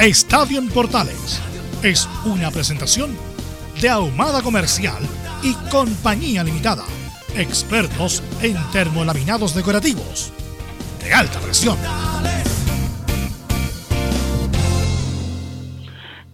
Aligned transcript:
Estadio 0.00 0.60
Portales 0.74 1.40
es 1.82 2.08
una 2.24 2.50
presentación 2.50 3.16
de 3.80 3.88
Ahumada 3.88 4.42
Comercial 4.42 5.00
y 5.40 5.54
Compañía 5.70 6.42
Limitada. 6.42 6.84
Expertos 7.36 8.20
en 8.42 8.56
termolaminados 8.72 9.54
decorativos 9.54 10.32
de 11.00 11.14
alta 11.14 11.38
presión. 11.38 11.78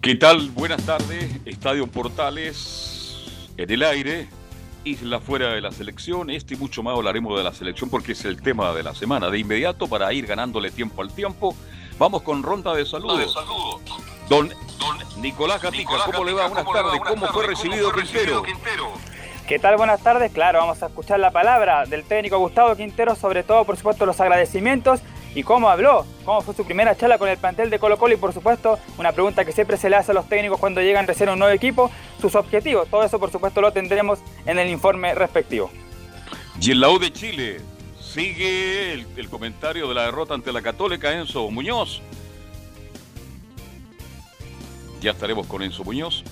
¿Qué 0.01 0.15
tal? 0.15 0.49
Buenas 0.49 0.83
tardes. 0.83 1.31
Estadio 1.45 1.85
Portales 1.85 3.15
en 3.57 3.69
el 3.69 3.83
aire. 3.83 4.27
Isla 4.83 5.19
fuera 5.19 5.53
de 5.53 5.61
la 5.61 5.71
selección. 5.71 6.31
Este 6.31 6.55
y 6.55 6.57
mucho 6.57 6.81
más 6.81 6.97
hablaremos 6.97 7.37
de 7.37 7.43
la 7.43 7.53
selección 7.53 7.91
porque 7.91 8.13
es 8.13 8.25
el 8.25 8.41
tema 8.41 8.73
de 8.73 8.81
la 8.81 8.95
semana. 8.95 9.29
De 9.29 9.37
inmediato, 9.37 9.87
para 9.87 10.11
ir 10.11 10.25
ganándole 10.25 10.71
tiempo 10.71 11.03
al 11.03 11.13
tiempo, 11.13 11.55
vamos 12.01 12.23
con 12.23 12.41
ronda 12.41 12.73
de 12.73 12.83
saludos. 12.83 13.35
Don, 14.27 14.49
don 14.49 15.21
Nicolás 15.21 15.61
Gatica, 15.61 15.91
¿cómo 16.03 16.23
le 16.23 16.33
va? 16.33 16.47
Buenas 16.47 16.65
tardes. 16.65 16.99
¿Cómo 17.07 17.27
fue 17.27 17.45
recibido 17.45 17.91
Quintero? 17.91 18.41
¿Qué 19.47 19.59
tal? 19.59 19.77
Buenas 19.77 20.01
tardes. 20.01 20.31
Claro, 20.31 20.59
vamos 20.59 20.81
a 20.81 20.87
escuchar 20.87 21.19
la 21.19 21.29
palabra 21.29 21.85
del 21.85 22.03
técnico 22.03 22.39
Gustavo 22.39 22.75
Quintero, 22.75 23.13
sobre 23.13 23.43
todo, 23.43 23.65
por 23.65 23.77
supuesto, 23.77 24.07
los 24.07 24.19
agradecimientos 24.19 25.01
y 25.35 25.43
cómo 25.43 25.69
habló, 25.69 26.07
cómo 26.25 26.41
fue 26.41 26.55
su 26.55 26.65
primera 26.65 26.97
charla 26.97 27.19
con 27.19 27.29
el 27.29 27.37
plantel 27.37 27.69
de 27.69 27.77
Colo 27.77 27.99
Colo 27.99 28.15
y 28.15 28.17
por 28.17 28.33
supuesto 28.33 28.79
una 28.97 29.11
pregunta 29.11 29.45
que 29.45 29.51
siempre 29.51 29.77
se 29.77 29.89
le 29.89 29.95
hace 29.95 30.11
a 30.11 30.15
los 30.15 30.27
técnicos 30.27 30.59
cuando 30.59 30.81
llegan 30.81 31.05
recién 31.05 31.29
a 31.29 31.33
un 31.33 31.39
nuevo 31.39 31.53
equipo, 31.53 31.91
sus 32.19 32.33
objetivos. 32.33 32.89
Todo 32.89 33.03
eso 33.03 33.19
por 33.19 33.31
supuesto 33.31 33.61
lo 33.61 33.71
tendremos 33.73 34.19
en 34.47 34.57
el 34.57 34.69
informe 34.69 35.13
respectivo. 35.13 35.69
Y 36.59 36.71
en 36.71 36.79
la 36.79 36.89
U 36.89 36.97
de 36.97 37.13
Chile 37.13 37.61
sigue 38.11 38.93
el, 38.93 39.29
comentario 39.29 39.87
de 39.87 39.95
la 39.95 40.03
derrota 40.03 40.33
ante 40.33 40.51
la 40.51 40.61
Católica 40.61 41.13
Enzo 41.13 41.49
Muñoz. 41.49 42.01
Ya 45.01 45.11
estaremos 45.11 45.47
con 45.47 45.61
Enzo 45.61 45.83
Muñoz. 45.83 46.23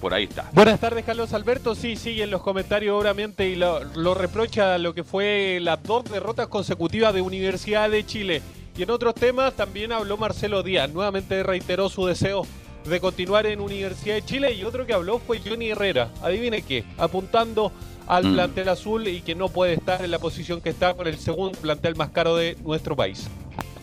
Por 0.00 0.12
ahí 0.14 0.24
está. 0.24 0.50
Buenas 0.52 0.80
tardes, 0.80 1.04
Carlos 1.04 1.32
Alberto. 1.34 1.74
Sí, 1.74 1.94
siguen 1.94 2.30
los 2.30 2.42
comentarios, 2.42 3.00
obviamente, 3.00 3.48
y 3.48 3.54
lo, 3.54 3.84
lo 3.94 4.14
reprocha 4.14 4.78
lo 4.78 4.94
que 4.94 5.04
fue 5.04 5.58
las 5.60 5.82
dos 5.82 6.04
derrotas 6.04 6.48
consecutivas 6.48 7.14
de 7.14 7.20
Universidad 7.20 7.90
de 7.90 8.04
Chile. 8.04 8.42
Y 8.76 8.82
en 8.82 8.90
otros 8.90 9.14
temas 9.14 9.54
también 9.54 9.92
habló 9.92 10.16
Marcelo 10.16 10.62
Díaz. 10.62 10.90
Nuevamente 10.90 11.42
reiteró 11.42 11.88
su 11.88 12.06
deseo 12.06 12.46
de 12.84 12.98
continuar 12.98 13.46
en 13.46 13.60
Universidad 13.60 14.14
de 14.14 14.24
Chile. 14.24 14.52
Y 14.54 14.64
otro 14.64 14.86
que 14.86 14.94
habló 14.94 15.18
fue 15.18 15.40
Johnny 15.44 15.70
Herrera. 15.70 16.08
Adivine 16.22 16.62
qué, 16.62 16.84
apuntando 16.96 17.72
al 18.10 18.24
Mm. 18.24 18.34
plantel 18.34 18.68
azul 18.68 19.06
y 19.06 19.20
que 19.22 19.36
no 19.36 19.48
puede 19.48 19.74
estar 19.74 20.04
en 20.04 20.10
la 20.10 20.18
posición 20.18 20.60
que 20.60 20.70
está 20.70 20.94
con 20.94 21.06
el 21.06 21.16
segundo 21.16 21.56
plantel 21.60 21.94
más 21.94 22.10
caro 22.10 22.34
de 22.34 22.56
nuestro 22.64 22.96
país. 22.96 23.28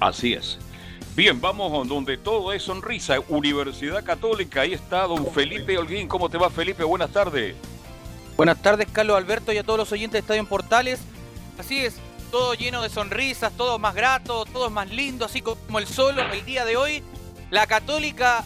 Así 0.01 0.33
es. 0.33 0.57
Bien, 1.15 1.39
vamos 1.39 1.87
donde 1.87 2.17
todo 2.17 2.51
es 2.51 2.61
sonrisa. 2.61 3.15
Universidad 3.29 4.03
Católica, 4.03 4.61
ahí 4.61 4.73
está 4.73 5.03
don 5.07 5.25
Felipe 5.31 5.77
Holguín. 5.77 6.09
¿Cómo 6.09 6.29
te 6.29 6.37
va, 6.37 6.49
Felipe? 6.49 6.83
Buenas 6.83 7.09
tardes. 7.11 7.55
Buenas 8.35 8.61
tardes, 8.61 8.87
Carlos 8.91 9.15
Alberto, 9.17 9.53
y 9.53 9.57
a 9.59 9.63
todos 9.63 9.79
los 9.79 9.91
oyentes 9.93 10.11
de 10.13 10.19
Estadio 10.19 10.41
en 10.41 10.45
Portales. 10.47 10.99
Así 11.57 11.79
es, 11.79 11.95
todo 12.29 12.53
lleno 12.53 12.81
de 12.83 12.89
sonrisas, 12.89 13.53
todo 13.53 13.79
más 13.79 13.95
grato, 13.95 14.43
todo 14.45 14.69
más 14.69 14.89
lindo, 14.91 15.23
así 15.25 15.41
como 15.41 15.79
el 15.79 15.87
sol 15.87 16.19
el 16.19 16.45
día 16.45 16.65
de 16.65 16.75
hoy. 16.75 17.01
La 17.49 17.65
Católica 17.65 18.43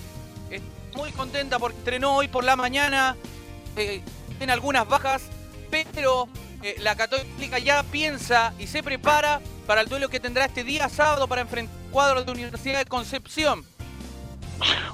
está 0.52 0.98
muy 0.98 1.12
contenta 1.12 1.58
porque 1.58 1.78
entrenó 1.80 2.16
hoy 2.18 2.28
por 2.28 2.44
la 2.44 2.56
mañana, 2.56 3.18
eh, 3.76 4.02
tiene 4.38 4.54
algunas 4.54 4.88
bajas, 4.88 5.24
pero 5.94 6.28
eh, 6.64 6.76
la 6.80 6.96
Católica 6.96 7.60
ya 7.60 7.84
piensa 7.84 8.54
y 8.60 8.68
se 8.68 8.84
prepara 8.84 9.42
para 9.66 9.82
el 9.82 9.88
duelo 9.88 10.10
que 10.10 10.20
tendrá 10.20 10.46
este 10.46 10.64
día 10.64 10.90
sábado 10.90 11.28
para 11.28 11.42
enfrentar 11.42 11.76
al 11.76 11.92
cuadro 11.92 12.24
de 12.24 12.32
Universidad 12.32 12.80
de 12.80 12.86
Concepción. 12.86 13.66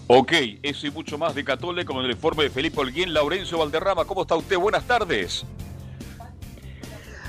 Ok, 0.08 0.32
eso 0.64 0.88
y 0.88 0.92
mucho 0.92 1.18
más 1.18 1.36
de 1.36 1.44
Católica 1.44 1.94
con 1.94 2.04
el 2.06 2.12
informe 2.12 2.44
de 2.44 2.50
Felipe 2.50 2.80
Holguín. 2.80 3.14
Laurencio 3.14 3.58
Valderrama, 3.58 4.06
¿cómo 4.06 4.22
está 4.22 4.36
usted? 4.36 4.58
Buenas 4.58 4.86
tardes. 4.86 5.46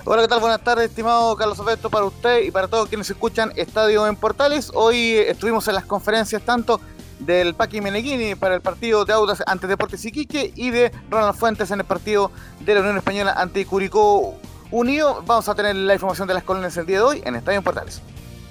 Hola, 0.05 0.23
¿qué 0.23 0.29
tal? 0.29 0.41
Buenas 0.41 0.63
tardes, 0.63 0.89
estimado 0.89 1.37
Carlos 1.37 1.59
Alberto, 1.59 1.91
para 1.91 2.07
usted 2.07 2.45
y 2.45 2.51
para 2.51 2.69
todos 2.69 2.89
quienes 2.89 3.11
escuchan 3.11 3.53
Estadio 3.57 4.07
en 4.07 4.17
Portales. 4.17 4.71
Hoy 4.73 5.15
estuvimos 5.15 5.67
en 5.69 5.75
las 5.75 5.85
conferencias 5.85 6.41
tanto 6.43 6.81
del 7.19 7.55
Paqui 7.55 7.81
Meneghini 7.81 8.35
para 8.35 8.55
el 8.55 8.61
partido 8.61 9.05
de 9.05 9.13
Audas 9.13 9.43
ante 9.47 9.67
Deportes 9.67 10.05
Iquique 10.05 10.53
y 10.55 10.71
de 10.71 10.93
Ronald 11.11 11.37
Fuentes 11.37 11.71
en 11.71 11.81
el 11.81 11.87
partido 11.87 12.31
de 12.61 12.75
la 12.75 12.81
Unión 12.81 12.97
Española 12.97 13.35
ante 13.37 13.65
Curicó 13.67 14.35
Unido. 14.71 15.23
Vamos 15.27 15.49
a 15.49 15.55
tener 15.55 15.75
la 15.77 15.95
información 15.95 16.29
de 16.29 16.35
las 16.35 16.45
colonias 16.45 16.77
el 16.77 16.87
día 16.87 16.99
de 16.99 17.03
hoy 17.03 17.23
en 17.25 17.35
Estadio 17.35 17.59
en 17.59 17.65
Portales. 17.65 18.03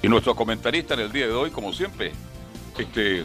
Y 0.01 0.09
nuestro 0.09 0.35
comentarista 0.35 0.93
en 0.93 1.01
el 1.01 1.11
día 1.11 1.27
de 1.27 1.33
hoy, 1.33 1.51
como 1.51 1.73
siempre, 1.73 2.11
este 2.77 3.23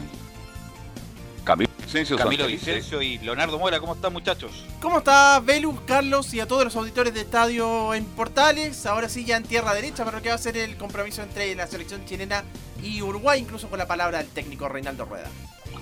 Camilo 1.43 1.69
Vicencio. 1.93 2.17
Camilo. 2.17 2.47
Vicencio 2.47 3.01
y 3.01 3.19
Leonardo 3.19 3.59
Mora, 3.59 3.79
¿cómo 3.79 3.93
están 3.93 4.13
muchachos? 4.13 4.65
¿Cómo 4.81 4.97
está 4.97 5.39
Velus, 5.39 5.79
Carlos 5.85 6.33
y 6.33 6.39
a 6.39 6.47
todos 6.47 6.63
los 6.63 6.75
auditores 6.75 7.13
de 7.13 7.21
Estadio 7.21 7.93
en 7.93 8.05
Portales? 8.05 8.87
Ahora 8.87 9.09
sí 9.09 9.25
ya 9.25 9.37
en 9.37 9.43
tierra 9.43 9.75
derecha 9.75 10.03
para 10.03 10.17
lo 10.17 10.23
que 10.23 10.29
va 10.29 10.35
a 10.35 10.39
ser 10.39 10.57
el 10.57 10.75
compromiso 10.77 11.21
entre 11.21 11.53
la 11.53 11.67
selección 11.67 12.03
chilena 12.05 12.43
y 12.83 13.01
Uruguay, 13.01 13.39
incluso 13.41 13.69
con 13.69 13.79
la 13.79 13.87
palabra 13.87 14.19
del 14.19 14.27
técnico 14.27 14.67
Reinaldo 14.67 15.05
Rueda. 15.05 15.29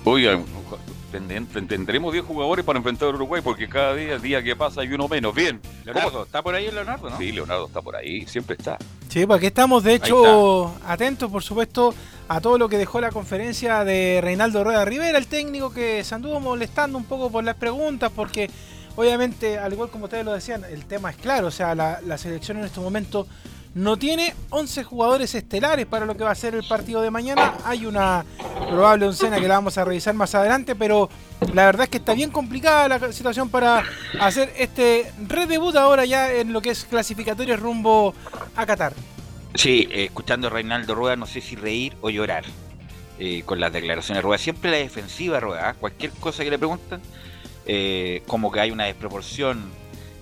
Oiga, 0.04 0.38
tendremos 1.12 2.12
10 2.12 2.24
jugadores 2.24 2.64
para 2.64 2.78
enfrentar 2.78 3.08
a 3.08 3.12
Uruguay 3.12 3.42
porque 3.42 3.68
cada 3.68 3.94
día, 3.94 4.18
día 4.18 4.42
que 4.42 4.56
pasa 4.56 4.80
hay 4.80 4.92
uno 4.92 5.06
menos. 5.08 5.34
Bien. 5.34 5.60
Leonardo, 5.84 6.24
¿está 6.24 6.42
por 6.42 6.54
ahí 6.54 6.66
el 6.66 6.74
Leonardo, 6.74 7.10
no? 7.10 7.18
Sí, 7.18 7.30
Leonardo 7.30 7.66
está 7.66 7.82
por 7.82 7.94
ahí, 7.94 8.26
siempre 8.26 8.56
está. 8.58 8.78
Sí, 9.08 9.26
pues 9.26 9.38
aquí 9.38 9.46
estamos, 9.46 9.84
de 9.84 9.94
hecho, 9.94 10.74
atentos, 10.86 11.30
por 11.30 11.42
supuesto, 11.42 11.94
a 12.28 12.40
todo 12.40 12.58
lo 12.58 12.68
que 12.68 12.78
dejó 12.78 13.00
la 13.00 13.10
conferencia 13.10 13.84
de 13.84 14.20
Reinaldo 14.22 14.64
Rueda 14.64 14.84
Rivera, 14.84 15.18
el 15.18 15.26
técnico 15.26 15.72
que 15.72 16.02
se 16.02 16.14
anduvo 16.14 16.40
molestando 16.40 16.98
un 16.98 17.04
poco 17.04 17.30
por 17.30 17.44
las 17.44 17.56
preguntas, 17.56 18.10
porque 18.14 18.50
obviamente, 18.96 19.58
al 19.58 19.72
igual 19.72 19.90
como 19.90 20.06
ustedes 20.06 20.24
lo 20.24 20.32
decían, 20.32 20.64
el 20.64 20.86
tema 20.86 21.10
es 21.10 21.16
claro, 21.16 21.48
o 21.48 21.52
sea, 21.52 21.74
la, 21.74 22.00
la 22.00 22.18
selección 22.18 22.56
en 22.58 22.64
estos 22.64 22.82
momentos 22.82 23.26
no 23.74 23.96
tiene 23.96 24.34
11 24.50 24.84
jugadores 24.84 25.34
estelares 25.34 25.86
para 25.86 26.04
lo 26.04 26.16
que 26.16 26.24
va 26.24 26.30
a 26.30 26.34
ser 26.34 26.54
el 26.54 26.64
partido 26.64 27.00
de 27.00 27.10
mañana. 27.10 27.54
Hay 27.64 27.86
una 27.86 28.24
probable 28.68 29.06
oncena 29.06 29.40
que 29.40 29.48
la 29.48 29.54
vamos 29.54 29.78
a 29.78 29.84
revisar 29.84 30.14
más 30.14 30.34
adelante, 30.34 30.74
pero 30.74 31.08
la 31.54 31.66
verdad 31.66 31.84
es 31.84 31.88
que 31.88 31.98
está 31.98 32.14
bien 32.14 32.30
complicada 32.30 32.88
la 32.88 33.12
situación 33.12 33.48
para 33.48 33.84
hacer 34.20 34.52
este 34.58 35.10
redebut 35.26 35.76
ahora 35.76 36.04
ya 36.04 36.32
en 36.32 36.52
lo 36.52 36.60
que 36.60 36.70
es 36.70 36.84
clasificatorio 36.84 37.56
rumbo 37.56 38.14
a 38.56 38.66
Qatar. 38.66 38.92
Sí, 39.54 39.88
eh, 39.90 40.04
escuchando 40.04 40.46
a 40.46 40.50
Reinaldo 40.50 40.94
Rueda, 40.94 41.16
no 41.16 41.26
sé 41.26 41.40
si 41.40 41.56
reír 41.56 41.94
o 42.00 42.10
llorar 42.10 42.44
eh, 43.18 43.42
con 43.44 43.60
las 43.60 43.72
declaraciones 43.72 44.18
de 44.18 44.22
Rueda. 44.22 44.38
Siempre 44.38 44.70
la 44.70 44.78
defensiva 44.78 45.40
Rueda, 45.40 45.70
¿ah? 45.70 45.74
cualquier 45.74 46.12
cosa 46.12 46.44
que 46.44 46.50
le 46.50 46.58
preguntan, 46.58 47.00
eh, 47.66 48.22
como 48.26 48.50
que 48.50 48.60
hay 48.60 48.70
una 48.70 48.84
desproporción 48.84 49.70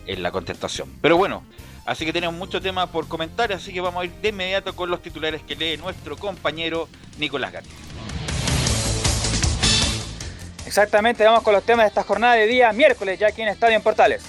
en 0.07 0.23
la 0.23 0.33
contestación. 0.33 0.89
Pero 1.01 1.17
bueno, 1.17 1.45
así 1.87 2.05
que 2.05 2.13
tenemos 2.13 2.37
mucho 2.37 2.61
tema 2.61 2.87
por 2.87 3.09
comentar, 3.09 3.53
así 3.53 3.73
que 3.73 3.81
vamos 3.81 4.03
a 4.03 4.05
ir 4.05 4.13
de 4.13 4.29
inmediato 4.29 4.75
con 4.75 4.91
los 4.91 5.03
titulares 5.03 5.43
que 5.43 5.57
lee 5.57 5.77
nuestro 5.77 6.17
compañero 6.17 6.89
Nicolás 7.19 7.53
Gatti. 7.53 7.71
Exactamente, 10.67 11.25
vamos 11.25 11.43
con 11.43 11.53
los 11.53 11.65
temas 11.65 11.85
de 11.85 11.89
esta 11.89 12.05
jornada 12.05 12.35
de 12.35 12.47
día 12.47 12.73
miércoles, 12.73 13.19
ya 13.19 13.29
aquí 13.29 13.43
en 13.43 13.49
Estadio 13.49 13.77
en 13.77 13.83
Portales. 13.83 14.23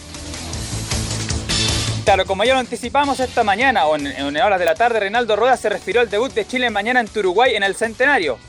Claro, 2.03 2.25
como 2.25 2.43
ya 2.43 2.53
lo 2.53 2.59
anticipamos 2.59 3.19
esta 3.19 3.43
mañana 3.43 3.85
o 3.85 3.95
en, 3.95 4.35
horas 4.37 4.59
de 4.59 4.65
la 4.65 4.73
tarde, 4.73 4.99
Reinaldo 4.99 5.35
Rueda 5.35 5.55
se 5.55 5.69
refirió 5.69 6.01
al 6.01 6.09
debut 6.09 6.33
de 6.33 6.47
Chile 6.47 6.69
mañana 6.71 6.99
en 6.99 7.09
Uruguay 7.15 7.55
en 7.55 7.61
el 7.61 7.75
Centenario. 7.75 8.39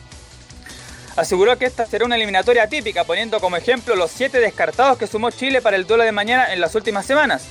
Aseguró 1.17 1.59
que 1.59 1.67
esta 1.67 1.85
será 1.85 2.07
una 2.07 2.17
eliminatoria 2.17 2.67
típica, 2.67 3.05
poniendo 3.05 3.41
como 3.41 3.57
ejemplo 3.59 3.95
los 3.95 4.11
siete 4.11 4.41
descartados 4.41 4.97
que 4.97 5.07
sumó 5.07 5.31
Chile 5.31 5.61
para 5.61 5.77
el 5.77 5.87
duelo 5.87 6.05
de 6.05 6.13
mañana 6.13 6.53
en 6.55 6.63
las 6.63 6.75
últimas 6.75 7.05
semanas. 7.05 7.45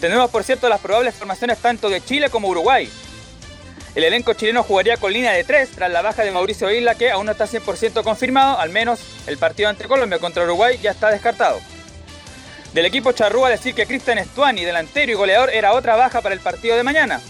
Tenemos, 0.00 0.30
por 0.30 0.44
cierto, 0.44 0.68
las 0.68 0.80
probables 0.80 1.14
formaciones 1.14 1.58
tanto 1.58 1.88
de 1.90 2.02
Chile 2.02 2.30
como 2.30 2.48
Uruguay. 2.48 2.90
El 3.94 4.04
elenco 4.04 4.34
chileno 4.34 4.62
jugaría 4.62 4.96
con 4.96 5.12
línea 5.12 5.32
de 5.32 5.44
tres 5.44 5.70
tras 5.70 5.90
la 5.90 6.00
baja 6.00 6.22
de 6.22 6.30
Mauricio 6.30 6.70
Isla, 6.70 6.94
que 6.94 7.10
aún 7.10 7.26
no 7.26 7.32
está 7.32 7.46
100% 7.46 8.02
confirmado, 8.02 8.58
al 8.58 8.70
menos 8.70 9.00
el 9.26 9.36
partido 9.36 9.68
ante 9.68 9.88
Colombia 9.88 10.18
contra 10.18 10.44
Uruguay 10.44 10.78
ya 10.80 10.92
está 10.92 11.10
descartado. 11.10 11.60
Del 12.72 12.86
equipo 12.86 13.12
charrúa 13.12 13.50
decir 13.50 13.74
que 13.74 13.86
Cristian 13.86 14.18
Estuani, 14.18 14.64
delantero 14.64 15.10
y 15.10 15.16
goleador, 15.16 15.50
era 15.50 15.72
otra 15.72 15.96
baja 15.96 16.20
para 16.20 16.34
el 16.34 16.40
partido 16.40 16.76
de 16.76 16.84
mañana. 16.84 17.20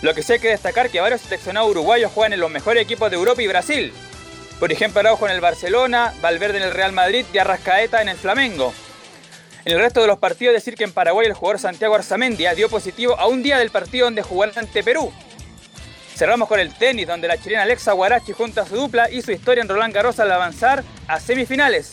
Lo 0.00 0.14
que 0.14 0.22
sí 0.22 0.32
hay 0.32 0.38
que 0.38 0.48
destacar 0.48 0.88
que 0.88 1.00
varios 1.00 1.20
seleccionados 1.20 1.70
uruguayos 1.70 2.10
juegan 2.10 2.32
en 2.32 2.40
los 2.40 2.50
mejores 2.50 2.82
equipos 2.82 3.10
de 3.10 3.16
Europa 3.16 3.42
y 3.42 3.46
Brasil. 3.46 3.92
Por 4.58 4.72
ejemplo, 4.72 5.00
Araujo 5.00 5.26
en 5.26 5.34
el 5.34 5.42
Barcelona, 5.42 6.14
Valverde 6.22 6.56
en 6.56 6.64
el 6.64 6.72
Real 6.72 6.92
Madrid 6.92 7.26
y 7.32 7.38
Arrascaeta 7.38 8.00
en 8.00 8.08
el 8.08 8.16
Flamengo. 8.16 8.72
En 9.66 9.72
el 9.72 9.80
resto 9.80 10.00
de 10.00 10.06
los 10.06 10.20
partidos 10.20 10.54
decir 10.54 10.76
que 10.76 10.84
en 10.84 10.92
Paraguay 10.92 11.26
el 11.26 11.32
jugador 11.32 11.58
Santiago 11.58 11.96
Arzamendia 11.96 12.54
dio 12.54 12.68
positivo 12.68 13.18
a 13.18 13.26
un 13.26 13.42
día 13.42 13.58
del 13.58 13.70
partido 13.70 14.04
donde 14.04 14.22
jugará 14.22 14.52
ante 14.54 14.84
Perú. 14.84 15.12
Cerramos 16.14 16.48
con 16.48 16.60
el 16.60 16.72
tenis, 16.72 17.08
donde 17.08 17.26
la 17.26 17.36
chilena 17.36 17.62
Alexa 17.62 17.92
Guarachi 17.92 18.32
junto 18.32 18.60
a 18.60 18.66
su 18.66 18.76
dupla 18.76 19.10
hizo 19.10 19.32
historia 19.32 19.62
en 19.62 19.68
Roland 19.68 19.92
Garros 19.92 20.20
al 20.20 20.30
avanzar 20.30 20.84
a 21.08 21.18
semifinales. 21.18 21.90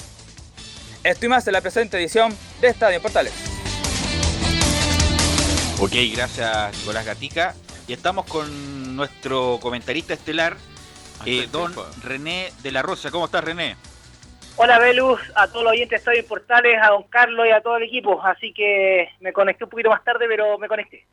Esto 1.04 1.26
y 1.26 1.30
más 1.30 1.48
en 1.48 1.54
la 1.54 1.62
presente 1.62 1.98
edición 1.98 2.38
de 2.62 2.68
Estadio 2.68 3.02
Portales. 3.02 3.34
Ok, 5.80 5.94
gracias 6.14 6.78
Nicolás 6.78 7.08
Gatica. 7.08 7.56
Y 7.88 7.94
estamos 7.94 8.28
con 8.28 8.96
nuestro 8.96 9.58
comentarista 9.60 10.14
estelar, 10.14 10.58
eh, 11.26 11.48
don 11.52 11.74
René 12.04 12.54
de 12.62 12.72
la 12.72 12.84
Rosa. 12.84 13.10
¿Cómo 13.10 13.26
estás, 13.26 13.44
René? 13.44 13.78
Hola, 14.56 14.78
Velus, 14.80 15.20
a 15.36 15.48
todos 15.48 15.64
los 15.64 15.72
oyentes 15.72 15.90
de 15.90 15.96
Estadio 15.98 16.28
Portales, 16.28 16.78
a 16.82 16.90
don 16.90 17.04
Carlos 17.04 17.46
y 17.48 17.52
a 17.52 17.62
todo 17.62 17.78
el 17.78 17.84
equipo. 17.84 18.22
Así 18.24 18.54
que 18.54 19.10
me 19.20 19.34
conecté 19.34 19.64
un 19.64 19.70
poquito 19.70 19.90
más 19.90 20.04
tarde, 20.04 20.26
pero 20.28 20.58
me 20.60 20.68
conecté. 20.68 21.08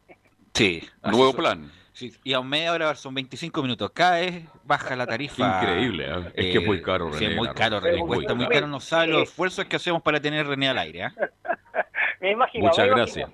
Sí. 0.53 0.87
Nuevo 1.03 1.33
plan. 1.33 1.71
Sí, 1.93 2.13
y 2.23 2.35
a 2.35 2.41
media 2.41 2.73
hora 2.73 2.95
son 2.95 3.15
25 3.15 3.63
minutos. 3.63 3.91
Cada 3.93 4.21
vez 4.21 4.45
baja 4.65 4.95
la 4.95 5.07
tarifa. 5.07 5.59
Increíble, 5.59 6.07
¿eh? 6.07 6.33
es 6.35 6.47
que 6.53 6.59
es 6.59 6.67
muy 6.67 6.83
caro, 6.83 7.07
René. 7.07 7.19
Sí, 7.19 7.25
es 7.25 7.37
muy 7.37 7.49
caro. 7.49 7.81
René. 7.81 8.01
Cuesta 8.01 8.35
muy 8.35 8.47
caro. 8.47 8.67
No 8.67 8.81
sabe 8.81 9.09
los 9.09 9.23
esfuerzos 9.23 9.65
que 9.65 9.77
hacemos 9.77 10.03
para 10.03 10.21
tener 10.21 10.47
René 10.47 10.69
al 10.69 10.79
aire. 10.79 11.05
¿eh? 11.05 11.11
Me 12.21 12.33
imagino. 12.33 12.67
Muchas 12.67 12.87
me 12.87 12.95
gracias. 12.95 13.31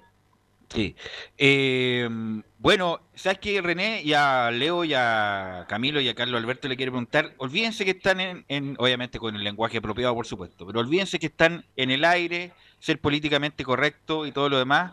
Sí. 0.69 0.97
Eh, 1.39 2.09
bueno, 2.59 3.01
¿sabes 3.15 3.39
qué, 3.39 3.63
René? 3.63 4.03
Y 4.03 4.13
a 4.15 4.51
Leo, 4.51 4.85
y 4.85 4.95
a 4.95 5.65
Camilo, 5.69 6.01
y 6.01 6.09
a 6.09 6.15
Carlos 6.15 6.41
Alberto 6.43 6.67
le 6.69 6.77
quiero 6.77 6.93
preguntar. 6.93 7.35
Olvídense 7.39 7.85
que 7.85 7.93
están 7.93 8.21
en, 8.21 8.45
en- 8.49 8.77
obviamente 8.79 9.19
con 9.19 9.37
el 9.37 9.45
lenguaje 9.45 9.79
apropiado, 9.79 10.15
por 10.15 10.27
supuesto, 10.27 10.67
pero 10.67 10.81
olvídense 10.81 11.19
que 11.21 11.27
están 11.27 11.65
en 11.77 11.91
el 11.93 12.05
aire, 12.05 12.53
ser 12.81 13.01
políticamente 13.01 13.65
correcto 13.65 14.27
y 14.27 14.33
todo 14.33 14.49
lo 14.49 14.59
demás. 14.59 14.93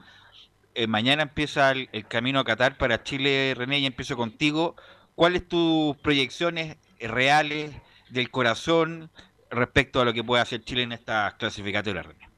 Eh, 0.76 0.88
mañana 0.88 1.24
empieza 1.24 1.72
el, 1.72 1.90
el 1.92 2.08
camino 2.08 2.40
a 2.40 2.46
Qatar 2.46 2.78
para 2.78 3.04
Chile, 3.04 3.54
René, 3.58 3.80
y 3.80 3.86
empiezo 3.88 4.16
contigo. 4.16 4.76
¿Cuáles 5.16 5.48
tus 5.48 5.98
proyecciones 5.98 6.78
reales 7.00 7.72
del 8.10 8.30
corazón 8.32 9.10
respecto 9.50 10.02
a 10.02 10.06
lo 10.06 10.14
que 10.14 10.24
puede 10.24 10.42
hacer 10.42 10.64
Chile 10.64 10.84
en 10.84 10.92
estas 10.94 11.34
clasificatorias, 11.36 12.06
René? 12.06 12.33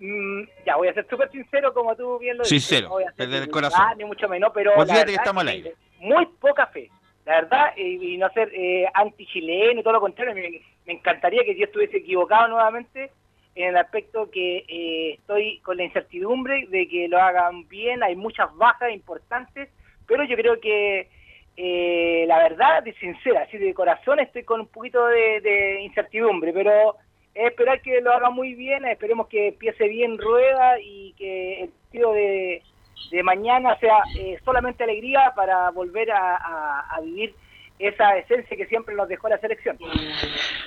Mm, 0.00 0.42
ya, 0.64 0.76
voy 0.76 0.88
a 0.88 0.94
ser 0.94 1.06
súper 1.08 1.30
sincero, 1.30 1.72
como 1.74 1.94
tú 1.94 2.18
bien 2.18 2.38
lo 2.38 2.42
dices. 2.42 2.64
Sincero, 2.64 2.88
No 2.88 2.94
voy 2.94 3.04
a 3.04 3.12
ser 3.12 3.28
desde 3.28 3.44
el 3.44 3.50
corazón. 3.50 3.80
Ni 3.98 4.04
mucho 4.04 4.28
menos, 4.28 4.50
pero. 4.54 4.72
La 4.84 5.04
que 5.04 5.12
estamos 5.12 5.42
al 5.42 5.48
aire. 5.48 5.74
Muy 6.00 6.26
poca 6.40 6.66
fe. 6.68 6.90
La 7.26 7.42
verdad, 7.42 7.76
y, 7.76 8.14
y 8.14 8.16
no 8.16 8.28
ser 8.30 8.50
eh, 8.54 8.86
anti-chileno 8.94 9.78
y 9.78 9.82
todo 9.82 9.92
lo 9.92 10.00
contrario, 10.00 10.34
me, 10.34 10.62
me 10.86 10.92
encantaría 10.94 11.44
que 11.44 11.54
yo 11.54 11.66
estuviese 11.66 11.98
equivocado 11.98 12.48
nuevamente 12.48 13.10
en 13.54 13.68
el 13.68 13.76
aspecto 13.76 14.30
que 14.30 14.64
eh, 14.66 15.14
estoy 15.18 15.60
con 15.60 15.76
la 15.76 15.84
incertidumbre 15.84 16.66
de 16.68 16.88
que 16.88 17.08
lo 17.08 17.18
hagan 17.18 17.68
bien, 17.68 18.02
hay 18.02 18.16
muchas 18.16 18.54
bajas 18.56 18.90
importantes, 18.92 19.68
pero 20.06 20.24
yo 20.24 20.34
creo 20.36 20.58
que 20.60 21.08
eh, 21.56 22.24
la 22.26 22.38
verdad, 22.38 22.82
de 22.82 22.94
sincera, 22.94 23.42
así 23.42 23.58
de 23.58 23.74
corazón, 23.74 24.18
estoy 24.18 24.44
con 24.44 24.60
un 24.60 24.68
poquito 24.68 25.06
de, 25.06 25.40
de 25.42 25.82
incertidumbre, 25.82 26.52
pero 26.52 26.96
es 27.34 27.46
esperar 27.50 27.80
que 27.82 28.00
lo 28.00 28.12
haga 28.12 28.30
muy 28.30 28.54
bien, 28.54 28.84
esperemos 28.86 29.28
que 29.28 29.48
empiece 29.48 29.88
bien 29.88 30.18
Rueda 30.18 30.80
y 30.80 31.12
que 31.18 31.62
el 31.64 31.68
partido 31.70 32.12
de, 32.12 32.62
de 33.10 33.22
mañana 33.22 33.78
sea 33.78 33.98
eh, 34.18 34.38
solamente 34.44 34.84
alegría 34.84 35.32
para 35.36 35.70
volver 35.70 36.10
a, 36.10 36.36
a- 36.36 36.80
a 36.96 37.00
vivir 37.00 37.34
esa 37.78 38.14
esencia 38.18 38.56
que 38.58 38.66
siempre 38.66 38.94
nos 38.94 39.08
dejó 39.08 39.26
la 39.30 39.38
selección. 39.38 39.78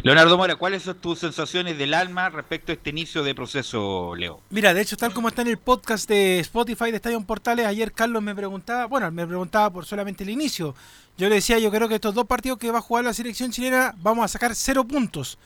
Leonardo 0.01 0.35
Mora, 0.35 0.55
¿cuáles 0.55 0.81
son 0.81 0.99
tus 0.99 1.19
sensaciones 1.19 1.77
del 1.77 1.93
alma 1.93 2.29
respecto 2.29 2.71
a 2.71 2.75
este 2.75 2.89
inicio 2.89 3.21
de 3.23 3.35
proceso, 3.35 4.15
Leo? 4.15 4.39
Mira, 4.49 4.73
de 4.73 4.81
hecho, 4.81 4.97
tal 4.97 5.13
como 5.13 5.27
está 5.27 5.43
en 5.43 5.49
el 5.49 5.59
podcast 5.59 6.09
de 6.09 6.39
Spotify 6.39 6.89
de 6.89 6.95
Estadio 6.97 7.21
Portales, 7.21 7.67
ayer 7.67 7.91
Carlos 7.91 8.23
me 8.23 8.33
preguntaba, 8.33 8.87
bueno, 8.87 9.11
me 9.11 9.27
preguntaba 9.27 9.69
por 9.69 9.85
solamente 9.85 10.23
el 10.23 10.31
inicio. 10.31 10.73
Yo 11.15 11.29
le 11.29 11.35
decía, 11.35 11.59
yo 11.59 11.69
creo 11.69 11.87
que 11.87 11.95
estos 11.95 12.15
dos 12.15 12.25
partidos 12.25 12.57
que 12.57 12.71
va 12.71 12.79
a 12.79 12.81
jugar 12.81 13.05
la 13.05 13.13
selección 13.13 13.51
chilena 13.51 13.93
vamos 13.97 14.25
a 14.25 14.27
sacar 14.27 14.55
cero 14.55 14.83
puntos. 14.83 15.37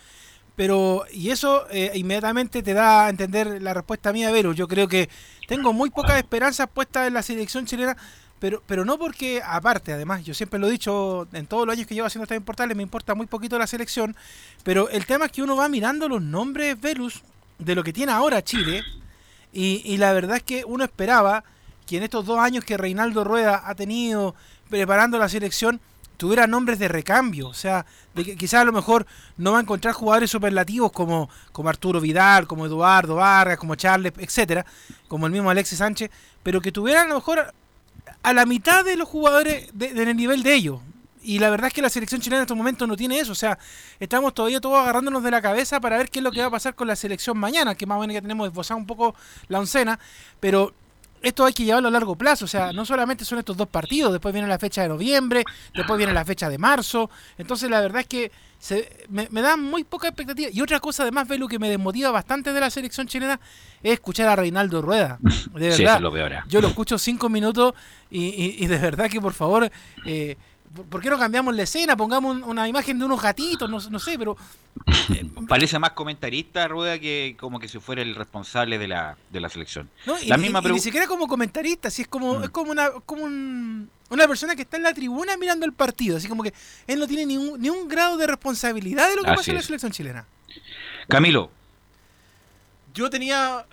Pero, 0.58 1.06
y 1.14 1.30
eso 1.30 1.68
eh, 1.70 1.92
inmediatamente 1.94 2.64
te 2.64 2.74
da 2.74 3.06
a 3.06 3.10
entender 3.10 3.62
la 3.62 3.76
respuesta 3.76 4.12
mía, 4.12 4.32
Vero. 4.32 4.54
Yo 4.54 4.68
creo 4.68 4.88
que 4.88 5.08
tengo 5.48 5.72
muy 5.72 5.92
pocas 5.92 6.18
esperanzas 6.18 6.68
puestas 6.68 7.08
en 7.08 7.14
la 7.14 7.22
selección 7.22 7.68
chilena, 7.68 7.96
pero, 8.40 8.64
pero 8.66 8.84
no 8.84 8.98
porque, 8.98 9.40
aparte, 9.46 9.94
además, 9.94 10.26
yo 10.26 10.34
siempre 10.34 10.60
lo 10.60 10.68
he 10.68 10.72
dicho 10.72 11.28
en 11.32 11.46
todos 11.46 11.68
los 11.68 11.74
años 11.74 11.86
que 11.86 11.94
llevo 11.94 12.08
haciendo 12.08 12.24
Estadio 12.24 12.44
Portales, 12.44 12.76
me 12.76 12.82
importa 12.82 13.14
muy 13.14 13.28
poquito 13.28 13.60
la 13.60 13.68
selección, 13.68 14.16
pero 14.64 14.90
el 14.90 15.06
tema 15.06 15.26
es 15.26 15.32
que 15.32 15.44
uno 15.44 15.56
va 15.56 15.70
mirando 15.70 16.10
los 16.10 16.24
nombres, 16.24 16.82
Velus, 16.82 17.22
de 17.60 17.76
lo 17.76 17.84
que 17.84 17.94
tiene 17.94 18.12
ahora 18.12 18.44
Chile, 18.44 18.84
y, 19.54 19.84
y 19.86 19.98
la 19.98 20.12
verdad 20.12 20.38
es 20.38 20.44
que 20.44 20.66
uno 20.66 20.84
esperaba 20.84 21.44
que 21.86 21.98
en 21.98 22.04
estos 22.04 22.26
dos 22.26 22.40
años 22.40 22.64
que 22.64 22.78
Reinaldo 22.78 23.24
Rueda 23.24 23.62
ha 23.64 23.76
tenido 23.76 24.34
preparando 24.72 25.20
la 25.20 25.30
selección, 25.30 25.80
tuviera 26.18 26.48
nombres 26.48 26.80
de 26.80 26.88
recambio. 26.88 27.48
O 27.48 27.54
sea, 27.54 27.86
de 28.14 28.26
que 28.26 28.36
quizás 28.36 28.62
a 28.62 28.66
lo 28.66 28.74
mejor 28.74 29.06
no 29.38 29.52
va 29.54 29.60
a 29.60 29.62
encontrar 29.62 29.94
jugadores 29.94 30.30
superlativos 30.32 30.92
como, 30.92 31.30
como 31.52 31.70
Arturo 31.70 32.02
Vidal, 32.02 32.48
como 32.48 32.66
Eduardo 32.66 33.16
Vargas, 33.16 33.58
como 33.58 33.76
Charles, 33.76 34.14
etcétera, 34.18 34.66
como 35.08 35.26
el 35.28 35.32
mismo 35.32 35.50
Alexis 35.50 35.78
Sánchez, 35.78 36.10
pero 36.44 36.60
que 36.62 36.72
tuviera 36.72 37.04
a 37.04 37.08
lo 37.08 37.16
mejor 37.16 37.54
a 38.24 38.34
la 38.34 38.46
mitad 38.46 38.84
de 38.84 38.96
los 38.98 39.08
jugadores 39.08 39.70
de- 39.74 39.94
del 39.94 40.16
nivel 40.18 40.44
de 40.44 40.54
ellos. 40.56 40.80
Y 41.24 41.40
la 41.40 41.50
verdad 41.50 41.68
es 41.68 41.74
que 41.74 41.82
la 41.82 41.90
selección 41.90 42.22
chilena 42.22 42.38
en 42.38 42.44
estos 42.44 42.56
momentos 42.56 42.88
no 42.88 42.96
tiene 42.96 43.20
eso. 43.20 43.34
O 43.34 43.36
sea, 43.36 43.60
estamos 44.00 44.34
todavía 44.34 44.62
todos 44.62 44.80
agarrándonos 44.80 45.22
de 45.24 45.32
la 45.32 45.42
cabeza 45.42 45.82
para 45.82 45.98
ver 45.98 46.10
qué 46.10 46.20
es 46.20 46.24
lo 46.24 46.32
que 46.32 46.40
va 46.40 46.48
a 46.48 46.52
pasar 46.52 46.74
con 46.74 46.88
la 46.88 46.96
selección 46.96 47.38
mañana, 47.38 47.76
que 47.76 47.86
más 47.86 47.98
o 47.98 48.02
menos 48.02 48.14
ya 48.14 48.22
tenemos 48.22 48.48
esbozado 48.48 48.80
un 48.80 48.86
poco 48.88 49.14
la 49.50 49.60
oncena, 49.60 50.00
pero 50.40 50.74
esto 51.22 51.46
hay 51.46 51.54
que 51.54 51.64
llevarlo 51.66 51.88
a 51.88 51.92
largo 51.92 52.16
plazo. 52.16 52.46
O 52.46 52.48
sea, 52.48 52.72
no 52.74 52.86
solamente 52.86 53.26
son 53.26 53.40
estos 53.40 53.58
dos 53.58 53.68
partidos, 53.68 54.12
después 54.12 54.34
viene 54.34 54.48
la 54.48 54.60
fecha 54.60 54.82
de 54.84 54.90
noviembre, 54.90 55.44
después 55.74 55.98
viene 55.98 56.14
la 56.14 56.26
fecha 56.26 56.50
de 56.50 56.58
marzo. 56.58 57.10
Entonces, 57.38 57.70
la 57.70 57.82
verdad 57.82 58.02
es 58.02 58.08
que 58.08 58.32
se, 58.60 59.06
me, 59.10 59.28
me 59.32 59.42
da 59.42 59.56
muy 59.58 59.84
poca 59.84 60.08
expectativa. 60.08 60.50
Y 60.52 60.62
otra 60.62 60.80
cosa, 60.80 61.04
además, 61.04 61.28
Velu, 61.28 61.48
que 61.48 61.60
me 61.60 61.70
desmotiva 61.70 62.12
bastante 62.12 62.54
de 62.54 62.60
la 62.60 62.70
selección 62.70 63.08
chilena 63.08 63.40
es 63.84 63.94
escuchar 63.94 64.28
a 64.28 64.36
Reinaldo 64.36 64.82
Rueda. 64.82 65.18
De 65.22 65.30
Sí, 65.32 65.54
verdad. 65.60 65.74
eso 65.80 65.96
es 65.96 66.02
lo 66.02 66.12
peor. 66.12 66.34
Yo 66.48 66.62
lo 66.62 66.68
escucho 66.70 66.98
cinco 66.98 67.30
minutos 67.30 67.74
y, 68.10 68.26
y- 68.28 68.56
y 68.64 68.68
de 68.68 68.78
verdad 68.78 69.10
que 69.10 69.22
por 69.22 69.34
favor, 69.34 69.70
eh, 70.06 70.38
¿por- 70.78 70.86
¿por 70.86 71.02
qué 71.02 71.10
no 71.10 71.18
cambiamos 71.20 71.54
la 71.56 71.64
escena? 71.64 71.98
Pongamos 71.98 72.36
un- 72.38 72.44
una 72.44 72.68
imagen 72.68 72.98
de 72.98 73.06
unos 73.06 73.22
gatitos, 73.22 73.70
no, 73.70 73.78
no 73.90 74.00
sé, 74.00 74.18
pero 74.18 74.38
Parece 75.50 75.80
más 75.80 75.92
comentarista 75.92 76.68
Rueda 76.68 77.00
que 77.00 77.36
como 77.40 77.60
que 77.60 77.68
si 77.68 77.80
fuera 77.80 78.02
el 78.02 78.16
responsable 78.16 78.78
de 78.78 78.88
la, 78.88 79.18
de 79.32 79.40
la 79.42 79.50
selección. 79.50 79.90
no, 80.06 80.16
la 80.26 80.38
y- 80.38 80.40
misma 80.42 80.62
y 80.64 80.72
ni 80.72 80.80
siquiera 80.80 81.08
como 81.08 81.28
comentarista, 81.28 81.90
si 81.90 82.04
es 82.04 82.08
como, 82.08 82.40
Mm. 82.40 82.44
es 82.46 82.50
como 82.52 82.72
una, 82.72 82.92
como 83.06 83.24
un- 83.24 83.90
una 84.10 84.28
persona 84.28 84.56
que 84.56 84.62
está 84.62 84.78
en 84.78 84.84
la 84.84 84.94
tribuna 84.94 85.36
mirando 85.38 85.66
el 85.66 85.74
partido, 85.74 86.18
así 86.18 86.28
como 86.30 86.44
que 86.44 86.54
él 86.88 87.00
no 87.00 87.08
tiene 87.08 87.26
ni 87.26 87.38
un, 87.38 87.60
ni 87.60 87.70
un 87.70 87.88
grado 87.88 88.16
de 88.18 88.28
responsabilidad 88.28 89.10
de 89.10 89.16
lo 89.18 89.24
que 89.24 89.30
Así 89.32 89.38
pasa 89.38 89.52
en 89.52 89.58
la 89.58 89.64
selección 89.64 89.92
chilena. 89.92 90.26
Camilo, 91.10 91.52
Yo 92.94 93.10
tenía, 93.12 93.66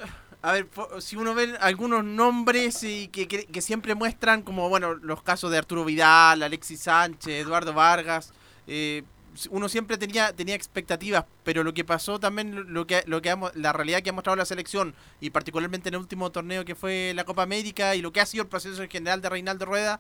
a 0.46 0.52
ver, 0.52 0.68
si 1.00 1.16
uno 1.16 1.34
ve 1.34 1.54
algunos 1.60 2.04
nombres 2.04 2.82
y 2.82 3.08
que, 3.08 3.26
que- 3.26 3.46
que 3.46 3.62
siempre 3.62 3.94
muestran 3.94 4.42
como, 4.42 4.68
bueno, 4.68 4.94
los 4.94 5.22
casos 5.22 5.50
de 5.50 5.56
Arturo 5.58 5.84
Vidal, 5.86 6.42
Alexis 6.42 6.80
Sánchez, 6.82 7.42
Eduardo 7.46 7.72
Vargas, 7.72 8.32
eh, 8.66 9.02
uno 9.50 9.68
siempre 9.68 9.96
tenía 9.98 10.32
tenía 10.32 10.54
expectativas, 10.54 11.24
pero 11.44 11.64
lo 11.64 11.72
que 11.74 11.82
pasó 11.84 12.20
también, 12.20 12.72
lo- 12.74 12.86
que, 12.86 13.02
lo 13.06 13.22
que 13.22 13.34
la 13.54 13.72
realidad 13.72 14.02
que 14.02 14.10
ha 14.10 14.12
mostrado 14.12 14.36
la 14.36 14.44
selección, 14.44 14.94
y 15.20 15.30
particularmente 15.30 15.88
en 15.88 15.94
el 15.94 16.00
último 16.00 16.30
torneo 16.30 16.64
que 16.64 16.74
fue 16.74 17.12
la 17.14 17.24
Copa 17.24 17.42
América 17.42 17.94
y 17.96 18.02
lo 18.02 18.12
que 18.12 18.20
ha 18.20 18.26
sido 18.26 18.42
el 18.42 18.48
proceso 18.48 18.82
en 18.82 18.90
general 18.90 19.22
de 19.22 19.30
Reinaldo 19.30 19.64
Rueda, 19.64 19.98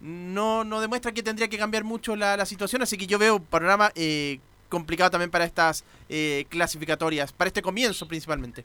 no, 0.00 0.64
no 0.64 0.80
demuestra 0.80 1.12
que 1.12 1.22
tendría 1.22 1.48
que 1.48 1.58
cambiar 1.58 1.84
mucho 1.84 2.14
la, 2.16 2.36
la 2.36 2.46
situación, 2.46 2.80
así 2.82 2.96
que 2.96 3.06
yo 3.08 3.18
veo 3.18 3.36
un 3.36 3.44
panorama 3.44 3.90
eh, 3.96 4.38
complicado 4.68 5.10
también 5.10 5.30
para 5.30 5.44
estas 5.44 5.84
eh, 6.08 6.46
clasificatorias, 6.48 7.32
para 7.32 7.48
este 7.48 7.60
comienzo 7.60 8.06
principalmente. 8.08 8.64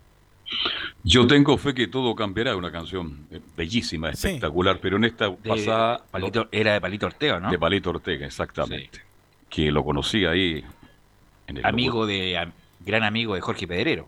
Yo 1.03 1.27
tengo 1.27 1.57
fe 1.57 1.73
que 1.73 1.87
todo 1.87 2.15
cambiará, 2.15 2.55
una 2.55 2.71
canción 2.71 3.27
eh, 3.31 3.39
bellísima, 3.55 4.09
espectacular, 4.09 4.79
pero 4.81 4.97
en 4.97 5.05
esta 5.05 5.33
pasada... 5.35 6.03
era 6.51 6.73
de 6.73 6.81
Palito 6.81 7.05
Ortega, 7.05 7.39
¿no? 7.39 7.51
De 7.51 7.59
Palito 7.59 7.91
Ortega, 7.91 8.25
exactamente. 8.25 9.01
Que 9.49 9.71
lo 9.71 9.83
conocí 9.83 10.25
ahí. 10.25 10.63
En 11.47 11.57
el 11.57 11.65
amigo 11.65 12.07
de, 12.07 12.51
gran 12.79 13.03
amigo 13.03 13.35
de 13.35 13.41
Jorge 13.41 13.67
Pedrero. 13.67 14.07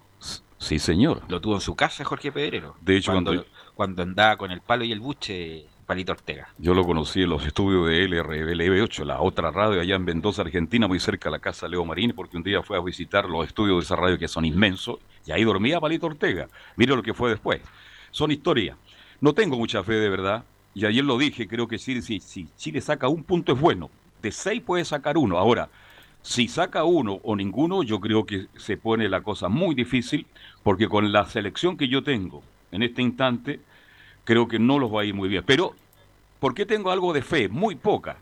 Sí, 0.57 0.79
señor. 0.79 1.21
Lo 1.29 1.39
tuvo 1.39 1.55
en 1.55 1.61
su 1.61 1.75
casa 1.75 2.03
Jorge 2.03 2.31
Pedrero. 2.31 2.75
De 2.81 2.97
hecho, 2.97 3.11
cuando, 3.11 3.45
cuando 3.75 4.01
andaba 4.01 4.37
con 4.37 4.51
el 4.51 4.61
palo 4.61 4.83
y 4.83 4.91
el 4.91 4.99
buche 4.99 5.65
Palito 5.87 6.11
Ortega. 6.11 6.49
Yo 6.57 6.73
lo 6.73 6.85
conocí 6.85 7.21
en 7.21 7.29
los 7.29 7.45
estudios 7.47 7.87
de 7.87 8.09
LRBLB8, 8.09 9.05
la 9.05 9.21
otra 9.21 9.51
radio 9.51 9.79
allá 9.79 9.95
en 9.95 10.03
Mendoza, 10.03 10.41
Argentina, 10.41 10.85
muy 10.85 10.99
cerca 10.99 11.29
de 11.29 11.37
la 11.37 11.39
casa 11.39 11.69
Leo 11.69 11.85
Marín, 11.85 12.11
porque 12.13 12.35
un 12.35 12.43
día 12.43 12.61
fue 12.61 12.77
a 12.77 12.81
visitar 12.81 13.29
los 13.29 13.47
estudios 13.47 13.77
de 13.77 13.83
esa 13.85 13.95
radio 13.95 14.19
que 14.19 14.27
son 14.27 14.43
inmensos, 14.43 14.97
y 15.25 15.31
ahí 15.31 15.45
dormía 15.45 15.79
Palito 15.79 16.07
Ortega. 16.07 16.49
Mire 16.75 16.93
lo 16.93 17.01
que 17.01 17.13
fue 17.13 17.29
después. 17.29 17.61
Son 18.11 18.29
historias. 18.31 18.77
No 19.21 19.31
tengo 19.33 19.57
mucha 19.57 19.81
fe 19.81 19.93
de 19.93 20.09
verdad, 20.09 20.43
y 20.73 20.85
ayer 20.85 21.05
lo 21.05 21.17
dije, 21.17 21.47
creo 21.47 21.69
que 21.69 21.77
si, 21.77 22.01
si, 22.01 22.19
si 22.19 22.49
Chile 22.57 22.81
saca 22.81 23.07
un 23.07 23.23
punto 23.23 23.53
es 23.53 23.59
bueno. 23.59 23.89
De 24.21 24.33
seis 24.33 24.61
puede 24.61 24.83
sacar 24.83 25.17
uno. 25.17 25.37
Ahora, 25.37 25.69
si 26.21 26.49
saca 26.49 26.83
uno 26.83 27.21
o 27.23 27.33
ninguno, 27.33 27.81
yo 27.83 28.01
creo 28.01 28.25
que 28.25 28.47
se 28.57 28.75
pone 28.75 29.07
la 29.07 29.21
cosa 29.21 29.47
muy 29.47 29.73
difícil, 29.73 30.27
porque 30.63 30.89
con 30.89 31.13
la 31.13 31.25
selección 31.27 31.77
que 31.77 31.87
yo 31.87 32.03
tengo 32.03 32.43
en 32.73 32.83
este 32.83 33.01
instante, 33.01 33.61
creo 34.27 34.45
que 34.45 34.59
no 34.59 34.77
los 34.77 34.93
va 34.93 35.01
a 35.01 35.05
ir 35.05 35.13
muy 35.13 35.29
bien. 35.29 35.41
Pero, 35.45 35.73
¿por 36.41 36.53
qué 36.53 36.65
tengo 36.65 36.91
algo 36.91 37.13
de 37.13 37.21
fe? 37.21 37.47
Muy 37.47 37.75
poca. 37.75 38.17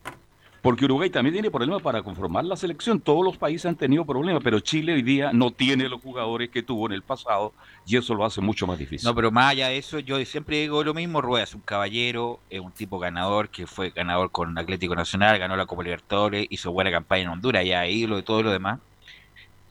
Porque 0.62 0.86
Uruguay 0.86 1.10
también 1.10 1.34
tiene 1.34 1.50
problemas 1.50 1.82
para 1.82 2.04
conformar 2.04 2.46
la 2.46 2.56
selección. 2.56 3.00
Todos 3.00 3.26
los 3.26 3.38
países 3.38 3.66
han 3.66 3.76
tenido 3.76 4.06
problemas, 4.06 4.44
pero 4.44 4.60
Chile 4.60 4.94
hoy 4.94 5.02
día 5.02 5.32
no 5.34 5.50
tiene 5.50 5.90
los 5.90 6.02
jugadores 6.02 6.50
que 6.52 6.62
tuvo 6.62 6.86
en 6.86 6.94
el 6.94 7.02
pasado 7.02 7.54
y 7.88 7.98
eso 7.98 8.14
lo 8.14 8.24
hace 8.24 8.40
mucho 8.40 8.68
más 8.68 8.78
difícil. 8.78 9.08
No, 9.08 9.16
pero 9.16 9.32
más 9.32 9.52
allá 9.52 9.70
de 9.70 9.80
eso, 9.80 9.98
yo 9.98 10.24
siempre 10.26 10.62
digo 10.62 10.84
lo 10.84 10.94
mismo, 10.94 11.22
Rueda 11.22 11.44
es 11.44 11.56
un 11.56 11.62
caballero, 11.62 12.40
es 12.52 12.60
un 12.60 12.72
tipo 12.72 13.00
ganador 13.00 13.50
que 13.50 13.66
fue 13.66 13.90
ganador 13.90 14.30
con 14.30 14.56
Atlético 14.58 14.96
Nacional, 14.96 15.40
ganó 15.40 15.56
la 15.56 15.66
Copa 15.66 15.84
Libertadores, 15.84 16.46
hizo 16.52 16.72
buena 16.72 16.92
campaña 16.92 17.24
en 17.24 17.30
Honduras 17.30 17.66
y 17.66 17.74
ahí 17.74 18.06
lo 18.06 18.16
de 18.16 18.24
todo 18.24 18.44
lo 18.44 18.52
demás. 18.52 18.80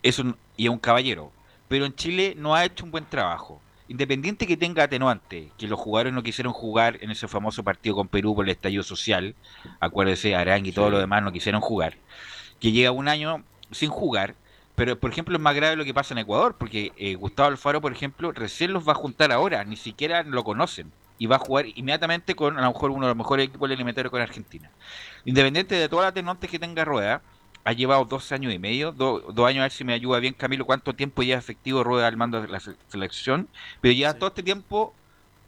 Es 0.02 0.20
y 0.56 0.64
es 0.64 0.70
un 0.70 0.78
caballero. 0.78 1.30
Pero 1.68 1.86
en 1.86 1.94
Chile 1.94 2.34
no 2.36 2.54
ha 2.54 2.64
hecho 2.64 2.84
un 2.84 2.90
buen 2.90 3.04
trabajo. 3.04 3.60
Independiente 3.86 4.46
que 4.46 4.56
tenga 4.56 4.84
atenuante, 4.84 5.52
que 5.58 5.68
los 5.68 5.78
jugadores 5.78 6.14
no 6.14 6.22
quisieron 6.22 6.54
jugar 6.54 6.98
en 7.02 7.10
ese 7.10 7.28
famoso 7.28 7.62
partido 7.62 7.94
con 7.94 8.08
Perú 8.08 8.34
por 8.34 8.46
el 8.46 8.50
estallido 8.50 8.82
social, 8.82 9.34
acuérdese, 9.78 10.34
Arang 10.34 10.64
y 10.64 10.72
todo 10.72 10.88
lo 10.88 10.98
demás 10.98 11.22
no 11.22 11.32
quisieron 11.32 11.60
jugar, 11.60 11.98
que 12.60 12.72
llega 12.72 12.92
un 12.92 13.08
año 13.08 13.44
sin 13.70 13.90
jugar, 13.90 14.36
pero 14.74 14.98
por 14.98 15.10
ejemplo 15.10 15.36
es 15.36 15.42
más 15.42 15.54
grave 15.54 15.76
lo 15.76 15.84
que 15.84 15.92
pasa 15.92 16.14
en 16.14 16.18
Ecuador, 16.18 16.56
porque 16.58 16.92
eh, 16.96 17.14
Gustavo 17.14 17.48
Alfaro, 17.48 17.82
por 17.82 17.92
ejemplo, 17.92 18.32
recién 18.32 18.72
los 18.72 18.88
va 18.88 18.92
a 18.92 18.96
juntar 18.96 19.30
ahora, 19.32 19.62
ni 19.64 19.76
siquiera 19.76 20.22
lo 20.22 20.44
conocen, 20.44 20.90
y 21.18 21.26
va 21.26 21.36
a 21.36 21.40
jugar 21.40 21.66
inmediatamente 21.74 22.34
con 22.34 22.58
a 22.58 22.62
lo 22.62 22.72
mejor 22.72 22.90
uno 22.90 23.06
de 23.06 23.10
los 23.10 23.16
mejores 23.18 23.48
equipos 23.48 23.68
del 23.68 24.10
con 24.10 24.20
Argentina. 24.22 24.70
Independiente 25.26 25.74
de 25.74 25.88
todas 25.90 26.04
las 26.04 26.10
atenuantes 26.12 26.50
que 26.50 26.58
tenga 26.58 26.84
Rueda, 26.86 27.22
ha 27.64 27.72
llevado 27.72 28.04
dos 28.04 28.30
años 28.32 28.52
y 28.52 28.58
medio, 28.58 28.92
dos 28.92 29.46
años, 29.46 29.60
a 29.60 29.64
ver 29.64 29.72
si 29.72 29.84
me 29.84 29.94
ayuda 29.94 30.20
bien 30.20 30.34
Camilo, 30.34 30.66
cuánto 30.66 30.94
tiempo 30.94 31.22
ya 31.22 31.38
efectivo 31.38 31.82
rueda 31.82 32.06
al 32.06 32.16
mando 32.16 32.42
de 32.42 32.48
la 32.48 32.60
selección, 32.88 33.48
pero 33.80 33.94
ya 33.94 34.14
todo 34.14 34.28
este 34.28 34.42
tiempo 34.42 34.94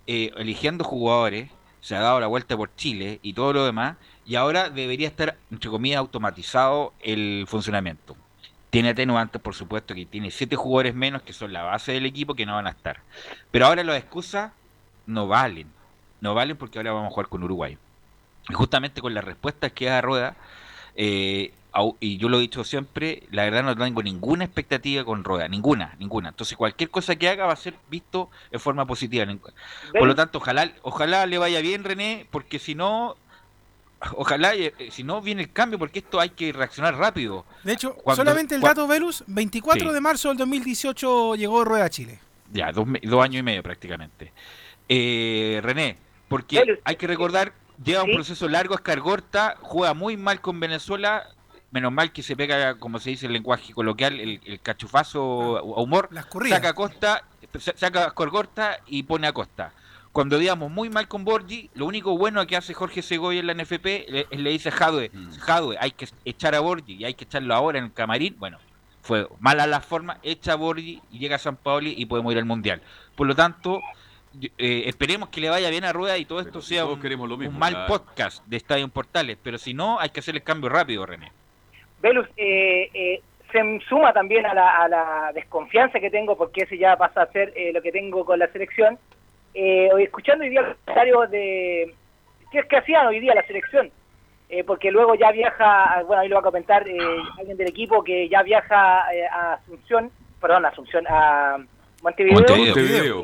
eh, 0.06 0.32
eligiendo 0.36 0.82
jugadores, 0.82 1.50
se 1.80 1.94
ha 1.94 2.00
dado 2.00 2.18
la 2.18 2.26
vuelta 2.26 2.56
por 2.56 2.74
Chile 2.74 3.20
y 3.22 3.34
todo 3.34 3.52
lo 3.52 3.66
demás, 3.66 3.96
y 4.24 4.34
ahora 4.36 4.70
debería 4.70 5.08
estar, 5.08 5.36
entre 5.50 5.70
comillas, 5.70 5.98
automatizado 5.98 6.94
el 7.00 7.44
funcionamiento. 7.46 8.16
Tiene 8.70 8.90
atenuantes, 8.90 9.40
por 9.40 9.54
supuesto, 9.54 9.94
que 9.94 10.06
tiene 10.06 10.30
siete 10.30 10.56
jugadores 10.56 10.94
menos 10.94 11.22
que 11.22 11.32
son 11.32 11.52
la 11.52 11.62
base 11.62 11.92
del 11.92 12.06
equipo 12.06 12.34
que 12.34 12.44
no 12.44 12.54
van 12.54 12.66
a 12.66 12.70
estar. 12.70 13.00
Pero 13.50 13.66
ahora 13.66 13.84
las 13.84 13.98
excusas 13.98 14.52
no 15.06 15.28
valen. 15.28 15.68
No 16.20 16.34
valen 16.34 16.56
porque 16.56 16.78
ahora 16.78 16.92
vamos 16.92 17.08
a 17.08 17.14
jugar 17.14 17.28
con 17.28 17.44
Uruguay. 17.44 17.78
Y 18.48 18.54
justamente 18.54 19.00
con 19.00 19.14
las 19.14 19.24
respuestas 19.24 19.72
que 19.72 19.86
da 19.86 20.00
Rueda, 20.00 20.36
eh, 20.96 21.52
y 22.00 22.16
yo 22.16 22.28
lo 22.28 22.38
he 22.38 22.42
dicho 22.42 22.64
siempre, 22.64 23.24
la 23.30 23.44
verdad 23.44 23.62
no 23.62 23.76
tengo 23.76 24.02
ninguna 24.02 24.44
expectativa 24.44 25.04
con 25.04 25.24
Rueda, 25.24 25.48
ninguna, 25.48 25.94
ninguna. 25.98 26.30
Entonces 26.30 26.56
cualquier 26.56 26.90
cosa 26.90 27.16
que 27.16 27.28
haga 27.28 27.46
va 27.46 27.52
a 27.52 27.56
ser 27.56 27.74
visto 27.90 28.30
en 28.50 28.60
forma 28.60 28.86
positiva. 28.86 29.26
Por 29.92 30.06
lo 30.06 30.14
tanto, 30.14 30.38
ojalá, 30.38 30.72
ojalá 30.82 31.26
le 31.26 31.38
vaya 31.38 31.60
bien 31.60 31.84
René, 31.84 32.26
porque 32.30 32.58
si 32.58 32.74
no, 32.74 33.16
ojalá, 34.14 34.54
eh, 34.54 34.72
si 34.90 35.02
no 35.02 35.20
viene 35.20 35.42
el 35.42 35.52
cambio, 35.52 35.78
porque 35.78 35.98
esto 35.98 36.20
hay 36.20 36.30
que 36.30 36.52
reaccionar 36.52 36.96
rápido. 36.96 37.44
De 37.62 37.72
hecho, 37.72 37.96
solamente 38.14 38.54
el 38.54 38.60
dato 38.60 38.86
Velus, 38.86 39.24
24 39.26 39.92
de 39.92 40.00
marzo 40.00 40.28
del 40.28 40.38
2018 40.38 41.34
llegó 41.36 41.64
Rueda 41.64 41.84
a 41.84 41.90
Chile. 41.90 42.20
Ya, 42.52 42.72
dos, 42.72 42.86
años 43.22 43.40
y 43.40 43.42
medio 43.42 43.62
prácticamente. 43.62 44.32
Eh, 44.88 45.60
René, 45.62 45.98
porque 46.28 46.78
hay 46.84 46.96
que 46.96 47.06
recordar, 47.06 47.52
lleva 47.84 48.04
un 48.04 48.14
proceso 48.14 48.48
largo, 48.48 48.74
escargorta, 48.74 49.56
juega 49.60 49.94
muy 49.94 50.16
mal 50.16 50.40
con 50.40 50.60
Venezuela, 50.60 51.28
menos 51.70 51.92
mal 51.92 52.12
que 52.12 52.22
se 52.22 52.36
pega, 52.36 52.78
como 52.78 52.98
se 52.98 53.10
dice 53.10 53.26
en 53.26 53.30
el 53.30 53.34
lenguaje 53.34 53.72
coloquial, 53.72 54.18
el, 54.20 54.60
cachufazo 54.62 55.58
a 55.58 55.82
humor, 55.82 56.08
saca 56.48 56.70
a 56.70 56.74
Costa, 56.74 57.24
saca 57.76 58.06
a 58.06 58.10
Corgorta 58.12 58.78
y 58.86 59.02
pone 59.02 59.26
a 59.26 59.32
Costa. 59.32 59.72
Cuando 60.12 60.38
digamos 60.38 60.70
muy 60.70 60.88
mal 60.88 61.08
con 61.08 61.24
Borgi, 61.24 61.68
lo 61.74 61.84
único 61.84 62.16
bueno 62.16 62.46
que 62.46 62.56
hace 62.56 62.72
Jorge 62.72 63.02
Segoy 63.02 63.38
en 63.38 63.48
la 63.48 63.54
NFP 63.54 63.84
le, 64.08 64.26
le 64.30 64.50
dice 64.50 64.70
a 64.70 64.72
Jadwe, 64.72 65.10
mm. 65.12 65.38
Jadwe, 65.40 65.76
hay 65.78 65.90
que 65.90 66.08
echar 66.24 66.54
a 66.54 66.60
Borgi 66.60 66.94
y 66.94 67.04
hay 67.04 67.12
que 67.12 67.24
echarlo 67.24 67.54
ahora 67.54 67.78
en 67.78 67.84
el 67.84 67.92
camarín. 67.92 68.34
Bueno, 68.38 68.58
fue 69.02 69.28
mala 69.40 69.66
la 69.66 69.80
forma, 69.80 70.18
echa 70.22 70.52
a 70.52 70.56
Borgi 70.56 71.02
y 71.12 71.18
llega 71.18 71.36
a 71.36 71.38
San 71.38 71.56
Paoli 71.56 71.94
y 71.96 72.06
podemos 72.06 72.32
ir 72.32 72.38
al 72.38 72.46
Mundial. 72.46 72.80
Por 73.14 73.26
lo 73.26 73.36
tanto, 73.36 73.82
eh, 74.58 74.84
esperemos 74.86 75.28
que 75.28 75.40
le 75.40 75.48
vaya 75.48 75.70
bien 75.70 75.84
a 75.84 75.92
Rueda 75.92 76.18
y 76.18 76.24
todo 76.24 76.40
esto 76.40 76.60
sea 76.60 76.86
un, 76.86 77.00
mal 77.58 77.86
podcast 77.86 78.44
de 78.46 78.56
Estadio 78.56 78.88
Portales, 78.88 79.38
pero 79.42 79.58
si 79.58 79.74
no, 79.74 80.00
hay 80.00 80.10
que 80.10 80.20
hacer 80.20 80.34
el 80.34 80.42
cambio 80.42 80.68
rápido, 80.68 81.06
René. 81.06 81.30
Velus, 82.00 82.26
eh, 82.36 82.90
eh, 82.92 83.22
se 83.52 83.80
suma 83.88 84.12
también 84.12 84.44
a 84.46 84.54
la, 84.54 85.30
desconfianza 85.34 86.00
que 86.00 86.10
tengo, 86.10 86.36
porque 86.36 86.62
ese 86.62 86.78
ya 86.78 86.96
pasa 86.96 87.22
a 87.22 87.32
ser 87.32 87.52
eh, 87.56 87.72
lo 87.72 87.80
que 87.80 87.92
tengo 87.92 88.24
con 88.24 88.38
la 88.38 88.48
selección. 88.48 88.98
hoy 89.54 90.02
escuchando 90.02 90.44
hoy 90.44 90.50
día 90.50 90.62
los 90.62 90.76
comentarios 90.76 91.30
de 91.30 91.94
qué 92.50 92.58
es 92.58 92.66
que 92.66 92.76
hacían 92.76 93.06
hoy 93.06 93.20
día 93.20 93.34
la 93.34 93.46
selección, 93.46 93.90
porque 94.66 94.90
luego 94.90 95.14
ya 95.14 95.32
viaja, 95.32 96.02
bueno, 96.06 96.22
ahí 96.22 96.28
lo 96.28 96.36
va 96.36 96.40
a 96.40 96.44
comentar 96.44 96.84
alguien 97.38 97.56
del 97.56 97.68
equipo 97.68 98.04
que 98.04 98.28
ya 98.28 98.42
viaja 98.42 99.06
a 99.32 99.54
Asunción, 99.54 100.10
perdón, 100.40 100.66
a 100.66 100.68
Asunción, 100.68 101.04
a 101.08 101.58
Montevideo. 102.02 103.22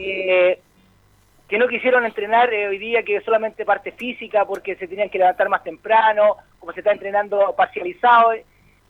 que 1.48 1.58
no 1.58 1.68
quisieron 1.68 2.06
entrenar 2.06 2.48
hoy 2.48 2.78
día, 2.78 3.02
que 3.02 3.20
solamente 3.20 3.66
parte 3.66 3.92
física, 3.92 4.46
porque 4.46 4.76
se 4.76 4.88
tenían 4.88 5.10
que 5.10 5.18
levantar 5.18 5.50
más 5.50 5.62
temprano, 5.62 6.36
como 6.58 6.72
se 6.72 6.80
está 6.80 6.92
entrenando 6.92 7.54
parcializado 7.54 8.32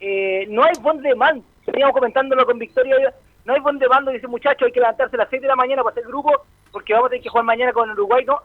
eh, 0.04 0.46
no 0.48 0.64
hay 0.64 0.72
buen 0.80 1.00
demand. 1.00 1.44
Teníamos 1.64 1.94
comentándolo 1.94 2.44
con 2.44 2.58
Victoria, 2.58 3.14
no 3.44 3.54
hay 3.54 3.60
buen 3.60 3.78
demand. 3.78 4.10
Dice, 4.10 4.26
muchachos, 4.26 4.66
hay 4.66 4.72
que 4.72 4.80
levantarse 4.80 5.14
a 5.14 5.20
las 5.20 5.30
6 5.30 5.42
de 5.42 5.48
la 5.48 5.54
mañana 5.54 5.84
para 5.84 5.92
hacer 5.92 6.08
grupo, 6.08 6.42
porque 6.72 6.92
vamos 6.92 7.06
a 7.06 7.10
tener 7.10 7.22
que 7.22 7.28
jugar 7.28 7.44
mañana 7.44 7.72
con 7.72 7.88
Uruguay. 7.88 8.24
No, 8.24 8.40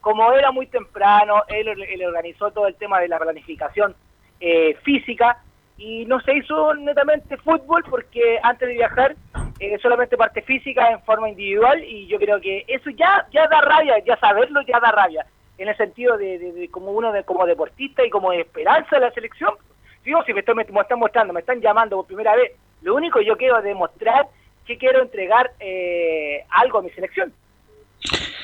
como 0.00 0.32
era 0.32 0.52
muy 0.52 0.68
temprano, 0.68 1.42
él, 1.48 1.68
organizó 2.06 2.52
todo 2.52 2.68
el 2.68 2.76
tema 2.76 3.00
de 3.00 3.08
la 3.08 3.18
planificación 3.18 3.96
eh, 4.38 4.76
física 4.84 5.42
y 5.76 6.04
no 6.06 6.20
se 6.20 6.36
hizo 6.36 6.74
netamente 6.74 7.36
fútbol 7.38 7.82
porque 7.90 8.38
antes 8.42 8.68
de 8.68 8.74
viajar 8.74 9.16
eh, 9.58 9.78
solamente 9.82 10.16
parte 10.16 10.42
física 10.42 10.92
en 10.92 11.02
forma 11.02 11.28
individual 11.28 11.82
y 11.82 12.06
yo 12.06 12.18
creo 12.18 12.40
que 12.40 12.64
eso 12.68 12.90
ya 12.90 13.26
ya 13.32 13.48
da 13.48 13.60
rabia, 13.62 13.98
ya 14.04 14.16
saberlo 14.18 14.60
ya 14.62 14.78
da 14.78 14.92
rabia 14.92 15.26
en 15.58 15.68
el 15.68 15.76
sentido 15.76 16.16
de, 16.16 16.68
como 16.70 16.92
uno 16.92 17.12
de, 17.12 17.24
como 17.24 17.44
deportista 17.44 18.04
y 18.04 18.10
como 18.10 18.30
de 18.30 18.40
esperanza 18.40 18.96
de 18.96 19.06
la 19.06 19.12
selección 19.12 19.54
Digo, 20.04 20.22
si 20.24 20.32
me, 20.32 20.40
estoy, 20.40 20.54
me, 20.54 20.62
están 20.62 20.98
mostrando, 20.98 21.32
me 21.32 21.40
están 21.40 21.60
llamando 21.60 21.96
por 21.96 22.06
primera 22.06 22.34
vez, 22.34 22.52
lo 22.82 22.94
único 22.94 23.18
que 23.18 23.26
yo 23.26 23.36
quiero 23.36 23.60
demostrar 23.60 24.26
que 24.64 24.78
quiero 24.78 25.02
entregar 25.02 25.52
eh, 25.60 26.44
algo 26.50 26.78
a 26.78 26.82
mi 26.82 26.90
selección. 26.90 27.32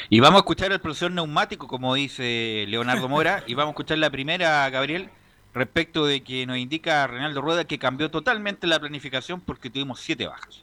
Y 0.08 0.20
vamos 0.20 0.38
a 0.38 0.40
escuchar 0.40 0.70
el 0.72 0.80
profesor 0.80 1.10
neumático, 1.10 1.66
como 1.66 1.94
dice 1.94 2.64
Leonardo 2.68 3.08
Mora, 3.08 3.42
y 3.46 3.54
vamos 3.54 3.70
a 3.70 3.72
escuchar 3.72 3.98
la 3.98 4.10
primera, 4.10 4.68
Gabriel, 4.70 5.08
respecto 5.54 6.04
de 6.04 6.22
que 6.22 6.46
nos 6.46 6.58
indica 6.58 7.06
Reinaldo 7.06 7.40
Rueda 7.40 7.64
que 7.64 7.78
cambió 7.78 8.10
totalmente 8.10 8.66
la 8.66 8.78
planificación 8.78 9.40
porque 9.40 9.70
tuvimos 9.70 10.00
siete 10.00 10.26
bajas. 10.26 10.62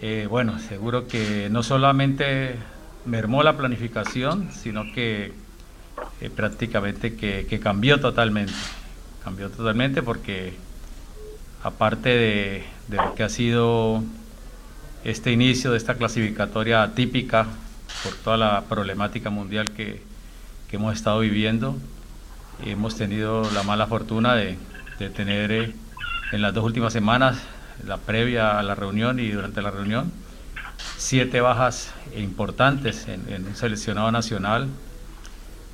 Eh, 0.00 0.26
bueno, 0.28 0.58
seguro 0.58 1.06
que 1.06 1.48
no 1.50 1.62
solamente 1.62 2.56
mermó 3.04 3.42
la 3.42 3.56
planificación, 3.56 4.50
sino 4.50 4.92
que 4.92 5.32
eh, 6.20 6.30
prácticamente 6.34 7.16
que 7.16 7.60
cambió 7.60 8.00
totalmente 8.00 8.52
cambió 9.22 9.50
totalmente 9.50 10.02
porque 10.02 10.54
aparte 11.62 12.08
de, 12.08 12.64
lo 12.88 13.14
que 13.14 13.22
ha 13.22 13.28
sido 13.28 14.02
este 15.04 15.32
inicio 15.32 15.72
de 15.72 15.78
esta 15.78 15.94
clasificatoria 15.94 16.92
típica 16.94 17.46
por 18.02 18.14
toda 18.16 18.36
la 18.36 18.62
problemática 18.62 19.30
mundial 19.30 19.70
que, 19.70 20.02
hemos 20.72 20.94
estado 20.94 21.20
viviendo, 21.20 21.76
hemos 22.64 22.96
tenido 22.96 23.42
la 23.52 23.62
mala 23.62 23.86
fortuna 23.86 24.34
de, 24.34 24.56
tener 25.14 25.52
eh, 25.52 25.74
en 26.32 26.40
las 26.40 26.54
dos 26.54 26.64
últimas 26.64 26.94
semanas, 26.94 27.36
la 27.86 27.98
previa 27.98 28.58
a 28.58 28.62
la 28.62 28.74
reunión 28.74 29.20
y 29.20 29.28
durante 29.28 29.60
la 29.60 29.70
reunión, 29.70 30.10
siete 30.96 31.42
bajas 31.42 31.92
importantes 32.16 33.06
en 33.06 33.44
un 33.44 33.54
seleccionado 33.54 34.10
nacional 34.12 34.68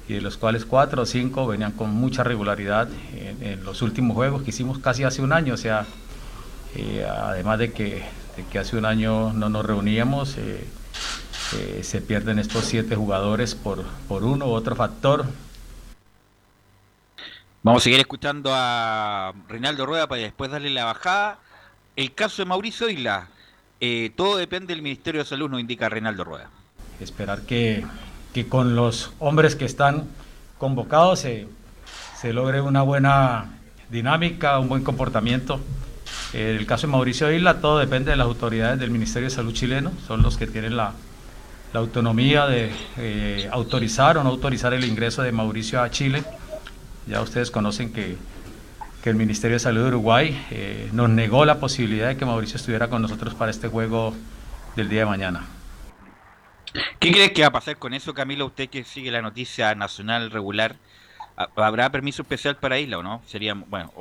y 0.08 0.14
de 0.14 0.20
los 0.22 0.38
cuales 0.38 0.64
cuatro 0.64 1.02
o 1.02 1.06
cinco 1.06 1.46
venían 1.46 1.72
con 1.72 1.90
mucha 1.90 2.24
regularidad 2.24 2.88
en, 3.12 3.62
los 3.62 3.82
últimos 3.82 4.14
juegos 4.14 4.42
que 4.42 4.50
hicimos 4.50 4.78
casi 4.78 5.04
hace 5.04 5.20
un 5.20 5.34
año, 5.34 5.54
o 5.54 5.56
sea, 5.58 5.86
eh, 6.74 7.06
además 7.06 7.58
de 7.58 7.72
que, 7.72 8.02
de 8.36 8.44
que, 8.50 8.58
hace 8.58 8.78
un 8.78 8.86
año 8.86 9.34
no 9.34 9.50
nos 9.50 9.66
reuníamos, 9.66 10.38
eh, 10.38 10.66
eh, 11.56 11.80
se 11.82 12.00
pierden 12.00 12.38
estos 12.38 12.64
siete 12.64 12.96
jugadores 12.96 13.54
por, 13.54 13.84
por 14.08 14.24
uno 14.24 14.46
u 14.46 14.50
otro 14.50 14.74
factor. 14.74 15.26
Vamos 17.62 17.82
a 17.82 17.84
seguir 17.84 18.00
escuchando 18.00 18.50
a 18.52 19.34
Reinaldo 19.46 19.84
Rueda 19.84 20.08
para 20.08 20.22
después 20.22 20.50
darle 20.50 20.70
la 20.70 20.86
bajada. 20.86 21.38
El 21.96 22.14
caso 22.14 22.40
de 22.40 22.46
Mauricio 22.46 22.88
Isla, 22.88 23.28
todo 24.16 24.38
depende 24.38 24.72
del 24.72 24.82
Ministerio 24.82 25.22
de 25.22 25.28
Salud, 25.28 25.50
nos 25.50 25.60
indica 25.60 25.88
Reinaldo 25.90 26.24
Rueda. 26.24 26.48
Esperar 27.00 27.42
que, 27.42 27.84
que 28.32 28.47
con 28.47 28.76
los 28.76 29.12
hombres 29.18 29.56
que 29.56 29.64
están 29.64 30.04
convocados 30.58 31.20
se, 31.20 31.49
se 32.20 32.32
logre 32.32 32.61
una 32.61 32.82
buena 32.82 33.58
dinámica, 33.90 34.58
un 34.58 34.68
buen 34.68 34.85
comportamiento. 34.85 35.61
En 36.32 36.56
el 36.56 36.66
caso 36.66 36.87
de 36.87 36.92
Mauricio 36.92 37.32
Isla, 37.32 37.61
todo 37.61 37.78
depende 37.78 38.11
de 38.11 38.16
las 38.16 38.26
autoridades 38.26 38.78
del 38.78 38.90
Ministerio 38.90 39.28
de 39.28 39.35
Salud 39.35 39.52
chileno, 39.52 39.92
son 40.06 40.23
los 40.23 40.37
que 40.37 40.47
tienen 40.47 40.76
la, 40.76 40.92
la 41.73 41.80
autonomía 41.80 42.47
de 42.47 42.70
eh, 42.97 43.49
autorizar 43.50 44.18
o 44.18 44.25
no 44.25 44.30
autorizar 44.30 44.73
el 44.75 44.85
ingreso 44.85 45.23
de 45.23 45.32
Mauricio 45.32 45.82
a 45.82 45.90
Chile. 45.90 46.25
Ya 47.06 47.23
ustedes 47.23 47.50
conocen 47.50 47.92
que, 47.92 48.16
que 49.02 49.11
el 49.11 49.16
Ministerio 49.16 49.54
de 49.54 49.61
Salud 49.61 49.82
de 49.82 49.88
Uruguay 49.88 50.47
eh, 50.50 50.90
nos 50.92 51.08
negó 51.08 51.44
la 51.44 51.58
posibilidad 51.61 52.08
de 52.08 52.16
que 52.16 52.26
Mauricio 52.26 52.56
estuviera 52.56 52.88
con 52.88 53.00
nosotros 53.00 53.35
para 53.35 53.50
este 53.50 53.68
juego 53.68 54.14
del 54.76 54.88
día 54.88 55.00
de 55.00 55.06
mañana. 55.06 55.47
¿Qué 56.99 57.12
crees 57.12 57.32
que 57.32 57.42
va 57.42 57.49
a 57.49 57.52
pasar 57.52 57.76
con 57.78 57.94
eso, 57.94 58.14
Camilo? 58.14 58.47
Usted 58.47 58.68
que 58.68 58.85
sigue 58.85 59.11
la 59.11 59.23
noticia 59.23 59.75
nacional 59.75 60.30
regular, 60.30 60.76
¿habrá 61.56 61.90
permiso 61.90 62.23
especial 62.23 62.56
para 62.56 62.78
Isla 62.78 62.99
o 62.99 63.02
no? 63.02 63.23
Sería, 63.26 63.54
bueno, 63.54 63.92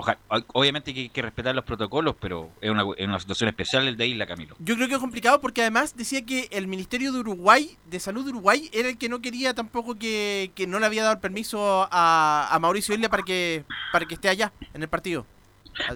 obviamente 0.54 0.92
hay 0.92 1.10
que 1.10 1.22
respetar 1.22 1.54
los 1.54 1.66
protocolos, 1.66 2.16
pero 2.20 2.50
es 2.62 2.72
una, 2.72 3.20
situación 3.20 3.50
especial 3.50 3.88
el 3.88 3.98
de 3.98 4.08
Isla, 4.08 4.26
Camilo. 4.26 4.56
Yo 4.60 4.76
creo 4.76 4.88
que 4.88 4.96
es 4.96 5.00
complicado 5.00 5.40
porque 5.42 5.62
además 5.62 5.96
decía 5.96 6.26
que 6.26 6.48
el 6.52 6.68
Ministerio 6.68 7.12
de 7.12 7.20
Uruguay, 7.20 7.78
de 7.86 8.00
Salud 8.00 8.24
de 8.24 8.32
Uruguay, 8.32 8.70
era 8.74 8.90
el 8.90 8.98
que 8.98 9.10
no 9.10 9.22
quería 9.22 9.54
tampoco 9.54 9.96
que, 9.96 10.52
no 10.68 10.80
le 10.80 10.86
había 10.86 11.04
dado 11.04 11.16
el 11.16 11.22
permiso 11.22 11.88
a, 11.92 12.48
a 12.52 12.60
Mauricio 12.60 12.96
Isla 12.96 13.10
para 13.10 13.24
que, 13.24 13.64
para 13.92 14.06
que 14.06 14.16
esté 14.16 14.30
allá 14.30 14.52
en 14.74 14.82
el 14.82 14.90
partido. 14.90 15.26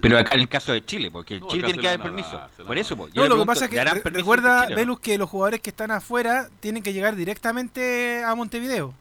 Pero 0.01 0.17
acá 0.17 0.35
en 0.35 0.41
el 0.41 0.49
caso 0.49 0.71
de 0.71 0.85
Chile, 0.85 1.09
porque 1.11 1.41
Chile 1.47 1.63
tiene 1.65 1.81
que 1.81 1.87
dar 1.87 2.01
permiso. 2.01 2.41
Por 2.65 2.77
eso, 2.77 2.95
pues, 2.95 3.13
no, 3.15 3.27
lo 3.27 3.39
que 3.39 3.45
pasa 3.45 3.65
es 3.65 3.71
que 3.71 3.83
recuerda, 3.83 4.67
Velus, 4.67 4.99
que 4.99 5.17
los 5.17 5.29
jugadores 5.29 5.61
que 5.61 5.69
están 5.69 5.91
afuera 5.91 6.49
tienen 6.59 6.83
que 6.83 6.93
llegar 6.93 7.15
directamente 7.15 8.23
a 8.23 8.33
Montevideo. 8.35 8.93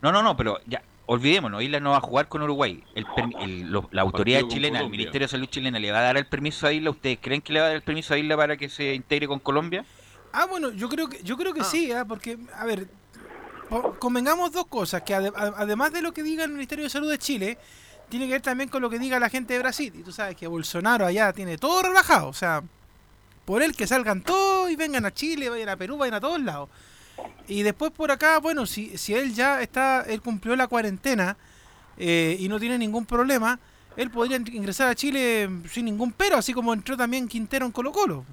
No, 0.00 0.12
no, 0.12 0.22
no, 0.22 0.36
pero 0.36 0.58
ya, 0.66 0.82
olvidémonos, 1.06 1.62
Isla 1.62 1.80
no 1.80 1.90
va 1.90 1.98
a 1.98 2.00
jugar 2.00 2.28
con 2.28 2.42
Uruguay. 2.42 2.82
la 3.90 4.02
autoridad 4.02 4.42
chilena, 4.48 4.80
el 4.80 4.90
Ministerio 4.90 5.26
de 5.26 5.30
Salud 5.30 5.46
chilena, 5.46 5.78
¿le 5.78 5.92
va 5.92 6.00
a 6.00 6.02
dar 6.02 6.16
el 6.16 6.26
permiso 6.26 6.66
a 6.66 6.72
Isla? 6.72 6.90
¿Ustedes 6.90 7.18
creen 7.20 7.40
que 7.40 7.52
le 7.52 7.60
va 7.60 7.66
a 7.66 7.68
dar 7.68 7.76
el 7.76 7.82
permiso 7.82 8.14
a 8.14 8.18
Isla 8.18 8.36
para 8.36 8.56
que 8.56 8.68
se 8.68 8.94
integre 8.94 9.26
con 9.28 9.38
Colombia? 9.38 9.84
Ah, 10.32 10.46
bueno, 10.46 10.70
yo 10.70 10.88
creo 10.88 11.08
que, 11.08 11.22
yo 11.22 11.36
creo 11.36 11.52
que 11.52 11.60
ah. 11.60 11.64
sí, 11.64 11.92
¿ah? 11.92 12.04
porque, 12.04 12.38
a 12.56 12.64
ver, 12.64 12.88
convengamos 13.98 14.52
dos 14.52 14.66
cosas, 14.66 15.02
que 15.02 15.14
además 15.14 15.92
de 15.92 16.02
lo 16.02 16.12
que 16.12 16.22
diga 16.22 16.44
el 16.44 16.50
Ministerio 16.50 16.84
de 16.84 16.90
Salud 16.90 17.10
de 17.10 17.18
Chile, 17.18 17.58
tiene 18.12 18.26
que 18.26 18.32
ver 18.32 18.42
también 18.42 18.68
con 18.68 18.82
lo 18.82 18.90
que 18.90 18.98
diga 18.98 19.18
la 19.18 19.30
gente 19.30 19.54
de 19.54 19.60
Brasil. 19.60 19.90
Y 19.96 20.02
tú 20.02 20.12
sabes 20.12 20.36
que 20.36 20.46
Bolsonaro 20.46 21.06
allá 21.06 21.32
tiene 21.32 21.56
todo 21.56 21.82
relajado. 21.82 22.28
O 22.28 22.34
sea, 22.34 22.62
por 23.46 23.62
él 23.62 23.74
que 23.74 23.86
salgan 23.86 24.20
todos 24.20 24.70
y 24.70 24.76
vengan 24.76 25.06
a 25.06 25.14
Chile, 25.14 25.48
vayan 25.48 25.70
a 25.70 25.76
Perú, 25.76 25.96
vayan 25.96 26.16
a 26.16 26.20
todos 26.20 26.38
lados. 26.38 26.68
Y 27.48 27.62
después 27.62 27.90
por 27.90 28.10
acá, 28.10 28.38
bueno, 28.38 28.66
si, 28.66 28.98
si 28.98 29.14
él 29.14 29.32
ya 29.32 29.62
está, 29.62 30.02
él 30.02 30.20
cumplió 30.20 30.54
la 30.56 30.66
cuarentena 30.66 31.38
eh, 31.96 32.36
y 32.38 32.50
no 32.50 32.60
tiene 32.60 32.76
ningún 32.76 33.06
problema, 33.06 33.58
él 33.96 34.10
podría 34.10 34.36
ingresar 34.36 34.88
a 34.88 34.94
Chile 34.94 35.48
sin 35.70 35.86
ningún 35.86 36.12
pero, 36.12 36.36
así 36.36 36.52
como 36.52 36.74
entró 36.74 36.98
también 36.98 37.28
Quintero 37.28 37.64
en 37.64 37.72
Colo 37.72 37.92
Colo. 37.92 38.26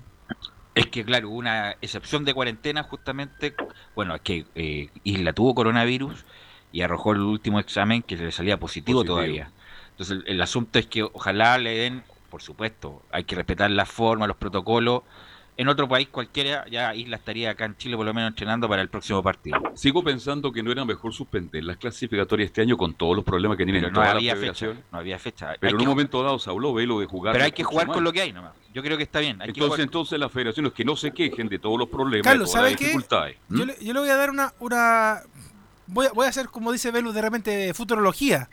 Es 0.75 0.87
que, 0.87 1.05
claro, 1.05 1.29
una 1.29 1.71
excepción 1.79 2.25
de 2.25 2.33
cuarentena 2.33 2.83
justamente, 2.83 3.55
bueno, 3.95 4.13
es 4.15 4.21
que 4.21 4.45
eh, 4.55 4.89
Isla 5.05 5.31
tuvo 5.31 5.55
coronavirus 5.55 6.25
y 6.73 6.81
arrojó 6.81 7.13
el 7.13 7.21
último 7.21 7.61
examen 7.61 8.01
que 8.03 8.17
le 8.17 8.33
salía 8.33 8.59
positivo. 8.59 9.05
todavía. 9.05 9.53
Entonces 9.99 10.23
el, 10.27 10.41
asunto 10.41 10.79
es 10.79 10.87
que 10.87 11.03
ojalá 11.03 11.57
le 11.57 11.77
den, 11.77 12.03
por 12.29 12.41
supuesto, 12.41 13.03
hay 13.11 13.25
que 13.25 13.35
respetar 13.35 13.69
la 13.69 13.85
forma, 13.85 14.27
los 14.27 14.37
protocolos. 14.37 15.03
En 15.57 15.67
otro 15.67 15.89
país 15.89 16.07
cualquiera, 16.07 16.65
ya 16.69 16.95
Isla 16.95 17.17
estaría 17.17 17.49
acá 17.51 17.65
en 17.65 17.75
Chile 17.75 17.97
por 17.97 18.05
lo 18.05 18.13
menos 18.13 18.29
entrenando 18.29 18.69
para 18.69 18.81
el 18.81 18.87
próximo 18.87 19.21
partido. 19.21 19.59
Sigo 19.75 20.01
pensando 20.01 20.53
que 20.53 20.63
no 20.63 20.71
era 20.71 20.85
mejor 20.85 21.13
suspender 21.13 21.65
las 21.65 21.75
clasificatorias 21.75 22.45
este 22.45 22.61
año 22.61 22.77
con 22.77 22.93
todos 22.93 23.13
los 23.13 23.25
problemas 23.25 23.57
que 23.57 23.65
tienen 23.65 23.91
no 23.91 24.01
había 24.01 24.37
fecha, 24.37 24.67
no 24.89 24.99
había 24.99 25.19
fecha. 25.19 25.55
Pero 25.59 25.75
en 25.75 25.81
un 25.81 25.89
momento 25.89 26.23
dado 26.23 26.39
se 26.39 26.49
habló, 26.49 26.73
Velo, 26.73 27.01
de 27.01 27.05
jugar. 27.05 27.33
Pero 27.33 27.43
hay 27.43 27.51
que 27.51 27.65
jugar 27.65 27.87
con 27.87 28.01
lo 28.01 28.13
que 28.13 28.21
hay 28.21 28.31
nomás. 28.31 28.53
Yo 28.73 28.81
creo 28.81 28.95
que 28.95 29.03
está 29.03 29.19
bien. 29.19 29.41
entonces, 29.41 29.79
entonces 29.79 30.17
las 30.17 30.31
federaciones 30.31 30.71
que 30.71 30.85
no 30.85 30.95
se 30.95 31.11
quejen 31.11 31.49
de 31.49 31.59
todos 31.59 31.77
los 31.77 31.89
problemas, 31.89 32.23
Carlos, 32.23 32.49
todas 32.49 32.69
dificultades. 32.69 33.35
Yo, 33.49 33.65
le, 33.65 33.75
yo, 33.81 33.91
le, 33.91 33.99
voy 33.99 34.09
a 34.09 34.15
dar 34.15 34.29
una... 34.29 34.53
una... 34.59 35.19
Voy, 35.87 36.05
a, 36.05 36.11
voy 36.13 36.25
a 36.25 36.29
hacer, 36.29 36.47
como 36.47 36.71
dice 36.71 36.89
Velo, 36.89 37.11
de 37.11 37.21
repente 37.21 37.73
futurología. 37.73 38.47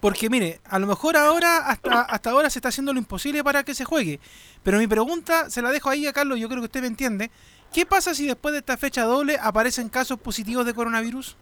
Porque 0.00 0.30
mire, 0.30 0.60
a 0.64 0.78
lo 0.78 0.86
mejor 0.86 1.16
ahora, 1.16 1.58
hasta, 1.68 2.02
hasta 2.02 2.30
ahora 2.30 2.48
se 2.48 2.58
está 2.58 2.70
haciendo 2.70 2.92
lo 2.92 2.98
imposible 2.98 3.44
para 3.44 3.62
que 3.62 3.74
se 3.74 3.84
juegue. 3.84 4.18
Pero 4.62 4.78
mi 4.78 4.86
pregunta, 4.86 5.50
se 5.50 5.60
la 5.60 5.70
dejo 5.70 5.90
ahí 5.90 6.06
a 6.06 6.12
Carlos, 6.12 6.38
yo 6.38 6.48
creo 6.48 6.60
que 6.60 6.66
usted 6.66 6.80
me 6.80 6.86
entiende. 6.86 7.30
¿Qué 7.72 7.86
pasa 7.86 8.14
si 8.14 8.26
después 8.26 8.52
de 8.52 8.58
esta 8.58 8.76
fecha 8.76 9.04
doble 9.04 9.38
aparecen 9.40 9.88
casos 9.88 10.18
positivos 10.18 10.66
de 10.66 10.74
coronavirus? 10.74 11.36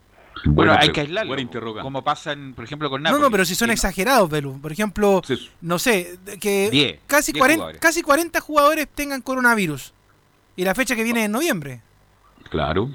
Bueno, 0.45 0.77
hay 0.79 0.91
que 0.91 1.01
aislarlo. 1.01 1.37
Como 1.83 2.05
pasa, 2.05 2.37
por 2.55 2.65
ejemplo, 2.65 2.91
con. 2.91 3.03
No, 3.03 3.19
no, 3.19 3.31
pero 3.31 3.45
si 3.45 3.55
son 3.55 3.71
exagerados, 3.71 4.29
Belu. 4.29 4.61
Por 4.61 4.73
ejemplo, 4.73 5.23
no 5.61 5.79
sé, 5.79 6.19
que 6.41 7.01
casi, 7.07 7.33
40, 7.33 7.79
casi 7.79 8.03
40 8.03 8.41
jugadores 8.41 8.89
tengan 8.89 9.23
coronavirus. 9.23 9.93
Y 10.57 10.65
la 10.65 10.75
fecha 10.75 10.97
que 10.97 11.05
viene 11.05 11.25
en 11.25 11.33
noviembre. 11.33 11.83
Claro. 12.51 12.91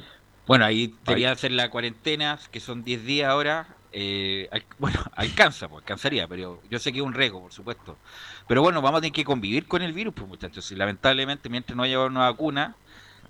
Bueno, 0.45 0.65
ahí 0.65 0.93
debería 1.06 1.32
hacer 1.32 1.52
la 1.52 1.69
cuarentena, 1.69 2.38
que 2.52 2.60
son 2.60 2.84
10 2.84 3.06
días 3.06 3.30
ahora, 3.30 3.67
eh, 3.94 4.50
bueno, 4.80 5.00
alcanza, 5.16 5.70
pues 5.70 5.84
alcanzaría, 5.84 6.28
pero 6.28 6.62
yo 6.70 6.80
sé 6.80 6.92
que 6.92 7.00
es 7.00 7.06
un 7.06 7.14
riesgo, 7.14 7.42
por 7.42 7.54
supuesto. 7.54 7.98
Pero 8.48 8.62
bueno, 8.62 8.82
vamos 8.82 8.98
a 8.98 9.02
tener 9.02 9.14
que 9.14 9.24
convivir 9.24 9.68
con 9.68 9.82
el 9.82 9.94
virus, 9.94 10.14
pues 10.14 10.28
muchachos. 10.28 10.70
Y 10.72 10.76
lamentablemente, 10.76 11.48
mientras 11.50 11.78
no 11.78 11.84
haya 11.84 12.00
una 12.00 12.32
vacuna, 12.32 12.76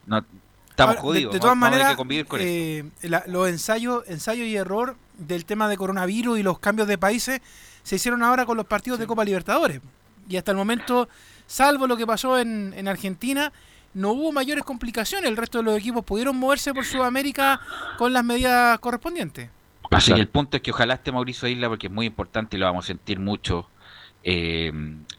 no, 0.08 0.26
estamos 0.70 0.96
jodidos. 0.98 1.34
De, 1.34 1.40
todas 1.40 1.58
maneras, 1.58 1.98
eh, 2.40 2.84
los 3.28 3.50
ensayos, 3.50 4.04
ensayo 4.08 4.46
y 4.46 4.56
error 4.56 4.96
del 5.18 5.46
tema 5.46 5.68
de 5.68 5.78
coronavirus 5.78 6.40
y 6.40 6.44
los 6.44 6.60
cambios 6.60 6.88
de 6.88 6.98
países 6.98 7.42
se 7.84 7.98
hicieron 7.98 8.24
ahora 8.24 8.46
con 8.46 8.58
los 8.58 8.66
partidos 8.66 9.00
de 9.00 9.06
Copa 9.06 9.26
Libertadores. 9.26 9.82
Y 10.30 10.38
hasta 10.38 10.52
el 10.52 10.58
momento, 10.58 11.10
salvo 11.46 11.86
lo 11.86 11.98
que 11.98 12.08
pasó 12.08 12.40
en, 12.40 12.74
en 12.78 12.88
Argentina, 12.88 13.52
no 13.94 14.14
hubo 14.14 14.32
mayores 14.32 14.64
complicaciones. 14.64 15.30
El 15.30 15.36
resto 15.36 15.58
de 15.58 15.66
los 15.66 15.78
equipos 15.78 16.06
pudieron 16.06 16.38
moverse 16.38 16.74
por 16.74 16.86
Sudamérica 16.86 17.60
con 17.98 18.14
las 18.14 18.24
medidas 18.24 18.80
correspondientes. 18.80 19.50
Así 19.94 20.14
que 20.14 20.20
el 20.20 20.28
punto 20.28 20.58
es 20.58 20.64
que 20.64 20.72
ojalá 20.72 20.96
esté 20.96 21.12
Mauricio 21.12 21.48
Isla 21.48 21.70
porque 21.70 21.88
es 21.88 21.94
muy 21.94 22.06
importante 22.06 22.58
y 22.58 22.60
lo 22.60 22.66
vamos 22.66 22.86
a 22.86 22.88
sentir 22.88 23.20
mucho 23.20 23.70
eh, 24.24 24.72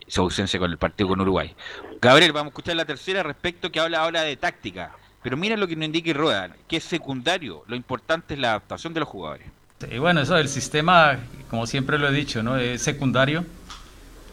su 0.07 0.21
ausencia 0.21 0.59
con 0.59 0.71
el 0.71 0.79
partido 0.79 1.09
con 1.09 1.21
Uruguay. 1.21 1.55
Gabriel, 2.01 2.33
vamos 2.33 2.47
a 2.47 2.53
escuchar 2.53 2.77
la 2.77 2.85
tercera 2.85 3.23
respecto 3.23 3.71
que 3.71 3.81
habla 3.81 4.01
ahora 4.01 4.23
de 4.23 4.37
táctica. 4.37 4.93
Pero 5.23 5.39
mira 5.39 5.57
lo 5.57 5.67
que 5.67 5.75
nos 5.75 5.87
indica 5.87 6.13
Rueda, 6.13 6.51
que 6.69 6.77
es 6.77 6.85
secundario, 6.85 7.65
lo 7.67 7.77
importante 7.77 8.35
es 8.35 8.41
la 8.41 8.51
adaptación 8.51 8.93
de 8.93 9.01
los 9.01 9.09
jugadores. 9.09 9.47
Y 9.91 9.99
bueno, 9.99 10.21
eso 10.21 10.35
del 10.35 10.49
sistema, 10.49 11.19
como 11.49 11.67
siempre 11.67 11.99
lo 11.99 12.09
he 12.09 12.13
dicho, 12.13 12.43
¿no? 12.43 12.59
es 12.59 12.83
secundario. 12.83 13.45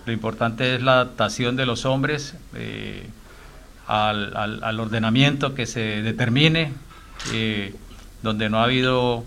Lo 0.05 0.11
importante 0.11 0.75
es 0.75 0.81
la 0.81 0.93
adaptación 0.93 1.55
de 1.55 1.65
los 1.65 1.85
hombres 1.85 2.35
eh, 2.55 3.07
al, 3.87 4.79
ordenamiento 4.79 5.55
que 5.55 5.65
se 5.65 6.01
determine, 6.01 6.73
eh, 7.33 7.73
donde 8.21 8.49
no 8.49 8.59
ha 8.59 8.65
habido 8.65 9.23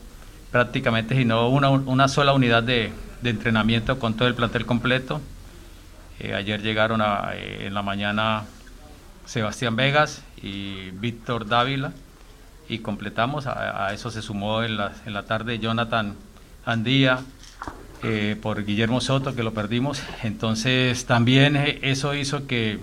prácticamente, 0.54 1.16
sino 1.16 1.48
una, 1.48 1.68
una 1.68 2.06
sola 2.06 2.32
unidad 2.32 2.62
de, 2.62 2.92
de, 3.22 3.30
entrenamiento 3.30 3.98
con 3.98 4.14
todo 4.14 4.28
el 4.28 4.36
plantel 4.36 4.64
completo. 4.64 5.20
Eh, 6.20 6.32
ayer 6.32 6.62
llegaron 6.62 7.00
a, 7.00 7.32
eh, 7.34 7.66
en 7.66 7.74
la 7.74 7.82
mañana 7.82 8.44
Sebastián 9.26 9.74
Vegas 9.74 10.22
y 10.40 10.92
Víctor 10.92 11.48
Dávila 11.48 11.90
y 12.68 12.78
completamos, 12.78 13.48
a, 13.48 13.92
eso 13.92 14.12
se 14.12 14.22
sumó 14.22 14.62
en 14.62 14.76
la, 14.76 14.92
en 15.04 15.12
la 15.12 15.24
tarde 15.24 15.58
Jonathan 15.58 16.14
Andía 16.64 17.18
eh, 18.04 18.36
por 18.40 18.64
Guillermo 18.64 19.00
Soto, 19.00 19.34
que 19.34 19.42
lo 19.42 19.52
perdimos. 19.54 20.00
Entonces 20.22 21.04
también 21.04 21.56
eso 21.82 22.14
hizo 22.14 22.46
que 22.46 22.78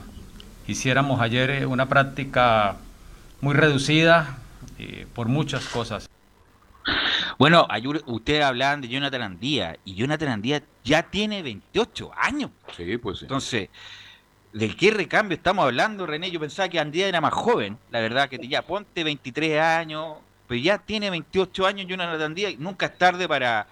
hiciéramos 0.68 1.22
ayer 1.22 1.66
una 1.68 1.86
práctica 1.86 2.76
muy 3.40 3.54
reducida 3.54 4.40
por 5.16 5.30
muchas 5.30 5.64
cosas. 5.70 6.11
Bueno, 7.42 7.68
ustedes 8.06 8.44
hablaban 8.44 8.82
de 8.82 8.88
Jonathan 8.88 9.24
Andía 9.24 9.76
y 9.84 9.96
Jonathan 9.96 10.30
Andía 10.30 10.62
ya 10.84 11.02
tiene 11.02 11.42
28 11.42 12.12
años. 12.16 12.52
Sí, 12.78 13.00
pues 13.00 13.24
Entonces, 13.24 13.70
¿De 14.54 14.68
qué 14.76 14.92
recambio 14.92 15.38
estamos 15.38 15.66
hablando, 15.66 16.06
René? 16.06 16.30
Yo 16.30 16.40
pensaba 16.40 16.70
que 16.70 16.80
Andía 16.80 17.08
era 17.08 17.20
más 17.20 17.34
joven, 17.34 17.80
la 17.90 18.00
verdad, 18.00 18.30
que 18.30 18.38
ya 18.48 18.62
ponte 18.62 19.04
23 19.04 19.60
años, 19.60 20.18
pero 20.48 20.62
ya 20.62 20.78
tiene 20.78 21.10
28 21.10 21.66
años 21.66 21.88
Jonathan 21.88 22.22
Andía, 22.22 22.52
y 22.52 22.58
nunca 22.58 22.86
es 22.86 22.98
tarde 23.00 23.28
para, 23.28 23.66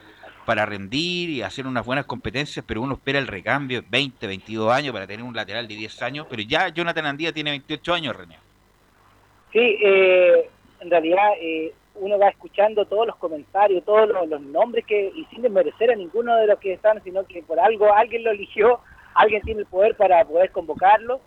para 0.47 0.65
rendir 0.65 1.29
y 1.29 1.43
hacer 1.43 1.67
unas 1.67 1.85
buenas 1.85 2.05
competencias, 2.05 2.65
pero 2.67 2.81
uno 2.81 2.95
espera 2.95 3.19
el 3.19 3.27
recambio 3.27 3.83
20, 3.87 4.25
22 4.25 4.73
años 4.73 4.93
para 4.93 5.05
tener 5.05 5.23
un 5.23 5.35
lateral 5.35 5.67
de 5.67 5.75
10 5.75 6.01
años, 6.01 6.25
pero 6.27 6.41
ya 6.41 6.69
Jonathan 6.69 7.05
Andía 7.05 7.31
tiene 7.31 7.51
28 7.51 7.93
años, 7.93 8.15
René. 8.15 8.35
Sí, 9.53 9.59
eh, 9.59 10.49
en 10.79 10.89
realidad 10.89 11.33
eh, 11.39 11.71
uno 11.99 12.17
va 12.17 12.29
escuchando 12.29 12.85
todos 12.85 13.07
los 13.07 13.15
comentarios, 13.17 13.83
todos 13.83 14.09
los, 14.29 14.41
nombres 14.41 14.85
que, 14.85 15.11
y 15.15 15.25
sin 15.25 15.41
desmerecer 15.41 15.91
a 15.91 15.95
ninguno 15.95 16.35
de 16.35 16.47
los 16.47 16.59
que 16.59 16.73
están, 16.73 17.03
sino 17.03 17.25
que 17.25 17.43
por 17.43 17.59
algo 17.59 17.93
alguien 17.93 18.23
lo 18.23 18.31
eligió 18.31 18.79
alguien 19.19 19.41
tiene 19.41 19.61
el 19.61 19.65
poder 19.65 19.95
para 19.95 20.23
poder 20.25 20.51
convocarlo, 20.51 21.19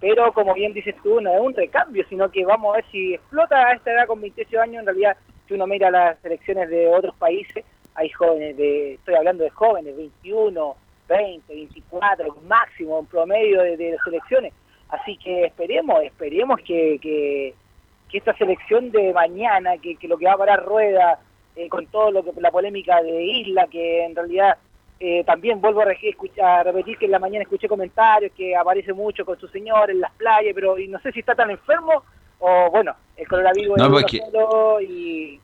pero 0.00 0.32
como 0.32 0.54
bien 0.54 0.72
dices 0.72 0.94
tú, 1.02 1.20
no 1.20 1.32
es 1.32 1.40
un 1.40 1.54
recambio, 1.54 2.04
sino 2.08 2.30
que 2.30 2.44
vamos 2.44 2.72
a 2.72 2.76
ver 2.76 2.84
si 2.90 3.14
explota 3.14 3.56
a 3.56 3.72
esta 3.72 3.92
edad 3.92 4.06
con 4.06 4.20
28 4.20 4.60
años, 4.60 4.80
en 4.80 4.86
realidad 4.86 5.16
si 5.46 5.54
uno 5.54 5.66
mira 5.66 5.90
las 5.90 6.18
selecciones 6.20 6.68
de 6.70 6.88
otros 6.88 7.14
países, 7.16 7.64
hay 7.94 8.08
jóvenes 8.10 8.56
de, 8.56 8.94
estoy 8.94 9.14
hablando 9.14 9.44
de 9.44 9.50
jóvenes, 9.50 9.96
21, 9.96 10.76
20, 11.08 11.54
24, 11.54 12.36
máximo 12.48 12.98
en 12.98 13.06
promedio 13.06 13.62
de, 13.62 13.76
de 13.76 13.96
selecciones, 14.04 14.52
así 14.88 15.16
que 15.18 15.44
esperemos, 15.44 16.02
esperemos 16.02 16.60
que, 16.60 16.98
que, 17.00 17.54
esta 18.18 18.36
selección 18.36 18.90
de 18.90 19.12
mañana, 19.12 19.72
que, 19.78 19.96
lo 20.08 20.16
que 20.16 20.26
va 20.26 20.32
a 20.32 20.38
parar 20.38 20.64
rueda, 20.64 21.18
eh, 21.56 21.68
con 21.68 21.86
todo 21.86 22.10
lo 22.10 22.22
que 22.22 22.32
la 22.40 22.50
polémica 22.50 23.02
de 23.02 23.22
Isla, 23.22 23.66
que 23.66 24.04
en 24.04 24.14
realidad 24.14 24.56
eh, 25.00 25.24
también 25.24 25.60
vuelvo 25.60 25.80
a, 25.80 25.92
escuchar, 25.92 26.64
repetir 26.64 26.96
que 26.98 27.06
en 27.06 27.10
la 27.10 27.18
mañana 27.18 27.42
escuché 27.42 27.68
comentarios 27.68 28.32
que 28.36 28.56
aparece 28.56 28.92
mucho 28.92 29.24
con 29.24 29.38
su 29.38 29.48
señor 29.48 29.90
en 29.90 30.00
las 30.00 30.12
playas, 30.12 30.54
pero 30.54 30.78
y 30.78 30.88
no 30.88 31.00
sé 31.00 31.12
si 31.12 31.20
está 31.20 31.34
tan 31.34 31.50
enfermo 31.50 32.04
o 32.38 32.70
bueno, 32.70 32.94
el 33.16 33.26
coronavirus 33.26 33.80
es 33.80 33.88
pues 33.88 34.22
solo 34.32 34.80
y, 34.80 35.40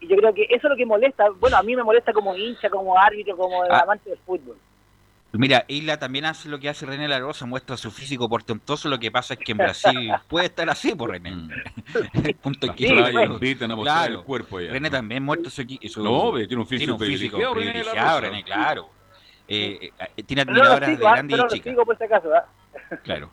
yo 0.00 0.16
creo 0.16 0.34
que 0.34 0.42
eso 0.42 0.66
es 0.66 0.70
lo 0.70 0.76
que 0.76 0.84
molesta, 0.84 1.30
bueno, 1.38 1.56
a 1.56 1.62
mí 1.62 1.76
me 1.76 1.84
molesta 1.84 2.12
como 2.12 2.34
hincha, 2.36 2.68
como 2.68 2.98
árbitro, 2.98 3.36
como 3.36 3.62
ah. 3.62 3.80
amante 3.82 4.10
del 4.10 4.18
fútbol. 4.18 4.56
Mira, 5.32 5.64
Isla 5.66 5.98
también 5.98 6.26
hace 6.26 6.48
lo 6.48 6.60
que 6.60 6.68
hace 6.68 6.84
René 6.84 7.08
Larosa, 7.08 7.46
muestra 7.46 7.78
su 7.78 7.90
físico 7.90 8.28
portentoso, 8.28 8.88
lo 8.88 8.98
que 8.98 9.10
pasa 9.10 9.34
es 9.34 9.40
que 9.40 9.52
en 9.52 9.58
Brasil 9.58 10.12
puede 10.28 10.46
estar 10.46 10.68
así 10.68 10.94
por 10.94 11.10
René. 11.10 11.30
Mm. 11.30 11.50
Punto 12.42 12.74
sí, 12.76 12.86
claro, 12.86 14.14
el 14.18 14.24
cuerpo 14.24 14.60
ya. 14.60 14.72
René 14.72 14.90
también 14.90 15.22
muestra 15.22 15.50
su, 15.50 15.62
su 15.88 16.04
No, 16.04 16.34
tiene 16.34 16.56
un 16.56 16.66
físico, 16.66 16.96
tiene 16.98 17.12
un 17.12 17.18
físico 17.18 17.38
privilegiado, 17.54 18.20
René, 18.20 18.44
claro. 18.44 18.90
Eh, 19.48 19.90
eh, 20.16 20.22
tiene 20.22 20.42
admiradoras 20.42 20.98
de 20.98 21.06
ah, 21.06 21.12
grandes 21.12 21.40
y 21.40 21.54
chicas. 21.54 21.74
por 21.84 21.98
si 21.98 22.04
acaso, 22.04 22.28
¿ah? 22.34 22.46
Claro. 23.02 23.30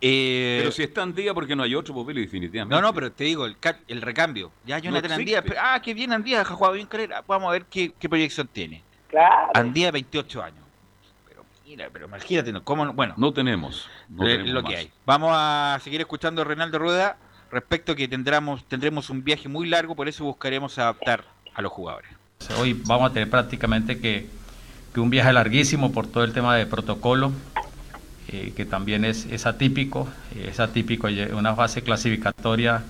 Eh, 0.00 0.58
pero 0.60 0.72
si 0.72 0.82
está 0.82 1.02
Andía, 1.02 1.34
porque 1.34 1.56
no 1.56 1.62
hay 1.62 1.74
otro 1.74 1.94
papel 1.94 2.16
definitivamente. 2.16 2.74
No, 2.74 2.80
no, 2.80 2.92
pero 2.94 3.10
te 3.12 3.24
digo, 3.24 3.46
el, 3.46 3.56
el 3.88 4.02
recambio. 4.02 4.50
Ya 4.64 4.78
Jonathan 4.78 5.10
no 5.10 5.16
Andía. 5.16 5.44
ah, 5.58 5.80
qué 5.82 5.94
bien 5.94 6.12
Andía, 6.12 6.40
ha 6.40 6.44
jugado 6.44 6.74
bien 6.74 6.86
carrera. 6.86 7.22
Vamos 7.26 7.48
a 7.48 7.52
ver 7.52 7.64
qué, 7.66 7.92
qué 7.98 8.08
proyección 8.08 8.48
tiene. 8.48 8.82
Claro. 9.08 9.50
Andía, 9.54 9.90
28 9.90 10.42
años. 10.42 10.61
Pero 11.76 11.84
mira, 11.84 11.90
pero 11.92 12.06
imagínate, 12.06 12.52
¿cómo? 12.64 12.92
Bueno. 12.92 13.14
No 13.16 13.32
tenemos. 13.32 13.88
No 14.08 14.24
tenemos 14.24 14.50
lo 14.50 14.62
que 14.64 14.76
hay. 14.76 14.90
Vamos 15.06 15.30
a 15.34 15.78
seguir 15.82 16.00
escuchando 16.00 16.42
a 16.42 16.44
Reinaldo 16.44 16.78
Rueda 16.78 17.16
respecto 17.50 17.92
a 17.92 17.96
que 17.96 18.08
tendremos, 18.08 18.64
tendremos 18.64 19.10
un 19.10 19.24
viaje 19.24 19.48
muy 19.48 19.68
largo, 19.68 19.94
por 19.94 20.08
eso 20.08 20.24
buscaremos 20.24 20.78
adaptar 20.78 21.24
a 21.54 21.62
los 21.62 21.72
jugadores. 21.72 22.10
Hoy 22.58 22.74
vamos 22.86 23.10
a 23.10 23.12
tener 23.12 23.30
prácticamente 23.30 24.00
que 24.00 24.26
que 24.92 25.00
un 25.00 25.10
viaje 25.10 25.32
larguísimo 25.32 25.92
por 25.92 26.06
todo 26.06 26.24
el 26.24 26.32
tema 26.32 26.56
de 26.56 26.66
protocolo, 26.66 27.32
eh, 28.28 28.52
que 28.54 28.64
también 28.64 29.04
es, 29.04 29.26
es 29.26 29.46
atípico, 29.46 30.08
eh, 30.34 30.48
es 30.50 30.60
atípico 30.60 31.08
una 31.34 31.54
fase 31.54 31.82
clasificatoria, 31.82 32.82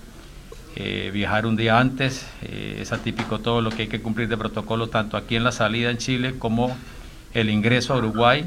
eh, 0.74 1.10
viajar 1.12 1.46
un 1.46 1.54
día 1.54 1.78
antes, 1.78 2.26
es 2.40 2.92
atípico 2.92 3.38
todo 3.38 3.60
lo 3.60 3.70
que 3.70 3.82
hay 3.82 3.88
que 3.88 4.00
cumplir 4.00 4.28
de 4.28 4.36
protocolo, 4.36 4.88
tanto 4.88 5.16
aquí 5.16 5.36
en 5.36 5.44
la 5.44 5.52
salida 5.52 5.90
en 5.90 5.98
Chile 5.98 6.34
como 6.38 6.76
el 7.34 7.50
ingreso 7.50 7.94
a 7.94 7.98
Uruguay. 7.98 8.44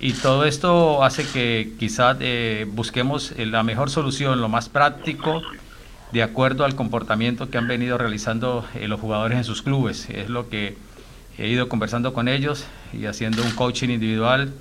Y 0.00 0.12
todo 0.12 0.44
esto 0.44 1.02
hace 1.02 1.26
que 1.26 1.72
quizás 1.78 2.18
busquemos 2.68 3.34
la 3.36 3.62
mejor 3.62 3.90
solución, 3.90 4.40
lo 4.40 4.48
más 4.48 4.68
práctico, 4.68 5.42
de 6.12 6.22
acuerdo 6.22 6.64
al 6.64 6.76
comportamiento 6.76 7.50
que 7.50 7.58
han 7.58 7.66
venido 7.66 7.98
realizando 7.98 8.64
los 8.80 9.00
jugadores 9.00 9.38
en 9.38 9.44
sus 9.44 9.62
clubes. 9.62 10.08
Es 10.10 10.28
lo 10.28 10.48
que 10.48 10.76
he 11.36 11.48
ido 11.48 11.68
conversando 11.68 12.12
con 12.12 12.28
ellos 12.28 12.64
y 12.92 13.06
haciendo 13.06 13.42
un 13.42 13.50
coaching 13.52 13.88
individual 13.88 14.52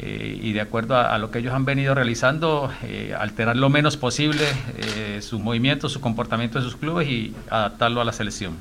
eh, 0.00 0.38
y 0.40 0.52
de 0.52 0.60
acuerdo 0.60 0.96
a, 0.96 1.18
lo 1.18 1.32
que 1.32 1.40
ellos 1.40 1.52
han 1.52 1.64
venido 1.64 1.92
realizando, 1.92 2.70
eh, 2.84 3.14
alterar 3.18 3.56
lo 3.56 3.68
menos 3.68 3.96
posible 3.96 4.44
eh, 4.76 5.20
sus 5.22 5.40
movimientos, 5.40 5.92
su 5.92 6.00
comportamiento 6.00 6.58
de 6.58 6.64
sus 6.64 6.76
clubes 6.76 7.08
y 7.08 7.34
adaptarlo 7.50 8.00
a 8.00 8.04
la 8.04 8.12
selección. 8.12 8.56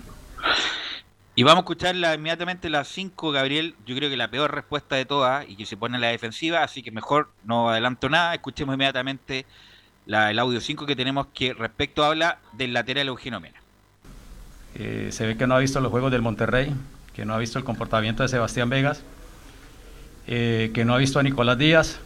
Y 1.37 1.43
vamos 1.43 1.57
a 1.57 1.65
escuchar 1.65 1.95
inmediatamente 1.95 2.67
las 2.67 2.87
5, 2.87 3.31
Gabriel. 3.31 3.75
Yo 3.85 3.95
creo 3.95 4.09
que 4.09 4.17
la 4.17 4.31
peor 4.31 4.55
respuesta 4.55 4.95
de 4.95 5.05
todas 5.05 5.47
y 5.47 5.55
que 5.55 5.67
se 5.67 5.77
pone 5.77 5.93
en 5.93 6.01
la 6.01 6.07
defensiva, 6.07 6.63
así 6.63 6.81
que 6.81 6.89
mejor 6.89 7.29
no 7.43 7.69
adelanto 7.69 8.09
nada. 8.09 8.33
Escuchemos 8.33 8.73
inmediatamente 8.73 9.45
el 10.07 10.39
audio 10.39 10.59
5 10.59 10.87
que 10.87 10.95
tenemos 10.95 11.27
que 11.35 11.53
respecto 11.53 12.03
habla 12.03 12.39
del 12.53 12.73
lateral 12.73 13.09
Eugenio 13.09 13.39
Mena. 13.39 13.61
se 14.73 15.27
ve 15.27 15.37
que 15.37 15.45
no 15.45 15.53
ha 15.53 15.59
visto 15.59 15.79
los 15.79 15.91
juegos 15.91 16.11
del 16.11 16.23
Monterrey, 16.23 16.73
que 17.13 17.23
no 17.23 17.35
ha 17.35 17.37
visto 17.37 17.59
el 17.59 17.65
comportamiento 17.65 18.23
de 18.23 18.29
Sebastián 18.29 18.71
Vegas, 18.71 19.03
eh, 20.25 20.71
que 20.73 20.85
no 20.85 20.95
ha 20.95 20.97
visto 20.97 21.19
a 21.19 21.23
Nicolás 21.23 21.59
Díaz 21.59 21.99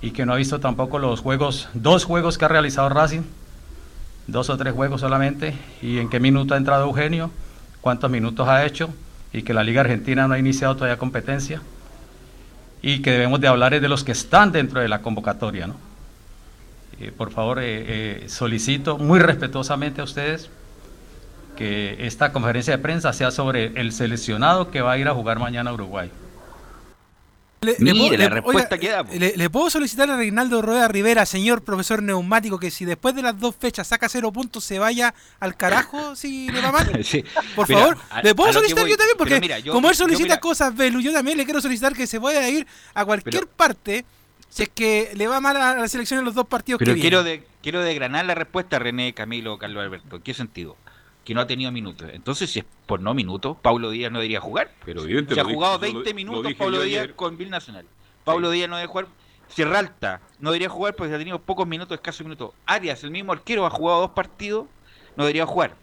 y 0.00 0.12
que 0.12 0.24
no 0.26 0.34
ha 0.34 0.36
visto 0.36 0.60
tampoco 0.60 1.00
los 1.00 1.18
juegos, 1.18 1.68
dos 1.74 2.04
juegos 2.04 2.38
que 2.38 2.44
ha 2.44 2.48
realizado 2.48 2.88
Racing, 2.88 3.22
dos 4.28 4.48
o 4.48 4.56
tres 4.56 4.74
juegos 4.74 5.00
solamente, 5.00 5.58
y 5.82 5.98
en 5.98 6.08
qué 6.08 6.20
minuto 6.20 6.54
ha 6.54 6.56
entrado 6.56 6.84
Eugenio, 6.84 7.32
cuántos 7.80 8.10
minutos 8.10 8.48
ha 8.48 8.64
hecho, 8.64 8.90
y 9.32 9.42
que 9.42 9.54
la 9.54 9.62
Liga 9.62 9.82
Argentina 9.82 10.26
no 10.26 10.34
ha 10.34 10.38
iniciado 10.38 10.74
todavía 10.74 10.98
competencia, 10.98 11.62
y 12.82 13.02
que 13.02 13.12
debemos 13.12 13.40
de 13.40 13.48
hablar 13.48 13.78
de 13.78 13.88
los 13.88 14.04
que 14.04 14.12
están 14.12 14.52
dentro 14.52 14.80
de 14.80 14.88
la 14.88 15.02
convocatoria. 15.02 15.66
¿no? 15.66 15.76
Eh, 17.00 17.12
por 17.16 17.30
favor, 17.30 17.58
eh, 17.60 18.24
solicito 18.28 18.98
muy 18.98 19.20
respetuosamente 19.20 20.00
a 20.00 20.04
ustedes 20.04 20.50
que 21.56 22.06
esta 22.06 22.32
conferencia 22.32 22.76
de 22.76 22.82
prensa 22.82 23.12
sea 23.12 23.30
sobre 23.30 23.78
el 23.78 23.92
seleccionado 23.92 24.70
que 24.70 24.80
va 24.80 24.92
a 24.92 24.98
ir 24.98 25.08
a 25.08 25.14
jugar 25.14 25.38
mañana 25.38 25.70
a 25.70 25.74
Uruguay. 25.74 26.10
Le, 27.62 27.76
Mire, 27.78 28.16
la 28.16 28.30
respuesta 28.30 28.78
queda. 28.78 29.02
Le, 29.02 29.50
puedo 29.50 29.68
solicitar 29.68 30.10
a 30.10 30.16
Reinaldo 30.16 30.62
Rueda 30.62 30.88
Rivera, 30.88 31.26
señor 31.26 31.62
profesor 31.62 32.02
neumático, 32.02 32.58
que 32.58 32.70
si 32.70 32.86
después 32.86 33.14
de 33.14 33.20
las 33.20 33.38
dos 33.38 33.54
fechas 33.54 33.86
saca 33.86 34.08
cero 34.08 34.32
puntos, 34.32 34.64
se 34.64 34.78
vaya 34.78 35.14
al 35.40 35.56
carajo 35.56 36.16
si 36.16 36.48
le 36.48 36.62
va 36.62 36.72
mal? 36.72 37.04
Por 37.54 37.66
favor, 37.66 37.98
le 38.22 38.34
puedo 38.34 38.52
solicitar 38.54 38.86
yo 38.86 38.96
también, 38.96 39.16
porque 39.18 39.70
como 39.70 39.90
él 39.90 39.94
solicita 39.94 40.40
cosas, 40.40 40.74
Belu, 40.74 41.00
yo 41.00 41.12
también 41.12 41.36
le 41.36 41.44
quiero 41.44 41.60
solicitar 41.60 41.92
que 41.94 42.06
se 42.06 42.18
vaya 42.18 42.40
a 42.40 42.48
ir 42.48 42.66
a 42.94 43.04
cualquier 43.04 43.46
parte 43.46 44.06
si 44.48 44.64
es 44.64 44.68
que 44.68 45.12
le 45.14 45.28
va 45.28 45.40
mal 45.40 45.56
a 45.56 45.76
la 45.76 45.88
selección 45.88 46.18
en 46.18 46.24
los 46.24 46.34
dos 46.34 46.46
partidos 46.46 46.80
pero 46.80 46.94
quiero, 46.94 47.22
de, 47.22 47.44
quiero 47.62 47.82
degranar 47.82 48.24
la 48.24 48.34
respuesta, 48.34 48.80
René, 48.80 49.14
Camilo, 49.14 49.58
Carlos 49.58 49.84
Alberto. 49.84 50.16
¿En 50.16 50.22
qué 50.22 50.34
sentido? 50.34 50.76
Que 51.24 51.34
no 51.34 51.40
ha 51.40 51.46
tenido 51.46 51.70
minutos. 51.70 52.08
Entonces, 52.12 52.50
si 52.50 52.60
es 52.60 52.64
por 52.86 53.00
no 53.00 53.14
minutos, 53.14 53.56
Pablo 53.60 53.90
Díaz 53.90 54.10
no 54.10 54.18
debería 54.18 54.40
jugar. 54.40 54.72
Pero 54.84 55.02
Se 55.02 55.40
ha 55.40 55.44
jugado 55.44 55.78
20 55.78 56.14
minutos 56.14 56.52
Pablo 56.54 56.82
Díaz 56.82 57.08
con 57.14 57.36
Bill 57.36 57.50
Nacional. 57.50 57.86
Pablo 58.24 58.50
Díaz 58.50 58.68
no 58.68 58.76
debe 58.76 58.88
jugar. 58.88 59.06
Sierralta 59.48 60.20
no 60.38 60.50
debería 60.50 60.68
jugar 60.68 60.94
porque 60.94 61.14
ha 61.14 61.18
tenido 61.18 61.40
pocos 61.40 61.66
minutos, 61.66 61.96
escasos 61.96 62.22
minutos. 62.22 62.52
Arias, 62.66 63.02
el 63.02 63.10
mismo 63.10 63.32
arquero, 63.32 63.66
ha 63.66 63.70
jugado 63.70 64.00
dos 64.00 64.10
partidos, 64.10 64.66
no 65.16 65.24
debería 65.24 65.44
jugar. 65.44 65.74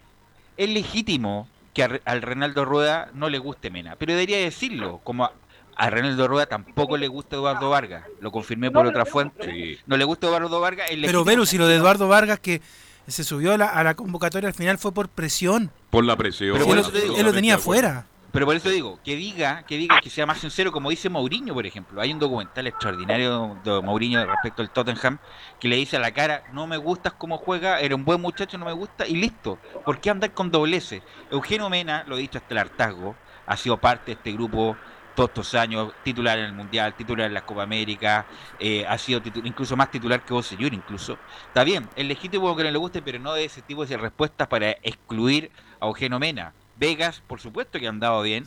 Es 0.55 0.69
legítimo 0.69 1.49
que 1.73 1.83
al 1.83 2.21
Renaldo 2.21 2.63
Rueda 2.65 3.09
no 3.13 3.29
le 3.29 3.39
guste 3.39 3.69
Mena, 3.69 3.95
pero 3.97 4.13
debería 4.13 4.37
decirlo, 4.37 5.01
como 5.03 5.25
a, 5.25 5.33
a 5.75 5.89
Renaldo 5.89 6.27
Rueda 6.27 6.47
tampoco 6.47 6.97
le 6.97 7.07
gusta 7.07 7.35
Eduardo 7.35 7.69
Vargas, 7.69 8.05
lo 8.19 8.31
confirmé 8.31 8.71
por 8.71 8.87
otra 8.87 9.05
fuente. 9.05 9.79
No 9.85 9.97
le 9.97 10.05
gusta 10.05 10.27
Eduardo 10.27 10.59
Vargas. 10.59 10.87
Pero 10.89 11.23
Vero, 11.23 11.45
si 11.45 11.57
lo 11.57 11.67
de 11.67 11.75
Eduardo 11.75 12.07
Vargas 12.07 12.39
que 12.39 12.61
se 13.07 13.23
subió 13.23 13.53
a 13.53 13.57
la, 13.57 13.95
convocatoria 13.95 14.47
al 14.47 14.55
final 14.55 14.77
fue 14.77 14.91
por 14.91 15.09
presión. 15.09 15.71
Por 15.89 16.03
la 16.03 16.15
presión. 16.15 16.57
él, 16.57 17.25
lo 17.25 17.33
tenía 17.33 17.55
afuera. 17.55 18.05
Pero 18.31 18.45
por 18.45 18.55
eso 18.55 18.69
digo, 18.69 18.99
que 19.03 19.15
diga, 19.15 19.63
que 19.63 19.77
diga 19.77 19.99
que 20.01 20.09
sea 20.09 20.25
más 20.25 20.39
sincero, 20.39 20.71
como 20.71 20.89
dice 20.89 21.09
Mourinho, 21.09 21.53
por 21.53 21.65
ejemplo. 21.65 22.01
Hay 22.01 22.11
un 22.11 22.19
documental 22.19 22.67
extraordinario 22.67 23.57
de 23.63 23.81
Mourinho 23.81 24.25
respecto 24.25 24.61
al 24.61 24.69
Tottenham 24.69 25.17
que 25.59 25.67
le 25.67 25.77
dice 25.77 25.97
a 25.97 25.99
la 25.99 26.11
cara, 26.11 26.43
no 26.51 26.67
me 26.67 26.77
gustas 26.77 27.13
cómo 27.13 27.37
juega, 27.37 27.79
era 27.79 27.95
un 27.95 28.05
buen 28.05 28.21
muchacho, 28.21 28.57
no 28.57 28.65
me 28.65 28.73
gusta, 28.73 29.07
y 29.07 29.15
listo. 29.15 29.57
¿Por 29.85 29.99
qué 29.99 30.09
andar 30.09 30.33
con 30.33 30.51
dobleces? 30.51 31.01
Eugenio 31.31 31.69
Mena, 31.69 32.03
lo 32.05 32.17
he 32.17 32.21
dicho 32.21 32.37
hasta 32.37 32.53
el 32.53 32.57
hartazgo, 32.59 33.15
ha 33.47 33.57
sido 33.57 33.77
parte 33.77 34.07
de 34.07 34.11
este 34.13 34.33
grupo 34.33 34.75
todos 35.17 35.31
estos 35.31 35.55
años, 35.55 35.91
titular 36.03 36.37
en 36.37 36.45
el 36.45 36.53
Mundial, 36.53 36.93
titular 36.93 37.25
en 37.25 37.33
la 37.33 37.41
Copa 37.41 37.63
América, 37.63 38.27
eh, 38.59 38.85
ha 38.87 38.99
sido 38.99 39.19
incluso 39.43 39.75
más 39.75 39.89
titular 39.89 40.21
que 40.21 40.31
vos, 40.31 40.45
señor, 40.45 40.75
incluso. 40.75 41.17
Está 41.47 41.63
bien, 41.63 41.89
es 41.95 42.05
legítimo 42.05 42.55
que 42.55 42.63
no 42.63 42.69
le 42.69 42.77
guste, 42.77 43.01
pero 43.01 43.17
no 43.17 43.33
de 43.33 43.45
ese 43.45 43.63
tipo 43.63 43.83
de 43.83 43.97
respuestas 43.97 44.47
para 44.47 44.69
excluir 44.83 45.49
a 45.79 45.87
Eugenio 45.87 46.19
Mena. 46.19 46.53
Vegas, 46.75 47.23
por 47.25 47.39
supuesto 47.39 47.79
que 47.79 47.87
ha 47.87 47.89
andado 47.89 48.21
bien, 48.21 48.45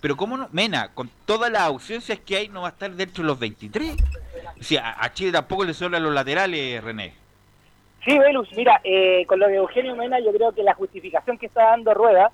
pero 0.00 0.16
¿cómo 0.16 0.36
no? 0.36 0.48
Mena, 0.52 0.94
con 0.94 1.10
todas 1.26 1.50
las 1.50 1.62
ausencias 1.62 2.20
que 2.20 2.36
hay, 2.36 2.48
no 2.48 2.62
va 2.62 2.68
a 2.68 2.70
estar 2.70 2.92
dentro 2.92 3.24
de 3.24 3.26
los 3.26 3.40
23. 3.40 3.96
Sí, 4.60 4.76
a, 4.76 4.94
a 5.02 5.12
Chile 5.12 5.32
tampoco 5.32 5.64
le 5.64 5.74
sobran 5.74 6.04
los 6.04 6.14
laterales, 6.14 6.84
René. 6.84 7.14
Sí, 8.04 8.16
Velus, 8.16 8.48
mira, 8.56 8.80
eh, 8.84 9.26
con 9.26 9.40
lo 9.40 9.48
de 9.48 9.56
Eugenio 9.56 9.96
Mena, 9.96 10.20
yo 10.20 10.32
creo 10.32 10.52
que 10.52 10.62
la 10.62 10.74
justificación 10.74 11.36
que 11.36 11.46
está 11.46 11.70
dando 11.70 11.92
Rueda, 11.94 12.30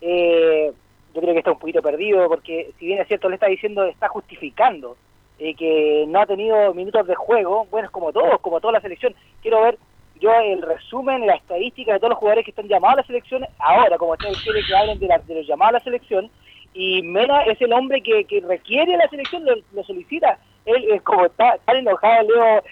eh, 0.00 0.72
yo 1.14 1.20
creo 1.20 1.32
que 1.32 1.38
está 1.40 1.52
un 1.52 1.58
poquito 1.58 1.82
perdido, 1.82 2.28
porque 2.28 2.70
si 2.78 2.86
bien 2.86 3.00
es 3.00 3.08
cierto, 3.08 3.28
le 3.28 3.34
está 3.36 3.46
diciendo, 3.46 3.84
está 3.84 4.08
justificando 4.08 4.96
eh, 5.38 5.54
que 5.54 6.04
no 6.08 6.20
ha 6.20 6.26
tenido 6.26 6.72
minutos 6.74 7.06
de 7.06 7.14
juego, 7.14 7.66
bueno, 7.70 7.86
es 7.86 7.92
como 7.92 8.12
todos, 8.12 8.40
como 8.40 8.60
toda 8.60 8.74
la 8.74 8.80
selección. 8.80 9.14
Quiero 9.42 9.62
ver 9.62 9.78
yo 10.20 10.32
el 10.34 10.62
resumen, 10.62 11.26
la 11.26 11.34
estadística 11.34 11.92
de 11.92 11.98
todos 11.98 12.10
los 12.10 12.18
jugadores 12.18 12.44
que 12.44 12.52
están 12.52 12.68
llamados 12.68 12.98
a 12.98 13.00
la 13.02 13.06
selección 13.06 13.44
ahora, 13.58 13.98
como 13.98 14.12
usted 14.12 14.28
quiere 14.44 14.62
que 14.64 14.76
hablen 14.76 14.98
de, 14.98 15.06
la- 15.08 15.18
de 15.18 15.34
los 15.34 15.46
llamados 15.46 15.70
a 15.70 15.78
la 15.78 15.84
selección, 15.84 16.30
y 16.74 17.02
Mena 17.02 17.42
es 17.42 17.60
el 17.60 17.72
hombre 17.72 18.02
que, 18.02 18.24
que 18.24 18.40
requiere 18.40 18.96
la 18.96 19.08
selección, 19.08 19.44
lo, 19.44 19.82
solicita. 19.84 20.38
Él, 20.64 20.84
eh, 20.92 21.00
como 21.00 21.26
está 21.26 21.58
tan 21.66 21.76
enojado 21.76 22.22
Leo, 22.22 22.62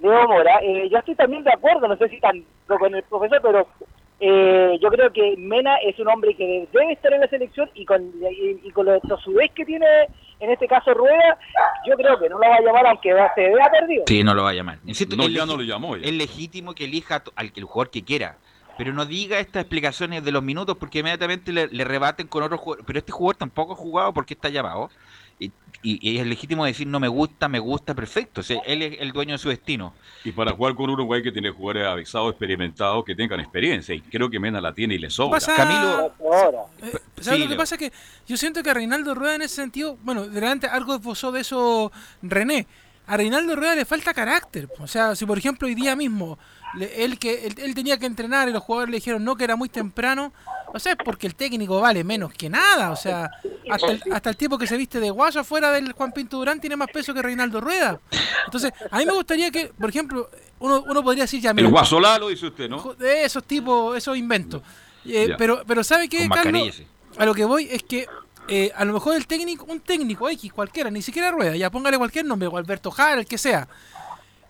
Leo 0.00 0.28
Mora, 0.28 0.58
eh, 0.62 0.88
yo 0.88 0.98
estoy 0.98 1.14
también 1.14 1.44
de 1.44 1.52
acuerdo, 1.52 1.86
no 1.86 1.96
sé 1.96 2.08
si 2.08 2.18
tanto 2.20 2.46
con 2.78 2.94
el 2.94 3.02
profesor, 3.04 3.40
pero 3.42 3.66
eh, 4.26 4.78
yo 4.80 4.88
creo 4.88 5.12
que 5.12 5.34
Mena 5.36 5.76
es 5.76 5.98
un 5.98 6.08
hombre 6.08 6.34
que 6.34 6.66
debe 6.72 6.92
estar 6.92 7.12
en 7.12 7.20
la 7.20 7.28
selección 7.28 7.68
y 7.74 7.84
con, 7.84 8.02
y, 8.30 8.66
y 8.66 8.70
con 8.70 8.86
lo 8.86 8.98
tosudez 9.00 9.50
que 9.54 9.64
tiene 9.64 9.86
en 10.40 10.50
este 10.50 10.66
caso 10.66 10.92
Rueda, 10.94 11.38
yo 11.86 11.94
creo 11.96 12.18
que 12.18 12.28
no 12.28 12.38
lo 12.38 12.48
va 12.48 12.56
a 12.56 12.60
llamar 12.60 12.86
aunque 12.86 13.12
va- 13.12 13.32
se 13.34 13.42
vea 13.42 13.70
perdido. 13.70 14.04
Sí, 14.06 14.24
no 14.24 14.34
lo 14.34 14.42
va 14.44 14.50
a 14.50 14.54
llamar. 14.54 14.78
Insisto 14.86 15.14
No, 15.16 15.28
ya 15.28 15.44
no 15.46 15.56
lo 15.56 15.62
llamó. 15.62 15.96
ya. 15.96 16.06
Es 16.06 16.12
legítimo 16.12 16.74
que 16.74 16.84
elija 16.84 17.20
to- 17.20 17.32
al 17.36 17.52
que 17.52 17.60
el 17.60 17.66
jugador 17.66 17.90
que 17.90 18.02
quiera. 18.02 18.36
Pero 18.76 18.92
no 18.92 19.06
diga 19.06 19.38
estas 19.38 19.60
explicaciones 19.62 20.24
de 20.24 20.32
los 20.32 20.42
minutos 20.42 20.76
porque 20.76 20.98
inmediatamente 20.98 21.52
le, 21.52 21.68
le 21.68 21.84
rebaten 21.84 22.26
con 22.26 22.42
otro 22.42 22.58
jugador. 22.58 22.84
Pero 22.84 22.98
este 22.98 23.12
jugador 23.12 23.36
tampoco 23.36 23.74
ha 23.74 23.76
jugado 23.76 24.12
porque 24.12 24.34
está 24.34 24.48
llamado. 24.48 24.90
Y, 25.38 25.46
y- 25.82 26.12
y 26.12 26.18
es 26.18 26.26
legítimo 26.26 26.64
decir 26.64 26.86
no 26.86 26.98
me 27.00 27.08
gusta, 27.08 27.46
me 27.48 27.58
gusta, 27.58 27.94
perfecto. 27.94 28.40
O 28.40 28.44
sea, 28.44 28.60
él 28.66 28.82
es 28.82 29.00
el 29.00 29.12
dueño 29.12 29.32
de 29.32 29.38
su 29.38 29.48
destino. 29.50 29.92
Y 30.24 30.32
para 30.32 30.52
jugar 30.52 30.74
con 30.74 30.88
Uruguay 30.88 31.22
que 31.22 31.30
tiene 31.32 31.50
jugadores 31.50 31.86
avisados, 31.86 32.30
experimentados, 32.30 33.04
que 33.04 33.14
tengan 33.14 33.40
experiencia. 33.40 33.94
Y 33.94 34.00
creo 34.00 34.30
que 34.30 34.38
Mena 34.40 34.60
la 34.60 34.72
tiene 34.72 34.94
y 34.94 34.98
le 34.98 35.10
sobra. 35.10 35.32
Pasa- 35.38 35.54
Camilo. 35.56 36.06
Eh, 36.82 36.98
¿Sabes 37.20 37.38
Sí, 37.38 37.44
lo 37.44 37.48
que 37.48 37.56
pasa? 37.56 37.76
Que 37.76 37.92
yo 38.26 38.36
siento 38.36 38.62
que 38.62 38.72
Reinaldo 38.72 39.14
Rueda 39.14 39.34
en 39.34 39.42
ese 39.42 39.56
sentido, 39.56 39.98
bueno, 40.02 40.26
delante 40.26 40.66
algo 40.68 40.94
esbozó 40.94 41.32
de 41.32 41.40
eso 41.40 41.92
René. 42.22 42.66
A 43.06 43.16
Reinaldo 43.16 43.54
Rueda 43.56 43.74
le 43.74 43.84
falta 43.84 44.14
carácter. 44.14 44.68
O 44.78 44.86
sea, 44.86 45.14
si 45.14 45.26
por 45.26 45.36
ejemplo 45.38 45.68
hoy 45.68 45.74
día 45.74 45.94
mismo 45.94 46.38
le- 46.74 47.04
él, 47.04 47.18
que, 47.18 47.46
él, 47.46 47.54
él 47.58 47.74
tenía 47.74 47.98
que 47.98 48.06
entrenar 48.06 48.48
y 48.48 48.52
los 48.52 48.62
jugadores 48.62 48.90
le 48.90 48.96
dijeron 48.96 49.22
no, 49.24 49.36
que 49.36 49.44
era 49.44 49.56
muy 49.56 49.68
temprano, 49.68 50.32
o 50.72 50.78
sea, 50.78 50.92
es 50.92 50.98
porque 51.04 51.26
el 51.26 51.34
técnico 51.34 51.80
vale 51.80 52.02
menos 52.02 52.32
que 52.32 52.48
nada. 52.48 52.90
O 52.90 52.96
sea, 52.96 53.30
hasta 53.70 53.86
el, 53.92 54.02
hasta 54.10 54.30
el 54.30 54.36
tipo 54.36 54.56
que 54.58 54.66
se 54.66 54.76
viste 54.76 55.00
de 55.00 55.10
guaso 55.10 55.40
afuera 55.40 55.70
del 55.70 55.92
Juan 55.92 56.12
Pinto 56.12 56.38
Durán 56.38 56.60
tiene 56.60 56.76
más 56.76 56.88
peso 56.90 57.12
que 57.14 57.22
Reinaldo 57.22 57.60
Rueda. 57.60 58.00
Entonces, 58.46 58.72
a 58.90 58.98
mí 58.98 59.04
me 59.06 59.12
gustaría 59.12 59.50
que, 59.50 59.66
por 59.78 59.90
ejemplo, 59.90 60.30
uno, 60.60 60.82
uno 60.88 61.02
podría 61.02 61.24
decir 61.24 61.40
ya, 61.42 61.50
El 61.50 61.56
mira, 61.56 61.68
Guasolalo, 61.68 62.28
dice 62.28 62.46
usted, 62.46 62.68
¿no? 62.68 62.96
Esos 63.00 63.44
tipos, 63.44 63.96
esos 63.96 64.16
inventos. 64.16 64.62
Eh, 65.04 65.34
pero, 65.36 65.62
pero 65.66 65.84
¿sabe 65.84 66.08
qué, 66.08 66.26
Carlos? 66.28 66.74
sí. 66.74 66.86
A 67.18 67.24
lo 67.26 67.34
que 67.34 67.44
voy 67.44 67.68
es 67.70 67.82
que 67.84 68.08
eh, 68.48 68.70
a 68.76 68.84
lo 68.84 68.92
mejor 68.92 69.16
el 69.16 69.26
técnico, 69.26 69.64
un 69.68 69.80
técnico 69.80 70.28
X 70.28 70.52
cualquiera, 70.52 70.90
ni 70.90 71.02
siquiera 71.02 71.30
rueda, 71.30 71.56
ya 71.56 71.70
póngale 71.70 71.98
cualquier 71.98 72.24
nombre, 72.24 72.48
o 72.48 72.56
Alberto 72.56 72.90
Jara, 72.90 73.20
el 73.20 73.26
que 73.26 73.38
sea. 73.38 73.68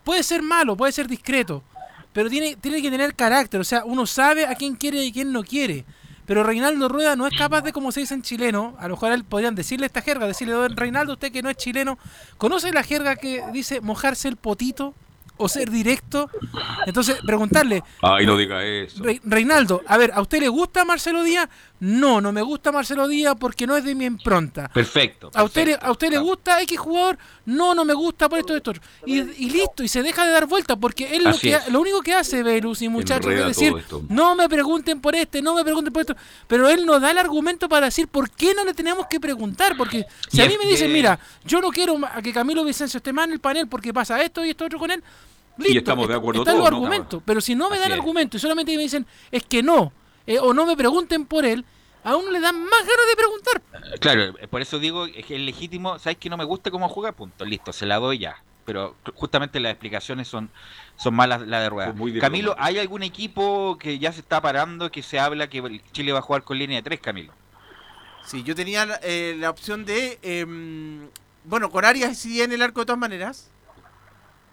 Puede 0.02 0.22
ser 0.22 0.42
malo, 0.42 0.76
puede 0.76 0.92
ser 0.92 1.06
discreto, 1.08 1.62
pero 2.12 2.28
tiene, 2.28 2.56
tiene 2.56 2.82
que 2.82 2.90
tener 2.90 3.14
carácter, 3.14 3.60
o 3.60 3.64
sea, 3.64 3.84
uno 3.84 4.06
sabe 4.06 4.46
a 4.46 4.54
quién 4.54 4.74
quiere 4.76 5.04
y 5.04 5.10
a 5.10 5.12
quién 5.12 5.32
no 5.32 5.42
quiere. 5.42 5.84
Pero 6.26 6.42
Reinaldo 6.42 6.88
Rueda 6.88 7.16
no 7.16 7.26
es 7.26 7.36
capaz 7.36 7.60
de, 7.60 7.72
como 7.72 7.92
se 7.92 8.00
dice 8.00 8.14
en 8.14 8.22
chileno, 8.22 8.74
a 8.78 8.88
lo 8.88 8.94
mejor 8.94 9.10
a 9.12 9.14
él 9.14 9.24
podrían 9.24 9.54
decirle 9.54 9.84
esta 9.84 10.00
jerga, 10.00 10.26
decirle, 10.26 10.54
don 10.54 10.74
Reinaldo, 10.74 11.12
usted 11.12 11.30
que 11.30 11.42
no 11.42 11.50
es 11.50 11.56
chileno, 11.58 11.98
¿conoce 12.38 12.72
la 12.72 12.82
jerga 12.82 13.16
que 13.16 13.44
dice 13.52 13.82
mojarse 13.82 14.28
el 14.28 14.36
potito 14.36 14.94
o 15.36 15.48
ser 15.50 15.70
directo? 15.70 16.30
Entonces, 16.86 17.18
preguntarle, 17.26 17.82
Ay, 18.00 18.24
no 18.24 18.38
diga 18.38 18.64
eso. 18.64 19.02
Re- 19.02 19.20
Reinaldo, 19.22 19.82
a 19.86 19.98
ver, 19.98 20.12
¿a 20.14 20.22
usted 20.22 20.40
le 20.40 20.48
gusta 20.48 20.86
Marcelo 20.86 21.24
Díaz? 21.24 21.46
No, 21.86 22.18
no 22.22 22.32
me 22.32 22.40
gusta 22.40 22.72
Marcelo 22.72 23.06
Díaz 23.06 23.34
porque 23.38 23.66
no 23.66 23.76
es 23.76 23.84
de 23.84 23.94
mi 23.94 24.06
impronta. 24.06 24.70
Perfecto. 24.72 25.30
¿A 25.34 25.42
usted. 25.44 25.76
¿A 25.82 25.90
usted 25.90 26.08
le 26.08 26.16
Ah, 26.16 26.20
gusta 26.20 26.62
X 26.62 26.78
jugador? 26.78 27.18
No, 27.44 27.74
no 27.74 27.84
me 27.84 27.92
gusta 27.92 28.26
por 28.26 28.38
esto, 28.38 28.56
esto. 28.56 28.72
Y, 29.04 29.18
y 29.20 29.50
listo, 29.50 29.82
y 29.84 29.88
se 29.88 30.02
deja 30.02 30.24
de 30.24 30.32
dar 30.32 30.46
vuelta 30.46 30.76
porque 30.76 31.14
él 31.14 31.24
lo, 31.24 31.36
que, 31.38 31.52
es. 31.52 31.68
lo 31.68 31.82
único 31.82 32.00
que 32.00 32.14
hace, 32.14 32.42
Velus 32.42 32.80
y 32.80 32.88
muchachos, 32.88 33.26
Enreda 33.26 33.50
es 33.50 33.56
decir, 33.58 33.74
no 34.08 34.34
me 34.34 34.48
pregunten 34.48 35.00
por 35.02 35.14
este, 35.14 35.42
no 35.42 35.54
me 35.54 35.62
pregunten 35.62 35.92
por 35.92 36.00
esto. 36.00 36.16
Pero 36.46 36.70
él 36.70 36.86
no 36.86 36.98
da 37.00 37.10
el 37.10 37.18
argumento 37.18 37.68
para 37.68 37.86
decir 37.86 38.08
por 38.08 38.30
qué 38.30 38.54
no 38.54 38.64
le 38.64 38.72
tenemos 38.72 39.06
que 39.06 39.20
preguntar. 39.20 39.76
Porque 39.76 40.06
si 40.30 40.38
Y 40.38 40.40
a 40.40 40.46
mí 40.46 40.54
me 40.58 40.66
dicen, 40.66 40.90
mira, 40.90 41.18
yo 41.44 41.60
no 41.60 41.68
quiero 41.68 41.98
a 42.06 42.22
que 42.22 42.32
Camilo 42.32 42.64
Vicencio 42.64 42.96
esté 42.96 43.12
más 43.12 43.26
en 43.26 43.32
el 43.34 43.40
panel 43.40 43.68
porque 43.68 43.92
pasa 43.92 44.22
esto 44.22 44.42
y 44.42 44.50
esto 44.50 44.64
otro 44.64 44.78
con 44.78 44.90
él. 44.90 45.02
Listo, 45.58 45.78
estamos 45.80 46.08
de 46.08 46.14
acuerdo 46.14 46.40
están 46.40 46.56
los 46.58 46.66
todos, 46.66 46.70
¿no? 46.80 46.86
argumentos. 46.86 47.22
Pero 47.26 47.42
si 47.42 47.54
no 47.54 47.68
me 47.68 47.74
Así 47.76 47.82
dan 47.82 47.92
es. 47.92 47.98
argumentos 47.98 48.38
y 48.38 48.42
solamente 48.42 48.74
me 48.74 48.82
dicen 48.84 49.06
es 49.30 49.42
que 49.44 49.62
no, 49.62 49.92
eh, 50.26 50.38
o 50.38 50.54
no 50.54 50.64
me 50.64 50.76
pregunten 50.76 51.26
por 51.26 51.44
él, 51.44 51.64
a 52.04 52.16
uno 52.16 52.30
le 52.30 52.40
dan 52.40 52.62
más 52.62 52.80
ganas 52.80 53.06
de 53.08 53.16
preguntar. 53.16 53.98
Claro, 53.98 54.38
eh, 54.38 54.46
por 54.46 54.60
eso 54.60 54.78
digo 54.78 55.06
es 55.06 55.24
que 55.24 55.36
es 55.36 55.40
legítimo. 55.40 55.98
¿Sabes 55.98 56.18
que 56.18 56.28
no 56.28 56.36
me 56.36 56.44
gusta 56.44 56.70
cómo 56.70 56.88
juega? 56.88 57.12
Punto, 57.12 57.44
listo, 57.44 57.72
se 57.72 57.86
la 57.86 57.96
doy 57.96 58.18
ya. 58.18 58.36
Pero 58.66 58.94
justamente 59.14 59.60
las 59.60 59.72
explicaciones 59.72 60.28
son, 60.28 60.50
son 60.96 61.14
malas 61.14 61.42
la 61.42 61.60
de 61.60 61.68
rueda. 61.68 61.92
Muy 61.92 62.18
Camilo. 62.18 62.54
¿hay 62.58 62.78
algún 62.78 63.02
equipo 63.02 63.76
que 63.78 63.98
ya 63.98 64.12
se 64.12 64.20
está 64.20 64.40
parando 64.40 64.90
que 64.90 65.02
se 65.02 65.18
habla 65.18 65.48
que 65.48 65.82
Chile 65.92 66.12
va 66.12 66.20
a 66.20 66.22
jugar 66.22 66.44
con 66.44 66.58
línea 66.58 66.78
de 66.78 66.82
tres, 66.82 67.00
Camilo? 67.00 67.32
Sí, 68.24 68.42
yo 68.42 68.54
tenía 68.54 68.86
la, 68.86 69.00
eh, 69.02 69.34
la 69.38 69.50
opción 69.50 69.84
de. 69.84 70.18
em, 70.22 71.08
bueno, 71.44 71.70
con 71.70 71.84
Arias 71.84 72.18
sí 72.18 72.40
en 72.40 72.52
el 72.52 72.62
arco 72.62 72.80
de 72.80 72.86
todas 72.86 73.00
maneras. 73.00 73.50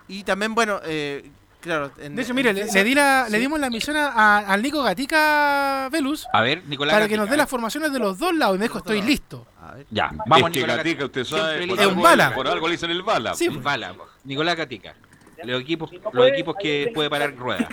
Y 0.08 0.24
también, 0.24 0.56
bueno, 0.56 0.82
eh, 0.84 1.30
claro. 1.62 1.92
En, 2.00 2.16
De 2.16 2.22
hecho, 2.22 2.32
en 2.32 2.36
mire, 2.36 2.54
le, 2.54 2.84
di 2.84 2.94
la- 2.96 3.28
le 3.30 3.40
dimos 3.40 3.60
la 3.60 3.70
misión 3.70 3.96
a- 3.98 4.40
al 4.40 4.62
Nico 4.62 4.84
Gatica 4.84 5.88
Velus 5.92 6.28
A 6.34 6.42
ver, 6.42 6.64
Nicolás. 6.66 6.94
para 6.94 7.08
que 7.08 7.16
nos 7.18 7.30
dé 7.30 7.38
las 7.38 7.50
formaciones 7.50 7.94
de 7.94 8.00
los 8.00 8.18
dos 8.20 8.34
lados 8.36 8.56
y 8.56 8.60
me 8.60 8.66
dijo, 8.66 8.80
estoy 8.80 9.02
listo. 9.02 9.48
A 9.62 9.76
ver. 9.76 9.86
Ya, 9.90 10.12
Vamos, 10.26 10.50
es 10.50 10.54
que 10.54 10.60
Nicolás 10.60 10.78
Gatica, 10.78 11.06
usted 11.06 11.24
sabe, 11.24 11.68
por 11.68 11.80
Es 11.80 11.86
un 11.86 11.92
algo, 11.92 12.02
bala. 12.02 12.34
por 12.36 12.48
algo 12.48 12.68
le 12.68 12.74
dicen 12.74 12.92
el 12.92 13.04
bala. 13.04 13.34
Sí, 13.36 13.46
Gatica. 13.48 13.64
Bala, 13.64 13.94
Nicolás 14.24 14.56
Gatica. 14.56 14.96
Los 15.44 15.62
equipos, 15.62 15.90
los 16.14 16.28
equipos 16.28 16.56
que 16.62 16.92
puede 16.94 17.10
parar 17.10 17.36
rueda. 17.36 17.68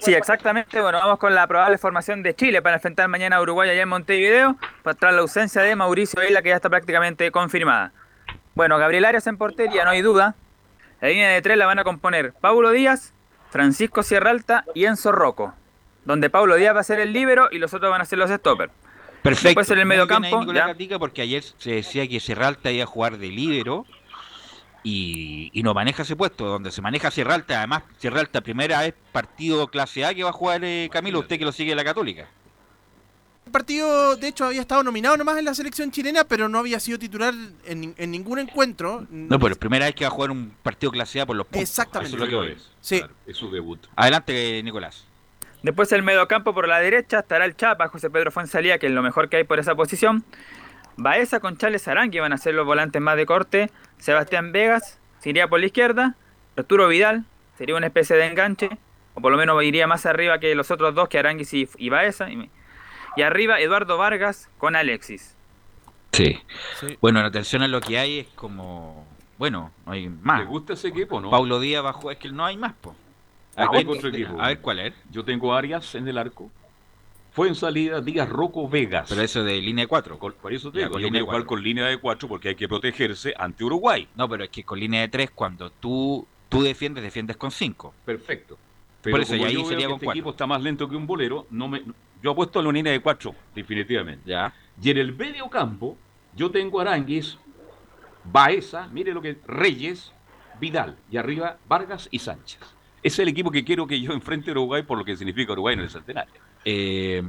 Sí, 0.00 0.12
exactamente. 0.12 0.80
Bueno, 0.82 0.98
vamos 0.98 1.18
con 1.18 1.34
la 1.34 1.46
probable 1.46 1.78
formación 1.78 2.22
de 2.22 2.34
Chile 2.34 2.60
para 2.60 2.76
enfrentar 2.76 3.08
mañana 3.08 3.36
a 3.36 3.40
Uruguay 3.42 3.70
allá 3.70 3.82
en 3.82 3.88
Montevideo, 3.88 4.56
tras 4.98 5.14
la 5.14 5.20
ausencia 5.20 5.62
de 5.62 5.74
Mauricio 5.76 6.22
Isla, 6.22 6.42
que 6.42 6.50
ya 6.50 6.56
está 6.56 6.68
prácticamente 6.68 7.30
confirmada. 7.30 7.92
Bueno, 8.54 8.76
Gabriel 8.76 9.04
Arias 9.06 9.26
en 9.26 9.38
portería, 9.38 9.84
no 9.84 9.90
hay 9.90 10.02
duda. 10.02 10.34
La 11.04 11.10
línea 11.10 11.28
de 11.28 11.42
tres 11.42 11.58
la 11.58 11.66
van 11.66 11.78
a 11.78 11.84
componer 11.84 12.32
Paulo 12.40 12.70
Díaz, 12.70 13.12
Francisco 13.50 14.02
Sierra 14.02 14.30
Alta 14.30 14.64
y 14.74 14.86
Enzo 14.86 15.12
Rocco, 15.12 15.52
donde 16.06 16.30
Paulo 16.30 16.56
Díaz 16.56 16.74
va 16.74 16.80
a 16.80 16.82
ser 16.82 16.98
el 16.98 17.12
líbero 17.12 17.48
y 17.52 17.58
los 17.58 17.74
otros 17.74 17.90
van 17.90 18.00
a 18.00 18.06
ser 18.06 18.18
los 18.18 18.30
stoppers. 18.30 18.72
Perfecto. 19.22 19.48
Después 19.48 19.70
en 19.72 19.80
el 19.80 19.84
mediocampo, 19.84 20.46
porque 20.98 21.20
ayer 21.20 21.44
se 21.58 21.72
decía 21.72 22.08
que 22.08 22.20
Serralta 22.20 22.70
iba 22.70 22.84
a 22.84 22.86
jugar 22.86 23.18
de 23.18 23.26
líbero 23.26 23.84
y, 24.82 25.50
y 25.52 25.62
no 25.62 25.74
maneja 25.74 26.04
ese 26.04 26.16
puesto, 26.16 26.46
donde 26.46 26.70
se 26.70 26.80
maneja 26.80 27.10
Serralta. 27.10 27.58
Además, 27.58 27.82
Serralta, 27.98 28.40
primera 28.40 28.80
vez 28.80 28.94
partido 29.12 29.68
clase 29.68 30.06
A 30.06 30.14
que 30.14 30.24
va 30.24 30.30
a 30.30 30.32
jugar 30.32 30.64
eh, 30.64 30.88
Camilo, 30.90 31.18
usted 31.18 31.38
que 31.38 31.44
lo 31.44 31.52
sigue 31.52 31.74
la 31.74 31.84
Católica. 31.84 32.28
Partido, 33.54 34.16
de 34.16 34.26
hecho, 34.26 34.46
había 34.46 34.62
estado 34.62 34.82
nominado 34.82 35.16
nomás 35.16 35.38
en 35.38 35.44
la 35.44 35.54
selección 35.54 35.92
chilena, 35.92 36.24
pero 36.24 36.48
no 36.48 36.58
había 36.58 36.80
sido 36.80 36.98
titular 36.98 37.32
en, 37.64 37.94
en 37.96 38.10
ningún 38.10 38.40
encuentro. 38.40 39.06
No, 39.08 39.38
pero 39.38 39.54
primera 39.54 39.84
vez 39.84 39.94
que 39.94 40.02
va 40.02 40.08
a 40.08 40.10
jugar 40.10 40.32
un 40.32 40.52
partido 40.60 40.90
clase 40.90 41.20
A 41.20 41.26
por 41.26 41.36
los 41.36 41.46
puntos. 41.46 41.62
Exactamente. 41.62 42.16
Eso 42.16 42.24
es 42.24 42.32
lo 42.32 42.40
que 42.42 42.48
voy. 42.48 42.56
Sí. 42.80 42.98
Claro, 42.98 43.14
es 43.24 43.36
su 43.36 43.52
debut. 43.52 43.78
Adelante, 43.94 44.60
Nicolás. 44.64 45.04
Después 45.62 45.92
el 45.92 46.02
mediocampo 46.02 46.52
por 46.52 46.66
la 46.66 46.80
derecha 46.80 47.20
estará 47.20 47.44
el 47.44 47.54
Chapa, 47.54 47.86
José 47.86 48.10
Pedro 48.10 48.32
Fuenzalía, 48.32 48.78
que 48.78 48.88
es 48.88 48.92
lo 48.92 49.02
mejor 49.02 49.28
que 49.28 49.36
hay 49.36 49.44
por 49.44 49.60
esa 49.60 49.76
posición. 49.76 50.24
Baeza 50.96 51.38
con 51.38 51.56
Charles 51.56 51.86
Arangui 51.86 52.18
van 52.18 52.32
a 52.32 52.38
ser 52.38 52.54
los 52.54 52.66
volantes 52.66 53.00
más 53.00 53.16
de 53.16 53.24
corte. 53.24 53.70
Sebastián 53.98 54.50
Vegas 54.50 54.98
se 55.20 55.30
iría 55.30 55.46
por 55.46 55.60
la 55.60 55.66
izquierda. 55.66 56.16
Arturo 56.56 56.88
Vidal 56.88 57.24
sería 57.56 57.76
una 57.76 57.86
especie 57.86 58.16
de 58.16 58.26
enganche, 58.26 58.68
o 59.14 59.20
por 59.20 59.30
lo 59.30 59.38
menos 59.38 59.62
iría 59.62 59.86
más 59.86 60.06
arriba 60.06 60.40
que 60.40 60.56
los 60.56 60.72
otros 60.72 60.92
dos, 60.92 61.08
que 61.08 61.20
Aranguis 61.20 61.54
y, 61.54 61.68
y 61.78 61.88
Baeza. 61.88 62.26
Y, 63.16 63.20
y 63.20 63.22
arriba 63.22 63.60
Eduardo 63.60 63.96
Vargas 63.98 64.48
con 64.58 64.76
Alexis. 64.76 65.34
Sí. 66.12 66.38
Sí. 66.80 66.96
Bueno, 67.00 67.20
la 67.22 67.28
atención 67.28 67.62
a 67.62 67.68
lo 67.68 67.80
que 67.80 67.98
hay 67.98 68.20
es 68.20 68.26
como. 68.34 69.06
Bueno, 69.38 69.72
no 69.84 69.92
hay 69.92 70.02
¿Le 70.04 70.10
más. 70.10 70.46
gusta 70.46 70.74
ese 70.74 70.88
equipo 70.88 71.20
no? 71.20 71.28
Paulo 71.30 71.58
Díaz 71.58 71.84
jugar, 71.96 72.14
es 72.16 72.22
que 72.22 72.30
no 72.30 72.44
hay 72.44 72.56
más, 72.56 72.72
po. 72.74 72.94
Ah, 73.56 73.64
A 73.64 73.70
ver, 73.70 73.80
tengo 73.80 73.92
otro 73.94 74.08
equipo. 74.08 74.40
a 74.40 74.48
ver 74.48 74.60
cuál 74.60 74.78
es. 74.80 74.94
Yo 75.10 75.24
tengo 75.24 75.52
Arias 75.54 75.94
en 75.96 76.06
el 76.08 76.18
arco. 76.18 76.50
Fue 77.32 77.48
en 77.48 77.56
salida 77.56 78.00
Díaz 78.00 78.28
Rocco 78.28 78.68
Vegas. 78.68 79.06
Pero 79.08 79.22
eso 79.22 79.42
de 79.42 79.60
línea 79.60 79.88
4. 79.88 80.18
Con- 80.20 80.34
por 80.34 80.52
eso 80.54 80.70
te 80.70 80.78
Ya, 80.78 80.84
digo, 80.84 80.92
con 80.92 81.02
yo 81.02 81.06
línea 81.08 81.22
voy 81.22 81.26
a 81.26 81.30
jugar 81.32 81.40
de 81.40 81.44
cuatro. 81.46 81.56
con 81.56 81.64
línea 81.64 81.86
de 81.86 81.98
4 81.98 82.28
porque 82.28 82.48
hay 82.50 82.54
que 82.54 82.68
protegerse 82.68 83.34
ante 83.36 83.64
Uruguay. 83.64 84.06
No, 84.14 84.28
pero 84.28 84.44
es 84.44 84.50
que 84.50 84.62
con 84.62 84.78
línea 84.78 85.00
de 85.00 85.08
3, 85.08 85.30
cuando 85.34 85.70
tú, 85.70 86.24
tú 86.48 86.62
defiendes, 86.62 87.02
defiendes 87.02 87.36
con 87.36 87.50
5. 87.50 87.92
Perfecto. 88.04 88.56
Por 89.02 89.20
eso, 89.20 89.34
y 89.34 89.38
como 89.38 89.48
ahí 89.48 89.54
yo 89.54 89.60
veo 89.60 89.68
sería 89.68 89.86
que 89.86 89.90
con 89.90 89.94
este 89.96 90.04
cuatro. 90.06 90.18
equipo 90.20 90.30
está 90.30 90.46
más 90.46 90.62
lento 90.62 90.88
que 90.88 90.94
un 90.96 91.06
bolero, 91.08 91.46
no 91.50 91.66
me, 91.68 91.82
yo 92.24 92.30
apuesto 92.30 92.58
a 92.58 92.62
la 92.62 92.72
línea 92.72 92.90
de 92.90 93.00
4, 93.00 93.34
definitivamente. 93.54 94.30
Ya. 94.30 94.54
Y 94.82 94.90
en 94.90 94.96
el 94.96 95.14
medio 95.14 95.50
campo, 95.50 95.98
yo 96.34 96.50
tengo 96.50 96.80
Aranguis, 96.80 97.38
Baeza, 98.24 98.88
mire 98.88 99.12
lo 99.12 99.20
que 99.20 99.36
Reyes, 99.46 100.10
Vidal 100.58 100.96
y 101.10 101.18
arriba 101.18 101.58
Vargas 101.68 102.08
y 102.10 102.18
Sánchez. 102.18 102.60
Es 103.02 103.18
el 103.18 103.28
equipo 103.28 103.50
que 103.50 103.62
quiero 103.62 103.86
que 103.86 104.00
yo 104.00 104.14
enfrente 104.14 104.50
a 104.50 104.52
Uruguay 104.52 104.82
por 104.84 104.96
lo 104.96 105.04
que 105.04 105.18
significa 105.18 105.52
Uruguay 105.52 105.74
en 105.74 105.80
el 105.80 105.90
centenario. 105.90 106.40
Eh, 106.64 107.22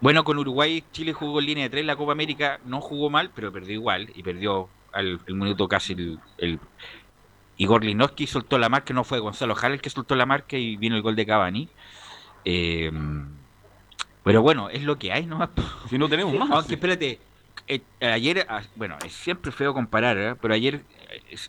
bueno, 0.00 0.22
con 0.22 0.38
Uruguay, 0.38 0.84
Chile 0.92 1.12
jugó 1.12 1.40
en 1.40 1.46
línea 1.46 1.64
de 1.64 1.70
tres 1.70 1.84
la 1.84 1.96
Copa 1.96 2.12
América, 2.12 2.60
no 2.64 2.80
jugó 2.80 3.10
mal, 3.10 3.32
pero 3.34 3.52
perdió 3.52 3.74
igual 3.74 4.10
y 4.14 4.22
perdió 4.22 4.68
al 4.92 5.18
el 5.26 5.34
minuto 5.34 5.66
casi 5.66 5.94
el, 5.94 6.20
el 6.38 6.60
Igor 7.56 7.84
Linowski 7.84 8.28
soltó 8.28 8.58
la 8.58 8.68
marca, 8.68 8.94
no 8.94 9.02
fue 9.02 9.18
Gonzalo 9.18 9.56
Jara 9.56 9.74
el 9.74 9.80
que 9.80 9.90
soltó 9.90 10.14
la 10.14 10.26
marca 10.26 10.56
y 10.56 10.76
vino 10.76 10.94
el 10.94 11.02
gol 11.02 11.16
de 11.16 11.26
Cavani. 11.26 11.68
Eh, 12.44 12.92
pero 14.24 14.42
bueno, 14.42 14.68
es 14.70 14.82
lo 14.82 14.98
que 14.98 15.12
hay, 15.12 15.26
¿no? 15.26 15.48
Si 15.88 15.98
no 15.98 16.08
tenemos 16.08 16.34
más. 16.34 16.50
Aunque 16.50 16.74
espérate, 16.74 17.18
eh, 17.68 17.80
ayer, 18.00 18.46
ah, 18.48 18.62
bueno, 18.76 18.96
es 19.04 19.12
siempre 19.12 19.52
feo 19.52 19.72
comparar, 19.72 20.18
¿eh? 20.18 20.34
pero 20.40 20.52
ayer 20.54 20.82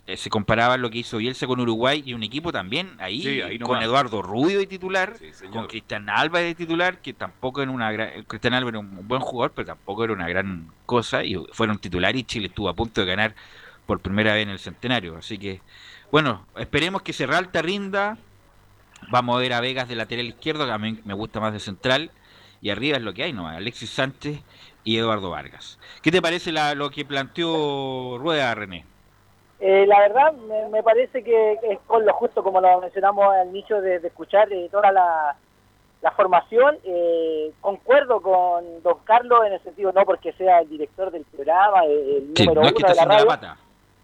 eh, 0.06 0.16
se 0.16 0.30
comparaba 0.30 0.76
lo 0.76 0.90
que 0.90 0.98
hizo 0.98 1.18
Bielsa 1.18 1.46
con 1.46 1.60
Uruguay 1.60 2.02
y 2.06 2.14
un 2.14 2.22
equipo 2.22 2.52
también 2.52 2.92
ahí, 2.98 3.22
Sí, 3.22 3.40
ahí 3.40 3.58
con 3.58 3.72
nomás. 3.72 3.84
Eduardo 3.84 4.22
Rubio 4.22 4.58
de 4.58 4.66
titular, 4.66 5.16
Sí, 5.18 5.46
con 5.48 5.66
Cristian 5.66 6.08
Alba 6.08 6.38
de 6.40 6.54
titular, 6.54 6.98
que 6.98 7.12
tampoco 7.12 7.62
era 7.62 7.70
una 7.70 7.90
gran. 7.92 8.22
Cristian 8.24 8.54
Alba 8.54 8.70
era 8.70 8.78
un 8.78 9.06
buen 9.08 9.20
jugador, 9.20 9.52
pero 9.54 9.66
tampoco 9.66 10.04
era 10.04 10.12
una 10.12 10.28
gran 10.28 10.68
cosa, 10.86 11.24
y 11.24 11.36
fueron 11.52 11.78
titular 11.78 12.14
y 12.16 12.24
Chile 12.24 12.46
estuvo 12.46 12.68
a 12.68 12.74
punto 12.74 13.00
de 13.00 13.06
ganar 13.06 13.34
por 13.86 14.00
primera 14.00 14.34
vez 14.34 14.44
en 14.44 14.50
el 14.50 14.58
centenario. 14.58 15.16
Así 15.16 15.36
que, 15.38 15.60
bueno, 16.10 16.46
esperemos 16.56 17.02
que 17.02 17.12
Serralta 17.12 17.60
rinda. 17.60 18.18
Vamos 19.10 19.36
a 19.36 19.40
ver 19.40 19.52
a 19.52 19.60
Vegas 19.60 19.88
de 19.88 19.96
lateral 19.96 20.26
izquierdo, 20.26 20.64
que 20.64 20.72
a 20.72 20.78
mí 20.78 20.98
me 21.04 21.12
gusta 21.12 21.40
más 21.40 21.52
de 21.52 21.60
central. 21.60 22.10
Y 22.64 22.70
arriba 22.70 22.96
es 22.96 23.02
lo 23.02 23.12
que 23.12 23.24
hay, 23.24 23.34
¿no? 23.34 23.46
Alexis 23.46 23.90
Sánchez 23.90 24.40
y 24.84 24.96
Eduardo 24.96 25.28
Vargas. 25.28 25.78
¿Qué 26.02 26.10
te 26.10 26.22
parece 26.22 26.50
la- 26.50 26.74
lo 26.74 26.88
que 26.88 27.04
planteó 27.04 28.16
Rueda, 28.16 28.54
René? 28.54 28.86
Eh, 29.60 29.84
la 29.86 29.98
verdad, 30.00 30.32
me, 30.32 30.68
me 30.70 30.82
parece 30.82 31.22
que 31.22 31.58
es 31.62 31.78
con 31.86 32.06
lo 32.06 32.14
justo, 32.14 32.42
como 32.42 32.62
lo 32.62 32.80
mencionamos 32.80 33.34
al 33.34 33.48
inicio 33.50 33.82
de, 33.82 33.98
de 34.00 34.08
escuchar 34.08 34.50
eh, 34.50 34.68
toda 34.72 34.90
la, 34.92 35.36
la 36.00 36.10
formación. 36.12 36.78
eh, 36.84 37.52
concuerdo 37.60 38.22
con 38.22 38.82
don 38.82 38.96
Carlos 39.04 39.40
en 39.46 39.52
el 39.52 39.62
sentido, 39.62 39.92
no 39.92 40.02
porque 40.06 40.32
sea 40.32 40.60
el 40.60 40.68
director 40.70 41.10
del 41.10 41.24
programa, 41.24 41.84
eh, 41.84 42.16
el 42.16 42.32
Sí, 42.34 42.44
número 42.46 42.62
no 42.62 42.68
uno 42.68 42.88
de 42.88 42.94
la 42.94 43.04
la 43.04 43.04
radio, 43.04 43.26
pata. 43.26 43.56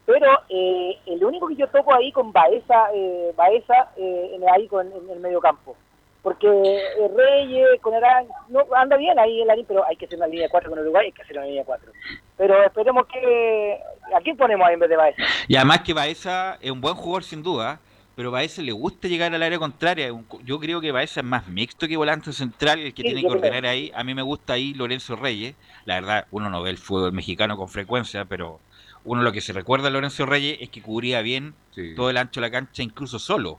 pero 0.04 0.38
eh, 0.50 0.98
el 1.06 1.24
único 1.24 1.48
que 1.48 1.56
yo 1.56 1.66
toco 1.68 1.94
ahí 1.94 2.12
con 2.12 2.30
Baeza, 2.30 2.88
eh, 2.92 3.32
Baeza 3.34 3.88
eh, 3.96 4.32
en- 4.34 4.46
ahí 4.50 4.68
con, 4.68 4.86
en 4.86 5.08
el 5.10 5.20
medio 5.20 5.40
campo. 5.40 5.74
Porque 6.22 6.46
eh, 6.48 7.10
Reyes, 7.16 7.80
con 7.80 7.94
Arán, 7.94 8.26
no, 8.48 8.60
anda 8.76 8.96
bien 8.98 9.18
ahí 9.18 9.40
en 9.40 9.46
la 9.46 9.54
línea, 9.54 9.68
pero 9.68 9.86
hay 9.86 9.96
que 9.96 10.04
hacer 10.04 10.18
una 10.18 10.26
línea 10.26 10.48
4 10.50 10.68
con 10.70 10.78
Uruguay, 10.78 11.06
hay 11.06 11.12
que 11.12 11.22
hacer 11.22 11.36
una 11.38 11.46
línea 11.46 11.64
4. 11.64 11.92
Pero 12.36 12.62
esperemos 12.64 13.06
que... 13.06 13.78
¿A 14.14 14.20
quién 14.20 14.36
ponemos 14.36 14.66
ahí 14.68 14.74
en 14.74 14.80
vez 14.80 14.90
de 14.90 14.96
Baeza? 14.96 15.22
Y 15.48 15.56
además 15.56 15.80
que 15.80 15.94
Baeza 15.94 16.58
es 16.60 16.70
un 16.70 16.80
buen 16.80 16.94
jugador 16.94 17.24
sin 17.24 17.42
duda, 17.42 17.80
pero 18.16 18.30
Baeza 18.30 18.60
le 18.60 18.72
gusta 18.72 19.08
llegar 19.08 19.34
al 19.34 19.42
área 19.42 19.58
contraria. 19.58 20.08
Yo 20.44 20.58
creo 20.60 20.80
que 20.80 20.92
Baeza 20.92 21.20
es 21.20 21.26
más 21.26 21.46
mixto 21.48 21.88
que 21.88 21.96
volante 21.96 22.32
central, 22.34 22.80
el 22.80 22.92
que 22.92 23.02
Sí, 23.02 23.08
tiene 23.08 23.22
que 23.22 23.26
creo. 23.28 23.38
ordenar 23.38 23.64
ahí. 23.66 23.90
A 23.94 24.04
mí 24.04 24.14
me 24.14 24.22
gusta 24.22 24.54
ahí 24.54 24.74
Lorenzo 24.74 25.16
Reyes. 25.16 25.54
La 25.86 25.94
verdad, 26.00 26.26
uno 26.32 26.50
no 26.50 26.60
ve 26.60 26.70
el 26.70 26.78
fútbol 26.78 27.12
mexicano 27.12 27.56
con 27.56 27.68
frecuencia, 27.70 28.26
pero 28.26 28.60
uno 29.04 29.22
lo 29.22 29.32
que 29.32 29.40
se 29.40 29.54
recuerda 29.54 29.88
a 29.88 29.90
Lorenzo 29.90 30.26
Reyes 30.26 30.58
es 30.60 30.68
que 30.68 30.82
cubría 30.82 31.22
bien 31.22 31.54
Sí. 31.70 31.94
todo 31.94 32.10
el 32.10 32.18
ancho 32.18 32.40
de 32.40 32.46
la 32.48 32.50
cancha, 32.50 32.82
incluso 32.82 33.18
solo. 33.18 33.58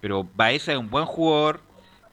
Pero 0.00 0.26
Baeza 0.34 0.72
es 0.72 0.78
un 0.78 0.90
buen 0.90 1.06
jugador, 1.06 1.60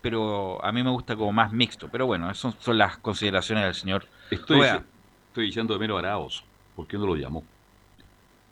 pero 0.06 0.64
a 0.64 0.72
mí 0.72 0.84
me 0.84 0.92
gusta 0.92 1.16
como 1.16 1.32
más 1.34 1.52
mixto. 1.52 1.90
Pero 1.92 2.06
bueno, 2.06 2.30
esas 2.30 2.54
son 2.60 2.78
las 2.78 2.98
consideraciones 2.98 3.64
del 3.64 3.74
señor 3.74 4.06
Estoy, 4.30 4.62
estoy 4.62 5.46
diciendo 5.48 5.76
de 5.80 5.98
Araos. 5.98 6.44
¿Por 6.76 6.86
qué 6.86 6.96
no 6.96 7.08
lo 7.08 7.16
llamó? 7.16 7.44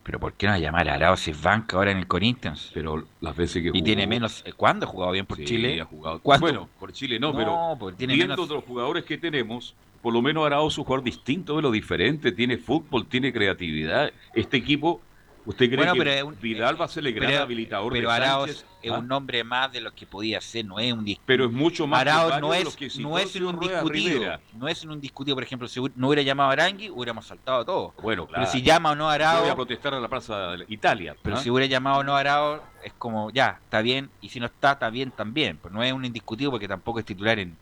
Pero 0.02 0.20
¿por 0.20 0.34
qué 0.34 0.48
no 0.48 0.58
llamar 0.58 0.90
a 0.90 0.96
Arao 0.96 1.16
si 1.16 1.30
es 1.30 1.40
banca 1.40 1.78
ahora 1.78 1.92
en 1.92 2.00
el 2.00 2.08
Corinthians? 2.08 2.72
Pero 2.74 3.06
las 3.22 3.36
veces 3.36 3.62
que 3.62 3.68
Y 3.68 3.72
jugó- 3.72 3.84
tiene 3.84 4.08
menos. 4.08 4.42
eh, 4.48 4.54
¿Cuándo 4.54 4.88
ha 4.88 4.90
jugado 4.90 5.12
bien 5.12 5.28
por 5.28 5.38
Sí, 5.38 5.46
Chile? 5.46 5.80
ha 5.80 5.86
jugado-. 5.86 6.20
Bueno, 6.40 6.68
por 6.80 6.92
Chile 6.92 7.20
no, 7.20 7.32
No, 7.32 7.38
pero 7.38 7.76
porque 7.80 7.98
tiene 7.98 8.16
viendo 8.16 8.34
menos- 8.34 8.46
otros 8.48 8.64
jugadores 8.64 9.04
que 9.06 9.20
tenemos, 9.20 9.76
por 10.02 10.12
lo 10.12 10.24
menos 10.24 10.44
Arauz 10.48 10.74
es 10.74 10.78
un 10.80 10.86
jugador 10.86 11.06
distinto 11.06 11.56
de 11.58 11.62
lo 11.62 11.70
diferente, 11.70 12.32
tiene 12.32 12.58
fútbol, 12.58 13.06
tiene 13.06 13.32
creatividad. 13.32 14.12
Este 14.34 14.58
equipo, 14.58 15.02
¿usted 15.46 15.66
cree 15.68 15.78
Bueno, 15.78 15.94
que 15.94 16.00
pero 16.04 16.32
Vidal 16.42 16.80
va 16.80 16.86
a 16.86 16.88
ser 16.88 17.06
el 17.06 17.14
gran 17.14 17.30
pero- 17.30 17.44
habilitador 17.44 17.92
Pero 17.94 18.10
de 18.10 18.16
Araos 18.16 18.50
Sánchez? 18.52 18.66
es 18.82 18.92
¿Ah? 18.92 18.98
un 19.00 19.08
nombre 19.08 19.44
más 19.44 19.72
de 19.72 19.80
lo 19.82 19.94
que 19.94 20.06
podía 20.06 20.40
ser, 20.42 20.66
no 20.66 20.78
es 20.80 20.92
un 20.92 21.06
dis- 21.06 21.20
Pero 21.26 21.46
es 21.46 21.52
mucho 21.52 21.88
más 21.88 22.02
Araos 22.02 22.34
que 22.34 22.42
no 22.42 22.54
es, 22.54 22.76
que 22.76 22.90
no 23.02 23.18
es 23.18 23.36
un 23.36 23.60
discutido. 23.60 24.14
Rivera. 24.14 24.40
No 24.58 24.68
es 24.68 24.84
un 24.84 25.00
discutido, 25.00 25.36
por 25.36 25.44
ejemplo, 25.44 25.68
si 25.68 25.80
no 25.96 26.08
hubiera 26.08 26.22
llamado 26.22 26.50
a 26.50 26.54
Arangui, 26.54 26.90
hubiéramos 26.90 27.26
saltado 27.28 27.64
todo. 27.66 27.94
Bueno, 28.02 28.26
claro. 28.28 28.44
Pero 28.46 28.52
si 28.52 28.62
llama 28.62 28.92
o 28.92 28.96
no 28.96 29.10
a 29.10 29.18
Yo 29.18 29.42
voy 29.42 29.50
a 29.50 29.56
protestar 29.56 29.94
a 29.94 30.00
la 30.00 30.08
Plaza 30.10 30.52
de 30.58 30.66
Italia. 30.68 31.16
pero 31.22 31.38
¿ah? 31.38 31.40
si 31.40 31.50
hubiera 31.50 31.66
llamado 31.68 32.00
o 32.00 32.04
no 32.04 32.16
a 32.16 32.20
Arao, 32.20 32.64
es 32.84 32.94
como, 32.94 33.30
ya, 33.32 33.60
está 33.64 33.82
bien, 33.82 34.10
y 34.22 34.30
si 34.30 34.40
no 34.40 34.48
está, 34.48 34.74
está 34.74 34.90
bien 34.90 35.12
también. 35.12 35.58
Pues 35.58 35.74
no 35.74 35.82
es 35.84 35.94
un 35.94 36.04
indiscutido 36.04 36.52
porque 36.52 36.68
tampoco 36.68 37.00
es 37.00 37.06
titular 37.06 37.40
en, 37.40 37.56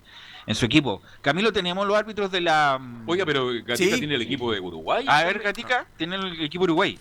en 0.48 0.56
su 0.56 0.66
equipo. 0.66 1.04
Camilo, 1.22 1.54
tenemos 1.54 1.86
los 1.86 1.96
árbitros 1.96 2.32
de 2.32 2.42
la... 2.42 2.80
mm, 2.82 3.04
Oiga, 3.08 3.26
pero 3.26 3.48
Gatica 3.48 3.76
Sí. 3.78 4.00
tiene 4.00 4.16
el 4.16 4.24
equipo 4.24 4.52
de 4.52 4.60
Uruguay. 4.60 5.06
A 5.08 5.24
ver, 5.24 5.38
Gatica, 5.40 5.86
tiene 5.98 6.16
el 6.16 6.42
equipo 6.42 6.64
Uruguay. 6.64 6.98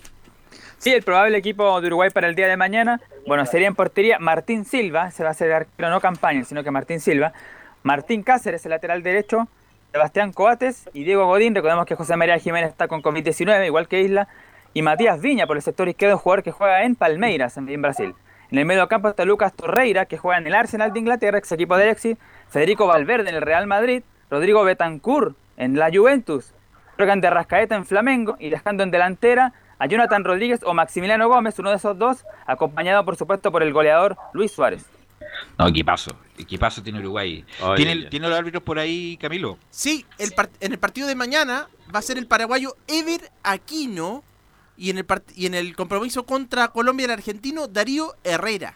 Sí, 0.81 0.95
el 0.95 1.03
probable 1.03 1.37
equipo 1.37 1.79
de 1.79 1.89
Uruguay 1.89 2.09
para 2.09 2.27
el 2.27 2.35
día 2.35 2.49
de 2.49 2.57
mañana, 2.57 3.03
bueno, 3.27 3.45
sería 3.45 3.69
en 3.69 3.75
portería 3.75 4.19
Martín 4.19 4.65
Silva, 4.65 5.11
se 5.11 5.23
va 5.23 5.29
a 5.29 5.33
hacer 5.33 5.53
arquero 5.53 5.91
no 5.91 6.01
campaña, 6.01 6.43
sino 6.45 6.65
que 6.65 6.71
Martín 6.71 7.01
Silva, 7.01 7.35
Martín 7.83 8.23
Cáceres, 8.23 8.65
el 8.65 8.71
lateral 8.71 9.03
derecho, 9.03 9.47
Sebastián 9.93 10.33
Coates 10.33 10.89
y 10.95 11.05
Diego 11.05 11.27
Godín, 11.27 11.55
recordemos 11.55 11.85
que 11.85 11.97
José 11.97 12.17
María 12.17 12.39
Jiménez 12.39 12.71
está 12.71 12.89
con 12.89 13.03
COVID-19, 13.03 13.67
igual 13.67 13.89
que 13.89 14.01
Isla, 14.01 14.29
y 14.73 14.81
Matías 14.81 15.21
Viña 15.21 15.47
por 15.47 15.59
el 15.59 15.63
sector 15.63 15.87
izquierdo, 15.87 16.17
jugador 16.17 16.43
que 16.43 16.51
juega 16.51 16.83
en 16.85 16.97
Palmeiras, 16.97 17.59
en, 17.59 17.69
en 17.69 17.83
Brasil. 17.83 18.15
En 18.51 18.57
el 18.57 18.65
medio 18.65 18.89
campo 18.89 19.11
está 19.11 19.27
Lucas 19.27 19.53
Torreira, 19.53 20.07
que 20.07 20.17
juega 20.17 20.39
en 20.39 20.47
el 20.47 20.55
Arsenal 20.55 20.95
de 20.95 20.99
Inglaterra, 20.99 21.37
ex 21.37 21.53
equipo 21.53 21.77
de 21.77 21.83
Alexis, 21.83 22.17
Federico 22.49 22.87
Valverde 22.87 23.29
en 23.29 23.37
el 23.37 23.43
Real 23.43 23.67
Madrid, 23.67 24.03
Rodrigo 24.31 24.65
Betancourt 24.65 25.37
en 25.59 25.79
la 25.79 25.91
Juventus, 25.93 26.55
Rogan 26.97 27.21
de 27.21 27.29
Rascaeta 27.29 27.77
en 27.77 27.85
Flamengo. 27.85 28.37
Y 28.39 28.49
dejando 28.49 28.83
en 28.83 28.91
delantera 28.91 29.53
a 29.81 29.87
Jonathan 29.87 30.23
Rodríguez 30.23 30.61
o 30.63 30.75
Maximiliano 30.75 31.27
Gómez, 31.29 31.59
uno 31.59 31.71
de 31.71 31.77
esos 31.77 31.99
dos, 31.99 32.25
acompañado 32.47 33.05
por 33.05 33.17
supuesto 33.17 33.51
por 33.51 33.63
el 33.63 33.73
goleador 33.73 34.17
Luis 34.35 34.53
Suárez. 34.53 34.85
No, 35.59 35.69
equipazo. 35.69 36.11
Equipazo 36.39 36.83
tiene 36.83 37.01
Uruguay. 37.01 37.45
Ay, 37.63 37.77
¿Tiene, 37.77 37.93
ay. 37.93 38.09
¿Tiene 38.11 38.29
los 38.29 38.39
árbitros 38.39 38.63
por 38.63 38.79
ahí, 38.79 39.17
Camilo? 39.17 39.59
Sí, 39.71 40.05
el 40.19 40.33
en 40.61 40.73
el 40.73 40.79
partido 40.79 41.09
de 41.09 41.15
mañana 41.15 41.69
va 41.95 41.99
a 41.99 42.03
ser 42.03 42.19
el 42.19 42.27
paraguayo 42.27 42.77
Ever 42.89 43.31
Aquino 43.43 44.23
y 44.77 44.91
en 44.91 44.99
el 44.99 45.07
y 45.35 45.47
en 45.47 45.55
el 45.55 45.75
compromiso 45.75 46.25
contra 46.27 46.69
Colombia 46.69 47.07
el 47.07 47.13
argentino 47.13 47.67
Darío 47.67 48.15
Herrera. 48.23 48.75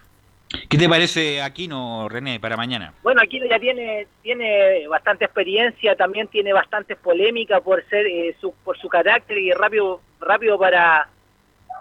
¿Qué 0.68 0.78
te 0.78 0.88
parece 0.88 1.42
Aquino, 1.42 2.08
René, 2.08 2.38
para 2.38 2.56
mañana? 2.56 2.94
Bueno, 3.02 3.20
aquí 3.22 3.40
ya 3.48 3.58
tiene 3.58 4.06
tiene 4.22 4.86
bastante 4.88 5.24
experiencia, 5.24 5.96
también 5.96 6.28
tiene 6.28 6.52
bastante 6.52 6.96
polémica 6.96 7.60
por 7.60 7.84
ser 7.88 8.06
eh, 8.06 8.36
su, 8.40 8.54
por 8.64 8.78
su 8.78 8.88
carácter 8.88 9.38
y 9.38 9.52
rápido 9.52 10.00
rápido 10.20 10.58
para 10.58 11.08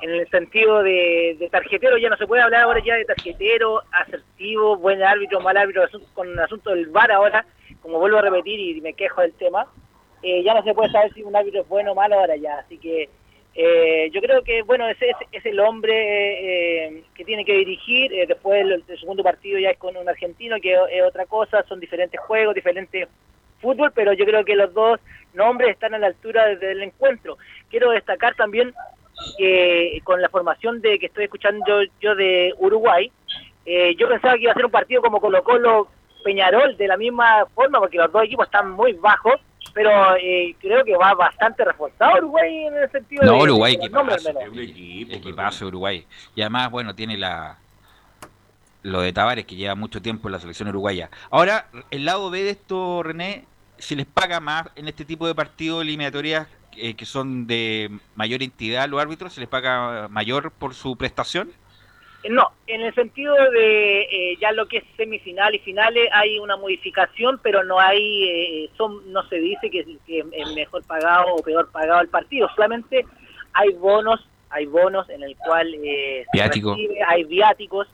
en 0.02 0.10
el 0.10 0.30
sentido 0.30 0.84
de, 0.84 1.47
tarjetero, 1.49 1.97
ya 1.97 2.10
no 2.10 2.17
se 2.17 2.28
puede 2.28 2.41
hablar 2.41 2.63
ahora 2.63 2.82
ya 2.84 2.95
de 2.95 3.06
tarjetero, 3.06 3.84
asertivo, 3.91 4.76
buen 4.76 5.02
árbitro, 5.02 5.39
mal 5.39 5.56
árbitro, 5.56 5.84
con 6.13 6.30
el 6.30 6.39
asunto 6.39 6.71
del 6.71 6.88
VAR 6.88 7.12
ahora, 7.12 7.45
como 7.82 7.99
vuelvo 7.99 8.17
a 8.17 8.21
repetir 8.21 8.60
y 8.60 8.82
me 8.82 8.93
quejo 8.93 9.21
del 9.21 9.34
tema, 9.34 9.65
eh, 10.21 10.43
ya 10.43 10.54
no 10.54 10.63
se 10.63 10.73
puede 10.73 10.91
saber 10.91 11.13
si 11.13 11.23
un 11.23 11.36
árbitro 11.36 11.62
es 11.62 11.67
bueno 11.69 11.93
o 11.93 11.95
malo 11.95 12.19
ahora 12.19 12.36
ya, 12.36 12.58
así 12.58 12.78
que 12.78 13.10
eh, 13.56 14.10
yo 14.12 14.22
creo 14.22 14.44
que, 14.44 14.63
bueno, 14.63 14.88
ese 14.88 15.10
es, 15.10 15.16
es 15.32 15.46
el 15.46 15.60
hombre 15.60 15.94
eh, 16.88 17.04
que 17.13 17.24
tiene 17.26 17.46
que 17.46 17.58
dirigir. 17.58 18.13
eh, 18.13 18.26
después 18.28 18.62
el, 18.62 18.84
segundo 19.00 19.24
partido 19.24 19.60
ya 19.60 19.70
es 19.70 19.78
con 19.78 19.96
un 19.96 20.10
argentino, 20.10 20.58
que 20.62 20.74
es 20.74 21.04
otra 21.04 21.26
cosa. 21.26 21.63
Son 21.63 21.80
diferentes 21.80 22.20
juegos, 22.20 22.56
diferentes 22.56 23.08
fútbol, 23.62 23.92
pero 23.96 24.13
yo 24.13 24.26
creo 24.26 24.44
que 24.44 24.56
los 24.56 24.74
dos 24.74 25.00
nombres 25.34 25.72
están 25.72 25.94
a 25.94 26.00
la 26.00 26.08
altura 26.08 26.56
del 26.56 26.84
encuentro. 26.84 27.38
Quiero 27.70 27.92
destacar 27.92 28.36
también 28.36 28.74
que 29.38 30.02
con 30.04 30.22
la 30.22 30.30
formación 30.30 30.82
de 30.82 31.00
que 31.00 31.06
estoy 31.06 31.26
escuchando 31.26 31.63
yo, 31.66 31.89
yo 32.02 32.16
de 32.16 32.54
Uruguay, 32.58 33.12
eh, 33.66 33.96
yo 33.96 34.10
pensaba 34.10 34.36
que 34.36 34.44
iba 34.44 34.52
a 34.52 34.56
ser 34.56 34.66
un 34.66 34.72
partido 34.72 35.02
como 35.02 35.22
Colo 35.22 35.44
Colo 35.44 35.88
Peñarol 36.24 36.76
de 36.76 36.88
la 36.88 36.98
misma 36.98 37.46
forma, 37.56 37.80
porque 37.80 37.98
los 37.98 38.12
dos 38.12 38.23
equipos 38.23 38.46
están 38.46 38.71
muy 38.71 38.94
bajos, 38.94 39.36
pero 39.74 40.16
eh, 40.18 40.56
creo 40.60 40.84
que 40.84 40.96
va 40.96 41.14
bastante 41.14 41.64
reforzado 41.66 42.18
Uruguay 42.18 42.66
en 42.68 42.76
el 42.76 42.92
sentido 42.92 43.24
No, 43.24 43.38
de, 43.38 43.44
Uruguay, 43.44 43.78
de 43.78 43.86
equipazo. 43.86 44.30
un 44.52 44.60
equipo. 44.60 45.14
Equipazo 45.16 45.68
Uruguay. 45.68 46.06
Y 46.36 46.42
además, 46.42 46.72
bueno, 46.72 46.94
tiene 46.96 47.18
la 47.18 47.58
lo 48.84 49.00
de 49.02 49.14
Tavares, 49.14 49.46
que 49.46 49.56
lleva 49.56 49.76
mucho 49.76 50.02
tiempo 50.02 50.28
en 50.28 50.34
la 50.34 50.40
selección 50.40 50.68
uruguaya. 50.68 51.10
Ahora, 51.32 51.68
el 51.90 52.04
lado 52.06 52.30
B 52.30 52.44
de 52.44 52.50
esto, 52.50 53.02
René, 53.02 53.46
si 53.78 53.96
les 53.96 54.06
paga 54.06 54.40
más 54.42 54.66
en 54.76 54.88
este 54.88 55.06
tipo 55.06 55.26
de 55.26 55.34
partidos 55.34 55.82
eliminatorias 55.82 56.48
eh, 56.76 56.96
que 56.96 57.06
son 57.06 57.48
de 57.48 57.90
mayor 58.16 58.44
entidad 58.44 58.84
a 58.84 58.88
los 58.88 59.02
árbitros, 59.02 59.34
se 59.34 59.40
les 59.40 59.50
paga 59.50 60.08
mayor 60.10 60.52
por 60.52 60.74
su 60.74 60.98
prestación. 60.98 61.52
No, 62.30 62.52
en 62.67 62.82
el 62.82 62.94
sentido 62.96 63.36
de 63.52 64.02
eh, 64.04 64.38
ya 64.40 64.52
lo 64.54 64.67
que 64.67 64.78
es 64.78 64.84
semifinal 64.96 65.54
y 65.56 65.60
finales 65.60 66.10
hay 66.13 66.40
una 66.40 66.56
modificación, 66.56 67.40
pero 67.44 67.63
no 67.63 67.80
hay, 67.80 68.30
eh, 68.30 68.69
son, 68.78 69.12
no 69.12 69.24
se 69.28 69.38
dice 69.38 69.69
que, 69.69 69.86
que 70.06 70.19
es 70.32 70.56
mejor 70.56 70.84
pagado 70.86 71.36
o 71.36 71.44
peor 71.44 71.69
pagado 71.71 72.02
el 72.02 72.08
partido, 72.08 72.48
solamente 72.56 73.06
hay 73.54 73.74
bonos 73.74 74.26
hay 74.54 74.67
bonos 74.67 75.10
en 75.10 75.24
el 75.24 75.36
cual 75.36 75.74
eh, 75.84 76.26
se 76.32 76.38
Viático. 76.38 76.71
recibe, 76.76 77.00
hay 77.06 77.24
viáticos, 77.24 77.88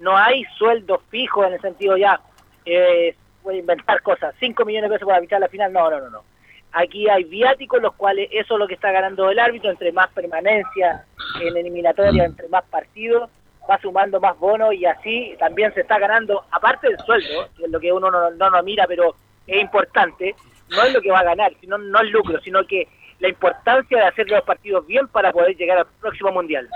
no 0.00 0.16
hay 0.16 0.44
sueldos 0.56 1.00
fijos 1.10 1.46
en 1.46 1.52
el 1.54 1.60
sentido 1.60 1.96
ya, 1.96 2.20
eh, 2.64 3.14
voy 3.42 3.56
a 3.56 3.58
inventar 3.58 4.02
cosas, 4.02 4.34
5 4.40 4.64
millones 4.64 4.90
de 4.90 4.94
pesos 4.94 5.06
para 5.06 5.18
arbitrar 5.18 5.40
la 5.42 5.48
final, 5.48 5.72
no, 5.72 5.90
no, 5.90 6.00
no, 6.00 6.10
no. 6.10 6.24
Aquí 6.72 7.08
hay 7.08 7.24
viáticos, 7.24 7.80
los 7.80 7.94
cuales 7.94 8.28
eso 8.32 8.54
es 8.54 8.58
lo 8.58 8.66
que 8.66 8.74
está 8.74 8.90
ganando 8.90 9.30
el 9.30 9.38
árbitro, 9.38 9.70
entre 9.70 9.92
más 9.92 10.08
permanencia 10.12 11.04
en 11.40 11.56
eliminatoria, 11.56 12.24
entre 12.24 12.48
más 12.48 12.64
partidos, 12.64 13.30
va 13.68 13.80
sumando 13.80 14.20
más 14.20 14.38
bonos 14.38 14.74
y 14.74 14.86
así 14.86 15.34
también 15.38 15.72
se 15.74 15.80
está 15.80 15.98
ganando, 15.98 16.44
aparte 16.50 16.88
del 16.88 16.98
sueldo, 16.98 17.48
que 17.56 17.64
es 17.64 17.70
lo 17.70 17.80
que 17.80 17.92
uno 17.92 18.10
no, 18.10 18.30
no, 18.30 18.50
no 18.50 18.62
mira, 18.62 18.86
pero 18.86 19.14
es 19.46 19.60
importante, 19.60 20.34
no 20.70 20.82
es 20.82 20.94
lo 20.94 21.00
que 21.00 21.10
va 21.10 21.20
a 21.20 21.24
ganar, 21.24 21.52
sino 21.60 21.78
no 21.78 22.00
el 22.00 22.10
lucro, 22.10 22.40
sino 22.40 22.66
que 22.66 22.88
la 23.18 23.28
importancia 23.28 23.98
de 23.98 24.04
hacer 24.04 24.28
los 24.28 24.42
partidos 24.42 24.86
bien 24.86 25.08
para 25.08 25.32
poder 25.32 25.56
llegar 25.56 25.78
al 25.78 25.86
próximo 26.00 26.32
mundial. 26.32 26.68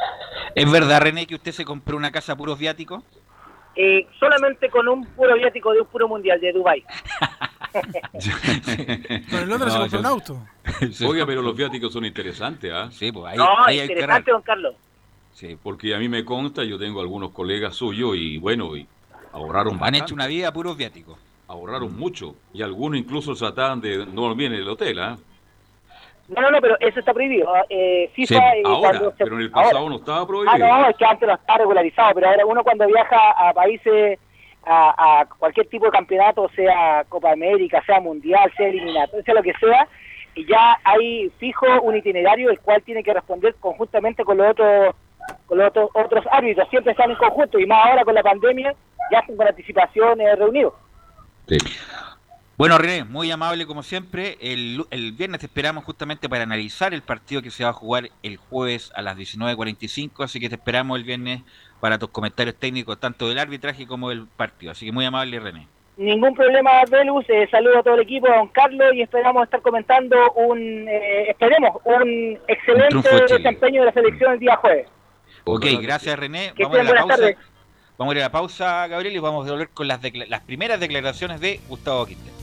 ¿Es 0.55 0.71
verdad, 0.71 1.03
René, 1.03 1.27
que 1.27 1.35
usted 1.35 1.53
se 1.53 1.65
compró 1.65 1.97
una 1.97 2.11
casa 2.11 2.37
puros 2.37 2.59
viáticos? 2.59 3.03
Eh, 3.77 4.07
solamente 4.19 4.69
con 4.69 4.89
un 4.89 5.07
puro 5.15 5.35
viático 5.37 5.73
de 5.73 5.81
un 5.81 5.87
puro 5.87 6.09
mundial 6.09 6.41
de 6.41 6.53
Dubai. 6.53 6.85
Con 9.31 9.39
el 9.43 9.53
otro 9.53 9.71
se 9.71 9.79
compró 9.79 10.01
un 10.01 10.07
auto. 10.07 10.47
Oiga, 11.07 11.25
pero 11.25 11.41
los 11.41 11.55
viáticos 11.55 11.93
son 11.93 12.05
interesantes, 12.05 12.73
¿ah? 12.73 12.89
Sí, 12.91 13.13
pues 13.13 13.27
ahí, 13.27 13.39
no, 13.39 13.65
ahí 13.65 13.79
hay 13.79 13.87
que 13.87 13.93
interesante, 13.93 14.33
don 14.33 14.43
Carlos. 14.43 14.75
Sí, 15.41 15.57
porque 15.63 15.95
a 15.95 15.99
mí 15.99 16.07
me 16.07 16.23
consta, 16.23 16.65
yo 16.65 16.79
tengo 16.79 17.01
algunos 17.01 17.31
colegas 17.31 17.75
suyos 17.75 18.15
y 18.15 18.37
bueno, 18.37 18.77
y 18.77 18.87
ahorraron 19.33 19.73
Han 19.73 19.81
bastante, 19.81 19.99
hecho 20.05 20.15
una 20.15 20.27
vida 20.27 20.53
puros 20.53 20.77
viáticos. 20.77 21.19
ahorraron 21.49 21.97
mucho 21.99 22.35
y 22.53 22.61
algunos 22.61 22.99
incluso 22.99 23.35
trataban 23.35 23.81
de 23.81 24.05
no 24.05 24.21
dormir 24.23 24.49
en 24.49 24.59
el 24.61 24.69
hotel, 24.69 24.99
¿ah? 25.01 25.17
No, 26.29 26.43
no, 26.43 26.51
no, 26.51 26.61
pero 26.61 26.77
eso 26.79 27.01
está 27.01 27.15
prohibido. 27.15 27.49
Eh, 27.71 28.11
FIFA, 28.15 28.35
Sí, 28.35 28.63
ahora, 28.67 28.81
cuando 28.99 29.11
se- 29.13 29.25
pero 29.25 29.37
en 29.37 29.41
el 29.43 29.51
pasado 29.51 29.79
ahora. 29.79 29.91
no 29.91 29.97
estaba 29.97 30.21
Ah, 30.21 30.27
prohibido. 30.27 30.59
no, 30.69 30.89
es 30.91 30.97
que 30.99 31.05
antes 31.07 31.27
no 31.27 31.35
está 31.35 31.57
regularizado, 31.57 32.15
pero 32.15 32.29
ahora 32.29 32.45
uno 32.47 32.63
cuando 32.63 32.87
viaja 32.87 33.31
a 33.31 33.55
países, 33.55 34.19
a, 34.67 35.21
a 35.23 35.25
cualquier 35.25 35.69
tipo 35.69 35.87
de 35.87 35.91
campeonato, 35.91 36.51
sea 36.55 37.03
Copa 37.09 37.33
América, 37.33 37.83
sea 37.87 37.99
Mundial, 37.99 38.53
sea 38.59 38.69
eliminatorio, 38.69 39.25
sea 39.25 39.35
lo 39.35 39.43
que 39.43 39.55
sea, 39.55 39.89
y 40.35 40.45
ya 40.47 40.77
hay 40.85 41.31
fijo 41.39 41.65
un 41.81 41.97
itinerario 41.97 42.51
el 42.51 42.61
cual 42.61 42.83
tiene 42.83 43.03
que 43.03 43.15
responder 43.15 43.55
conjuntamente 43.59 44.23
con 44.23 44.37
los 44.37 44.51
otros 44.51 44.95
con 45.47 45.59
los 45.59 45.69
otros, 45.69 45.91
otros 45.95 46.25
árbitros, 46.31 46.69
siempre 46.69 46.93
están 46.93 47.11
en 47.11 47.17
conjunto, 47.17 47.59
y 47.59 47.67
más 47.67 47.87
ahora 47.87 48.05
con 48.05 48.15
la 48.15 48.23
pandemia, 48.23 48.75
ya 49.11 49.19
están 49.19 49.37
con 49.37 49.47
anticipación 49.47 50.21
eh, 50.21 50.37
reunidos. 50.37 50.75
Bueno, 52.57 52.77
René, 52.77 53.05
muy 53.05 53.31
amable 53.31 53.67
como 53.67 53.83
siempre. 53.83 54.37
El, 54.41 54.85
el 54.91 55.13
viernes 55.13 55.41
te 55.41 55.47
esperamos 55.47 55.83
justamente 55.83 56.29
para 56.29 56.43
analizar 56.43 56.93
el 56.93 57.03
partido 57.03 57.41
que 57.41 57.51
se 57.51 57.65
va 57.65 57.71
a 57.71 57.73
jugar 57.73 58.11
el 58.23 58.37
jueves 58.37 58.93
a 58.95 59.03
las 59.03 59.17
19.45, 59.17 60.25
así 60.25 60.39
que 60.39 60.51
te 60.51 60.57
esperamos 60.57 60.99
el 60.99 61.05
viernes 61.05 61.41
para 61.81 61.99
tus 61.99 62.11
comentarios 62.11 62.55
técnicos, 62.57 63.01
tanto 63.01 63.29
del 63.29 63.39
arbitraje 63.39 63.87
como 63.87 64.11
del 64.11 64.27
partido. 64.27 64.73
Así 64.73 64.85
que 64.85 64.93
muy 64.93 65.07
amable, 65.07 65.41
René. 65.41 65.67
Ningún 65.97 66.35
problema, 66.35 66.71
Velus. 66.91 67.25
Eh, 67.29 67.49
saludo 67.51 67.79
a 67.79 67.83
todo 67.83 67.95
el 67.95 68.01
equipo, 68.01 68.27
a 68.27 68.37
don 68.37 68.49
Carlos, 68.49 68.95
y 68.95 69.03
esperamos 69.03 69.45
estar 69.45 69.61
comentando 69.61 70.17
un, 70.33 70.87
eh, 70.89 71.31
esperemos, 71.31 71.79
un 71.85 72.39
excelente 72.47 73.09
desempeño 73.29 73.81
de 73.81 73.87
la 73.87 73.93
selección 73.93 74.33
el 74.35 74.39
día 74.39 74.57
jueves. 74.57 74.87
Ok, 75.55 75.67
gracias, 75.81 76.19
René. 76.19 76.53
Vamos 76.59 76.79
a 76.79 76.83
ir 76.83 76.89
a 76.89 76.93
la 76.93 77.01
pausa. 77.01 77.17
tardes. 77.17 77.37
Vamos 77.99 78.13
a 78.13 78.17
ir 78.17 78.23
a 78.23 78.25
la 78.25 78.33
pausa, 78.33 78.87
Gabriel, 78.87 79.17
y 79.17 79.19
vamos 79.19 79.47
a 79.47 79.51
volver 79.51 79.69
con 79.71 79.87
las 79.87 80.01
primeras 80.47 80.81
declaraciones 80.81 81.41
de 81.41 81.61
Gustavo 81.69 82.07
Quintero. 82.07 82.35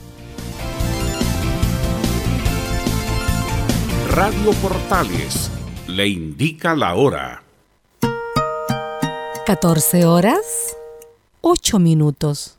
Radio 4.10 4.52
Portales 4.62 5.50
le 5.86 6.08
indica 6.08 6.74
la 6.74 6.94
hora. 6.94 7.42
14 9.46 10.04
horas, 10.04 10.76
8 11.40 11.78
minutos. 11.78 12.58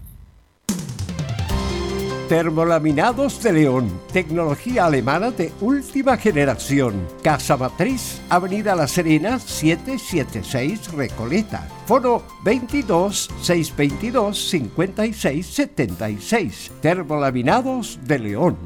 Termolaminados 2.31 3.43
de 3.43 3.51
León, 3.51 3.91
tecnología 4.13 4.85
alemana 4.85 5.31
de 5.31 5.51
última 5.59 6.15
generación. 6.15 7.05
Casa 7.21 7.57
Matriz, 7.57 8.21
Avenida 8.29 8.73
La 8.73 8.87
Serena, 8.87 9.37
776 9.37 10.93
Recoleta. 10.93 11.67
Foro 11.85 12.23
22 12.45 13.29
622 13.41 14.49
56 14.49 15.45
76. 15.45 16.71
Termolaminados 16.79 17.99
de 18.03 18.19
León. 18.19 18.57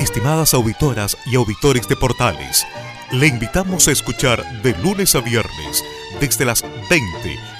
Estimadas 0.00 0.54
auditoras 0.54 1.18
y 1.26 1.36
auditores 1.36 1.86
de 1.88 1.96
Portales, 1.96 2.66
le 3.10 3.26
invitamos 3.26 3.86
a 3.86 3.92
escuchar 3.92 4.62
de 4.62 4.72
lunes 4.78 5.14
a 5.14 5.20
viernes, 5.20 5.84
desde 6.18 6.46
las 6.46 6.62
20 6.88 7.51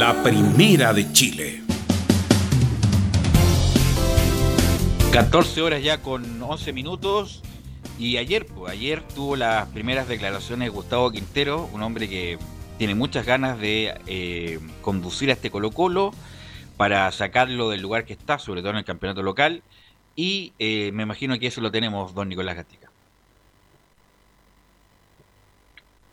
La 0.00 0.14
primera 0.22 0.94
de 0.94 1.12
Chile. 1.12 1.62
14 5.12 5.60
horas 5.60 5.82
ya 5.82 6.00
con 6.00 6.42
11 6.42 6.72
minutos. 6.72 7.42
Y 7.98 8.16
ayer, 8.16 8.46
ayer 8.66 9.02
tuvo 9.14 9.36
las 9.36 9.66
primeras 9.68 10.08
declaraciones 10.08 10.68
de 10.68 10.70
Gustavo 10.70 11.10
Quintero, 11.10 11.68
un 11.74 11.82
hombre 11.82 12.08
que 12.08 12.38
tiene 12.78 12.94
muchas 12.94 13.26
ganas 13.26 13.58
de 13.60 14.00
eh, 14.06 14.58
conducir 14.80 15.28
a 15.28 15.34
este 15.34 15.50
Colo 15.50 15.70
Colo 15.70 16.14
para 16.78 17.12
sacarlo 17.12 17.68
del 17.68 17.82
lugar 17.82 18.06
que 18.06 18.14
está, 18.14 18.38
sobre 18.38 18.62
todo 18.62 18.70
en 18.70 18.78
el 18.78 18.86
campeonato 18.86 19.22
local. 19.22 19.62
Y 20.16 20.54
eh, 20.58 20.92
me 20.94 21.02
imagino 21.02 21.38
que 21.38 21.48
eso 21.48 21.60
lo 21.60 21.70
tenemos, 21.70 22.14
don 22.14 22.30
Nicolás 22.30 22.56
Gatica. 22.56 22.90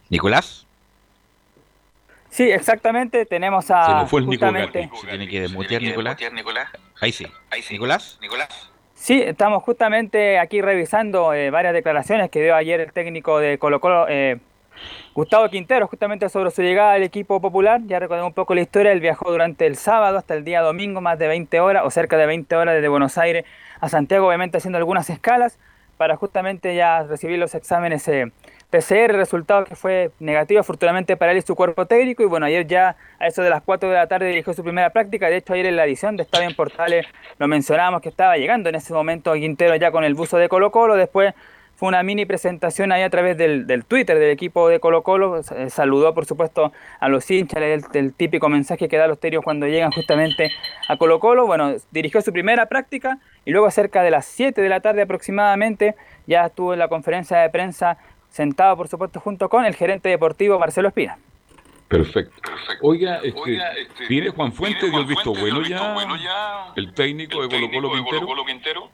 Nicolás. 0.09 0.66
Sí, 2.37 2.51
exactamente. 2.51 3.25
Tenemos 3.25 3.71
a. 3.71 3.85
Se 3.87 3.91
nos 3.93 4.09
fue 4.11 4.19
el 4.19 4.27
justamente... 4.27 4.81
Nicolás. 4.81 5.01
Se 5.01 5.07
tiene 5.07 5.27
que 5.27 5.41
desmutear, 5.41 5.81
Nicolás. 5.81 6.67
Ahí 7.01 7.11
sí. 7.11 7.25
Nicolás. 7.71 8.19
Nicolás. 8.21 8.69
Sí, 8.93 9.19
estamos 9.19 9.63
justamente 9.63 10.37
aquí 10.37 10.61
revisando 10.61 11.33
eh, 11.33 11.49
varias 11.49 11.73
declaraciones 11.73 12.29
que 12.29 12.43
dio 12.43 12.55
ayer 12.55 12.79
el 12.79 12.93
técnico 12.93 13.39
de 13.39 13.57
Colo 13.57 13.79
Colo, 13.79 14.05
eh, 14.07 14.37
Gustavo 15.15 15.49
Quintero, 15.49 15.87
justamente 15.87 16.29
sobre 16.29 16.51
su 16.51 16.61
llegada 16.61 16.93
al 16.93 17.01
equipo 17.01 17.41
popular. 17.41 17.81
Ya 17.87 17.97
recordemos 17.97 18.29
un 18.29 18.35
poco 18.35 18.53
la 18.53 18.61
historia. 18.61 18.91
Él 18.91 18.99
viajó 18.99 19.31
durante 19.31 19.65
el 19.65 19.75
sábado 19.75 20.19
hasta 20.19 20.35
el 20.35 20.43
día 20.43 20.61
domingo, 20.61 21.01
más 21.01 21.17
de 21.17 21.27
20 21.27 21.59
horas 21.59 21.81
o 21.87 21.89
cerca 21.89 22.17
de 22.17 22.27
20 22.27 22.55
horas 22.55 22.75
desde 22.75 22.87
Buenos 22.87 23.17
Aires 23.17 23.45
a 23.79 23.89
Santiago, 23.89 24.27
obviamente 24.27 24.59
haciendo 24.59 24.77
algunas 24.77 25.09
escalas 25.09 25.57
para 25.97 26.15
justamente 26.17 26.75
ya 26.75 27.01
recibir 27.01 27.39
los 27.39 27.55
exámenes 27.55 28.07
eh, 28.07 28.31
PCR, 28.69 29.13
resultado 29.13 29.63
que 29.63 29.75
fue 29.75 30.11
negativo 30.19 30.59
afortunadamente 30.59 31.15
para 31.15 31.31
él 31.31 31.37
y 31.37 31.41
su 31.41 31.55
cuerpo 31.55 31.85
técnico. 31.85 32.23
Y 32.23 32.25
bueno, 32.25 32.45
ayer 32.45 32.67
ya 32.67 32.97
a 33.19 33.27
eso 33.27 33.41
de 33.41 33.49
las 33.49 33.61
4 33.63 33.89
de 33.89 33.95
la 33.95 34.07
tarde 34.07 34.27
dirigió 34.27 34.53
su 34.53 34.63
primera 34.63 34.89
práctica. 34.89 35.29
De 35.29 35.37
hecho, 35.37 35.53
ayer 35.53 35.67
en 35.67 35.77
la 35.77 35.85
edición 35.85 36.17
de 36.17 36.23
Estadio 36.23 36.49
en 36.49 36.55
Portales 36.55 37.05
lo 37.37 37.47
mencionábamos 37.47 38.01
que 38.01 38.09
estaba 38.09 38.35
llegando 38.37 38.69
en 38.69 38.75
ese 38.75 38.93
momento 38.93 39.33
Quintero 39.33 39.75
ya 39.75 39.91
con 39.91 40.03
el 40.03 40.15
buzo 40.15 40.37
de 40.37 40.49
Colo 40.49 40.71
Colo. 40.71 40.95
Después 40.95 41.33
fue 41.77 41.89
una 41.89 42.01
mini 42.01 42.25
presentación 42.25 42.91
ahí 42.91 43.03
a 43.03 43.09
través 43.09 43.37
del, 43.37 43.85
Twitter 43.87 44.17
del 44.17 44.31
equipo 44.31 44.67
de 44.67 44.79
Colo 44.79 45.03
Colo. 45.03 45.39
Eh, 45.39 45.69
saludó, 45.69 46.13
por 46.13 46.25
supuesto, 46.25 46.73
a 46.99 47.07
los 47.07 47.29
hinchas, 47.29 47.61
el, 47.61 47.83
el 47.93 48.13
típico 48.15 48.49
mensaje 48.49 48.89
que 48.89 48.97
da 48.97 49.07
los 49.07 49.19
terios 49.19 49.43
cuando 49.43 49.67
llegan 49.67 49.91
justamente 49.91 50.51
a 50.89 50.97
Colo 50.97 51.19
Colo. 51.19 51.45
Bueno, 51.45 51.75
dirigió 51.91 52.21
su 52.21 52.33
primera 52.33 52.65
práctica 52.65 53.19
y 53.45 53.51
luego 53.51 53.69
cerca 53.71 54.01
de 54.01 54.11
las 54.11 54.25
7 54.25 54.59
de 54.59 54.69
la 54.69 54.81
tarde 54.81 55.03
aproximadamente 55.03 55.95
ya 56.25 56.47
estuvo 56.47 56.73
en 56.73 56.79
la 56.79 56.89
conferencia 56.89 57.37
de 57.37 57.49
prensa 57.49 57.97
sentado, 58.29 58.75
por 58.77 58.87
supuesto, 58.87 59.19
junto 59.19 59.49
con 59.49 59.65
el 59.65 59.75
gerente 59.75 60.09
deportivo 60.09 60.59
Marcelo 60.59 60.87
Espina. 60.89 61.17
Perfecto. 61.87 62.33
Oiga, 62.81 63.21
este, 63.23 63.59
¿viene 64.09 64.29
Juan 64.29 64.51
Fuentes 64.51 64.91
dio 64.91 64.99
el 64.99 65.05
visto 65.05 65.33
bueno 65.33 65.61
ya, 65.61 66.73
el 66.75 66.93
técnico 66.93 67.41
de 67.41 67.47
Colo 67.47 67.89
Colo 68.25 68.45
Quintero? 68.45 68.89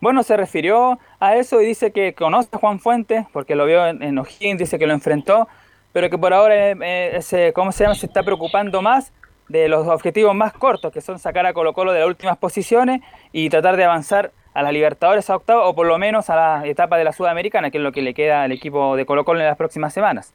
Bueno, 0.00 0.22
se 0.22 0.36
refirió 0.36 0.98
a 1.20 1.36
eso 1.36 1.60
y 1.60 1.66
dice 1.66 1.90
que 1.90 2.14
conoce 2.14 2.48
a 2.52 2.58
Juan 2.58 2.80
Fuentes, 2.80 3.24
porque 3.32 3.54
lo 3.54 3.66
vio 3.66 3.86
en, 3.86 4.02
en 4.02 4.18
O'Higgins, 4.18 4.58
dice 4.58 4.78
que 4.78 4.86
lo 4.86 4.92
enfrentó, 4.92 5.48
pero 5.92 6.10
que 6.10 6.18
por 6.18 6.34
ahora 6.34 6.54
eh, 6.70 7.16
ese, 7.16 7.52
¿cómo 7.54 7.72
se 7.72 7.84
llama? 7.84 7.94
se 7.94 8.06
está 8.06 8.22
preocupando 8.22 8.82
más 8.82 9.12
de 9.48 9.68
los 9.68 9.86
objetivos 9.86 10.34
más 10.34 10.52
cortos, 10.52 10.92
que 10.92 11.00
son 11.00 11.18
sacar 11.18 11.46
a 11.46 11.54
Colo 11.54 11.72
Colo 11.72 11.92
de 11.92 12.00
las 12.00 12.08
últimas 12.08 12.36
posiciones 12.36 13.00
y 13.32 13.48
tratar 13.48 13.76
de 13.76 13.84
avanzar 13.84 14.32
a 14.56 14.62
la 14.62 14.72
Libertadores 14.72 15.28
a 15.28 15.36
octavo 15.36 15.64
o 15.64 15.74
por 15.74 15.86
lo 15.86 15.98
menos 15.98 16.30
a 16.30 16.36
la 16.36 16.66
etapa 16.66 16.96
de 16.96 17.04
la 17.04 17.12
Sudamericana, 17.12 17.70
que 17.70 17.76
es 17.76 17.84
lo 17.84 17.92
que 17.92 18.00
le 18.00 18.14
queda 18.14 18.42
al 18.42 18.52
equipo 18.52 18.96
de 18.96 19.04
Colo 19.04 19.24
Colo 19.24 19.40
en 19.40 19.46
las 19.46 19.56
próximas 19.56 19.92
semanas. 19.92 20.32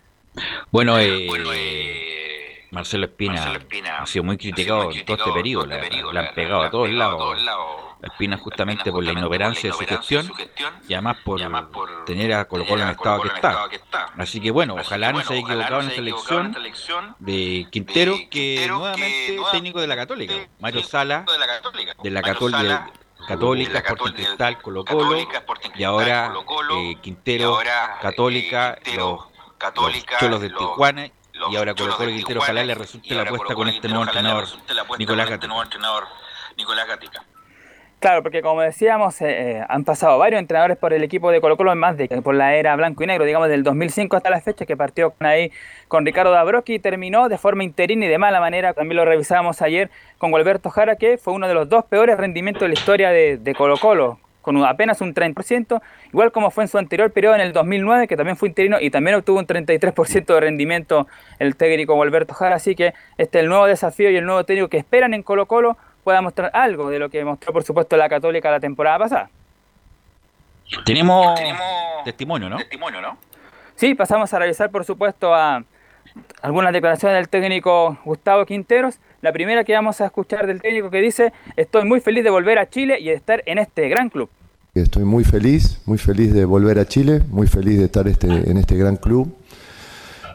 Bueno, 0.70 1.00
eh, 1.00 2.68
Marcelo, 2.70 3.06
Espina 3.06 3.60
ha 4.00 4.06
sido 4.06 4.24
muy 4.24 4.38
criticado 4.38 4.92
en 4.92 5.04
todo 5.06 5.18
este 5.18 5.32
periodo, 5.32 5.66
le, 5.66 5.90
le 5.90 6.20
han 6.20 6.34
pegado 6.36 6.62
a 6.62 6.70
todos 6.70 6.90
lados. 6.92 7.36
Espina 8.04 8.38
justamente 8.38 8.92
por 8.92 9.04
la 9.04 9.12
inoperancia 9.12 9.70
de 9.70 9.78
su 9.78 9.86
gestión 9.86 10.32
y 10.88 10.94
además 10.94 11.18
por, 11.24 11.40
tener 12.06 12.34
a 12.34 12.46
Colo 12.46 12.66
Colo 12.66 12.82
en 12.82 12.90
el 12.90 12.96
estado 12.96 13.22
que 13.22 13.28
está. 13.28 13.66
Así 14.18 14.40
que 14.40 14.52
bueno, 14.52 14.76
ojalá 14.76 15.12
no 15.14 15.22
se 15.22 15.34
haya 15.34 15.42
equivocado 15.42 15.82
en 15.82 15.88
esta 15.88 16.02
elección 16.02 16.56
de 17.20 17.68
Quintero, 17.72 18.16
que 18.30 18.66
nuevamente 18.68 19.36
es 19.36 19.52
técnico 19.52 19.82
de 19.82 19.88
la 19.88 19.96
Católica, 19.96 20.34
Mario 20.60 20.84
Sala, 20.84 21.26
de 22.02 22.10
la 22.12 22.22
Católica. 22.22 22.32
Católica, 22.32 22.92
Sporting 23.28 24.14
Cristal, 24.14 24.62
Colo 24.62 24.86
Colo, 24.86 25.18
y 25.76 25.84
ahora 25.84 26.34
eh, 26.76 26.96
Quintero, 27.02 27.58
Católica, 28.02 28.78
los, 28.96 29.20
los 29.76 30.06
Cholos 30.20 30.42
de 30.42 30.50
Tijuana, 30.50 31.12
y 31.50 31.56
ahora 31.56 31.74
Colo 31.74 31.96
Colo 31.98 32.10
y 32.10 32.16
Quintero, 32.18 32.42
ojalá 32.42 32.64
le 32.64 32.76
resulte 32.76 33.14
la 33.14 33.24
apuesta 33.24 33.56
con 33.56 33.68
este 33.70 33.88
nuevo 33.88 34.04
entrenador, 34.04 34.48
Nicolás 34.98 35.30
Gatica. 36.88 37.26
Claro, 38.02 38.24
porque 38.24 38.42
como 38.42 38.62
decíamos, 38.62 39.22
eh, 39.22 39.60
eh, 39.60 39.66
han 39.70 39.84
pasado 39.84 40.18
varios 40.18 40.40
entrenadores 40.40 40.76
por 40.76 40.92
el 40.92 41.04
equipo 41.04 41.30
de 41.30 41.40
Colo 41.40 41.56
Colo, 41.56 41.76
más 41.76 41.98
de 41.98 42.08
por 42.24 42.34
la 42.34 42.56
era 42.56 42.76
blanco 42.76 43.04
y 43.04 43.06
negro, 43.06 43.26
digamos 43.26 43.48
del 43.48 43.62
2005 43.62 44.18
hasta 44.18 44.32
la 44.32 44.42
fecha, 44.42 44.66
que 44.66 44.76
partió 44.76 45.14
ahí 45.20 45.52
con 45.88 46.04
Ricardo 46.04 46.32
Dabrowski 46.32 46.74
y 46.74 46.80
terminó 46.80 47.30
de 47.30 47.38
forma 47.38 47.64
interina 47.64 48.08
y 48.08 48.10
de 48.10 48.18
mala 48.18 48.40
manera, 48.40 48.74
también 48.74 48.98
lo 48.98 49.06
revisábamos 49.06 49.62
ayer 49.62 49.92
con 50.18 50.32
Gualberto 50.32 50.72
Jara, 50.72 50.96
que 50.96 51.20
fue 51.20 51.32
uno 51.32 51.48
de 51.48 51.54
los 51.54 51.70
dos 51.70 51.86
peores 51.86 52.18
rendimientos 52.18 52.64
de 52.64 52.70
la 52.70 52.74
historia 52.74 53.12
de, 53.12 53.38
de 53.38 53.54
Colo 53.54 53.78
Colo, 53.78 54.18
con 54.42 54.58
apenas 54.66 55.00
un 55.02 55.14
30%, 55.14 55.80
igual 56.12 56.32
como 56.32 56.50
fue 56.50 56.64
en 56.64 56.70
su 56.70 56.80
anterior 56.80 57.12
periodo 57.12 57.36
en 57.36 57.42
el 57.42 57.54
2009, 57.54 58.08
que 58.08 58.18
también 58.18 58.36
fue 58.36 58.50
interino 58.50 58.78
y 58.82 58.90
también 58.90 59.16
obtuvo 59.16 59.38
un 59.38 59.46
33% 59.46 60.26
de 60.26 60.40
rendimiento 60.40 61.06
el 61.38 61.56
técnico 61.56 61.94
Gualberto 61.94 62.34
Jara, 62.34 62.56
así 62.56 62.74
que 62.74 62.96
este 63.20 63.38
es 63.38 63.44
el 63.44 63.50
nuevo 63.50 63.68
desafío 63.68 64.10
y 64.10 64.18
el 64.18 64.26
nuevo 64.26 64.44
técnico 64.44 64.70
que 64.70 64.78
esperan 64.78 65.14
en 65.14 65.22
Colo 65.22 65.46
Colo 65.46 65.78
pueda 66.04 66.22
mostrar 66.22 66.52
algo 66.54 66.90
de 66.90 67.00
lo 67.00 67.10
que 67.10 67.24
mostró, 67.24 67.54
por 67.54 67.64
supuesto, 67.64 67.98
la 67.98 68.10
Católica 68.10 68.52
la 68.52 68.60
temporada 68.60 69.00
pasada. 69.00 69.30
Tenemos, 70.86 71.40
testimonio, 72.06 72.50
¿no? 72.50 72.58
Sí, 73.76 73.96
pasamos 73.96 74.34
a 74.34 74.40
revisar, 74.40 74.72
por 74.72 74.86
supuesto, 74.86 75.34
a 75.34 75.64
algunas 76.42 76.74
declaraciones 76.74 77.18
del 77.18 77.30
técnico 77.30 77.98
Gustavo 78.06 78.46
Quinteros. 78.46 79.00
La 79.22 79.32
primera 79.32 79.64
que 79.64 79.74
vamos 79.74 80.02
a 80.02 80.06
escuchar 80.06 80.48
del 80.48 80.62
técnico 80.62 80.90
que 80.90 81.02
dice, 81.02 81.34
estoy 81.56 81.86
muy 81.86 82.00
feliz 82.00 82.24
de 82.24 82.30
volver 82.30 82.58
a 82.60 82.70
Chile 82.70 82.98
y 83.00 83.06
de 83.06 83.14
estar 83.14 83.44
en 83.46 83.58
este 83.58 83.90
gran 83.90 84.10
club. 84.10 84.30
Estoy 84.74 85.04
muy 85.04 85.24
feliz, 85.24 85.82
muy 85.86 85.98
feliz 85.98 86.34
de 86.34 86.46
volver 86.46 86.80
a 86.80 86.86
Chile, 86.86 87.22
muy 87.28 87.48
feliz 87.48 87.78
de 87.78 87.86
estar 87.86 88.08
este, 88.08 88.28
en 88.28 88.58
este 88.58 88.78
gran 88.78 88.96
club. 88.96 89.36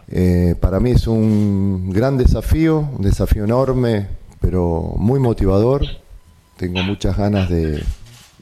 Eh, 0.08 0.54
para 0.60 0.78
mí 0.78 0.90
es 0.90 1.06
un 1.06 1.90
gran 1.90 2.16
desafío, 2.16 2.80
un 2.80 3.02
desafío 3.02 3.44
enorme, 3.44 4.06
pero 4.40 4.94
muy 4.96 5.20
motivador. 5.20 5.84
Tengo 6.56 6.82
muchas 6.82 7.16
ganas 7.16 7.48
de 7.48 7.82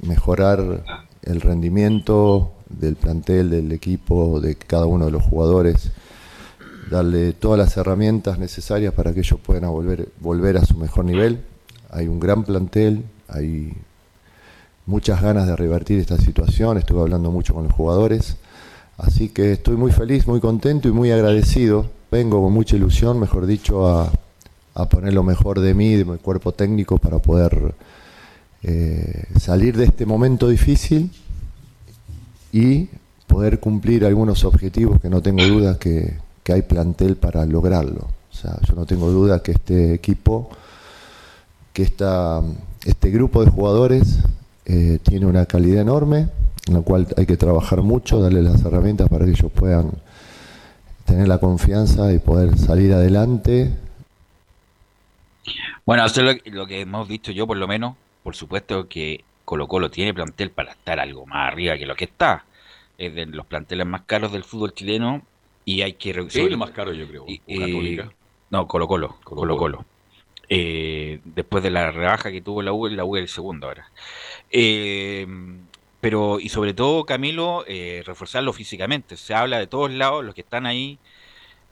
mejorar 0.02 0.84
el 1.22 1.40
rendimiento 1.40 2.52
del 2.68 2.96
plantel, 2.96 3.50
del 3.50 3.72
equipo, 3.72 4.40
de 4.40 4.56
cada 4.56 4.86
uno 4.86 5.06
de 5.06 5.10
los 5.10 5.22
jugadores, 5.22 5.90
darle 6.90 7.32
todas 7.32 7.58
las 7.58 7.76
herramientas 7.76 8.38
necesarias 8.38 8.92
para 8.94 9.12
que 9.12 9.20
ellos 9.20 9.40
puedan 9.40 9.70
volver, 9.70 10.08
volver 10.20 10.56
a 10.56 10.64
su 10.64 10.76
mejor 10.76 11.04
nivel. 11.04 11.40
Hay 11.90 12.08
un 12.08 12.20
gran 12.20 12.44
plantel, 12.44 13.04
hay 13.28 13.74
muchas 14.86 15.22
ganas 15.22 15.46
de 15.46 15.56
revertir 15.56 16.00
esta 16.00 16.18
situación, 16.18 16.78
estuve 16.78 17.00
hablando 17.00 17.30
mucho 17.30 17.54
con 17.54 17.64
los 17.64 17.72
jugadores, 17.72 18.36
así 18.98 19.28
que 19.28 19.52
estoy 19.52 19.76
muy 19.76 19.92
feliz, 19.92 20.26
muy 20.26 20.40
contento 20.40 20.88
y 20.88 20.92
muy 20.92 21.10
agradecido. 21.10 21.90
Vengo 22.10 22.42
con 22.42 22.52
mucha 22.52 22.76
ilusión, 22.76 23.18
mejor 23.18 23.46
dicho, 23.46 23.88
a, 23.88 24.12
a 24.74 24.88
poner 24.88 25.14
lo 25.14 25.22
mejor 25.22 25.60
de 25.60 25.72
mí, 25.74 25.94
de 25.94 26.04
mi 26.04 26.18
cuerpo 26.18 26.52
técnico, 26.52 26.98
para 26.98 27.18
poder 27.18 27.74
eh, 28.62 29.24
salir 29.38 29.76
de 29.76 29.84
este 29.84 30.04
momento 30.04 30.48
difícil 30.48 31.10
y 32.52 32.88
poder 33.26 33.60
cumplir 33.60 34.04
algunos 34.04 34.44
objetivos 34.44 35.00
que 35.00 35.08
no 35.08 35.22
tengo 35.22 35.44
duda 35.46 35.78
que, 35.78 36.18
que 36.42 36.52
hay 36.52 36.62
plantel 36.62 37.16
para 37.16 37.46
lograrlo. 37.46 38.08
O 38.32 38.36
sea, 38.36 38.58
yo 38.66 38.74
no 38.74 38.84
tengo 38.84 39.10
duda 39.10 39.42
que 39.42 39.52
este 39.52 39.94
equipo, 39.94 40.50
que 41.72 41.82
esta, 41.82 42.42
este 42.84 43.10
grupo 43.10 43.44
de 43.44 43.50
jugadores 43.50 44.18
eh, 44.66 44.98
tiene 45.02 45.26
una 45.26 45.46
calidad 45.46 45.82
enorme, 45.82 46.28
en 46.66 46.74
la 46.74 46.80
cual 46.80 47.06
hay 47.16 47.26
que 47.26 47.36
trabajar 47.36 47.82
mucho, 47.82 48.20
darle 48.20 48.42
las 48.42 48.64
herramientas 48.64 49.08
para 49.08 49.24
que 49.24 49.32
ellos 49.32 49.52
puedan 49.52 49.92
tener 51.04 51.28
la 51.28 51.38
confianza 51.38 52.12
y 52.12 52.18
poder 52.18 52.58
salir 52.58 52.92
adelante 52.92 53.83
Bueno, 55.84 56.04
eso 56.04 56.22
es 56.22 56.40
lo, 56.52 56.66
que 56.66 56.80
hemos 56.80 57.08
visto 57.08 57.32
yo, 57.32 57.46
por 57.46 57.56
lo 57.56 57.68
menos. 57.68 57.96
Por 58.22 58.34
supuesto 58.34 58.88
que 58.88 59.24
Colo 59.44 59.68
Colo 59.68 59.90
tiene 59.90 60.14
plantel 60.14 60.50
para 60.50 60.72
estar 60.72 60.98
algo 60.98 61.26
más 61.26 61.48
arriba 61.48 61.76
que 61.76 61.86
lo 61.86 61.94
que 61.94 62.04
está. 62.04 62.44
Es 62.96 63.14
de 63.14 63.26
los 63.26 63.46
planteles 63.46 63.86
más 63.86 64.02
caros 64.02 64.32
del 64.32 64.44
fútbol 64.44 64.72
chileno 64.72 65.22
y 65.64 65.82
hay 65.82 65.94
que 65.94 66.12
reducir. 66.12 66.48
el 66.48 66.56
más 66.56 66.70
caro, 66.70 66.92
yo 66.92 67.06
creo. 67.06 67.26
no, 68.50 68.66
Colo 68.66 68.88
Colo. 68.88 69.16
Colo 69.24 69.56
Colo. 69.56 69.84
Eh, 70.48 71.20
después 71.24 71.64
de 71.64 71.70
la 71.70 71.90
rebaja 71.90 72.30
que 72.30 72.42
tuvo 72.42 72.62
la 72.62 72.72
U, 72.72 72.88
la 72.88 73.04
U 73.04 73.16
es 73.16 73.22
el 73.22 73.28
segundo 73.28 73.66
ahora. 73.66 73.90
Eh, 74.50 75.26
pero, 76.04 76.38
y 76.38 76.50
sobre 76.50 76.74
todo, 76.74 77.06
Camilo, 77.06 77.64
eh, 77.66 78.02
reforzarlo 78.04 78.52
físicamente. 78.52 79.16
Se 79.16 79.32
habla 79.32 79.58
de 79.58 79.66
todos 79.66 79.90
lados, 79.90 80.22
los 80.22 80.34
que 80.34 80.42
están 80.42 80.66
ahí 80.66 80.98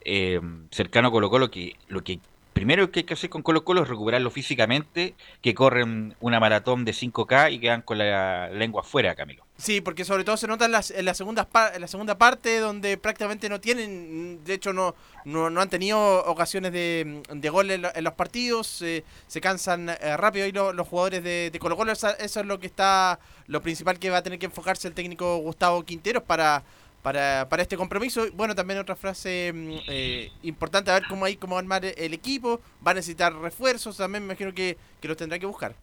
eh, 0.05 0.41
cercano 0.71 1.09
a 1.09 1.11
Colo 1.11 1.29
Colo, 1.29 1.51
que 1.51 1.75
lo 1.87 2.03
que 2.03 2.19
primero 2.53 2.91
que 2.91 3.01
hay 3.01 3.03
que 3.03 3.15
hacer 3.15 3.29
con 3.29 3.41
Colo 3.41 3.63
Colo 3.63 3.83
es 3.83 3.89
recuperarlo 3.89 4.31
físicamente, 4.31 5.15
que 5.41 5.53
corren 5.53 6.15
una 6.19 6.39
maratón 6.39 6.85
de 6.85 6.93
5K 6.93 7.51
y 7.51 7.59
quedan 7.59 7.81
con 7.81 7.97
la 7.97 8.49
lengua 8.49 8.81
afuera, 8.81 9.15
Camilo. 9.15 9.45
Sí, 9.57 9.81
porque 9.81 10.03
sobre 10.03 10.23
todo 10.23 10.35
se 10.35 10.47
nota 10.47 10.65
en, 10.65 10.71
las, 10.71 10.91
en, 10.91 11.05
la 11.05 11.13
segunda, 11.13 11.47
en 11.73 11.81
la 11.81 11.87
segunda 11.87 12.17
parte 12.17 12.59
donde 12.59 12.97
prácticamente 12.97 13.49
no 13.49 13.61
tienen, 13.61 14.43
de 14.43 14.53
hecho 14.55 14.73
no, 14.73 14.95
no, 15.25 15.47
han 15.61 15.69
tenido 15.69 16.25
ocasiones 16.25 16.73
de, 16.73 17.21
de 17.29 17.49
gol 17.49 17.69
en, 17.71 17.81
los 17.81 18.13
partidos, 18.13 18.67
se 18.67 19.41
cansan 19.41 19.89
eh, 19.89 20.17
rápido 20.17 20.47
y 20.47 20.51
los 20.51 20.87
jugadores 20.87 21.23
de, 21.23 21.57
Colo 21.59 21.77
Colo, 21.77 21.91
eso, 21.91 22.15
es 22.17 22.35
lo 22.45 22.59
que 22.59 22.67
está, 22.67 23.19
lo 23.47 23.61
principal 23.61 23.99
que 23.99 24.09
va 24.09 24.17
a 24.17 24.23
tener 24.23 24.39
que 24.39 24.47
enfocarse 24.47 24.87
el 24.87 24.93
técnico 24.93 25.37
Gustavo 25.37 25.83
Quinteros 25.83 26.23
para 26.23 26.63
para, 27.03 27.47
para 27.49 27.61
este 27.61 27.77
compromiso. 27.77 28.25
Bueno, 28.33 28.55
también 28.55 28.79
otra 28.79 28.95
frase 28.95 29.51
mm, 29.53 29.71
eh, 29.87 30.31
importante, 30.41 30.89
a 30.89 30.95
ver 30.95 31.03
cómo 31.07 31.25
hay 31.25 31.35
cómo 31.35 31.57
armar 31.57 31.85
el 31.85 32.13
equipo. 32.13 32.59
Va 32.85 32.91
a 32.91 32.93
necesitar 32.95 33.33
refuerzos, 33.35 33.97
también 33.97 34.23
me 34.23 34.33
imagino 34.33 34.53
que, 34.53 34.77
que 34.99 35.07
los 35.07 35.17
tendrá 35.17 35.37
que 35.37 35.45
buscar. 35.45 35.75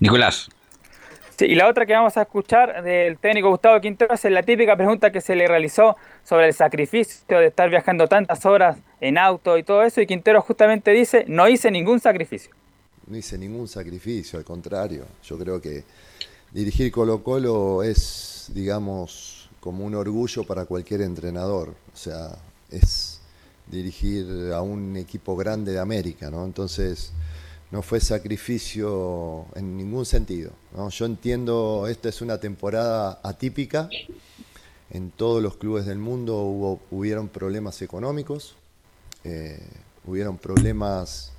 Nicolás. 0.00 0.48
Sí, 1.36 1.46
y 1.46 1.54
la 1.54 1.68
otra 1.68 1.86
que 1.86 1.94
vamos 1.94 2.16
a 2.18 2.22
escuchar 2.22 2.82
del 2.82 3.16
técnico 3.16 3.48
Gustavo 3.48 3.80
Quintero 3.80 4.12
es 4.12 4.24
la 4.24 4.42
típica 4.42 4.76
pregunta 4.76 5.10
que 5.10 5.22
se 5.22 5.34
le 5.34 5.48
realizó 5.48 5.96
sobre 6.22 6.48
el 6.48 6.52
sacrificio 6.52 7.38
de 7.38 7.46
estar 7.46 7.70
viajando 7.70 8.06
tantas 8.08 8.44
horas 8.44 8.76
en 9.00 9.16
auto 9.16 9.56
y 9.56 9.62
todo 9.62 9.82
eso. 9.82 10.02
Y 10.02 10.06
Quintero 10.06 10.42
justamente 10.42 10.90
dice, 10.90 11.24
no 11.28 11.48
hice 11.48 11.70
ningún 11.70 11.98
sacrificio. 11.98 12.50
No 13.06 13.16
hice 13.16 13.38
ningún 13.38 13.68
sacrificio, 13.68 14.38
al 14.38 14.44
contrario. 14.44 15.06
Yo 15.24 15.38
creo 15.38 15.60
que 15.62 15.82
dirigir 16.52 16.90
Colo 16.92 17.22
Colo 17.22 17.82
es 17.82 18.30
digamos, 18.54 19.48
como 19.60 19.84
un 19.84 19.94
orgullo 19.94 20.44
para 20.44 20.64
cualquier 20.64 21.02
entrenador. 21.02 21.74
O 21.92 21.96
sea, 21.96 22.36
es 22.70 23.20
dirigir 23.66 24.52
a 24.52 24.62
un 24.62 24.96
equipo 24.96 25.36
grande 25.36 25.72
de 25.72 25.78
América, 25.78 26.30
¿no? 26.30 26.44
Entonces, 26.44 27.12
no 27.70 27.82
fue 27.82 28.00
sacrificio 28.00 29.46
en 29.54 29.76
ningún 29.76 30.04
sentido. 30.04 30.50
Yo 30.90 31.06
entiendo, 31.06 31.86
esta 31.88 32.08
es 32.08 32.20
una 32.20 32.38
temporada 32.38 33.20
atípica. 33.22 33.88
En 34.90 35.12
todos 35.12 35.40
los 35.40 35.56
clubes 35.56 35.86
del 35.86 35.98
mundo 35.98 36.36
hubo, 36.38 36.80
hubieron 36.90 37.28
problemas 37.28 37.80
económicos, 37.80 38.56
eh, 39.22 39.62
hubieron 40.04 40.36
problemas 40.36 41.30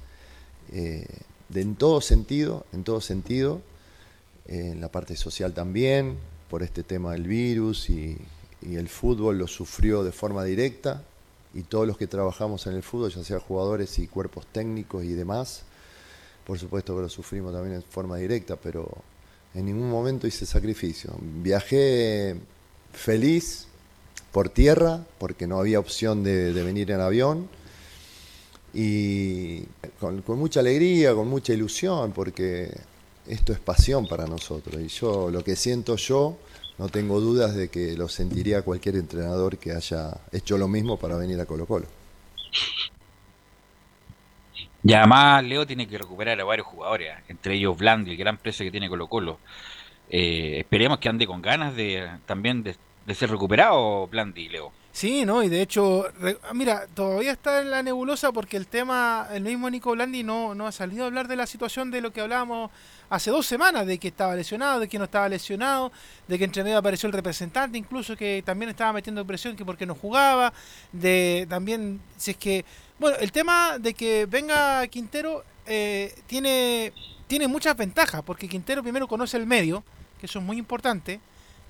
eh, 0.72 1.06
de, 1.50 1.62
en 1.62 1.76
todo 1.76 2.00
sentido, 2.00 2.66
en 2.72 2.86
todo 2.86 3.02
sentido, 3.02 3.62
en 4.48 4.82
la 4.82 4.90
parte 4.90 5.16
social 5.16 5.54
también, 5.54 6.18
por 6.50 6.64
este 6.64 6.84
tema 6.84 7.14
del 7.14 7.24
virus 7.24 7.90
y, 7.90 8.18
el 8.62 8.90
fútbol 8.90 9.40
lo 9.40 9.48
sufrió 9.48 10.04
de 10.04 10.12
forma 10.12 10.44
directa 10.44 11.02
y 11.52 11.64
todos 11.64 11.88
los 11.88 11.98
que 11.98 12.06
trabajamos 12.06 12.68
en 12.68 12.76
el 12.76 12.84
fútbol, 12.84 13.12
ya 13.12 13.24
sea 13.24 13.40
jugadores 13.40 13.98
y 13.98 14.06
cuerpos 14.06 14.46
técnicos 14.52 15.04
y 15.04 15.14
demás, 15.14 15.64
por 16.46 16.60
supuesto 16.60 16.96
que 16.96 17.02
lo 17.02 17.10
sufrimos 17.10 17.54
también 17.54 17.80
de 17.80 17.82
forma 17.82 18.18
directa, 18.18 18.58
pero 18.58 18.88
en 19.56 19.66
ningún 19.66 19.90
momento 19.90 20.28
hice 20.28 20.46
sacrificio. 20.46 21.12
Viajé 21.20 22.36
feliz 22.94 23.66
por 24.32 24.50
tierra, 24.50 25.04
porque 25.18 25.48
no 25.48 25.60
había 25.60 25.80
opción 25.80 26.24
de, 26.24 26.52
venir 26.52 26.92
en 26.92 27.02
avión, 27.02 27.50
y 28.74 29.64
con, 30.00 30.24
mucha 30.38 30.62
alegría, 30.62 31.14
con 31.14 31.28
mucha 31.28 31.54
ilusión, 31.54 32.12
porque 32.14 32.72
esto 33.28 33.54
es 33.54 33.60
pasión 33.60 34.08
para 34.08 34.26
nosotros. 34.26 34.82
Y 34.82 34.88
yo, 34.88 35.30
lo 35.30 35.44
que 35.44 35.56
siento 35.56 35.96
yo, 35.96 36.38
no 36.78 36.90
tengo 36.90 37.20
dudas 37.20 37.56
de 37.56 37.70
que 37.70 37.96
lo 37.96 38.08
sentiría 38.08 38.64
cualquier 38.64 38.96
entrenador 38.96 39.58
que 39.58 39.72
haya 39.72 40.18
hecho 40.32 40.58
lo 40.58 40.68
mismo 40.68 40.98
para 40.98 41.16
venir 41.16 41.40
a 41.40 41.46
Colo 41.46 41.66
Colo. 41.66 41.86
Y 44.84 44.94
además 44.94 45.44
Leo 45.44 45.68
tiene 45.68 45.88
que 45.88 45.98
recuperar 45.98 46.40
a 46.42 46.44
varios 46.44 46.66
jugadores, 46.66 47.14
entre 47.28 47.56
ellos 47.56 47.78
Blandi, 47.78 48.12
el 48.12 48.18
gran 48.18 48.38
precio 48.38 48.66
que 48.66 48.72
tiene 48.72 48.90
Colo 48.90 49.08
Colo. 49.08 49.40
Eh, 50.10 50.58
esperemos 50.60 50.98
que 50.98 51.08
ande 51.08 51.28
con 51.28 51.42
ganas 51.42 51.76
de 51.76 52.10
también 52.26 52.64
de, 52.64 52.76
ser 53.14 53.30
recuperado 53.30 54.08
Blandi, 54.08 54.50
Leo. 54.50 54.72
Sí, 54.92 55.24
no, 55.24 55.42
y 55.44 55.50
de 55.50 55.62
hecho, 55.62 56.06
mira, 56.54 56.88
todavía 56.94 57.32
está 57.32 57.62
en 57.62 57.72
la 57.72 57.84
nebulosa 57.84 58.32
porque 58.32 58.58
el 58.58 58.68
tema, 58.68 59.28
el 59.32 59.44
mismo 59.44 59.70
Nico 59.70 59.92
Blandi 59.92 60.24
no, 60.24 60.54
no 60.56 60.68
ha 60.68 60.72
salido 60.72 61.04
a 61.04 61.08
hablar 61.08 61.28
de 61.28 61.36
la 61.38 61.46
situación 61.46 61.92
de 61.92 62.02
lo 62.02 62.12
que 62.12 62.22
hablábamos 62.22 62.72
hace 63.12 63.30
dos 63.30 63.46
semanas 63.46 63.86
de 63.86 63.98
que 63.98 64.08
estaba 64.08 64.34
lesionado, 64.36 64.80
de 64.80 64.88
que 64.88 64.98
no 64.98 65.04
estaba 65.04 65.28
lesionado, 65.28 65.92
de 66.30 66.38
que 66.38 66.46
entre 66.46 66.64
medio 66.64 66.78
apareció 66.78 67.08
el 67.08 67.14
representante, 67.14 67.78
incluso 67.78 68.16
que 68.16 68.42
también 68.44 68.70
estaba 68.70 68.94
metiendo 68.94 69.28
presión 69.28 69.58
que 69.58 69.66
porque 69.66 69.86
no 69.86 69.96
jugaba, 69.96 70.54
de 70.94 71.46
también, 71.50 72.00
si 72.16 72.32
es 72.32 72.38
que, 72.38 72.64
bueno, 72.98 73.18
el 73.20 73.34
tema 73.34 73.78
de 73.80 73.94
que 73.94 74.26
venga 74.28 74.88
Quintero 74.88 75.44
eh, 75.66 76.16
tiene, 76.26 76.94
tiene 77.28 77.50
muchas 77.50 77.76
ventajas, 77.76 78.24
porque 78.24 78.48
Quintero 78.48 78.82
primero 78.82 79.10
conoce 79.10 79.36
el 79.36 79.46
medio, 79.46 79.84
que 80.18 80.26
eso 80.26 80.40
es 80.40 80.46
muy 80.46 80.58
importante, 80.58 81.20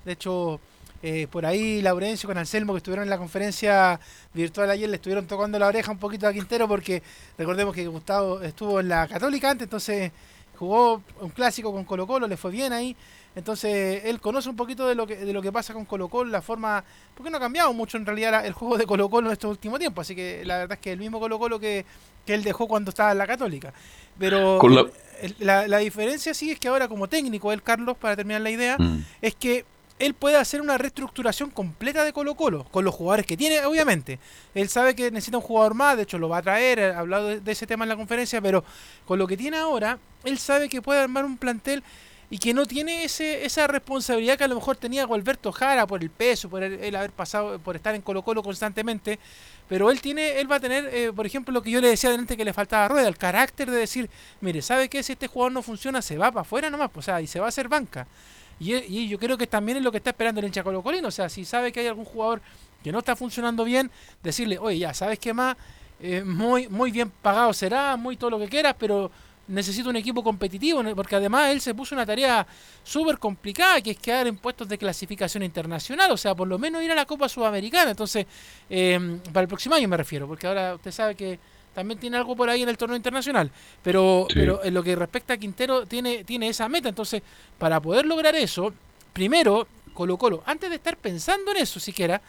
de 0.04 0.12
hecho... 0.12 0.60
Eh, 1.04 1.26
por 1.26 1.44
ahí 1.44 1.82
Laurencio 1.82 2.28
con 2.28 2.38
Anselmo 2.38 2.74
que 2.74 2.76
estuvieron 2.76 3.02
en 3.02 3.10
la 3.10 3.18
conferencia 3.18 3.98
virtual 4.32 4.70
ayer 4.70 4.88
le 4.88 4.94
estuvieron 4.94 5.26
tocando 5.26 5.58
la 5.58 5.66
oreja 5.66 5.90
un 5.90 5.98
poquito 5.98 6.28
a 6.28 6.32
Quintero 6.32 6.68
porque 6.68 7.02
recordemos 7.36 7.74
que 7.74 7.84
Gustavo 7.88 8.40
estuvo 8.40 8.78
en 8.78 8.88
la 8.88 9.08
Católica 9.08 9.50
antes, 9.50 9.66
entonces 9.66 10.12
jugó 10.56 11.02
un 11.20 11.30
clásico 11.30 11.72
con 11.72 11.84
Colo 11.84 12.06
Colo, 12.06 12.26
le 12.26 12.36
fue 12.36 12.50
bien 12.50 12.72
ahí. 12.72 12.96
Entonces 13.34 14.02
él 14.04 14.20
conoce 14.20 14.50
un 14.50 14.56
poquito 14.56 14.86
de 14.86 14.94
lo 14.94 15.06
que, 15.06 15.16
de 15.16 15.32
lo 15.32 15.40
que 15.40 15.50
pasa 15.50 15.72
con 15.72 15.84
Colo 15.84 16.08
Colo, 16.08 16.30
la 16.30 16.42
forma... 16.42 16.84
Porque 17.14 17.30
no 17.30 17.38
ha 17.38 17.40
cambiado 17.40 17.72
mucho 17.72 17.96
en 17.96 18.04
realidad 18.04 18.44
el 18.44 18.52
juego 18.52 18.76
de 18.76 18.86
Colo 18.86 19.08
Colo 19.08 19.28
en 19.28 19.32
estos 19.32 19.50
últimos 19.50 19.78
tiempos. 19.78 20.06
Así 20.06 20.14
que 20.14 20.44
la 20.44 20.58
verdad 20.58 20.74
es 20.74 20.80
que 20.80 20.92
el 20.92 20.98
mismo 20.98 21.18
Colo 21.18 21.38
Colo 21.38 21.58
que, 21.58 21.86
que 22.26 22.34
él 22.34 22.42
dejó 22.42 22.68
cuando 22.68 22.90
estaba 22.90 23.12
en 23.12 23.18
la 23.18 23.26
Católica. 23.26 23.72
Pero 24.18 24.60
la... 25.38 25.66
la, 25.66 25.78
diferencia 25.78 26.34
sí 26.34 26.50
es 26.50 26.58
que 26.58 26.68
ahora 26.68 26.88
como 26.88 27.08
técnico, 27.08 27.52
él 27.52 27.62
Carlos, 27.62 27.96
para 27.96 28.16
terminar 28.16 28.42
la 28.42 28.50
idea, 28.50 28.76
mm. 28.78 29.04
es 29.22 29.34
que 29.34 29.64
él 30.02 30.14
puede 30.14 30.36
hacer 30.36 30.60
una 30.60 30.78
reestructuración 30.78 31.50
completa 31.50 32.02
de 32.02 32.12
Colo 32.12 32.34
Colo, 32.34 32.64
con 32.72 32.84
los 32.84 32.92
jugadores 32.92 33.24
que 33.24 33.36
tiene, 33.36 33.64
obviamente. 33.64 34.18
Él 34.52 34.68
sabe 34.68 34.96
que 34.96 35.12
necesita 35.12 35.36
un 35.36 35.44
jugador 35.44 35.74
más, 35.74 35.96
de 35.96 36.02
hecho 36.02 36.18
lo 36.18 36.28
va 36.28 36.38
a 36.38 36.42
traer, 36.42 36.80
ha 36.80 36.98
hablado 36.98 37.28
de, 37.38 37.52
ese 37.52 37.68
tema 37.68 37.84
en 37.84 37.90
la 37.90 37.94
conferencia, 37.94 38.40
pero 38.40 38.64
con 39.06 39.20
lo 39.20 39.28
que 39.28 39.36
tiene 39.36 39.58
ahora, 39.58 40.00
él 40.24 40.38
sabe 40.38 40.68
que 40.68 40.82
puede 40.82 40.98
armar 40.98 41.24
un 41.24 41.36
plantel 41.36 41.84
y 42.30 42.38
que 42.38 42.52
no 42.52 42.66
tiene 42.66 43.04
ese, 43.04 43.44
esa 43.44 43.68
responsabilidad 43.68 44.36
que 44.36 44.42
a 44.42 44.48
lo 44.48 44.56
mejor 44.56 44.76
tenía 44.76 45.04
Alberto 45.04 45.52
Jara 45.52 45.86
por 45.86 46.02
el 46.02 46.10
peso, 46.10 46.48
por 46.48 46.64
el, 46.64 46.96
haber 46.96 47.12
pasado, 47.12 47.60
por 47.60 47.76
estar 47.76 47.94
en 47.94 48.02
Colo 48.02 48.22
Colo 48.22 48.42
constantemente. 48.42 49.20
Pero 49.68 49.88
él 49.88 50.00
tiene, 50.00 50.40
él 50.40 50.50
va 50.50 50.56
a 50.56 50.60
tener, 50.60 50.90
eh, 50.92 51.12
por 51.12 51.26
ejemplo, 51.26 51.54
lo 51.54 51.62
que 51.62 51.70
yo 51.70 51.80
le 51.80 51.88
decía 51.88 52.10
delante 52.10 52.36
que 52.36 52.44
le 52.44 52.52
faltaba 52.52 52.88
Rueda, 52.88 53.06
el 53.06 53.18
carácter 53.18 53.70
de 53.70 53.76
decir, 53.76 54.10
mire, 54.40 54.62
¿sabe 54.62 54.88
qué? 54.88 55.02
Si 55.02 55.12
este 55.12 55.28
jugador 55.28 55.52
no 55.52 55.62
funciona, 55.62 56.02
se 56.02 56.18
va 56.18 56.32
para 56.32 56.40
afuera 56.40 56.70
nomás, 56.70 56.90
pues, 56.90 57.04
o 57.04 57.06
sea, 57.06 57.20
y 57.20 57.28
se 57.28 57.38
va 57.38 57.46
a 57.46 57.48
hacer 57.50 57.68
banca. 57.68 58.08
Y, 58.58 59.08
yo 59.08 59.18
creo 59.18 59.36
que 59.36 59.46
también 59.46 59.78
es 59.78 59.84
lo 59.84 59.90
que 59.90 59.98
está 59.98 60.10
esperando 60.10 60.40
el 60.40 60.46
hincha 60.46 60.62
colocolino. 60.62 61.08
O 61.08 61.10
sea, 61.10 61.28
si 61.28 61.44
sabe 61.44 61.72
que 61.72 61.80
hay 61.80 61.86
algún 61.86 62.04
jugador 62.04 62.40
que 62.82 62.92
no 62.92 63.00
está 63.00 63.16
funcionando 63.16 63.64
bien, 63.64 63.90
decirle, 64.22 64.58
oye, 64.58 64.78
ya, 64.78 64.94
¿sabes 64.94 65.18
qué 65.18 65.32
más? 65.32 65.56
Eh, 66.00 66.22
muy, 66.24 66.68
muy 66.68 66.90
bien 66.90 67.10
pagado 67.22 67.52
será, 67.52 67.96
muy 67.96 68.16
todo 68.16 68.30
lo 68.30 68.38
que 68.38 68.48
quieras, 68.48 68.74
pero 68.78 69.10
necesito 69.48 69.90
un 69.90 69.96
equipo 69.96 70.22
competitivo, 70.22 70.82
porque 70.94 71.16
además 71.16 71.50
él 71.50 71.60
se 71.60 71.74
puso 71.74 71.94
una 71.94 72.06
tarea 72.06 72.46
súper 72.82 73.18
complicada, 73.18 73.80
que 73.80 73.92
es 73.92 73.98
quedar 73.98 74.26
en 74.26 74.36
puestos 74.36 74.68
de 74.68 74.78
clasificación 74.78 75.42
internacional, 75.42 76.10
o 76.10 76.16
sea, 76.16 76.34
por 76.34 76.48
lo 76.48 76.58
menos 76.58 76.82
ir 76.82 76.90
a 76.90 76.94
la 76.94 77.06
Copa 77.06 77.28
Sudamericana. 77.28 77.90
Entonces, 77.90 78.26
eh, 78.70 79.18
para 79.32 79.42
el 79.42 79.48
próximo 79.48 79.74
año 79.74 79.88
me 79.88 79.96
refiero, 79.96 80.26
porque 80.26 80.46
ahora 80.46 80.74
usted 80.74 80.90
sabe 80.90 81.14
que 81.14 81.38
también 81.74 81.98
tiene 81.98 82.16
algo 82.16 82.36
por 82.36 82.48
ahí 82.50 82.62
en 82.62 82.68
el 82.68 82.76
torneo 82.76 82.96
internacional. 82.96 83.50
Pero, 83.82 84.26
pero 84.32 84.64
en 84.64 84.74
lo 84.74 84.82
que 84.82 84.94
respecta 84.96 85.34
a 85.34 85.36
Quintero, 85.36 85.86
tiene, 85.86 86.24
tiene 86.24 86.48
esa 86.48 86.68
meta. 86.68 86.88
Entonces, 86.88 87.22
para 87.58 87.80
poder 87.80 88.06
lograr 88.06 88.34
eso, 88.34 88.72
primero, 89.12 89.66
Colo 89.94 90.16
Colo, 90.16 90.42
antes 90.46 90.70
de 90.70 90.76
estar 90.76 90.96
pensando 90.96 91.50
en 91.50 91.58
eso 91.58 91.80
siquiera, 91.80 92.20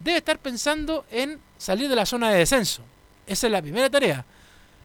debe 0.00 0.18
estar 0.18 0.38
pensando 0.38 1.04
en 1.10 1.40
salir 1.56 1.88
de 1.88 1.96
la 1.96 2.06
zona 2.06 2.30
de 2.30 2.38
descenso. 2.38 2.82
Esa 3.26 3.46
es 3.46 3.52
la 3.52 3.62
primera 3.62 3.90
tarea. 3.90 4.24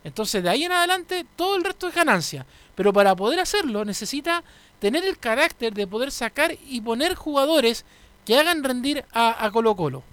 Entonces, 0.03 0.43
de 0.43 0.49
ahí 0.49 0.64
en 0.64 0.72
adelante, 0.72 1.26
todo 1.36 1.55
el 1.55 1.64
resto 1.64 1.88
es 1.88 1.95
ganancia. 1.95 2.45
Pero 2.76 2.91
para 2.91 3.16
poder 3.16 3.39
hacerlo, 3.39 3.86
necesita 3.86 4.43
tener 4.80 5.05
el 5.05 5.18
carácter 5.18 5.74
de 5.74 5.88
poder 5.88 6.11
sacar 6.11 6.55
y 6.68 6.82
poner 6.82 7.16
jugadores 7.16 7.86
que 8.26 8.38
hagan 8.38 8.64
rendir 8.64 9.05
a, 9.14 9.45
a 9.45 9.51
Colo 9.51 9.76
Colo. 9.76 10.03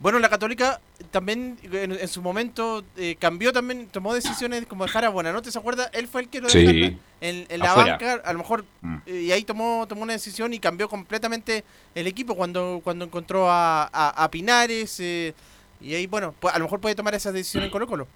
Bueno, 0.00 0.18
la 0.18 0.30
Católica 0.30 0.80
también 1.10 1.58
en, 1.62 1.92
en 1.92 2.08
su 2.08 2.22
momento 2.22 2.82
eh, 2.96 3.16
cambió 3.18 3.52
también, 3.52 3.86
tomó 3.88 4.14
decisiones 4.14 4.64
como 4.64 4.84
dejar 4.84 5.04
a 5.04 5.10
Buenanote, 5.10 5.50
¿se 5.52 5.58
acuerda? 5.58 5.90
Él 5.92 6.08
fue 6.08 6.22
el 6.22 6.28
que 6.28 6.40
lo 6.40 6.48
Sí. 6.48 6.64
dejó 6.64 6.96
en, 7.20 7.46
en 7.50 7.58
la 7.60 7.72
Afuera. 7.72 7.90
banca, 7.98 8.12
a 8.24 8.32
lo 8.32 8.38
mejor, 8.38 8.64
Mm. 8.80 8.96
eh, 9.04 9.20
y 9.26 9.32
ahí 9.32 9.44
tomó 9.44 9.84
tomó 9.86 10.02
una 10.02 10.14
decisión 10.14 10.54
y 10.54 10.58
cambió 10.58 10.88
completamente 10.88 11.64
el 11.94 12.06
equipo 12.06 12.34
cuando 12.34 12.80
cuando 12.82 13.04
encontró 13.04 13.50
a, 13.50 13.84
a- 13.92 14.24
a 14.24 14.30
Pinares, 14.30 14.98
eh, 15.00 15.34
y 15.82 15.92
ahí, 15.94 16.06
bueno, 16.06 16.34
a 16.50 16.58
lo 16.58 16.64
mejor 16.64 16.80
puede 16.80 16.94
tomar 16.94 17.14
esa 17.14 17.30
decisión 17.30 17.64
en 17.64 17.70
Colo 17.70 17.86
Colo. 17.86 18.08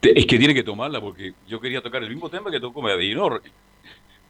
Es 0.00 0.24
que 0.26 0.38
tiene 0.38 0.54
que 0.54 0.62
tomarla 0.62 1.00
porque 1.02 1.34
yo 1.46 1.60
quería 1.60 1.82
tocar 1.82 2.02
el 2.02 2.08
mismo 2.08 2.30
tema 2.30 2.50
que 2.50 2.60
tocó 2.60 2.80
Medinor. 2.80 3.42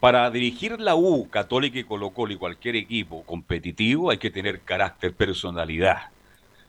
Para 0.01 0.29
dirigir 0.31 0.79
la 0.81 0.95
U, 0.97 1.29
Católica 1.31 1.79
y 1.79 1.85
Colo 1.85 2.11
Colo 2.11 2.33
y 2.33 2.37
cualquier 2.37 2.75
equipo 2.77 3.23
competitivo 3.25 4.11
hay 4.11 4.19
que 4.19 4.31
tener 4.31 4.61
carácter, 4.61 5.15
personalidad. 5.15 6.11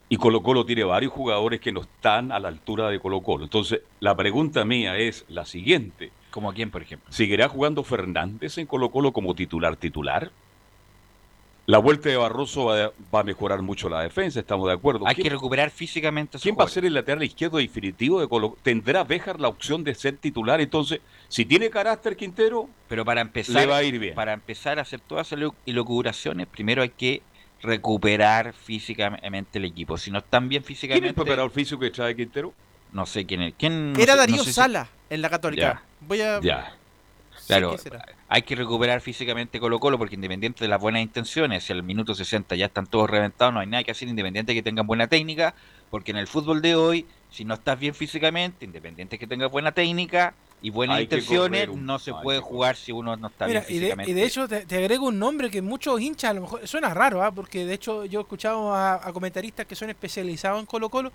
Y 0.09 0.17
Colo 0.17 0.41
Colo 0.41 0.65
tiene 0.65 0.83
varios 0.85 1.11
jugadores 1.11 1.59
que 1.59 1.71
no 1.71 1.81
están 1.81 2.31
a 2.31 2.39
la 2.39 2.47
altura 2.47 2.89
de 2.89 2.99
Colo 2.99 3.21
Colo. 3.21 3.43
Entonces, 3.43 3.81
la 3.99 4.15
pregunta 4.15 4.63
mía 4.63 4.97
es 4.97 5.25
la 5.27 5.45
siguiente. 5.45 6.11
¿Como 6.31 6.53
quién, 6.53 6.71
por 6.71 6.81
ejemplo? 6.81 7.11
¿Seguirá 7.11 7.49
jugando 7.49 7.83
Fernández 7.83 8.57
en 8.57 8.67
Colo 8.67 8.89
Colo 8.89 9.11
como 9.11 9.35
titular 9.35 9.75
titular? 9.75 10.31
La 11.65 11.79
vuelta 11.79 12.07
de 12.07 12.15
Barroso 12.15 12.63
va, 12.65 12.85
a- 12.85 12.91
va 13.13 13.19
a 13.19 13.23
mejorar 13.23 13.61
mucho 13.61 13.89
la 13.89 14.01
defensa, 14.01 14.39
estamos 14.39 14.67
de 14.69 14.73
acuerdo. 14.73 15.05
Hay 15.05 15.15
¿Quién- 15.15 15.23
que 15.25 15.29
recuperar 15.31 15.69
físicamente 15.69 16.37
a 16.37 16.39
¿Quién 16.39 16.55
va 16.57 16.63
a 16.63 16.69
ser 16.69 16.85
el 16.85 16.93
lateral 16.93 17.21
izquierdo 17.23 17.57
definitivo 17.57 18.21
de 18.21 18.29
Colo 18.29 18.55
¿Tendrá 18.63 19.03
Béjar 19.03 19.41
la 19.41 19.49
opción 19.49 19.83
de 19.83 19.93
ser 19.93 20.15
titular? 20.15 20.61
Entonces, 20.61 21.01
si 21.27 21.43
tiene 21.43 21.69
carácter 21.69 22.15
Quintero, 22.15 22.69
Pero 22.87 23.03
para 23.03 23.19
empezar, 23.19 23.53
le 23.55 23.65
va 23.65 23.77
a 23.77 23.83
ir 23.83 23.99
bien. 23.99 24.15
para 24.15 24.31
empezar 24.31 24.79
a 24.79 24.83
hacer 24.83 25.01
todas 25.01 25.27
esas 25.33 25.51
locuraciones, 25.65 26.47
primero 26.47 26.81
hay 26.81 26.89
que 26.89 27.21
recuperar 27.61 28.53
físicamente 28.53 29.57
el 29.59 29.65
equipo. 29.65 29.97
Si 29.97 30.11
no 30.11 30.19
están 30.19 30.49
bien 30.49 30.61
¿Quién 30.61 30.73
es 30.73 30.77
físicamente, 30.79 31.07
el 31.09 31.13
preparador 31.15 31.51
físico 31.51 31.79
que 31.79 31.89
trae 31.91 32.15
Quintero? 32.15 32.53
no 32.93 33.05
sé 33.05 33.25
quién 33.25 33.41
es. 33.41 33.53
¿Quién, 33.57 33.93
no 33.93 33.99
Era 33.99 34.13
sé- 34.13 34.19
Darío 34.19 34.37
no 34.37 34.43
sé 34.43 34.49
si- 34.49 34.53
Sala 34.55 34.87
en 35.09 35.21
la 35.21 35.29
Católica. 35.29 35.61
Ya. 35.61 35.83
Voy 36.07 36.21
a... 36.21 36.39
Ya. 36.41 36.73
Claro, 37.47 37.77
hay 38.27 38.41
que 38.41 38.55
recuperar 38.55 38.99
físicamente 38.99 39.59
Colo 39.59 39.79
Colo 39.79 39.97
porque 39.97 40.15
independiente 40.15 40.65
de 40.65 40.67
las 40.67 40.81
buenas 40.81 41.01
intenciones, 41.01 41.63
si 41.63 41.71
al 41.71 41.81
minuto 41.81 42.13
60 42.13 42.55
ya 42.57 42.65
están 42.65 42.87
todos 42.87 43.09
reventados, 43.09 43.53
no 43.53 43.61
hay 43.61 43.67
nada 43.67 43.83
que 43.85 43.91
hacer 43.91 44.09
independiente 44.09 44.53
que 44.53 44.61
tengan 44.61 44.85
buena 44.85 45.07
técnica, 45.07 45.53
porque 45.89 46.11
en 46.11 46.17
el 46.17 46.27
fútbol 46.27 46.61
de 46.61 46.75
hoy, 46.75 47.05
si 47.31 47.45
no 47.45 47.53
estás 47.53 47.79
bien 47.79 47.93
físicamente, 47.95 48.65
independiente 48.65 49.17
que 49.17 49.27
tengas 49.27 49.49
buena 49.49 49.71
técnica 49.71 50.33
y 50.61 50.69
buenas 50.71 50.97
Hay 50.97 51.03
intenciones, 51.03 51.69
un- 51.69 51.85
no 51.85 51.99
se 51.99 52.11
puede 52.13 52.39
jugar 52.39 52.75
si 52.75 52.91
uno 52.91 53.15
no 53.15 53.27
está 53.27 53.45
Mira, 53.47 53.59
bien 53.61 53.71
y 53.71 53.73
de, 53.75 53.79
físicamente. 53.79 54.11
y 54.11 54.13
de 54.15 54.23
hecho 54.25 54.47
te, 54.47 54.65
te 54.65 54.77
agrego 54.77 55.07
un 55.07 55.19
nombre 55.19 55.51
que 55.51 55.61
muchos 55.61 56.01
hinchas, 56.01 56.31
a 56.31 56.33
lo 56.33 56.41
mejor 56.41 56.67
suena 56.67 56.93
raro, 56.93 57.21
¿ah? 57.23 57.31
porque 57.31 57.65
de 57.65 57.73
hecho 57.75 58.05
yo 58.05 58.19
he 58.19 58.23
escuchado 58.23 58.73
a, 58.73 58.95
a 58.95 59.13
comentaristas 59.13 59.65
que 59.67 59.75
son 59.75 59.89
especializados 59.89 60.59
en 60.59 60.65
Colo 60.65 60.89
Colo 60.89 61.11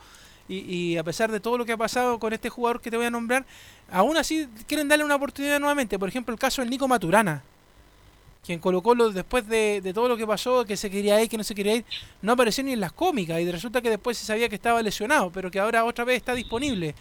y, 0.48 0.58
y 0.92 0.96
a 0.96 1.02
pesar 1.04 1.30
de 1.32 1.40
todo 1.40 1.58
lo 1.58 1.64
que 1.64 1.72
ha 1.72 1.76
pasado 1.76 2.18
con 2.18 2.32
este 2.32 2.50
jugador 2.50 2.80
que 2.80 2.90
te 2.90 2.96
voy 2.96 3.06
a 3.06 3.10
nombrar, 3.10 3.44
aún 3.90 4.16
así 4.16 4.48
quieren 4.66 4.86
darle 4.88 5.04
una 5.04 5.16
oportunidad 5.16 5.58
nuevamente. 5.58 5.98
Por 5.98 6.08
ejemplo, 6.08 6.32
el 6.32 6.38
caso 6.40 6.62
del 6.62 6.70
Nico 6.70 6.86
Maturana, 6.86 7.42
quien 8.44 8.58
Colo 8.58 8.82
Colo 8.82 9.10
después 9.10 9.46
de, 9.48 9.80
de 9.80 9.92
todo 9.92 10.08
lo 10.08 10.16
que 10.16 10.26
pasó, 10.26 10.64
que 10.64 10.76
se 10.76 10.90
quería 10.90 11.20
ir, 11.22 11.28
que 11.28 11.36
no 11.38 11.44
se 11.44 11.54
quería 11.54 11.76
ir, 11.76 11.84
no 12.22 12.32
apareció 12.32 12.64
ni 12.64 12.72
en 12.72 12.80
las 12.80 12.92
cómicas 12.92 13.40
y 13.40 13.50
resulta 13.50 13.80
que 13.80 13.90
después 13.90 14.18
se 14.18 14.24
sabía 14.26 14.48
que 14.48 14.56
estaba 14.56 14.82
lesionado, 14.82 15.30
pero 15.30 15.50
que 15.50 15.60
ahora 15.60 15.84
otra 15.84 16.04
vez 16.04 16.16
está 16.16 16.34
disponible. 16.34 16.94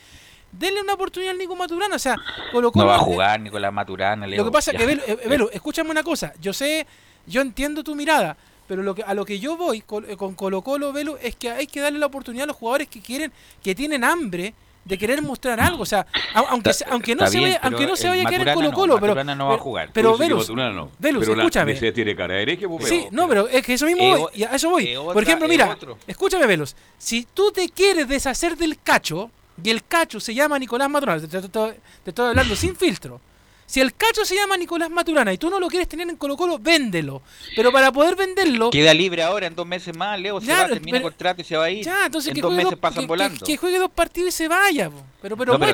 Denle 0.51 0.81
una 0.81 0.93
oportunidad 0.93 1.31
al 1.31 1.37
Nico 1.37 1.55
Maturana, 1.55 1.95
o 1.95 1.99
sea, 1.99 2.15
Colo 2.51 2.71
Colo 2.71 2.85
no 2.85 2.89
va 2.89 2.95
a 2.97 2.99
eh, 2.99 3.03
jugar 3.03 3.39
Nicolás 3.39 3.71
Maturana. 3.73 4.25
lo 4.27 4.31
Leo, 4.31 4.45
que 4.45 4.51
pasa 4.51 4.71
es 4.71 4.77
que, 4.77 4.85
Velo, 4.85 5.01
eh, 5.07 5.17
Velo, 5.27 5.49
escúchame 5.51 5.89
una 5.91 6.03
cosa. 6.03 6.33
Yo 6.41 6.51
sé, 6.53 6.85
yo 7.25 7.41
entiendo 7.41 7.83
tu 7.83 7.95
mirada, 7.95 8.35
pero 8.67 8.83
lo 8.83 8.93
que, 8.93 9.03
a 9.03 9.13
lo 9.13 9.23
que 9.25 9.39
yo 9.39 9.55
voy 9.57 9.81
col- 9.81 10.05
eh, 10.09 10.17
con 10.17 10.35
Colo 10.35 10.61
Colo, 10.61 10.91
Velo, 10.91 11.17
es 11.21 11.35
que 11.35 11.49
hay 11.51 11.67
que 11.67 11.79
darle 11.79 11.99
la 11.99 12.05
oportunidad 12.07 12.43
a 12.43 12.47
los 12.47 12.55
jugadores 12.57 12.87
que 12.89 12.99
quieren, 13.01 13.31
que 13.63 13.73
tienen 13.75 14.03
hambre 14.03 14.53
de 14.83 14.97
querer 14.97 15.21
mostrar 15.21 15.59
algo. 15.61 15.83
O 15.83 15.85
sea, 15.85 16.05
aunque, 16.33 16.71
aunque 16.89 17.15
no 17.15 17.27
se 17.27 17.37
bien, 17.37 17.49
vaya, 17.51 17.59
pero 17.61 17.75
aunque 17.77 17.87
no 17.91 17.95
se 17.95 18.09
vaya 18.09 18.23
a 18.23 18.25
quedar 18.25 18.41
en 18.41 18.47
Maturana 18.47 18.55
Colo 18.55 18.69
no, 18.71 18.75
Colo, 18.75 18.93
pero, 18.95 19.07
Maturana 19.15 19.35
no 19.35 19.45
va 19.45 19.51
a 19.51 19.53
pero- 19.55 19.63
jugar. 19.63 19.89
Pero, 19.93 20.13
que 20.17 20.23
Velus, 20.23 20.49
no. 20.49 20.91
Velus, 20.99 21.21
pero 21.23 21.35
la- 21.35 21.43
escúchame. 21.43 21.71
ese 21.73 21.91
tiene 21.91 22.15
cara 22.15 22.33
de 22.33 22.41
hereje, 22.41 22.67
pues, 22.67 22.89
Sí, 22.89 23.01
pero- 23.09 23.15
no, 23.15 23.27
pero 23.29 23.47
es 23.47 23.65
que 23.65 23.73
eso 23.75 23.85
mismo 23.85 24.03
Es 24.03 24.19
voy, 24.19 24.31
y 24.35 24.43
a 24.43 24.47
eso 24.55 24.69
voy. 24.69 24.93
Por 25.13 25.23
ejemplo, 25.23 25.47
mira, 25.47 25.69
otro. 25.71 25.97
escúchame, 26.07 26.45
Velos. 26.47 26.75
Si 26.97 27.25
tú 27.33 27.51
te 27.51 27.69
quieres 27.69 28.07
deshacer 28.07 28.57
del 28.57 28.79
cacho, 28.81 29.29
y 29.63 29.69
el 29.69 29.83
cacho 29.83 30.19
se 30.19 30.33
llama 30.33 30.57
Nicolás 30.59 30.89
Maturana, 30.89 31.21
te, 31.21 31.27
te- 31.27 31.41
te- 31.49 31.79
te 32.03 32.09
estoy 32.11 32.29
hablando 32.29 32.55
sin 32.55 32.75
filtro. 32.75 33.19
Si 33.65 33.79
el 33.79 33.95
cacho 33.95 34.25
se 34.25 34.35
llama 34.35 34.57
Nicolás 34.57 34.89
Maturana 34.89 35.31
y 35.31 35.37
tú 35.37 35.49
no 35.49 35.57
lo 35.57 35.69
quieres 35.69 35.87
tener 35.87 36.09
en 36.09 36.17
Colo 36.17 36.35
Colo, 36.35 36.59
véndelo. 36.59 37.21
Pero 37.55 37.71
para 37.71 37.89
poder 37.89 38.17
venderlo, 38.17 38.69
Queda 38.69 38.93
libre 38.93 39.23
ahora 39.23 39.47
en 39.47 39.55
dos 39.55 39.65
meses 39.65 39.95
más, 39.95 40.19
Leo. 40.19 40.41
Se 40.41 40.51
va, 40.51 40.67
termina 40.67 40.97
el 40.97 41.03
contrato 41.03 41.39
y 41.41 41.45
se 41.45 41.55
va 41.55 41.63
a 41.65 41.69
ir. 41.69 41.85
ya, 41.85 42.05
entonces 42.07 42.29
en 42.31 42.35
que 42.35 42.41
dos 42.41 42.49
juegue, 42.49 42.63
meses 42.65 42.71
dos, 42.71 42.79
pasan 42.81 43.03
que- 43.03 43.07
volando. 43.07 43.39
que- 43.45 43.45
que 43.53 43.57
juegue 43.57 43.79
dos 43.79 43.91
partidos 43.91 44.27
y 44.29 44.31
se 44.33 44.47
vaya. 44.49 44.89
po. 44.89 45.01
Pero, 45.21 45.37
pero 45.37 45.53
No, 45.53 45.59
pero 45.59 45.71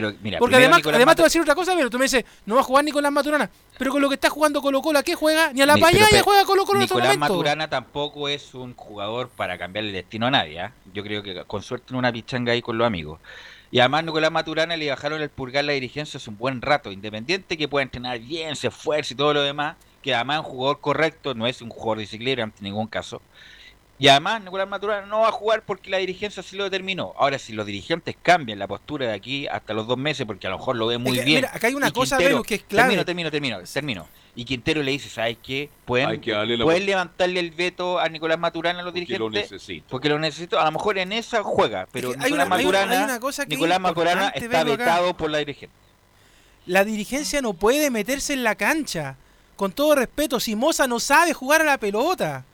pero 0.00 0.14
mira, 0.22 0.38
Porque 0.38 0.54
además, 0.54 0.76
Nicolás 0.78 0.96
además 0.96 1.16
te 1.16 1.22
voy 1.22 1.24
a 1.24 1.28
decir 1.30 1.42
otra 1.42 1.56
cosa, 1.56 1.74
pero 1.74 1.90
tú 1.90 1.98
me 1.98 2.04
dices, 2.04 2.24
no 2.46 2.54
va 2.54 2.60
a 2.60 2.64
jugar 2.64 2.84
Nicolás 2.84 3.10
Maturana. 3.10 3.50
Pero 3.76 3.90
con 3.90 4.00
lo 4.00 4.08
que 4.08 4.14
está 4.14 4.30
jugando 4.30 4.62
Colo 4.62 4.80
Colo, 4.80 5.00
¿a 5.00 5.02
qué 5.02 5.16
juega? 5.16 5.52
Ni 5.52 5.60
a 5.60 5.66
la 5.66 5.74
Ni- 5.74 5.80
payaya 5.80 6.22
juega 6.22 6.44
Colo 6.44 6.64
Colo 6.64 6.80
este 6.80 6.94
Nicolás. 6.94 7.18
Maturana 7.18 7.68
tampoco 7.68 8.28
es 8.28 8.54
un 8.54 8.74
jugador 8.74 9.28
para 9.28 9.58
cambiar 9.58 9.86
el 9.86 9.92
destino 9.92 10.28
a 10.28 10.30
nadie. 10.30 10.60
¿ah? 10.60 10.72
Yo 10.94 11.02
creo 11.02 11.24
que 11.24 11.42
con 11.46 11.62
suerte 11.62 11.86
en 11.90 11.96
una 11.96 12.12
pichanga 12.12 12.52
ahí 12.52 12.62
con 12.62 12.78
los 12.78 12.86
amigos. 12.86 13.18
Y 13.72 13.80
además 13.80 14.04
Nicolás 14.04 14.30
Maturana 14.30 14.76
le 14.76 14.88
bajaron 14.88 15.20
el 15.20 15.30
purgar 15.30 15.64
la 15.64 15.72
dirigencia 15.72 16.18
hace 16.18 16.30
un 16.30 16.38
buen 16.38 16.62
rato. 16.62 16.92
Independiente 16.92 17.56
que 17.56 17.66
pueda 17.66 17.82
entrenar 17.82 18.20
bien, 18.20 18.54
se 18.54 18.68
esfuerce 18.68 19.14
y 19.14 19.16
todo 19.16 19.34
lo 19.34 19.42
demás. 19.42 19.74
Que 20.00 20.14
además 20.14 20.38
es 20.38 20.44
un 20.44 20.50
jugador 20.52 20.80
correcto, 20.80 21.34
no 21.34 21.48
es 21.48 21.60
un 21.60 21.70
jugador 21.70 21.98
de 21.98 22.06
ciclero 22.06 22.44
en 22.44 22.52
ningún 22.60 22.86
caso. 22.86 23.20
Y 24.00 24.06
además 24.06 24.42
Nicolás 24.44 24.68
Maturana 24.68 25.06
no 25.06 25.20
va 25.20 25.28
a 25.28 25.32
jugar 25.32 25.62
porque 25.66 25.90
la 25.90 25.96
dirigencia 25.96 26.40
sí 26.42 26.56
lo 26.56 26.62
determinó. 26.64 27.14
Ahora, 27.18 27.36
si 27.38 27.52
los 27.52 27.66
dirigentes 27.66 28.16
cambian 28.22 28.58
la 28.60 28.68
postura 28.68 29.08
de 29.08 29.12
aquí 29.14 29.48
hasta 29.48 29.74
los 29.74 29.88
dos 29.88 29.98
meses, 29.98 30.24
porque 30.24 30.46
a 30.46 30.50
lo 30.50 30.58
mejor 30.58 30.76
lo 30.76 30.86
ve 30.86 30.98
muy 30.98 31.14
Es 31.14 31.18
que, 31.18 31.24
bien. 31.24 31.36
mira, 31.38 31.50
acá 31.52 31.66
hay 31.66 31.74
una 31.74 31.90
cosa, 31.90 32.16
Quintero- 32.16 32.42
que 32.44 32.54
es 32.56 32.62
clave. 32.62 32.90
Termino, 32.90 33.04
termino, 33.04 33.30
termino, 33.30 33.58
termino. 33.64 34.08
Y 34.36 34.44
Quintero 34.44 34.84
le 34.84 34.92
dice, 34.92 35.08
¿sabes 35.10 35.36
qué? 35.42 35.68
Pueden, 35.84 36.10
Hay 36.10 36.18
que 36.20 36.30
darle 36.30 36.56
la 36.56 36.64
pueden 36.64 36.86
levantarle 36.86 37.40
el 37.40 37.50
veto 37.50 37.98
a 37.98 38.08
Nicolás 38.08 38.38
Maturana 38.38 38.78
a 38.78 38.82
los 38.84 38.92
Porque 38.92 39.18
lo 39.18 39.28
dirigentes. 39.30 39.50
necesito. 39.50 39.86
Porque 39.90 40.08
lo 40.08 40.18
necesito. 40.20 40.60
A 40.60 40.64
lo 40.66 40.70
mejor 40.70 40.96
en 40.98 41.12
esa 41.12 41.42
juega, 41.42 41.88
pero 41.90 42.12
que 42.12 42.18
Nicolás 42.18 42.30
una- 42.30 42.42
hay 42.42 42.42
una- 42.42 42.44
Maturana, 42.78 42.92
hay 43.16 43.20
una 43.20 43.44
Nicolás 43.48 43.80
Maturana 43.80 44.28
está 44.28 44.60
acá. 44.60 44.64
vetado 44.70 45.16
por 45.16 45.28
la 45.28 45.38
dirigente. 45.38 45.74
La 46.66 46.84
dirigencia 46.84 47.42
no 47.42 47.52
puede 47.54 47.90
meterse 47.90 48.32
en 48.32 48.44
la 48.44 48.54
cancha. 48.54 49.16
Con 49.56 49.72
todo 49.72 49.96
respeto, 49.96 50.38
si 50.38 50.54
Moza 50.54 50.86
no 50.86 51.00
sabe 51.00 51.32
jugar 51.32 51.62
a 51.62 51.64
la 51.64 51.78
pelota. 51.78 52.44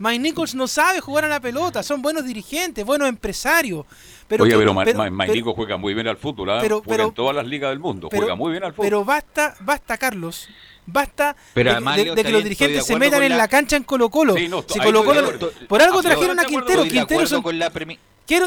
Mike 0.00 0.18
Nichols 0.18 0.54
no 0.54 0.66
sabe 0.66 1.00
jugar 1.00 1.26
a 1.26 1.28
la 1.28 1.40
pelota. 1.40 1.82
Son 1.82 2.00
buenos 2.00 2.24
dirigentes, 2.24 2.84
buenos 2.86 3.06
empresarios. 3.06 3.84
Pero 4.26 4.44
Oye, 4.44 4.52
que- 4.52 4.58
pero, 4.58 4.74
pero- 4.82 5.10
Mainico 5.10 5.52
juega 5.52 5.76
muy 5.76 5.92
bien 5.92 6.08
al 6.08 6.16
fútbol, 6.16 6.50
¿ah? 6.50 6.58
pero- 6.62 6.76
juega 6.78 6.96
pero- 6.96 7.08
en 7.08 7.14
todas 7.14 7.36
las 7.36 7.46
ligas 7.46 7.70
del 7.70 7.80
mundo, 7.80 8.08
pero- 8.08 8.22
juega 8.22 8.34
muy 8.34 8.50
bien 8.52 8.64
al 8.64 8.72
fútbol. 8.72 8.86
Pero 8.86 9.04
basta, 9.04 9.54
basta, 9.60 9.98
Carlos. 9.98 10.48
Basta 10.86 11.36
Pero 11.52 11.70
de, 11.70 11.76
además, 11.76 11.96
de- 11.96 12.04
Leo, 12.04 12.14
de 12.14 12.20
está 12.22 12.28
que 12.28 12.32
los 12.32 12.42
bien, 12.42 12.48
dirigentes 12.54 12.86
se 12.86 12.96
metan 12.96 13.22
en 13.22 13.30
la- 13.32 13.36
la 13.36 13.48
cancha 13.48 13.76
en 13.76 13.84
Colo 13.84 14.08
Colo. 14.08 14.34
Sí, 14.36 14.48
no, 14.48 14.64
si 14.66 14.78
Colo 14.80 15.04
Colo 15.04 15.38
por 15.68 15.82
algo 15.82 16.02
trajeron 16.02 16.40
a. 16.40 16.44
Quintero. 16.46 16.82
Quintero 16.84 17.36
un, 17.36 17.42
con 17.42 17.58
la 17.58 17.70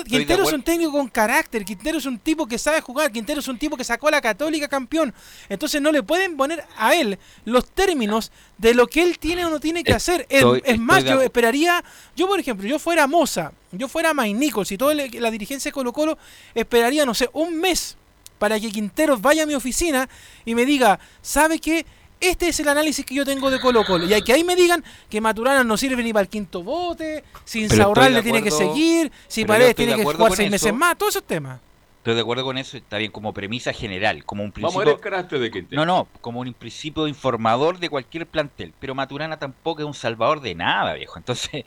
Quintero 0.04 0.44
es 0.44 0.54
un 0.56 0.64
técnico 0.64 0.92
con 0.94 1.08
carácter, 1.10 1.66
Quintero 1.66 1.98
es 1.98 2.06
un 2.06 2.18
tipo 2.20 2.48
que 2.48 2.58
sabe 2.58 2.80
jugar, 2.82 3.12
Quintero 3.12 3.40
es 3.40 3.48
un 3.48 3.58
tipo 3.58 3.76
que 3.76 3.84
sacó 3.84 4.08
a 4.08 4.12
la 4.12 4.22
Católica 4.22 4.68
campeón. 4.68 5.14
Entonces 5.50 5.82
no 5.82 5.92
le 5.92 6.04
pueden 6.04 6.38
poner 6.38 6.64
a 6.78 6.96
él 6.96 7.20
los 7.46 7.70
términos 7.70 8.32
de 8.58 8.74
lo 8.74 8.88
que 8.88 9.04
él 9.04 9.20
tiene 9.20 9.46
o 9.46 9.50
no 9.50 9.60
tiene 9.60 9.84
que 9.84 9.94
hacer. 9.94 10.26
Es, 10.30 10.38
Estoy- 10.40 10.62
es 10.66 10.80
más, 10.80 11.04
yo 11.16 11.22
esperaría, 11.22 11.84
yo 12.16 12.28
por 12.28 12.40
ejemplo, 12.40 12.68
yo 12.68 12.80
fuera 12.80 13.08
Moza, 13.08 13.52
yo 13.72 13.88
fuera 13.88 14.14
Mike 14.14 14.34
Nichols 14.40 14.72
y 14.72 14.78
toda 14.78 14.94
la 14.96 15.32
dirigencia 15.32 15.70
de 15.70 15.74
Colo 15.74 15.92
Colo, 15.92 16.18
esperaría, 16.56 17.06
no 17.06 17.14
sé, 17.14 17.30
un 17.34 17.58
mes 17.60 17.98
para 18.40 18.60
que 18.60 18.70
Quintero 18.72 19.18
vaya 19.18 19.44
a 19.44 19.46
mi 19.46 19.54
oficina 19.56 20.10
y 20.46 20.56
me 20.56 20.66
diga, 20.66 21.00
¿sabe 21.22 21.60
qué? 21.60 21.86
Este 22.24 22.48
es 22.48 22.60
el 22.62 22.70
análisis 22.70 23.06
que 23.06 23.14
yo 23.16 23.26
tengo 23.26 23.52
de 23.52 23.60
Colo 23.60 23.84
Colo. 23.84 24.06
Y 24.06 24.14
hay 24.14 24.22
que 24.22 24.32
ahí 24.32 24.46
me 24.46 24.56
digan 24.56 24.82
que 25.10 25.20
Maturana 25.20 25.64
no 25.66 25.76
sirve 25.76 26.02
ni 26.02 26.14
para 26.14 26.24
el 26.24 26.30
quinto 26.30 26.64
bote, 26.64 27.24
sin 27.44 27.68
Pero 27.68 27.84
Saurral 27.84 28.06
estoy 28.06 28.16
de 28.16 28.20
le 28.20 28.24
tiene 28.24 28.44
que 28.44 28.52
seguir, 28.52 29.12
si 29.28 29.44
Paredes 29.44 29.76
tiene 29.76 29.96
que 29.96 30.06
jugar 30.06 30.32
seis 30.32 30.50
meses 30.50 30.68
eso. 30.68 30.76
más, 30.76 30.98
todos 30.98 31.16
esos 31.16 31.24
temas. 31.28 31.60
Estoy 31.98 32.16
de 32.16 32.22
acuerdo 32.22 32.44
con 32.44 32.58
eso, 32.58 32.76
está 32.78 32.98
bien 32.98 33.12
como 33.12 33.34
premisa 33.34 33.72
general, 33.72 34.26
como 34.26 34.44
un 34.44 34.52
Vamos 34.52 34.76
a 34.76 34.80
principio. 34.80 34.86
ver 34.86 34.96
el 34.96 35.00
carácter 35.00 35.40
de 35.40 35.52
Quintero. 35.52 35.86
No, 35.86 35.86
no, 35.86 36.08
como 36.22 36.42
un 36.42 36.54
principio 36.54 37.08
informador 37.08 37.80
de 37.80 37.90
cualquier 37.90 38.26
plantel. 38.28 38.74
Pero 38.80 38.94
Maturana 38.94 39.38
tampoco 39.38 39.82
es 39.82 39.88
un 39.88 39.94
salvador 39.94 40.42
de 40.42 40.54
nada, 40.56 40.94
viejo. 40.94 41.18
Entonces, 41.18 41.64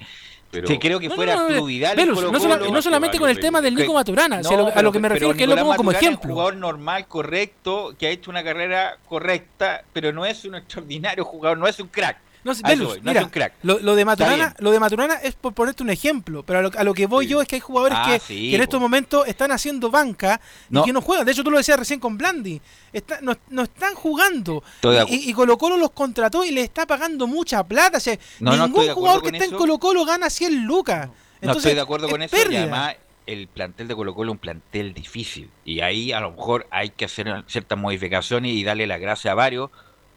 Pero- 0.57 0.69
que 0.69 0.79
creo 0.79 1.01
que 1.01 1.09
No, 1.09 1.15
fuera 1.15 1.35
no, 1.35 1.39
no, 1.41 1.47
Arturo 1.47 1.65
Vidal. 1.67 1.97
Velus, 1.97 2.19
en 2.19 2.25
no, 2.25 2.31
Colo-Colo. 2.39 2.55
sola- 2.59 2.71
no 2.73 2.83
solamente 2.83 3.19
con 3.19 3.31
el 3.31 3.39
tema 3.41 3.61
del 3.61 3.75
Nico 3.75 3.89
Que- 3.93 3.95
Maturana, 3.95 4.43
si 4.43 4.53
a, 4.53 4.57
No, 4.57 4.63
lo, 4.65 4.69
a 4.69 4.73
pero 4.73 4.83
lo 4.83 4.93
que 4.93 4.99
me 4.99 5.09
refiero 5.09 5.31
es 5.33 5.39
que 5.39 5.47
lo 5.47 5.55
pongo 5.57 5.75
como 5.77 5.91
Maturana 5.91 5.99
es 5.99 6.03
ejemplo. 6.05 6.29
un 6.29 6.35
jugador 6.35 6.57
normal, 6.57 7.07
correcto, 7.07 7.95
que 7.99 8.07
ha 8.07 8.11
hecho 8.11 8.31
una 8.31 8.43
carrera 8.45 8.97
correcta, 9.09 9.85
pero 9.93 10.13
no 10.13 10.25
es 10.27 10.45
un 10.45 10.55
extraordinario 10.57 11.25
jugador, 11.25 11.59
no 11.59 11.67
es 11.67 11.79
un 11.81 11.89
crack. 11.89 12.19
No, 12.47 12.53
A 12.62 12.74
voy, 12.76 13.01
no 13.03 13.11
mira, 13.11 13.24
un 13.24 13.30
crack. 13.30 13.55
Lo, 13.62 13.78
lo 13.80 13.94
de 13.97 14.05
Maturana, 14.05 14.55
lo 14.59 14.70
de 14.70 14.78
Maturana 14.80 15.14
es 15.16 15.34
por 15.34 15.53
ponerte 15.53 15.82
un 15.82 15.90
ejemplo, 15.90 16.42
pero 16.44 16.61
a 16.61 16.62
lo, 16.62 16.70
a 16.78 16.84
lo 16.84 16.94
que 16.94 17.07
voy 17.07 17.26
yo 17.26 17.42
es 17.42 17.49
que 17.49 17.57
hay 17.57 17.61
jugadores 17.61 17.99
Ah, 18.01 18.07
que, 18.12 18.20
sí, 18.20 18.51
que 18.51 18.57
en 18.57 18.62
estos 18.62 18.80
momentos 18.80 19.26
están 19.26 19.51
haciendo 19.53 19.90
banca 19.90 20.40
No. 20.70 20.80
y 20.82 20.84
que 20.84 20.92
no 20.92 21.01
juegan. 21.01 21.26
De 21.26 21.32
hecho, 21.32 21.42
tú 21.44 21.51
lo 21.51 21.59
decías 21.59 21.78
recién 21.78 21.99
con 22.01 22.16
Blandi. 22.16 22.61
Está- 22.92 23.20
no, 23.20 23.36
no 23.51 23.62
están 23.64 23.94
jugando. 23.94 24.62
Y, 25.09 25.30
y 25.30 25.32
Colo 25.32 25.59
Colo 25.59 25.76
los 25.76 25.90
contrató 25.90 26.44
y 26.44 26.53
le 26.53 26.62
está 26.62 26.86
pagando 26.86 27.26
mucha 27.26 27.64
plata. 27.64 27.99
O 27.99 28.01
sea, 28.01 28.16
ningún 28.40 28.88
jugador 28.90 29.22
que 29.22 29.30
está 29.36 29.44
en. 29.44 29.51
Colo 29.51 29.78
Colo 29.78 30.05
gana 30.05 30.30
100 30.30 30.64
lucas. 30.64 31.09
no 31.42 31.53
estoy 31.53 31.74
de 31.74 31.80
acuerdo 31.80 32.09
con 32.09 32.22
eso 32.22 32.36
y 32.51 32.57
además 32.57 32.94
el 33.26 33.49
plantel 33.49 33.88
de 33.88 33.97
Colo 33.97 34.14
Colo 34.14 34.30
es 34.30 34.34
un 34.34 34.38
plantel 34.38 34.94
difícil 34.94 35.51
y 35.64 35.80
ahí 35.80 36.12
a 36.12 36.20
lo 36.20 36.30
mejor 36.30 36.68
hay 36.70 36.90
que 36.90 37.07
hacer 37.07 37.42
ciertas 37.49 37.76
modificaciones 37.76 38.53
y 38.53 38.62
darle 38.62 38.86
la 38.86 38.99
gracia 38.99 39.32
a 39.32 39.34
varios 39.34 39.70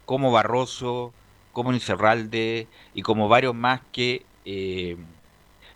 como 0.06 0.30
Barroso, 0.30 1.12
como 1.52 1.72
Incerralde 1.72 2.66
y 2.94 3.02
como 3.02 3.28
varios 3.28 3.54
más 3.54 3.80
que 3.92 4.24
eh, 4.44 4.96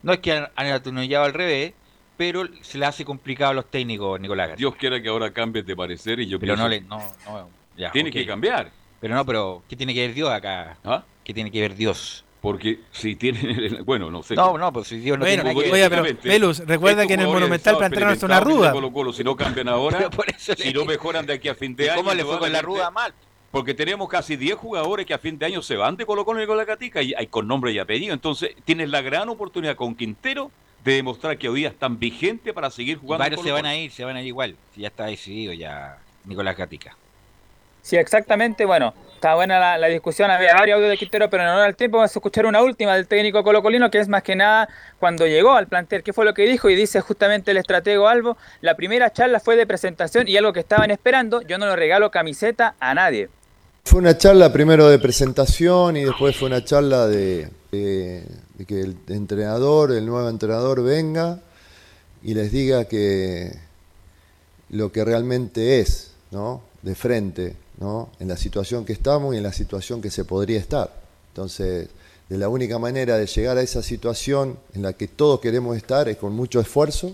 no 0.02 0.12
es 0.12 0.18
que 0.20 0.32
han, 0.32 0.48
han 0.54 0.66
al 0.66 1.34
revés, 1.34 1.72
pero 2.16 2.46
se 2.60 2.78
le 2.78 2.86
hace 2.86 3.04
complicado 3.04 3.50
a 3.50 3.54
los 3.54 3.70
técnicos, 3.70 4.20
Nicolás. 4.20 4.56
Dios 4.56 4.76
quiera 4.76 5.00
que 5.02 5.08
ahora 5.08 5.32
cambies 5.32 5.66
de 5.66 5.74
parecer 5.74 6.20
y 6.20 6.26
yo 6.26 6.38
pero 6.38 6.56
no 6.56 6.68
le, 6.68 6.82
no, 6.82 6.98
no 7.26 7.48
ya, 7.76 7.90
tiene 7.90 8.10
que 8.10 8.26
cambiar. 8.26 8.70
Pero 9.00 9.14
no, 9.14 9.24
pero 9.24 9.62
¿qué 9.68 9.76
tiene 9.76 9.92
que 9.94 10.06
ver 10.06 10.14
Dios 10.14 10.30
acá? 10.30 10.76
¿Ah? 10.84 11.04
¿Qué 11.24 11.34
tiene 11.34 11.50
que 11.50 11.60
ver 11.60 11.74
Dios? 11.74 12.24
Porque 12.40 12.80
si 12.92 13.16
tiene, 13.16 13.82
bueno, 13.84 14.10
no 14.10 14.22
sé. 14.22 14.34
No, 14.34 14.58
no, 14.58 14.72
pues 14.72 14.88
si 14.88 14.98
Dios 14.98 15.18
no 15.18 15.24
bueno, 15.24 15.42
tiene 15.42 15.72
oye, 15.72 15.88
pero 15.88 16.04
Velus, 16.22 16.58
recuerda 16.66 17.06
que 17.06 17.14
en 17.14 17.20
el 17.20 17.26
Monumental 17.26 17.78
plantearon 17.78 18.10
hasta 18.12 18.26
una 18.26 18.40
ruda. 18.40 18.72
Colo 18.72 18.90
-Colo, 18.90 19.12
si 19.14 19.24
no 19.24 19.34
cambian 19.34 19.68
ahora, 19.68 20.10
si 20.36 20.72
no 20.72 20.84
mejoran 20.84 21.24
de 21.24 21.32
aquí 21.32 21.48
a 21.48 21.54
fin 21.54 21.74
de 21.74 21.90
año. 21.90 22.02
¿Cómo 22.02 22.14
le 22.14 22.24
fue 22.24 22.38
con 22.38 22.52
la 22.52 22.60
ruda 22.60 22.90
mal? 22.90 23.14
Porque 23.54 23.72
tenemos 23.72 24.08
casi 24.08 24.34
10 24.34 24.56
jugadores 24.56 25.06
que 25.06 25.14
a 25.14 25.18
fin 25.18 25.38
de 25.38 25.46
año 25.46 25.62
se 25.62 25.76
van 25.76 25.96
de 25.96 26.04
Colo 26.04 26.24
Colo 26.24 26.42
y 26.42 26.46
con 26.48 26.56
la 26.56 26.66
Catica 26.66 27.00
y 27.02 27.14
hay 27.14 27.28
con 27.28 27.46
nombre 27.46 27.70
y 27.70 27.78
apellido. 27.78 28.12
Entonces, 28.12 28.50
tienes 28.64 28.88
la 28.90 29.00
gran 29.00 29.28
oportunidad 29.28 29.76
con 29.76 29.94
Quintero 29.94 30.50
de 30.82 30.94
demostrar 30.94 31.38
que 31.38 31.48
hoy 31.48 31.60
día 31.60 31.68
están 31.68 32.00
vigentes 32.00 32.52
para 32.52 32.68
seguir 32.68 32.98
jugando. 32.98 33.22
varios 33.22 33.42
se 33.42 33.52
van 33.52 33.64
a 33.64 33.76
ir, 33.76 33.92
se 33.92 34.04
van 34.04 34.16
a 34.16 34.22
ir 34.22 34.26
igual. 34.26 34.56
Si 34.74 34.80
ya 34.80 34.88
está 34.88 35.04
decidido 35.06 35.52
ya 35.52 35.98
Nicolás 36.24 36.56
Gatica. 36.56 36.96
Sí, 37.80 37.96
exactamente. 37.96 38.64
Bueno, 38.64 38.92
está 39.14 39.36
buena 39.36 39.78
la, 39.78 39.86
discusión. 39.86 40.32
Había 40.32 40.54
varios 40.54 40.74
audios 40.74 40.90
de 40.90 40.96
Quintero, 40.96 41.30
pero 41.30 41.44
en 41.44 41.50
honor 41.50 41.66
al 41.66 41.76
tiempo 41.76 41.98
vamos 41.98 42.10
a 42.10 42.18
escuchar 42.18 42.46
una 42.46 42.60
última 42.60 42.96
del 42.96 43.06
técnico 43.06 43.44
colocolino, 43.44 43.88
que 43.88 44.00
es 44.00 44.08
más 44.08 44.24
que 44.24 44.34
nada 44.34 44.68
cuando 44.98 45.28
llegó 45.28 45.52
al 45.52 45.68
plantel. 45.68 46.02
¿Qué 46.02 46.12
fue 46.12 46.24
lo 46.24 46.34
que 46.34 46.42
dijo? 46.42 46.70
Y 46.70 46.74
dice 46.74 47.00
justamente 47.00 47.52
el 47.52 47.58
estratego 47.58 48.08
Albo, 48.08 48.36
la 48.62 48.74
primera 48.74 49.12
charla 49.12 49.38
fue 49.38 49.54
de 49.54 49.64
presentación 49.64 50.26
y 50.26 50.36
algo 50.36 50.52
que 50.52 50.58
estaban 50.58 50.90
esperando, 50.90 51.40
yo 51.42 51.56
no 51.56 51.66
le 51.66 51.76
regalo 51.76 52.10
camiseta 52.10 52.74
a 52.80 52.94
nadie. 52.94 53.28
Fue 53.86 54.00
una 54.00 54.16
charla 54.16 54.50
primero 54.50 54.88
de 54.88 54.98
presentación 54.98 55.98
y 55.98 56.04
después 56.04 56.34
fue 56.36 56.48
una 56.48 56.64
charla 56.64 57.06
de, 57.06 57.50
que 57.70 58.80
el 58.80 58.96
entrenador, 59.08 59.92
el 59.92 60.06
nuevo 60.06 60.26
entrenador 60.30 60.82
venga 60.82 61.40
y 62.22 62.32
les 62.32 62.50
diga 62.50 62.86
que 62.86 63.54
lo 64.70 64.90
que 64.90 65.04
realmente 65.04 65.80
es, 65.80 66.12
¿no? 66.30 66.62
De 66.80 66.94
frente, 66.94 67.56
¿no? 67.78 68.08
En 68.20 68.28
la 68.28 68.38
situación 68.38 68.86
que 68.86 68.94
estamos 68.94 69.34
y 69.34 69.36
en 69.36 69.42
la 69.42 69.52
situación 69.52 70.00
que 70.00 70.10
se 70.10 70.24
podría 70.24 70.58
estar. 70.58 70.90
Entonces, 71.28 71.90
de 72.30 72.38
la 72.38 72.48
única 72.48 72.78
manera 72.78 73.18
de 73.18 73.26
llegar 73.26 73.58
a 73.58 73.62
esa 73.62 73.82
situación 73.82 74.58
en 74.72 74.80
la 74.80 74.94
que 74.94 75.08
todos 75.08 75.40
queremos 75.40 75.76
estar 75.76 76.08
es 76.08 76.16
con 76.16 76.32
mucho 76.32 76.58
esfuerzo, 76.58 77.12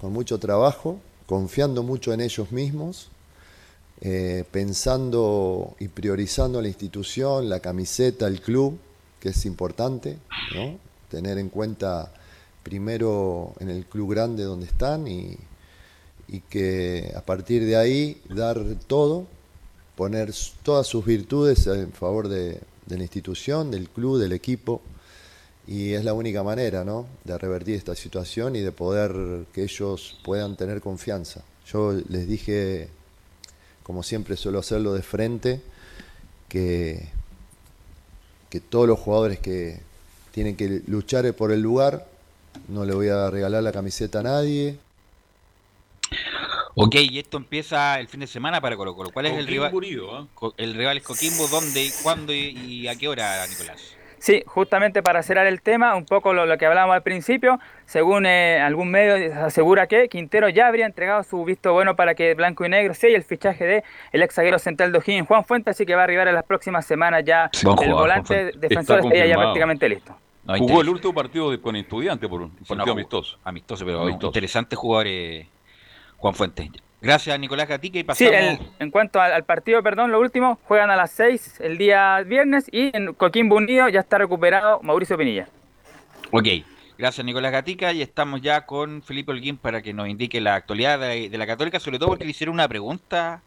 con 0.00 0.12
mucho 0.12 0.38
trabajo, 0.38 1.00
confiando 1.26 1.82
mucho 1.82 2.12
en 2.12 2.20
ellos 2.20 2.52
mismos 2.52 3.08
eh, 4.02 4.44
pensando 4.50 5.76
y 5.78 5.88
priorizando 5.88 6.62
la 6.62 6.68
institución, 6.68 7.48
la 7.48 7.60
camiseta, 7.60 8.26
el 8.26 8.40
club, 8.40 8.78
que 9.20 9.30
es 9.30 9.44
importante, 9.44 10.16
tener 11.10 11.36
en 11.36 11.50
cuenta 11.50 12.10
primero 12.62 13.52
en 13.60 13.68
el 13.68 13.84
club 13.84 14.12
grande 14.12 14.44
donde 14.44 14.66
están 14.66 15.06
y, 15.06 15.36
que 16.48 17.12
a 17.16 17.20
partir 17.22 17.64
de 17.66 17.76
ahí 17.76 18.22
dar 18.28 18.58
todo, 18.86 19.26
poner 19.96 20.32
todas 20.62 20.86
sus 20.86 21.04
virtudes 21.04 21.66
en 21.66 21.92
favor 21.92 22.28
de, 22.28 22.60
de 22.86 22.96
la 22.96 23.02
institución, 23.02 23.70
del 23.70 23.88
club, 23.90 24.18
del 24.18 24.32
equipo 24.32 24.80
y 25.66 25.92
es 25.92 26.04
la 26.04 26.14
única 26.14 26.42
manera 26.42 26.84
¿no? 26.84 27.06
de 27.24 27.36
revertir 27.36 27.74
esta 27.74 27.94
situación 27.94 28.56
y 28.56 28.60
de 28.60 28.72
poder 28.72 29.46
que 29.52 29.64
ellos 29.64 30.18
puedan 30.24 30.56
tener 30.56 30.80
confianza. 30.80 31.42
Yo 31.66 31.92
les 32.08 32.28
dije 32.28 32.88
como 33.90 34.04
siempre 34.04 34.36
suelo 34.36 34.60
hacerlo 34.60 34.94
de 34.94 35.02
frente, 35.02 35.60
que, 36.48 37.08
que 38.48 38.60
todos 38.60 38.86
los 38.86 39.00
jugadores 39.00 39.40
que 39.40 39.80
tienen 40.30 40.54
que 40.54 40.80
luchar 40.86 41.34
por 41.34 41.50
el 41.50 41.60
lugar, 41.60 42.06
no 42.68 42.84
le 42.84 42.94
voy 42.94 43.08
a 43.08 43.28
regalar 43.30 43.64
la 43.64 43.72
camiseta 43.72 44.20
a 44.20 44.22
nadie. 44.22 44.78
Ok, 46.76 46.94
y 47.00 47.18
esto 47.18 47.36
empieza 47.36 47.98
el 47.98 48.06
fin 48.06 48.20
de 48.20 48.28
semana 48.28 48.60
para 48.60 48.76
Colo 48.76 48.94
Colo. 48.94 49.10
¿Cuál 49.10 49.26
es 49.26 49.36
el 49.36 49.48
rival? 49.48 49.72
¿eh? 49.74 50.50
El 50.56 50.74
rival 50.74 50.98
es 50.98 51.02
Coquimbo, 51.02 51.48
¿dónde, 51.48 51.90
cuándo 52.04 52.32
y 52.32 52.86
a 52.86 52.94
qué 52.94 53.08
hora, 53.08 53.44
Nicolás? 53.48 53.96
Sí, 54.20 54.42
justamente 54.46 55.02
para 55.02 55.22
cerrar 55.22 55.46
el 55.46 55.62
tema, 55.62 55.96
un 55.96 56.04
poco 56.04 56.34
lo, 56.34 56.58
que 56.58 56.66
hablábamos 56.66 56.94
al 56.94 57.02
principio, 57.02 57.58
según 57.86 58.26
eh, 58.26 58.60
algún 58.60 58.90
medio 58.90 59.34
asegura 59.46 59.86
que 59.86 60.10
Quintero 60.10 60.50
ya 60.50 60.66
habría 60.66 60.84
entregado 60.84 61.22
su 61.22 61.42
visto 61.42 61.72
bueno 61.72 61.96
para 61.96 62.14
que 62.14 62.34
Blanco 62.34 62.66
y 62.66 62.68
Negro 62.68 62.92
sea 62.92 63.16
el 63.16 63.24
fichaje 63.24 63.64
de 63.64 63.84
el 64.12 64.22
ex 64.22 64.34
zaguero 64.34 64.58
central 64.58 64.92
de 64.92 64.98
O'Higgins, 64.98 65.26
Juan 65.26 65.42
Fuentes, 65.46 65.74
así 65.74 65.86
que 65.86 65.94
va 65.94 66.02
a 66.02 66.04
arribar 66.04 66.28
en 66.28 66.34
las 66.34 66.44
próximas 66.44 66.84
semanas 66.84 67.24
ya 67.24 67.50
el 67.82 67.92
volante 67.94 68.52
defensor 68.56 68.98
estaría 68.98 69.26
ya 69.26 69.36
prácticamente 69.36 69.88
listo. 69.88 70.14
Jugó 70.46 70.82
el 70.82 70.90
último 70.90 71.14
partido 71.14 71.58
con 71.62 71.76
estudiante 71.76 72.28
por 72.28 72.42
un 72.42 72.50
partido 72.50 72.92
amistoso. 72.92 73.38
Amistoso, 73.42 73.86
pero 73.86 74.06
interesante 74.10 74.76
jugador 74.76 75.06
eh, 75.08 75.48
Juan 76.18 76.34
Fuentes. 76.34 76.68
Gracias, 77.00 77.38
Nicolás 77.38 77.68
Gatica. 77.68 77.98
Y 77.98 78.04
pasamos... 78.04 78.58
Sí, 78.58 78.66
en 78.78 78.90
cuanto 78.90 79.20
al, 79.20 79.44
partido, 79.44 79.82
perdón, 79.82 80.10
lo 80.10 80.20
último, 80.20 80.58
juegan 80.64 80.90
a 80.90 80.96
las 80.96 81.10
6 81.12 81.60
el 81.60 81.78
día 81.78 82.20
viernes 82.22 82.66
y 82.70 82.94
en 82.94 83.14
Coquimbo 83.14 83.56
Unido 83.56 83.88
ya 83.88 84.00
está 84.00 84.18
recuperado 84.18 84.80
Mauricio 84.82 85.16
Pinilla. 85.16 85.48
Ok, 86.30 86.46
gracias 86.98 87.24
Nicolás 87.24 87.52
Gatica 87.52 87.92
y 87.92 88.02
estamos 88.02 88.42
ya 88.42 88.66
con 88.66 89.02
Felipe 89.02 89.32
Holguín 89.32 89.56
para 89.56 89.82
que 89.82 89.94
nos 89.94 90.08
indique 90.08 90.40
la 90.40 90.54
actualidad 90.54 91.00
de, 91.00 91.30
la 91.36 91.46
Católica, 91.46 91.80
sobre 91.80 91.98
todo 91.98 92.10
porque 92.10 92.24
le 92.24 92.30
hicieron 92.30 92.54
una 92.54 92.68
pregunta 92.68 93.42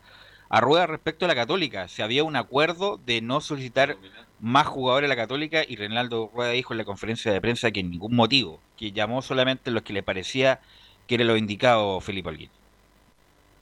a 0.50 0.60
Rueda 0.60 0.88
respecto 0.88 1.26
a 1.26 1.28
la 1.28 1.36
Católica. 1.36 1.88
Si 1.88 2.02
había 2.02 2.24
un 2.24 2.36
acuerdo 2.36 3.00
de 3.06 3.22
no 3.22 3.40
solicitar 3.40 3.98
más 4.40 4.68
jugadores 4.68 5.08
a 5.08 5.16
la 5.16 5.16
Católica 5.16 5.62
y 5.66 5.76
Reinaldo 5.76 6.32
Rueda 6.34 6.52
dijo 6.52 6.74
en 6.74 6.80
la 6.80 6.86
conferencia 6.86 7.32
de 7.32 7.40
prensa 7.40 7.72
que 7.72 7.82
en 7.82 7.92
ningún 7.92 8.16
motivo, 8.16 8.60
que 8.78 8.92
llamó 8.92 9.22
solamente 9.22 9.72
los 9.72 9.84
que 9.84 9.94
le 9.94 10.04
parecía 10.04 10.60
que 11.08 11.16
era 11.16 11.24
lo 11.24 11.38
indicado 11.38 12.02
Felipe 12.02 12.30
Holguín. 12.30 12.50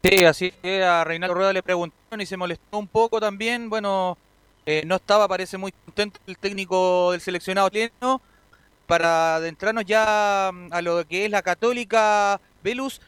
Sí, 0.03 0.25
así 0.25 0.51
que 0.51 0.83
a 0.83 1.03
Reinaldo 1.03 1.35
Rueda 1.35 1.53
le 1.53 1.61
preguntaron 1.61 2.21
y 2.21 2.25
se 2.25 2.35
molestó 2.35 2.79
un 2.79 2.87
poco 2.87 3.19
también. 3.19 3.69
Bueno, 3.69 4.17
eh, 4.65 4.83
no 4.85 4.95
estaba, 4.95 5.27
parece 5.27 5.57
muy 5.57 5.71
contento 5.71 6.19
el 6.25 6.37
técnico 6.37 7.11
del 7.11 7.21
seleccionado 7.21 7.69
chileno. 7.69 8.21
Para 8.87 9.35
adentrarnos 9.35 9.85
ya 9.85 10.49
mm, 10.51 10.73
a 10.73 10.81
lo 10.81 11.05
que 11.07 11.25
es 11.25 11.31
la 11.31 11.43
Católica, 11.43 12.41
Velus, 12.63 12.99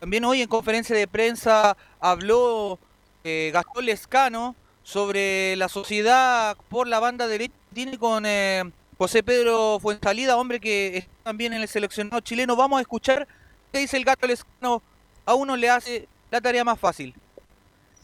también 0.00 0.24
hoy 0.24 0.42
en 0.42 0.48
conferencia 0.48 0.94
de 0.96 1.06
prensa 1.06 1.76
habló 2.00 2.78
eh, 3.22 3.50
Gastón 3.54 3.86
Lescano 3.86 4.56
sobre 4.82 5.56
la 5.56 5.68
sociedad 5.68 6.56
por 6.68 6.86
la 6.86 7.00
banda 7.00 7.26
derecha 7.26 7.54
tiene 7.72 7.98
con 7.98 8.24
eh, 8.26 8.64
José 8.98 9.22
Pedro 9.22 9.78
Fuensalida, 9.80 10.36
hombre 10.36 10.60
que 10.60 10.98
está 10.98 11.12
también 11.24 11.52
en 11.52 11.62
el 11.62 11.68
seleccionado 11.68 12.20
chileno. 12.20 12.56
Vamos 12.56 12.78
a 12.78 12.82
escuchar 12.82 13.26
qué 13.72 13.80
dice 13.80 13.96
el 13.96 14.04
gato 14.04 14.26
Lescano. 14.26 14.82
A 15.26 15.34
uno 15.34 15.56
le 15.56 15.70
hace 15.70 16.06
la 16.34 16.42
tarea 16.42 16.66
más 16.66 16.78
fácil. 16.82 17.14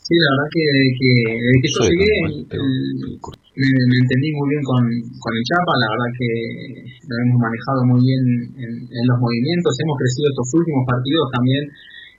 Sí, 0.06 0.14
la 0.14 0.30
verdad 0.30 0.48
que, 0.54 0.64
que 0.98 1.10
desde 1.34 1.58
que 1.62 1.70
yo 1.70 1.80
llegué 1.90 2.14
me, 2.30 3.96
entendí 4.02 4.28
muy 4.38 4.46
bien 4.54 4.62
con, 4.62 4.82
con 4.86 5.32
el 5.34 5.44
Chapa, 5.46 5.74
la 5.82 5.90
verdad 5.90 6.10
que 6.14 6.30
lo 7.10 7.14
hemos 7.26 7.38
manejado 7.42 7.80
muy 7.90 8.00
bien 8.06 8.22
en, 8.58 9.04
los 9.06 9.18
movimientos, 9.18 9.70
hemos 9.82 9.96
crecido 9.98 10.26
estos 10.30 10.48
últimos 10.62 10.82
partidos 10.86 11.26
también 11.34 11.62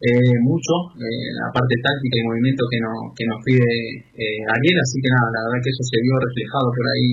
eh, 0.08 0.36
mucho, 0.44 0.74
eh, 1.00 1.28
la 1.36 1.48
parte 1.52 1.76
táctica 1.80 2.16
y 2.20 2.28
movimiento 2.28 2.64
que, 2.68 2.80
no, 2.80 2.92
que 3.16 3.26
nos 3.28 3.40
pide 3.44 3.68
eh, 4.16 4.40
Ariel, 4.52 4.78
así 4.84 5.00
que 5.00 5.10
nada, 5.12 5.28
la 5.36 5.42
verdad 5.48 5.64
que 5.64 5.72
eso 5.72 5.84
se 5.84 6.00
vio 6.00 6.16
reflejado 6.16 6.68
por 6.76 6.86
ahí 6.96 7.10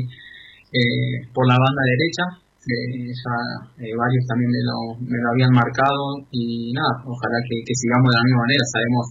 eh, 0.74 1.26
por 1.32 1.44
la 1.48 1.58
banda 1.58 1.82
derecha, 1.86 2.24
ya 2.66 3.36
eh, 3.78 3.94
varios 3.94 4.24
también 4.26 4.50
me 4.50 4.62
lo, 4.66 4.78
me 5.00 5.18
lo 5.18 5.28
habían 5.30 5.52
marcado 5.54 6.26
y 6.30 6.72
nada, 6.74 7.00
ojalá 7.06 7.38
que, 7.46 7.62
sigamos 7.74 8.10
de 8.10 8.16
la 8.18 8.26
misma 8.26 8.42
manera, 8.44 8.64
sabemos 8.66 9.04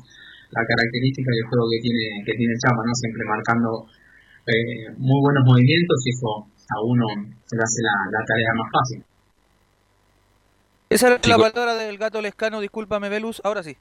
la 0.51 0.63
característica 0.67 1.29
del 1.31 1.45
juego 1.47 1.65
que 1.71 1.79
tiene, 1.81 2.05
que 2.25 2.33
tiene 2.35 2.53
Chapa, 2.59 2.81
¿no? 2.83 2.93
siempre 2.93 3.23
marcando 3.25 3.69
eh, 4.47 4.93
muy 4.97 5.19
buenos 5.21 5.43
movimientos 5.45 5.97
y 6.05 6.09
eso 6.11 6.29
a 6.47 6.77
uno 6.83 7.05
se 7.45 7.55
le 7.55 7.63
hace 7.63 7.81
la, 7.83 8.21
tarea 8.25 8.51
más 8.55 8.69
fácil. 8.71 8.99
Esa 10.89 11.15
es 11.15 11.27
la 11.27 11.37
palabra 11.37 11.75
del 11.75 11.97
gato 11.97 12.21
lescano, 12.21 12.61
discúlpame 12.61 13.09
Velus, 13.09 13.41
ahora 13.43 13.63
sí. 13.63 13.75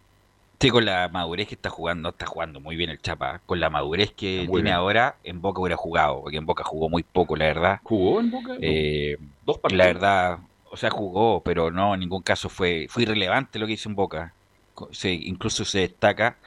Sí, 0.59 0.71
con 0.71 0.87
la 0.87 1.09
madurez 1.09 1.49
que 1.49 1.55
está 1.55 1.69
jugando, 1.69 2.09
está 2.11 2.27
jugando 2.27 2.61
muy 2.61 2.77
bien 2.77 2.89
el 2.91 3.01
Chapa. 3.01 3.41
Con 3.45 3.61
la 3.61 3.69
madurez 3.69 4.13
que 4.13 4.49
tiene 4.51 4.73
ahora, 4.73 5.17
en 5.23 5.43
Boca 5.43 5.61
hubiera 5.61 5.77
jugado, 5.77 6.23
porque 6.23 6.39
en 6.39 6.47
Boca 6.47 6.65
jugó 6.65 6.89
muy 6.89 7.03
poco, 7.03 7.37
la 7.37 7.45
verdad. 7.47 7.81
¿Jugó 7.83 8.21
en 8.21 8.31
Boca? 8.31 8.57
Eh, 8.61 9.19
Dos 9.45 9.59
partidos. 9.59 9.79
La 9.79 9.87
verdad, 9.87 10.39
o 10.71 10.77
sea, 10.77 10.91
jugó, 10.91 11.43
pero 11.43 11.71
no, 11.71 11.95
en 11.95 12.01
ningún 12.01 12.23
caso 12.23 12.49
fue, 12.49 12.87
fue 12.89 13.03
irrelevante 13.03 13.59
lo 13.59 13.67
que 13.67 13.75
hizo 13.75 13.89
en 13.89 13.97
Boca. 13.97 14.35
Se, 14.93 15.13
incluso 15.13 15.65
se 15.65 15.81
destaca 15.81 16.39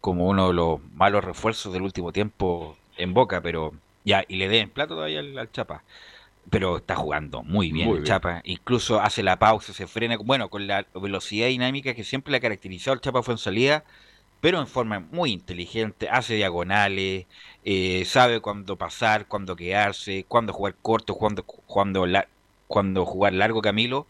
como 0.00 0.26
uno 0.28 0.48
de 0.48 0.54
los 0.54 0.80
malos 0.94 1.24
refuerzos 1.24 1.72
del 1.72 1.82
último 1.82 2.12
tiempo 2.12 2.76
en 2.96 3.14
Boca, 3.14 3.40
pero 3.42 3.72
ya, 4.04 4.24
y 4.28 4.36
le 4.36 4.48
den 4.48 4.70
plato 4.70 4.94
todavía 4.94 5.20
al, 5.20 5.50
Chapa. 5.52 5.82
Pero 6.50 6.78
está 6.78 6.96
jugando 6.96 7.42
muy 7.42 7.72
bien 7.72 7.90
Muy 7.90 7.98
el 7.98 8.02
bien. 8.02 8.02
Chapa. 8.02 8.42
Incluso 8.44 9.00
hace 9.00 9.22
la 9.22 9.38
pausa, 9.38 9.72
se 9.72 9.86
frena, 9.86 10.16
bueno, 10.18 10.50
con 10.50 10.66
la 10.66 10.86
velocidad 10.94 11.48
dinámica 11.48 11.94
que 11.94 12.04
siempre 12.04 12.30
le 12.32 12.38
ha 12.38 12.40
caracterizado 12.40 12.94
el 12.94 13.00
Chapa 13.00 13.22
fue 13.22 13.34
en 13.34 13.38
salida, 13.38 13.84
pero 14.40 14.60
en 14.60 14.66
forma 14.68 15.00
muy 15.00 15.32
inteligente, 15.32 16.08
hace 16.10 16.34
diagonales, 16.36 17.26
eh, 17.64 18.04
sabe 18.06 18.40
cuándo 18.40 18.76
pasar, 18.78 19.26
cuándo 19.28 19.56
quedarse, 19.56 20.24
cuándo 20.28 20.52
jugar 20.54 20.76
corto, 20.82 21.14
cuándo, 21.16 21.44
cuándo, 21.44 22.06
la- 22.06 22.28
cuándo 22.68 23.06
jugar 23.06 23.34
largo 23.34 23.62
Camilo. 23.62 24.08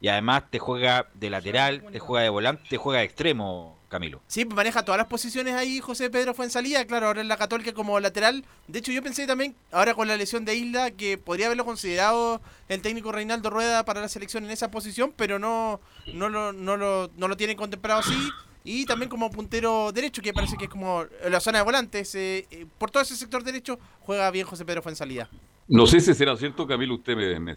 Y 0.00 0.08
además 0.08 0.50
te 0.50 0.58
juega 0.58 1.10
de 1.14 1.30
lateral, 1.30 1.84
te 1.90 1.98
juega 2.00 2.22
de 2.24 2.30
volante, 2.30 2.64
te 2.68 2.76
juega 2.78 3.00
de 3.00 3.06
extremo, 3.06 3.77
Camilo. 3.88 4.20
Sí, 4.26 4.44
pues 4.44 4.54
maneja 4.54 4.84
todas 4.84 4.98
las 4.98 5.06
posiciones 5.06 5.54
ahí 5.54 5.80
José 5.80 6.10
Pedro 6.10 6.34
fue 6.34 6.44
en 6.44 6.50
salida, 6.50 6.84
claro, 6.86 7.06
ahora 7.06 7.20
en 7.20 7.28
la 7.28 7.36
Católica 7.36 7.72
como 7.72 7.98
lateral. 8.00 8.44
De 8.66 8.78
hecho, 8.78 8.92
yo 8.92 9.02
pensé 9.02 9.26
también, 9.26 9.56
ahora 9.72 9.94
con 9.94 10.08
la 10.08 10.16
lesión 10.16 10.44
de 10.44 10.54
Isla, 10.56 10.90
que 10.90 11.18
podría 11.18 11.46
haberlo 11.46 11.64
considerado 11.64 12.40
el 12.68 12.82
técnico 12.82 13.12
Reinaldo 13.12 13.50
Rueda 13.50 13.84
para 13.84 14.00
la 14.00 14.08
selección 14.08 14.44
en 14.44 14.50
esa 14.50 14.70
posición, 14.70 15.12
pero 15.16 15.38
no, 15.38 15.80
no, 16.12 16.28
lo, 16.28 16.52
no, 16.52 16.76
lo, 16.76 17.10
no 17.16 17.28
lo 17.28 17.36
tienen 17.36 17.56
contemplado 17.56 18.00
así. 18.00 18.30
Y 18.64 18.84
también 18.84 19.08
como 19.08 19.30
puntero 19.30 19.92
derecho, 19.92 20.20
que 20.20 20.34
parece 20.34 20.56
que 20.58 20.64
es 20.64 20.70
como 20.70 21.06
la 21.28 21.40
zona 21.40 21.58
de 21.58 21.64
volantes. 21.64 22.14
eh, 22.14 22.46
eh, 22.50 22.66
por 22.76 22.90
todo 22.90 23.02
ese 23.02 23.16
sector 23.16 23.42
derecho 23.42 23.78
juega 24.00 24.30
bien 24.30 24.46
José 24.46 24.64
Pedro 24.66 24.82
fue 24.82 24.92
en 24.92 24.96
salida. 24.96 25.30
No 25.68 25.86
sé 25.86 26.00
si 26.00 26.14
será 26.14 26.36
cierto, 26.36 26.66
Camilo, 26.66 26.94
usted 26.94 27.14
me, 27.14 27.38
me, 27.40 27.52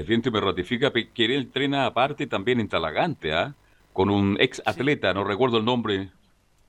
y 0.00 0.30
me 0.30 0.40
ratifica, 0.40 0.92
que 0.92 1.24
él 1.24 1.32
entrena 1.32 1.86
aparte 1.86 2.26
también 2.26 2.58
en 2.58 2.68
Talagante, 2.68 3.32
¿ah? 3.32 3.54
Con 3.92 4.10
un 4.10 4.36
ex 4.40 4.62
atleta, 4.64 5.12
no 5.12 5.24
recuerdo 5.24 5.58
el 5.58 5.64
nombre, 5.64 6.08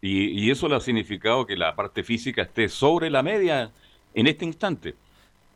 y, 0.01 0.27
y 0.27 0.51
eso 0.51 0.67
le 0.67 0.75
ha 0.75 0.79
significado 0.81 1.45
que 1.45 1.55
la 1.55 1.75
parte 1.75 2.03
física 2.03 2.41
esté 2.41 2.67
sobre 2.67 3.09
la 3.09 3.23
media 3.23 3.71
en 4.13 4.27
este 4.27 4.43
instante. 4.45 4.95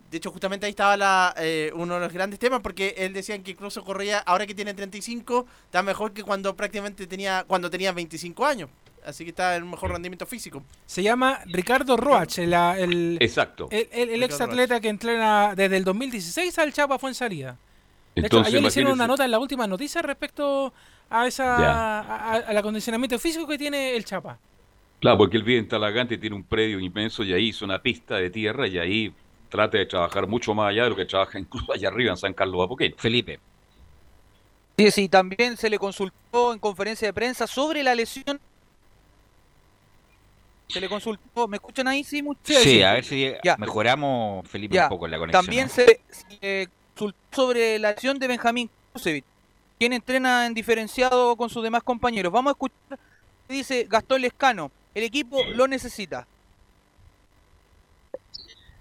De 0.10 0.18
hecho, 0.18 0.32
justamente 0.32 0.66
ahí 0.66 0.70
estaba 0.70 0.96
la, 0.96 1.34
eh, 1.38 1.70
uno 1.76 1.96
de 1.96 2.00
los 2.00 2.14
grandes 2.14 2.40
temas, 2.40 2.62
porque 2.62 2.96
él 2.98 3.12
decía 3.12 3.38
que 3.44 3.52
incluso 3.52 3.84
corría, 3.84 4.20
ahora 4.20 4.48
que 4.48 4.56
tiene 4.56 4.74
35, 4.74 5.46
está 5.66 5.84
mejor 5.84 6.14
que 6.14 6.24
cuando 6.24 6.56
prácticamente 6.56 7.06
tenía, 7.08 7.44
cuando 7.46 7.70
tenía 7.70 7.92
25 7.92 8.46
años. 8.46 8.70
Así 9.06 9.24
que 9.26 9.30
está 9.32 9.56
en 9.58 9.64
un 9.64 9.72
mejor 9.72 9.92
rendimiento 9.92 10.26
físico. 10.26 10.64
Se 10.86 11.04
llama 11.04 11.40
Ricardo 11.46 11.96
Roach, 11.98 12.40
el, 12.40 12.54
el, 12.54 13.18
Exacto. 13.22 13.68
el, 13.72 13.88
el- 13.92 14.10
el 14.12 14.24
ex 14.24 14.40
atleta 14.42 14.80
que 14.82 14.90
entrena 14.90 15.54
desde 15.56 15.78
el 15.78 15.84
2016 15.84 16.58
al 16.60 16.72
Chapa 16.74 16.98
Fuensalida. 17.00 17.52
De 18.16 18.22
hecho, 18.22 18.26
Entonces, 18.38 18.48
ayer 18.48 18.62
le 18.62 18.68
hicieron 18.70 18.94
una 18.94 19.08
nota 19.08 19.24
en 19.26 19.32
la 19.32 19.40
última 19.40 19.68
noticia 19.68 20.02
respecto 20.02 20.74
a 21.10 21.28
esa 21.28 21.56
a- 21.56 22.00
a- 22.02 22.34
al 22.36 22.58
acondicionamiento 22.58 23.18
físico 23.20 23.48
que 23.48 23.58
tiene 23.58 23.96
el 23.96 24.04
Chapa. 24.06 24.38
Claro, 25.00 25.18
porque 25.20 25.38
él 25.38 25.44
vive 25.44 25.60
en 25.60 25.68
Talagante, 25.68 26.18
tiene 26.18 26.36
un 26.36 26.44
predio 26.44 26.80
inmenso 26.80 27.24
y 27.24 27.32
ahí 27.34 27.50
hizo 27.50 27.66
una 27.66 27.80
pista 27.82 28.16
de 28.16 28.30
tierra 28.30 28.68
y 28.68 28.78
ahí 28.80 29.14
trata 29.50 29.78
de 29.78 29.86
trabajar 29.86 30.28
mucho 30.28 30.54
más 30.56 30.70
allá 30.72 30.84
de 30.86 30.90
lo 30.90 30.96
que 30.96 31.06
trabaja 31.06 31.38
incluso 31.40 31.72
allá 31.72 31.88
arriba 31.90 32.12
en 32.12 32.18
San 32.18 32.34
Carlos 32.34 32.58
de 32.60 32.66
Apoquindo. 32.66 32.98
Felipe. 32.98 33.40
Sí, 34.78 34.92
sí, 34.92 35.10
también 35.10 35.56
se 35.58 35.70
le 35.70 35.80
consultó 35.80 36.54
en 36.54 36.60
conferencia 36.60 37.08
de 37.08 37.14
prensa 37.14 37.48
sobre 37.48 37.82
la 37.84 37.96
lesión. 37.96 38.40
Se 40.68 40.82
le 40.82 40.90
consultó, 40.90 41.48
¿me 41.48 41.58
escuchan 41.58 41.88
ahí? 41.88 42.04
Sí, 42.04 42.22
mucho. 42.22 42.40
Sí, 42.44 42.84
a 42.84 42.94
ver 42.94 43.06
si 43.06 43.32
Ya. 43.44 43.56
mejoramos, 43.58 44.48
Felipe, 44.48 44.76
Ya. 44.76 44.84
un 44.84 44.90
poco 44.90 45.08
la 45.08 45.18
conexión. 45.18 45.46
También 45.46 45.70
se, 45.70 46.02
se 46.10 46.68
consultó 46.94 47.18
sobre 47.32 47.80
la 47.80 47.92
lesión 47.92 48.20
de 48.20 48.28
Benjamín 48.28 48.70
Kusevich, 48.94 49.24
quien 49.78 49.94
entrena 49.94 50.46
en 50.46 50.54
diferenciado 50.54 51.36
con 51.36 51.50
sus 51.50 51.64
demás 51.64 51.84
compañeros. 51.84 52.32
Vamos 52.34 52.52
a 52.52 52.54
escuchar 52.54 53.00
qué 53.48 53.54
dice 53.54 53.88
Gastón 53.90 54.22
Lescano. 54.22 54.72
El 54.94 55.04
equipo 55.04 55.38
lo 55.56 55.68
necesita. 55.68 56.26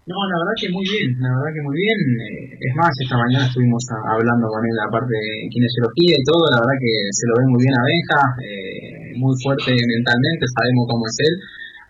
No, 0.06 0.14
la 0.14 0.38
verdad 0.38 0.54
que 0.54 0.70
muy 0.70 0.86
bien, 0.86 1.18
la 1.18 1.34
verdad 1.34 1.50
que 1.50 1.66
muy 1.66 1.76
bien. 1.82 1.98
Eh, 1.98 2.70
Es 2.70 2.74
más, 2.78 2.94
esta 2.94 3.18
mañana 3.18 3.42
estuvimos 3.42 3.82
hablando 3.90 4.46
con 4.46 4.62
él 4.62 4.74
la 4.78 4.86
parte 4.86 5.10
de 5.10 5.50
kinesiología 5.50 6.14
y 6.14 6.22
todo, 6.22 6.46
la 6.46 6.62
verdad 6.62 6.78
que 6.78 6.94
se 7.10 7.26
lo 7.26 7.34
ve 7.42 7.44
muy 7.50 7.60
bien 7.66 7.74
a 7.74 7.82
Benja, 7.82 8.22
eh, 8.38 9.18
muy 9.18 9.34
fuerte 9.42 9.74
mentalmente, 9.74 10.46
sabemos 10.46 10.86
cómo 10.86 11.10
es 11.10 11.18
él. 11.26 11.34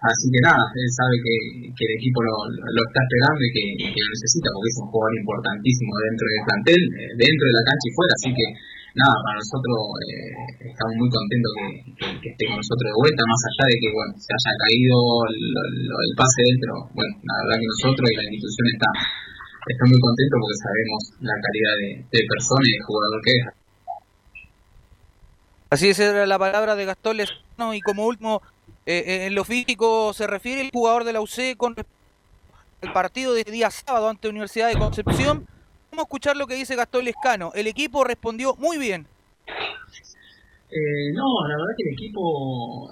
Así 0.00 0.32
que 0.32 0.40
nada, 0.40 0.64
él 0.64 0.90
sabe 0.96 1.12
que, 1.20 1.36
el 1.76 1.92
equipo 2.00 2.24
lo, 2.24 2.80
está 2.88 3.00
esperando 3.04 3.40
y 3.44 3.50
que, 3.52 3.64
que 3.84 4.00
lo 4.00 4.10
necesita, 4.16 4.48
porque 4.48 4.70
es 4.72 4.78
un 4.80 4.88
jugador 4.88 5.12
importantísimo 5.20 5.92
dentro 6.08 6.24
del 6.24 6.42
plantel, 6.48 6.82
eh, 6.96 7.12
dentro 7.20 7.44
de 7.52 7.54
la 7.56 7.64
cancha 7.68 7.84
y 7.84 7.94
fuera. 8.00 8.12
Así 8.16 8.30
que 8.32 8.46
nada, 8.96 9.16
para 9.22 9.36
nosotros 9.38 9.76
eh, 10.08 10.72
estamos 10.72 10.94
muy 10.96 11.08
contentos 11.12 11.52
que, 11.56 12.06
que- 12.20 12.30
esté 12.32 12.42
con 12.48 12.56
nosotros 12.56 12.86
de 12.88 12.96
vuelta, 12.96 13.22
más 13.28 13.42
allá 13.52 13.64
de 13.68 13.76
que 13.80 13.88
bueno 13.92 14.12
se 14.16 14.30
haya 14.32 14.52
caído 14.64 14.96
lo- 15.28 15.70
lo- 15.86 16.00
el 16.00 16.12
pase 16.16 16.40
dentro. 16.48 16.72
Bueno, 16.96 17.12
la 17.20 17.34
verdad 17.44 17.56
que 17.60 17.68
nosotros 17.68 18.04
y 18.08 18.14
la 18.16 18.24
institución 18.26 18.66
está, 18.72 18.88
está 19.68 19.84
muy 19.86 20.00
contentos 20.00 20.36
porque 20.40 20.58
sabemos 20.64 21.00
la 21.20 21.36
calidad 21.44 21.74
de, 21.84 21.90
de 22.08 22.20
persona 22.26 22.64
y 22.64 22.72
de 22.72 22.80
jugador 22.88 23.18
que 23.22 23.32
es. 23.36 23.44
Así 25.70 25.88
es 25.90 25.98
era 25.98 26.26
la 26.26 26.38
palabra 26.38 26.76
de 26.76 26.84
Gastón 26.84 27.16
Lescano 27.18 27.74
y 27.74 27.80
como 27.80 28.06
último, 28.06 28.40
eh, 28.86 29.02
eh, 29.06 29.26
en 29.26 29.34
lo 29.34 29.44
físico 29.44 30.12
se 30.14 30.26
refiere 30.26 30.60
el 30.60 30.70
jugador 30.70 31.04
de 31.04 31.12
la 31.12 31.20
UC 31.20 31.56
con 31.56 31.74
al 32.82 32.92
partido 32.92 33.32
de 33.34 33.42
día 33.44 33.70
sábado 33.70 34.08
ante 34.08 34.28
Universidad 34.28 34.68
de 34.68 34.78
Concepción. 34.78 35.46
Vamos 35.96 36.12
a 36.12 36.12
escuchar 36.12 36.36
lo 36.36 36.44
que 36.44 36.60
dice 36.60 36.76
Gastón 36.76 37.08
Lescano. 37.08 37.56
El 37.56 37.72
equipo 37.72 38.04
respondió 38.04 38.52
muy 38.60 38.76
bien. 38.76 39.08
Eh, 40.68 41.08
no, 41.16 41.24
la 41.48 41.56
verdad 41.56 41.72
que 41.72 41.88
el 41.88 41.92
equipo, 41.96 42.20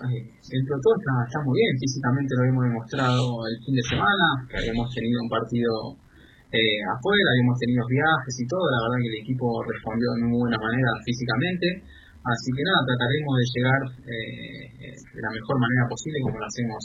eh, 0.08 0.24
de 0.24 0.64
todo, 0.64 0.96
está, 0.96 1.12
está 1.28 1.44
muy 1.44 1.52
bien. 1.52 1.76
Físicamente 1.84 2.32
lo 2.32 2.48
hemos 2.48 2.64
demostrado 2.64 3.44
el 3.44 3.60
fin 3.60 3.76
de 3.76 3.84
semana, 3.84 4.48
que 4.48 4.56
habíamos 4.56 4.88
tenido 4.88 5.20
un 5.20 5.28
partido 5.28 6.00
eh, 6.48 6.80
afuera, 6.96 7.28
habíamos 7.28 7.60
tenido 7.60 7.84
viajes 7.92 8.40
y 8.40 8.48
todo. 8.48 8.64
La 8.72 8.80
verdad 8.88 8.96
que 9.04 9.10
el 9.12 9.20
equipo 9.20 9.52
respondió 9.68 10.08
de 10.16 10.24
muy 10.24 10.40
buena 10.48 10.56
manera 10.56 10.88
físicamente. 11.04 11.84
Así 12.24 12.48
que 12.56 12.64
nada, 12.64 12.88
trataremos 12.88 13.32
de 13.36 13.46
llegar 13.52 13.80
eh, 14.00 14.96
de 14.96 15.20
la 15.20 15.28
mejor 15.28 15.60
manera 15.60 15.84
posible 15.92 16.24
como 16.24 16.40
lo 16.40 16.46
hacemos 16.48 16.80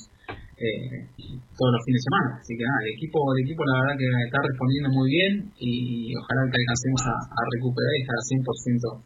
eh, 0.60 1.08
todos 1.56 1.72
los 1.72 1.82
fines 1.88 2.00
de 2.04 2.08
semana. 2.12 2.28
Así 2.40 2.52
que 2.56 2.64
nada, 2.68 2.80
el 2.84 2.92
equipo, 3.00 3.18
el 3.36 3.40
equipo 3.48 3.62
la 3.64 3.76
verdad 3.80 3.96
que 4.00 4.08
está 4.28 4.40
respondiendo 4.44 4.90
muy 4.92 5.08
bien 5.10 5.34
y 5.58 5.72
ojalá 6.20 6.42
que 6.52 6.60
alcancemos 6.60 7.02
a, 7.08 7.16
a 7.16 7.42
recuperar 7.56 7.94
y 7.96 8.02
estar 8.04 8.18
al 8.20 8.28
100% 8.28 9.04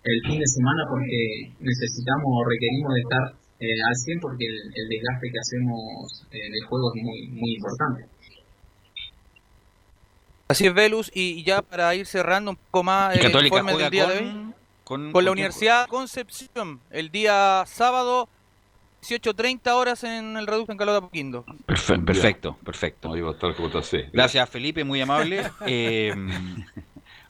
el 0.00 0.18
fin 0.32 0.38
de 0.40 0.48
semana 0.48 0.82
porque 0.88 1.20
necesitamos 1.60 2.28
o 2.28 2.40
requerimos 2.48 2.90
de 2.96 3.00
estar 3.04 3.24
eh, 3.60 3.76
al 3.84 3.96
100 3.96 4.20
porque 4.24 4.44
el, 4.48 4.56
el 4.72 4.86
desgaste 4.88 5.26
que 5.28 5.40
hacemos 5.40 5.76
eh, 6.32 6.48
de 6.48 6.60
juego 6.68 6.86
es 6.94 6.96
muy, 7.04 7.18
muy 7.36 7.50
importante. 7.60 8.00
Así 10.48 10.66
es, 10.66 10.74
Velus. 10.74 11.10
Y 11.14 11.44
ya 11.44 11.62
para 11.62 11.94
ir 11.94 12.06
cerrando 12.06 12.50
un 12.52 12.56
poco 12.56 12.82
más 12.82 13.16
el 13.16 13.44
informe 13.46 13.74
del 13.76 13.90
día 13.90 14.06
de 14.06 14.18
hoy. 14.18 14.52
con- 14.84 15.12
Con 15.12 15.24
la 15.24 15.30
Universidad 15.32 15.84
de 15.84 15.88
Concepción, 15.88 16.80
el 16.90 17.10
día 17.10 17.62
sábado, 17.66 18.28
18.30 19.02 19.70
horas 19.72 20.04
en 20.04 20.36
el 20.36 20.46
Reducto 20.46 20.72
en 20.72 20.78
Calota 20.78 20.98
Apoquindo. 20.98 21.44
Perfe- 21.66 22.04
Perfecto, 22.04 22.56
perfecto. 22.64 23.12
Ahí 23.12 23.20
va 23.20 23.30
a 23.30 23.32
estar 23.32 23.54
JC. 23.54 24.10
Gracias, 24.12 24.48
Felipe, 24.50 24.84
muy 24.84 25.00
amable. 25.00 25.42
Eh, 25.66 26.14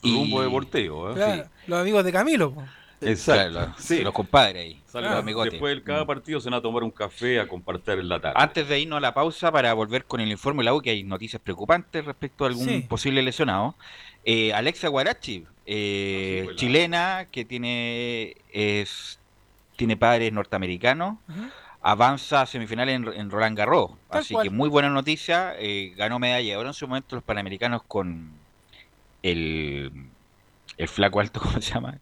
Rumbo 0.03 0.41
y- 0.41 0.45
de 0.45 0.51
porteo, 0.51 1.11
¿eh? 1.11 1.15
Claro, 1.15 1.45
Los 1.67 1.81
amigos 1.81 2.05
de 2.05 2.13
Camilo. 2.13 2.55
Exacto. 3.03 3.51
Claro, 3.53 3.75
Sí. 3.79 4.03
los 4.03 4.13
compadres 4.13 4.63
ahí, 4.63 4.83
Sale 4.87 5.09
los. 5.09 5.45
Después 5.51 5.77
de 5.77 5.83
cada 5.83 6.05
partido 6.07 6.39
se 6.41 6.51
van 6.51 6.59
a 6.59 6.63
tomar 6.63 6.83
un 6.83 6.91
café 6.91 7.39
a 7.41 7.47
compartir 7.49 7.95
en 7.99 8.09
la 8.09 8.21
tarde. 8.21 8.35
Antes 8.39 8.69
de 8.69 8.79
irnos 8.81 8.97
a 8.99 9.01
la 9.01 9.15
pausa 9.15 9.51
para 9.53 9.73
volver 9.73 10.05
con 10.05 10.21
el 10.21 10.31
informe 10.31 10.61
de 10.61 10.65
la 10.65 10.75
U, 10.75 10.81
que 10.83 10.91
hay 10.91 11.03
noticias 11.03 11.41
preocupantes 11.41 12.05
respecto 12.05 12.45
a 12.45 12.49
algún 12.49 12.67
Sí. 12.69 12.81
posible 12.89 13.23
lesionado. 13.23 13.75
Eh, 14.25 14.53
Alexa 14.53 14.89
Guarachi, 14.89 15.45
eh, 15.67 16.47
la- 16.49 16.57
chilena, 16.57 17.27
que 17.31 17.45
tiene 17.47 18.37
es 18.53 19.19
tiene 19.81 19.97
padres 19.97 20.31
norteamericanos, 20.31 21.17
avanza 21.81 22.43
a 22.43 22.47
semifinales 22.47 22.97
en, 22.97 23.09
en 23.09 23.31
Roland 23.31 23.57
Garros. 23.57 23.93
Tal 24.11 24.21
Así 24.21 24.35
cual. 24.35 24.45
que 24.45 24.51
muy 24.51 24.69
buena 24.69 24.91
noticia. 24.91 25.55
eh, 25.59 25.95
ganó 25.97 26.19
medalla 26.19 26.51
de 26.51 26.57
oro 26.59 26.69
en 26.69 26.75
su 26.75 26.87
momento 26.87 27.17
los 27.17 27.25
panamericanos 27.25 27.83
con 27.85 28.31
el, 29.23 29.91
el 30.77 30.89
flaco 30.89 31.21
alto, 31.21 31.41
¿cómo 31.43 31.53
se 31.63 31.73
llama? 31.73 31.99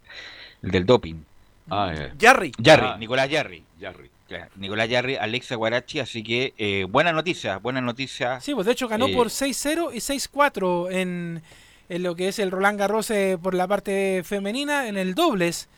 El 0.61 0.73
del 0.73 0.85
doping. 0.87 1.23
Ah, 1.71 1.93
eh. 1.95 2.13
Jarry. 2.21 2.51
Jarry, 2.61 2.87
Ah. 2.89 2.97
Nicolás 2.99 3.29
Jarry. 3.31 3.63
Jarry. 3.81 4.11
Claro, 4.27 4.51
Nicolás 4.57 4.89
Yarri, 4.89 5.15
Alexa 5.17 5.55
Guarachi, 5.55 6.01
así 6.01 6.23
que 6.25 6.53
eh, 6.59 6.85
buena 6.91 7.13
noticia, 7.13 7.59
buena 7.59 7.81
noticia. 7.81 8.41
Sí, 8.41 8.55
pues 8.55 8.67
de 8.67 8.73
hecho 8.73 8.89
ganó 8.89 9.07
Eh, 9.07 9.15
por 9.15 9.29
6-0 9.29 9.91
y 9.95 9.99
6-4 10.01 10.91
en, 10.93 11.43
en 11.89 12.03
lo 12.03 12.15
que 12.17 12.27
es 12.29 12.39
el 12.41 12.51
Roland 12.51 12.79
Garros 12.79 13.11
eh, 13.11 13.39
por 13.41 13.55
la 13.55 13.67
parte 13.69 14.23
femenina, 14.25 14.89
en 14.89 14.99
el 14.99 15.15
dobles. 15.15 15.69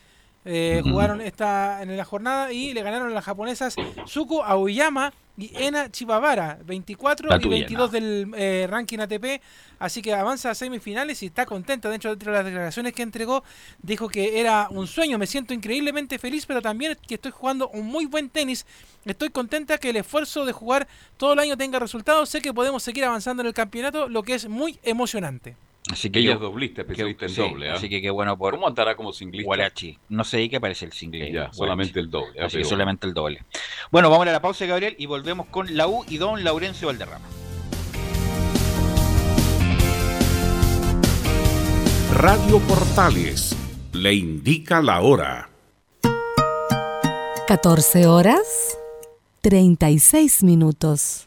Eh. 0.45 0.81
Jugaron 0.83 1.21
esta 1.21 1.83
en 1.83 1.97
la 1.97 2.05
jornada 2.05 2.53
y 2.53 2.73
le 2.73 2.83
ganaron 2.83 3.09
a 3.09 3.15
las 3.15 3.25
japonesas 3.25 3.75
Suko 4.07 4.43
Aoyama 4.43 5.13
y 5.37 5.53
Ena 5.55 5.91
Chibabara, 5.91 6.59
24 6.65 7.29
La 7.31 7.37
y 7.37 7.41
tuya, 7.41 7.51
22 7.51 7.93
del 7.93 8.33
eh, 8.37 8.67
ranking 8.69 8.99
ATP. 8.99 9.43
Así 9.79 10.03
que 10.03 10.13
avanza 10.13 10.51
a 10.51 10.55
semifinales 10.55 11.23
y 11.23 11.27
está 11.27 11.47
contenta. 11.47 11.89
Dentro 11.89 12.15
de 12.15 12.31
las 12.31 12.45
declaraciones 12.45 12.93
que 12.93 13.03
entregó, 13.03 13.43
dijo 13.83 14.09
que 14.09 14.41
era 14.41 14.69
un 14.71 14.87
sueño. 14.87 15.19
Me 15.19 15.27
siento 15.27 15.55
increíblemente 15.55 16.19
feliz, 16.19 16.45
pero 16.45 16.61
también 16.61 16.97
que 17.07 17.15
estoy 17.15 17.31
jugando 17.31 17.69
un 17.71 17.87
muy 17.87 18.05
buen 18.07 18.29
tenis. 18.29 18.67
Estoy 19.05 19.31
contenta 19.31 19.79
que 19.79 19.91
el 19.91 19.97
esfuerzo 19.97 20.45
de 20.45 20.53
jugar 20.53 20.87
todo 21.17 21.33
el 21.33 21.39
año 21.39 21.57
tenga 21.57 21.79
resultados. 21.79 22.29
Sé 22.29 22.43
que 22.43 22.53
podemos 22.53 22.83
seguir 22.83 23.05
avanzando 23.05 23.43
en 23.43 23.47
el 23.47 23.55
campeonato, 23.55 24.09
lo 24.09 24.23
que 24.23 24.35
es 24.35 24.49
muy 24.49 24.79
emocionante. 24.83 25.57
Así 25.91 26.11
que 26.11 26.19
Ella 26.21 26.29
yo- 26.31 26.35
es 26.35 26.41
doblista, 26.41 26.83
especialista 26.83 27.25
en 27.27 27.31
sí, 27.31 27.41
doble. 27.41 27.71
¿ah? 27.71 27.75
Así 27.75 27.89
que 27.89 28.01
qué 28.03 28.11
bueno 28.11 28.37
por. 28.37 28.55
¿Cómo 28.55 28.67
andará 28.69 28.95
como 28.97 29.13
singlista? 29.13 29.47
Guarachi. 29.47 29.99
No 30.11 30.25
sé 30.25 30.49
qué 30.49 30.57
aparece 30.57 30.85
el 30.85 30.93
single. 30.93 31.33
Ya, 31.33 31.53
solamente 31.53 31.99
el 32.01 32.11
doble. 32.11 32.41
ah, 32.41 32.47
Así 32.47 32.59
que 32.59 32.65
solamente 32.65 33.07
el 33.07 33.15
doble. 33.15 33.43
Bueno, 33.91 34.11
vamos 34.11 34.27
a 34.27 34.33
la 34.33 34.41
pausa, 34.43 34.67
Gabriel, 34.67 34.95
y 34.99 35.07
volvemos 35.07 35.47
con 35.47 35.77
la 35.77 35.89
U 35.89 36.05
y 36.09 36.19
don 36.19 36.45
Laurencio 36.45 36.89
Valderrama. 36.89 37.27
Radio 42.15 42.59
Portales 42.61 43.57
le 43.93 44.13
indica 44.15 44.83
la 44.83 45.01
hora. 45.01 45.49
14 47.49 48.07
horas 48.07 48.77
36 49.41 50.43
minutos. 50.43 51.27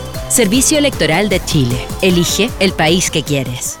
Servicio 0.31 0.77
Electoral 0.77 1.27
de 1.27 1.43
Chile. 1.43 1.75
Elige 2.01 2.49
el 2.61 2.71
país 2.71 3.11
que 3.11 3.21
quieres. 3.21 3.80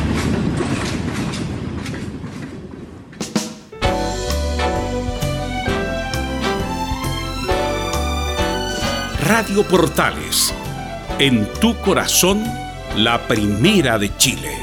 Radio 9.33 9.63
Portales, 9.65 10.53
en 11.17 11.47
tu 11.53 11.73
corazón, 11.79 12.43
la 12.97 13.29
primera 13.29 13.97
de 13.97 14.13
Chile. 14.17 14.57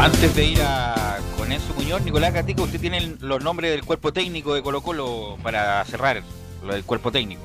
Antes 0.00 0.34
de 0.34 0.44
ir 0.44 0.58
a 0.62 1.20
con 1.36 1.52
Enzo 1.52 1.72
Muñoz, 1.74 2.02
Nicolás 2.02 2.34
Gatica, 2.34 2.62
usted 2.62 2.80
tiene 2.80 3.14
los 3.20 3.40
nombres 3.44 3.70
del 3.70 3.84
cuerpo 3.84 4.12
técnico 4.12 4.52
de 4.56 4.62
Colo 4.64 4.80
Colo 4.80 5.38
para 5.40 5.84
cerrar 5.84 6.24
lo 6.66 6.74
del 6.74 6.82
cuerpo 6.82 7.12
técnico. 7.12 7.42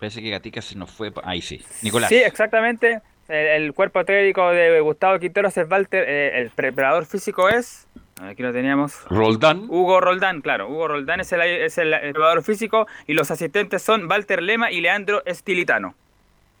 Parece 0.00 0.20
que 0.20 0.30
Gatica 0.30 0.60
se 0.60 0.74
nos 0.74 0.90
fue. 0.90 1.12
Ahí 1.22 1.40
sí. 1.40 1.64
Nicolás. 1.82 2.08
Sí, 2.08 2.16
exactamente. 2.16 3.00
El, 3.28 3.62
el 3.62 3.72
cuerpo 3.74 4.04
técnico 4.04 4.50
de 4.50 4.80
Gustavo 4.80 5.18
Quinteros 5.18 5.56
es 5.56 5.70
Walter. 5.70 6.04
eh, 6.08 6.40
el 6.40 6.50
preparador 6.50 7.06
físico 7.06 7.48
es. 7.48 7.86
Aquí 8.20 8.42
lo 8.42 8.52
teníamos. 8.52 9.04
Roldán. 9.10 9.66
Hugo 9.68 10.00
Roldán, 10.00 10.40
claro. 10.40 10.68
Hugo 10.68 10.88
Roldán 10.88 11.20
es 11.20 11.30
el, 11.32 11.40
es 11.42 11.78
el, 11.78 11.94
el 11.94 12.12
preparador 12.12 12.42
físico 12.42 12.86
y 13.06 13.14
los 13.14 13.30
asistentes 13.30 13.82
son 13.82 14.10
Walter 14.10 14.42
Lema 14.42 14.72
y 14.72 14.80
Leandro 14.80 15.22
Estilitano. 15.24 15.94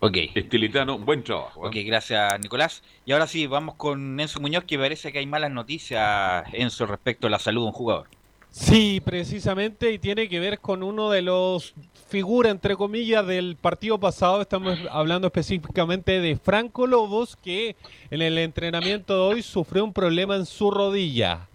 Ok. 0.00 0.16
Estilitano, 0.36 0.98
buen 0.98 1.24
trabajo. 1.24 1.64
¿eh? 1.64 1.68
Ok, 1.68 1.76
gracias 1.86 2.38
Nicolás. 2.38 2.84
Y 3.04 3.10
ahora 3.12 3.26
sí, 3.26 3.48
vamos 3.48 3.74
con 3.74 4.20
Enzo 4.20 4.38
Muñoz, 4.38 4.62
que 4.64 4.78
parece 4.78 5.10
que 5.10 5.18
hay 5.18 5.26
malas 5.26 5.50
noticias, 5.50 6.44
Enzo, 6.52 6.86
respecto 6.86 7.26
a 7.26 7.30
la 7.30 7.40
salud 7.40 7.62
de 7.62 7.66
un 7.66 7.72
jugador. 7.72 8.06
Sí, 8.50 9.00
precisamente, 9.04 9.92
y 9.92 9.98
tiene 9.98 10.28
que 10.28 10.40
ver 10.40 10.58
con 10.58 10.82
uno 10.82 11.10
de 11.10 11.22
los 11.22 11.74
figura, 12.08 12.48
entre 12.48 12.74
comillas, 12.74 13.26
del 13.26 13.56
partido 13.56 13.98
pasado. 13.98 14.40
Estamos 14.40 14.78
hablando 14.90 15.26
específicamente 15.26 16.20
de 16.20 16.36
Franco 16.36 16.86
Lobos, 16.86 17.36
que 17.36 17.76
en 18.10 18.22
el 18.22 18.38
entrenamiento 18.38 19.14
de 19.14 19.20
hoy 19.20 19.42
sufrió 19.42 19.84
un 19.84 19.92
problema 19.92 20.36
en 20.36 20.46
su 20.46 20.70
rodilla. 20.70 21.46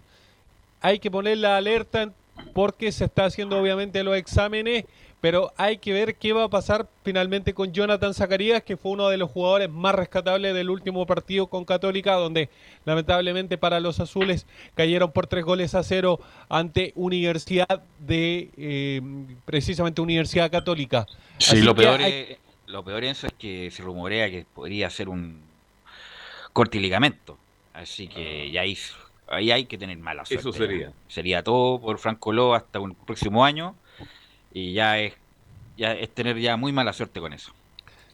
Hay 0.80 1.00
que 1.00 1.10
poner 1.10 1.38
la 1.38 1.56
alerta 1.56 2.12
porque 2.52 2.92
se 2.92 3.06
está 3.06 3.24
haciendo 3.24 3.58
obviamente 3.60 4.04
los 4.04 4.16
exámenes 4.16 4.84
pero 5.24 5.54
hay 5.56 5.78
que 5.78 5.94
ver 5.94 6.16
qué 6.16 6.34
va 6.34 6.44
a 6.44 6.48
pasar 6.50 6.86
finalmente 7.02 7.54
con 7.54 7.72
Jonathan 7.72 8.12
Zacarías, 8.12 8.62
que 8.62 8.76
fue 8.76 8.92
uno 8.92 9.08
de 9.08 9.16
los 9.16 9.30
jugadores 9.30 9.70
más 9.70 9.94
rescatables 9.94 10.52
del 10.52 10.68
último 10.68 11.06
partido 11.06 11.46
con 11.46 11.64
Católica, 11.64 12.12
donde 12.16 12.50
lamentablemente 12.84 13.56
para 13.56 13.80
los 13.80 14.00
azules 14.00 14.46
cayeron 14.74 15.12
por 15.12 15.26
tres 15.26 15.42
goles 15.42 15.74
a 15.74 15.82
cero 15.82 16.20
ante 16.50 16.92
Universidad 16.94 17.84
de, 18.00 18.50
eh, 18.58 19.00
precisamente 19.46 20.02
Universidad 20.02 20.50
Católica. 20.50 21.06
Sí, 21.38 21.52
Así 21.52 21.62
lo 21.62 21.74
peor, 21.74 22.02
hay- 22.02 22.12
es, 22.12 22.38
lo 22.66 22.84
peor 22.84 23.02
eso 23.04 23.26
es 23.26 23.32
que 23.32 23.70
se 23.70 23.82
rumorea 23.82 24.28
que 24.28 24.44
podría 24.52 24.90
ser 24.90 25.08
un 25.08 25.40
cortiligamento. 26.52 27.38
Así 27.72 28.08
que 28.08 28.50
ya 28.50 28.60
ahí, 28.60 28.76
ahí 29.28 29.50
hay 29.50 29.64
que 29.64 29.78
tener 29.78 29.96
mala 29.96 30.26
suerte. 30.26 30.50
Eso 30.50 30.52
sería. 30.52 30.92
Sería 31.08 31.42
todo 31.42 31.80
por 31.80 31.98
Franco 31.98 32.30
Lobo 32.30 32.54
hasta 32.54 32.78
un 32.78 32.94
próximo 32.94 33.42
año. 33.42 33.74
Y 34.54 34.72
ya 34.72 34.98
es, 34.98 35.12
ya 35.76 35.92
es 35.92 36.08
tener 36.08 36.38
ya 36.38 36.56
muy 36.56 36.72
mala 36.72 36.94
suerte 36.94 37.20
con 37.20 37.34
eso. 37.34 37.52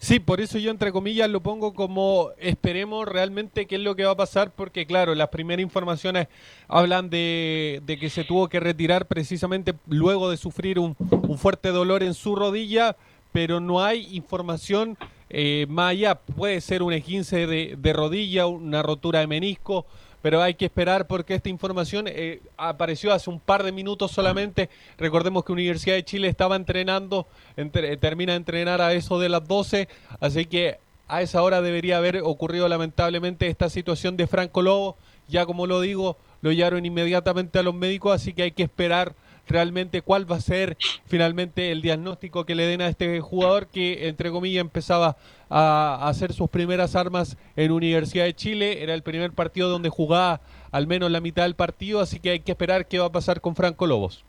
Sí, 0.02 0.18
por 0.18 0.40
eso 0.40 0.56
yo 0.56 0.70
entre 0.70 0.92
comillas 0.92 1.28
lo 1.28 1.42
pongo 1.42 1.74
como 1.74 2.30
esperemos 2.38 3.06
realmente 3.06 3.66
qué 3.66 3.74
es 3.74 3.82
lo 3.82 3.94
que 3.94 4.06
va 4.06 4.12
a 4.12 4.16
pasar, 4.16 4.50
porque 4.50 4.86
claro, 4.86 5.14
las 5.14 5.28
primeras 5.28 5.62
informaciones 5.62 6.28
hablan 6.68 7.10
de, 7.10 7.82
de 7.84 7.98
que 7.98 8.08
se 8.08 8.24
tuvo 8.24 8.48
que 8.48 8.60
retirar 8.60 9.04
precisamente 9.04 9.74
luego 9.86 10.30
de 10.30 10.38
sufrir 10.38 10.78
un, 10.78 10.96
un 11.10 11.36
fuerte 11.36 11.68
dolor 11.68 12.02
en 12.02 12.14
su 12.14 12.34
rodilla, 12.34 12.96
pero 13.30 13.60
no 13.60 13.84
hay 13.84 14.08
información 14.16 14.96
eh, 15.28 15.66
más 15.68 15.90
allá. 15.90 16.14
Puede 16.14 16.62
ser 16.62 16.82
un 16.82 16.94
esguince 16.94 17.46
de, 17.46 17.76
de 17.76 17.92
rodilla, 17.92 18.46
una 18.46 18.82
rotura 18.82 19.20
de 19.20 19.26
menisco, 19.26 19.84
pero 20.22 20.42
hay 20.42 20.54
que 20.54 20.66
esperar 20.66 21.06
porque 21.06 21.34
esta 21.34 21.48
información 21.48 22.06
eh, 22.08 22.40
apareció 22.56 23.12
hace 23.12 23.30
un 23.30 23.40
par 23.40 23.62
de 23.62 23.72
minutos 23.72 24.10
solamente. 24.12 24.68
Recordemos 24.98 25.44
que 25.44 25.52
Universidad 25.52 25.94
de 25.96 26.04
Chile 26.04 26.28
estaba 26.28 26.56
entrenando, 26.56 27.26
entre- 27.56 27.96
termina 27.96 28.32
de 28.32 28.36
entrenar 28.38 28.80
a 28.80 28.92
eso 28.92 29.18
de 29.18 29.28
las 29.28 29.46
12, 29.46 29.88
así 30.20 30.46
que 30.46 30.78
a 31.08 31.22
esa 31.22 31.42
hora 31.42 31.60
debería 31.60 31.96
haber 31.98 32.18
ocurrido 32.22 32.68
lamentablemente 32.68 33.48
esta 33.48 33.68
situación 33.68 34.16
de 34.16 34.26
Franco 34.26 34.62
Lobo. 34.62 34.96
Ya 35.28 35.46
como 35.46 35.66
lo 35.66 35.80
digo, 35.80 36.16
lo 36.42 36.52
llevaron 36.52 36.84
inmediatamente 36.86 37.58
a 37.58 37.62
los 37.62 37.74
médicos, 37.74 38.12
así 38.14 38.32
que 38.32 38.42
hay 38.44 38.52
que 38.52 38.62
esperar 38.64 39.14
realmente 39.50 40.02
cuál 40.02 40.30
va 40.30 40.36
a 40.36 40.40
ser 40.40 40.76
finalmente 41.06 41.70
el 41.72 41.82
diagnóstico 41.82 42.46
que 42.46 42.54
le 42.54 42.64
den 42.66 42.80
a 42.80 42.88
este 42.88 43.20
jugador 43.20 43.66
que, 43.66 44.08
entre 44.08 44.30
comillas, 44.30 44.60
empezaba 44.60 45.16
a, 45.48 46.08
hacer 46.08 46.32
sus 46.32 46.48
primeras 46.48 46.96
armas 46.96 47.36
en 47.56 47.72
Universidad 47.72 48.24
de 48.24 48.34
Chile. 48.34 48.82
Era 48.82 48.94
el 48.94 49.02
primer 49.02 49.32
partido 49.32 49.68
donde 49.68 49.88
jugaba 49.88 50.40
al 50.70 50.86
menos 50.86 51.10
la 51.10 51.20
mitad 51.20 51.42
del 51.42 51.54
partido, 51.56 52.00
así 52.00 52.20
que 52.20 52.30
hay 52.30 52.40
que 52.40 52.52
esperar 52.52 52.86
qué 52.86 52.98
va 52.98 53.06
a 53.06 53.12
pasar 53.12 53.40
con 53.40 53.56
Franco 53.56 53.86
Lobos. 53.86 54.24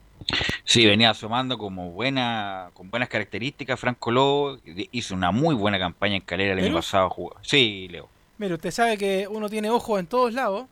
Sí, 0.65 0.85
venía 0.85 1.09
asomando 1.09 1.57
como 1.57 1.91
buena, 1.91 2.69
con 2.73 2.89
buenas 2.89 3.09
características. 3.09 3.79
Franco 3.79 4.11
Lobo 4.11 4.57
hizo 4.91 5.15
una 5.15 5.31
muy 5.31 5.55
buena 5.55 5.79
campaña 5.79 6.15
en 6.15 6.21
Calera 6.21 6.53
el 6.53 6.59
año 6.65 6.75
pasado. 6.75 7.09
jugó- 7.09 7.35
Sí, 7.41 7.87
Leo. 7.89 8.07
Mire, 8.37 8.55
usted 8.55 8.71
sabe 8.71 8.97
que 8.97 9.27
uno 9.27 9.49
tiene 9.49 9.69
ojos 9.69 9.99
en 9.99 10.07
todos 10.07 10.33
lados. 10.33 10.65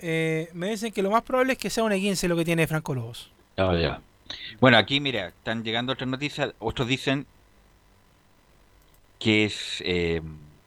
Eh, 0.00 0.48
me 0.52 0.70
dicen 0.70 0.92
que 0.92 1.02
lo 1.02 1.10
más 1.10 1.22
probable 1.22 1.52
es 1.54 1.58
que 1.58 1.70
sea 1.70 1.84
un 1.84 1.92
E15 1.92 2.28
lo 2.28 2.36
que 2.36 2.44
tiene 2.44 2.66
Franco 2.66 2.94
Lobos. 2.94 3.30
Ya. 3.56 4.00
Bueno, 4.60 4.76
aquí 4.76 5.00
mira, 5.00 5.28
están 5.28 5.62
llegando 5.64 5.92
otras 5.92 6.08
noticias. 6.08 6.52
Otros 6.58 6.88
dicen 6.88 7.26
que 9.18 9.44
es 9.44 9.82
eh, 9.84 10.20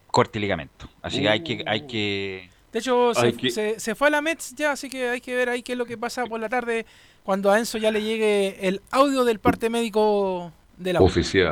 corte 0.08 0.40
y 0.40 0.42
ligamento. 0.42 0.90
Así 1.02 1.22
que 1.22 1.30
hay 1.30 1.44
que, 1.44 1.64
hay 1.68 1.88
que. 1.88 2.50
De 2.72 2.80
hecho, 2.80 3.14
se, 3.14 3.34
que- 3.34 3.52
se- 3.52 3.80
se 3.80 3.96
fue 3.96 4.08
a 4.08 4.12
la 4.12 4.22
Mets 4.22 4.54
ya, 4.56 4.72
así 4.72 4.90
que 4.90 5.10
hay 5.10 5.22
que 5.22 5.36
ver 5.36 5.50
ahí 5.50 5.64
qué 5.64 5.72
es 5.74 5.78
lo 5.78 5.86
que 5.86 5.98
pasa 5.98 6.26
por 6.26 6.40
la 6.40 6.50
tarde 6.50 6.86
cuando 7.24 7.52
a 7.52 7.58
Enzo 7.60 7.78
ya 7.78 7.92
le 7.92 8.02
llegue 8.02 8.58
el 8.68 8.82
audio 8.92 9.24
del 9.24 9.40
parte 9.40 9.70
médico 9.70 10.52
de 10.78 10.94
la 10.94 11.00
U. 11.02 11.04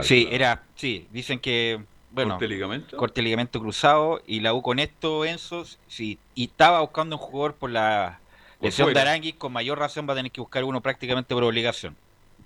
Sí, 0.04 0.28
era, 0.32 0.64
sí, 0.76 1.08
dicen 1.12 1.40
que 1.40 1.80
bueno, 2.18 2.32
¿Corte 2.36 2.46
de 2.46 2.54
ligamento? 2.54 2.98
corte 2.98 3.22
de 3.22 3.24
ligamento 3.24 3.60
cruzado 3.60 4.22
y 4.28 4.40
la 4.40 4.54
U 4.54 4.62
con 4.62 4.80
esto, 4.80 5.26
Enzo, 5.26 5.66
sí, 5.88 6.18
y 6.36 6.46
estaba 6.46 6.82
buscando 6.82 7.16
un 7.16 7.22
jugador 7.22 7.56
por 7.56 7.70
la 7.70 8.20
lesión 8.62 8.94
de. 8.94 9.00
Aranguis, 9.00 9.36
con 9.36 9.54
mayor 9.54 9.80
razón 9.80 10.08
va 10.08 10.14
a 10.14 10.16
tener 10.16 10.32
que 10.32 10.42
buscar 10.42 10.64
uno 10.64 10.82
prácticamente 10.82 11.34
por 11.34 11.44
obligación. 11.44 11.96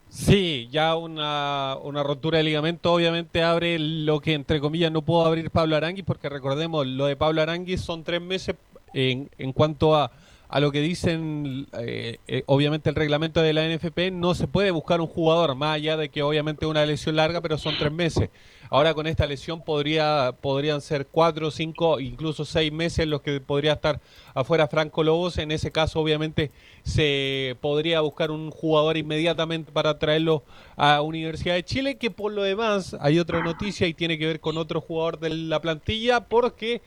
Sí, 0.09 0.67
ya 0.71 0.95
una, 0.95 1.77
una 1.81 2.03
rotura 2.03 2.39
de 2.39 2.43
ligamento 2.43 2.91
obviamente 2.91 3.43
abre 3.43 3.79
lo 3.79 4.19
que 4.19 4.33
entre 4.33 4.59
comillas 4.59 4.91
no 4.91 5.01
pudo 5.01 5.25
abrir 5.25 5.49
Pablo 5.51 5.77
Aranguis, 5.77 6.03
porque 6.03 6.27
recordemos, 6.27 6.85
lo 6.85 7.05
de 7.05 7.15
Pablo 7.15 7.41
Aranguis 7.41 7.79
son 7.79 8.03
tres 8.03 8.21
meses 8.21 8.55
en, 8.93 9.29
en 9.37 9.53
cuanto 9.53 9.95
a, 9.95 10.11
a 10.51 10.59
lo 10.59 10.73
que 10.73 10.81
dicen, 10.81 11.65
eh, 11.79 12.17
eh, 12.27 12.43
obviamente 12.45 12.89
el 12.89 12.95
reglamento 12.95 13.41
de 13.41 13.53
la 13.53 13.65
NFP, 13.65 14.11
no 14.11 14.35
se 14.35 14.47
puede 14.47 14.71
buscar 14.71 14.99
un 14.99 15.07
jugador, 15.07 15.55
más 15.55 15.75
allá 15.75 15.95
de 15.95 16.09
que 16.09 16.23
obviamente 16.23 16.65
una 16.65 16.85
lesión 16.85 17.15
larga, 17.15 17.39
pero 17.39 17.57
son 17.57 17.77
tres 17.79 17.93
meses. 17.93 18.29
Ahora 18.69 18.93
con 18.93 19.07
esta 19.07 19.25
lesión 19.25 19.63
podría, 19.63 20.33
podrían 20.41 20.81
ser 20.81 21.07
cuatro, 21.07 21.51
cinco, 21.51 22.01
incluso 22.01 22.43
seis 22.43 22.69
meses 22.69 23.07
los 23.07 23.21
que 23.21 23.39
podría 23.39 23.73
estar 23.73 24.01
afuera 24.33 24.67
Franco 24.67 25.05
Lobos. 25.05 25.37
En 25.37 25.51
ese 25.51 25.71
caso, 25.71 26.01
obviamente, 26.01 26.51
se 26.83 27.55
podría 27.61 28.01
buscar 28.01 28.29
un 28.29 28.51
jugador 28.51 28.97
inmediatamente 28.97 29.71
para 29.71 29.99
traerlo 29.99 30.43
a 30.75 31.01
Universidad 31.01 31.55
de 31.55 31.63
Chile, 31.63 31.95
que 31.95 32.11
por 32.11 32.33
lo 32.33 32.43
demás 32.43 32.97
hay 32.99 33.19
otra 33.19 33.41
noticia 33.41 33.87
y 33.87 33.93
tiene 33.93 34.17
que 34.17 34.27
ver 34.27 34.41
con 34.41 34.57
otro 34.57 34.81
jugador 34.81 35.17
de 35.19 35.29
la 35.29 35.61
plantilla, 35.61 36.25
porque 36.27 36.81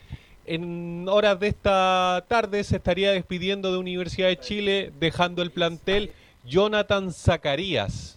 en 0.46 1.06
horas 1.08 1.38
de 1.40 1.48
esta 1.48 2.24
tarde 2.28 2.64
se 2.64 2.76
estaría 2.76 3.12
despidiendo 3.12 3.72
de 3.72 3.78
Universidad 3.78 4.28
de 4.28 4.38
Chile, 4.38 4.92
dejando 4.98 5.42
el 5.42 5.50
plantel 5.50 6.10
Jonathan 6.44 7.12
Zacarías. 7.12 8.16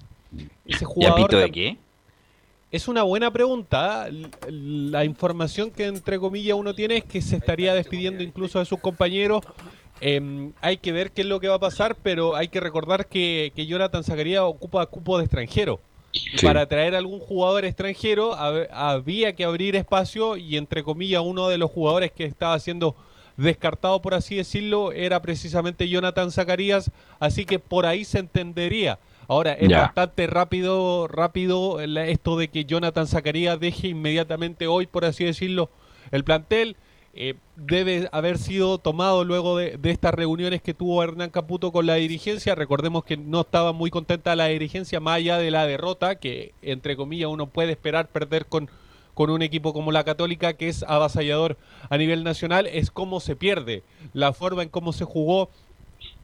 Ese 0.66 0.84
¿Y 0.84 0.86
a 0.86 0.88
jugador 0.88 1.32
de 1.32 1.52
qué? 1.52 1.78
es 2.72 2.88
una 2.88 3.04
buena 3.04 3.32
pregunta. 3.32 4.08
La 4.50 5.06
información 5.06 5.72
que 5.72 5.86
entre 5.86 6.20
comillas 6.20 6.58
uno 6.58 6.74
tiene 6.74 6.98
es 6.98 7.06
que 7.06 7.22
se 7.22 7.38
estaría 7.38 7.74
despidiendo 7.74 8.24
incluso 8.24 8.60
de 8.60 8.66
sus 8.66 8.80
compañeros. 8.80 9.44
Em, 10.00 10.52
hay 10.62 10.78
que 10.78 10.92
ver 10.92 11.12
qué 11.12 11.22
es 11.22 11.28
lo 11.28 11.40
que 11.40 11.48
va 11.48 11.56
a 11.56 11.60
pasar, 11.60 11.96
pero 11.96 12.36
hay 12.36 12.50
que 12.50 12.60
recordar 12.60 13.08
que, 13.08 13.52
que 13.56 13.66
Jonathan 13.66 14.04
Zacarías 14.04 14.44
ocupa 14.44 14.86
cupo 14.86 15.18
de 15.18 15.24
extranjero. 15.24 15.80
Sí. 16.12 16.46
Para 16.46 16.66
traer 16.68 16.96
algún 16.96 17.20
jugador 17.20 17.66
extranjero 17.66 18.34
hab- 18.36 18.68
había 18.72 19.36
que 19.36 19.44
abrir 19.44 19.76
espacio 19.76 20.36
y 20.38 20.58
entre 20.58 20.84
comillas 20.84 21.22
uno 21.24 21.48
de 21.48 21.58
los 21.58 21.70
jugadores 21.70 22.12
que 22.12 22.24
estaba 22.26 22.58
siendo 22.60 22.96
descartado 23.36 24.02
por 24.02 24.16
así 24.16 24.36
decirlo 24.36 24.92
era 24.94 25.22
precisamente 25.22 25.88
Jonathan 25.88 26.32
Zacarías, 26.32 26.90
así 27.20 27.46
que 27.46 27.60
por 27.60 27.86
ahí 27.86 28.04
se 28.04 28.20
entendería. 28.20 28.98
Ahora 29.28 29.54
es 29.54 29.70
bastante 29.82 30.26
rápido, 30.26 31.08
rápido 31.08 31.82
esto 31.82 32.38
de 32.38 32.48
que 32.48 32.66
Jonathan 32.66 33.06
Zacarías 33.08 33.60
deje 33.60 33.90
inmediatamente 33.90 34.68
hoy, 34.68 34.88
por 34.88 35.04
así 35.06 35.26
decirlo, 35.26 35.70
el 36.12 36.24
plantel. 36.24 36.78
Eh, 37.20 37.34
debe 37.56 38.08
haber 38.12 38.38
sido 38.38 38.78
tomado 38.78 39.24
luego 39.24 39.58
de, 39.58 39.78
de 39.78 39.90
estas 39.92 40.14
reuniones 40.14 40.62
que 40.62 40.74
tuvo 40.76 41.02
Hernán 41.04 41.32
Caputo 41.32 41.72
con 41.72 41.86
la 41.88 41.96
dirigencia. 41.96 42.54
Recordemos 42.54 43.04
que 43.04 43.18
no 43.18 43.42
estaba 43.42 43.74
muy 43.74 43.90
contenta 43.90 44.36
la 44.36 44.46
dirigencia, 44.48 45.00
más 45.00 45.16
allá 45.16 45.38
de 45.40 45.50
la 45.50 45.66
derrota, 45.66 46.16
que 46.20 46.54
entre 46.62 46.96
comillas 46.96 47.30
uno 47.30 47.48
puede 47.48 47.72
esperar 47.72 48.08
perder 48.10 48.46
con, 48.46 48.70
con 49.16 49.32
un 49.32 49.42
equipo 49.42 49.74
como 49.74 49.92
la 49.92 50.04
Católica, 50.04 50.54
que 50.54 50.70
es 50.70 50.84
avasallador 50.84 51.58
a 51.90 51.98
nivel 51.98 52.24
nacional, 52.24 52.68
es 52.68 52.92
cómo 52.92 53.20
se 53.20 53.36
pierde. 53.36 53.82
La 54.14 54.32
forma 54.34 54.62
en 54.62 54.70
cómo 54.70 54.94
se 54.94 55.04
jugó 55.06 55.50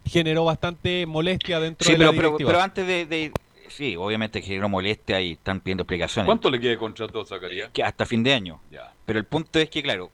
generó 0.05 0.45
bastante 0.45 1.05
molestia 1.07 1.59
dentro 1.59 1.85
Sí, 1.87 1.93
de 1.93 1.97
la 1.97 2.05
pero, 2.11 2.15
pero, 2.17 2.27
directiva. 2.29 2.49
pero 2.51 2.61
antes 2.63 2.85
de, 2.87 3.05
de- 3.07 3.31
Sí, 3.69 3.95
obviamente 3.95 4.41
generó 4.43 4.69
molestia 4.69 5.19
y 5.21 5.31
están 5.31 5.59
pidiendo 5.59 5.81
explicaciones. 5.83 6.27
¿Cuánto 6.27 6.51
le 6.51 6.59
queda 6.59 6.71
de 6.71 6.77
contrato 6.77 7.21
a 7.21 7.25
Zacarías? 7.25 7.71
Que 7.71 7.81
hasta 7.81 8.05
fin 8.05 8.21
de 8.21 8.33
año. 8.33 8.59
Ya. 8.69 8.93
Pero 9.05 9.17
el 9.17 9.25
punto 9.25 9.57
es 9.57 9.69
que, 9.71 9.81
claro, 9.81 10.11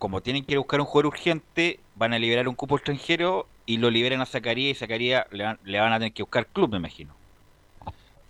como 0.00 0.22
tienen 0.22 0.44
que 0.44 0.56
buscar 0.56 0.80
un 0.80 0.86
jugador 0.86 1.08
urgente, 1.08 1.78
van 1.94 2.14
a 2.14 2.18
liberar 2.18 2.48
un 2.48 2.54
cupo 2.54 2.76
extranjero 2.76 3.46
y 3.66 3.76
lo 3.76 3.90
liberan 3.90 4.22
a 4.22 4.26
Zacarías 4.26 4.76
y 4.76 4.80
Zacarías 4.80 5.26
le 5.30 5.44
van, 5.44 5.60
le 5.62 5.78
van 5.78 5.92
a 5.92 5.98
tener 5.98 6.14
que 6.14 6.22
buscar 6.22 6.46
club, 6.46 6.70
me 6.70 6.78
imagino. 6.78 7.19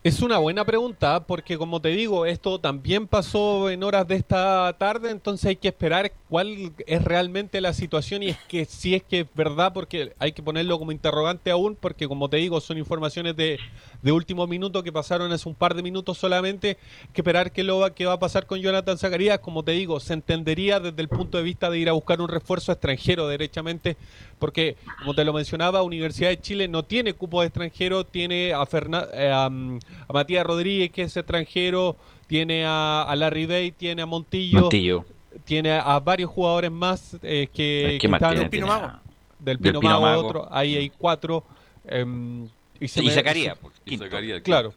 Es 0.02 0.22
una 0.22 0.39
buena 0.39 0.64
pregunta 0.64 1.27
porque 1.27 1.59
como 1.59 1.78
te 1.78 1.90
digo, 1.90 2.24
esto 2.24 2.59
también 2.59 3.06
pasó 3.06 3.68
en 3.68 3.82
horas 3.82 4.09
de 4.09 4.14
esta 4.14 4.74
tarde, 4.78 5.10
entonces 5.10 5.44
hay 5.44 5.56
que 5.56 5.68
esperar 5.68 6.10
cuál 6.31 6.72
es 6.86 7.05
realmente 7.05 7.60
la 7.60 7.74
situación 7.74 8.22
y 8.22 8.28
es 8.31 8.39
que 8.48 8.64
si 8.64 8.94
es 8.94 9.02
que 9.02 9.20
es 9.20 9.27
verdad, 9.35 9.74
porque 9.74 10.14
hay 10.18 10.32
que 10.32 10.43
ponerlo 10.43 10.78
como 10.78 10.93
interrogante 10.93 11.51
aún, 11.51 11.77
porque 11.78 12.09
como 12.09 12.31
te 12.31 12.39
digo, 12.39 12.62
son 12.62 12.78
informaciones 12.78 13.36
de, 13.36 13.59
de 14.01 14.12
último 14.12 14.47
minuto 14.47 14.82
que 14.82 14.90
pasaron 14.90 15.31
hace 15.32 15.47
un 15.47 15.55
par 15.55 15.74
de 15.74 15.82
minutos 15.82 16.16
solamente, 16.16 16.78
hay 17.02 17.09
que 17.12 17.20
esperar 17.20 17.52
qué, 17.52 17.62
lo 17.62 17.81
va, 17.81 17.90
qué 17.94 18.06
va 18.06 18.14
a 18.14 18.18
pasar 18.18 18.47
con 18.47 18.59
Jonathan 18.59 18.97
Zacarías, 18.97 19.40
como 19.40 19.64
te 19.64 19.72
digo, 19.72 20.01
se 20.01 20.14
entendería 20.14 20.81
desde 20.81 21.02
el 21.02 21.09
punto 21.10 21.36
de 21.36 21.44
vista 21.44 21.68
de 21.68 21.78
ir 21.78 21.90
a 21.90 21.93
buscar 21.93 22.22
un 22.22 22.28
refuerzo 22.28 22.72
extranjero 22.72 23.28
derechamente, 23.28 23.98
porque 24.39 24.77
como 24.98 25.12
te 25.14 25.27
lo 25.27 25.35
mencionaba, 25.35 25.82
Universidad 25.82 26.31
de 26.31 26.40
Chile 26.40 26.68
no 26.68 26.85
tiene 26.86 27.12
cupo 27.12 27.43
de 27.43 27.48
extranjero, 27.48 28.05
tiene 28.06 28.55
a, 28.55 28.64
Ferna- 28.64 29.06
eh, 29.12 29.48
mm, 29.51 29.78
a 30.08 30.12
Matías 30.12 30.44
Rodríguez, 30.44 30.90
que 30.90 31.02
es 31.02 31.16
extranjero, 31.16 31.96
tiene 32.26 32.64
a, 32.64 33.02
a 33.02 33.16
Larry 33.16 33.46
Bay, 33.46 33.72
tiene 33.72 34.02
a 34.02 34.06
Montillo, 34.06 34.60
Montillo. 34.62 35.04
tiene 35.44 35.72
a, 35.72 35.80
a 35.82 36.00
varios 36.00 36.30
jugadores 36.30 36.70
más 36.70 37.16
eh, 37.22 37.48
que, 37.52 37.88
¿Qué 37.92 37.98
que 38.00 38.08
más 38.08 38.20
están 38.22 38.36
del 38.38 38.50
Pino 38.50 38.70
a- 38.72 38.78
Mago, 38.80 38.92
del 39.38 39.56
del 39.58 39.72
Pino 39.72 39.80
Mago, 39.82 40.00
Mago. 40.02 40.26
otro, 40.26 40.48
ahí 40.50 40.76
hay 40.76 40.90
cuatro. 40.90 41.44
em, 41.86 42.46
y 42.78 42.88
se 42.88 43.00
Y 43.02 43.06
me- 43.06 43.12
se- 43.12 43.54
pues. 43.60 44.42
Claro. 44.42 44.72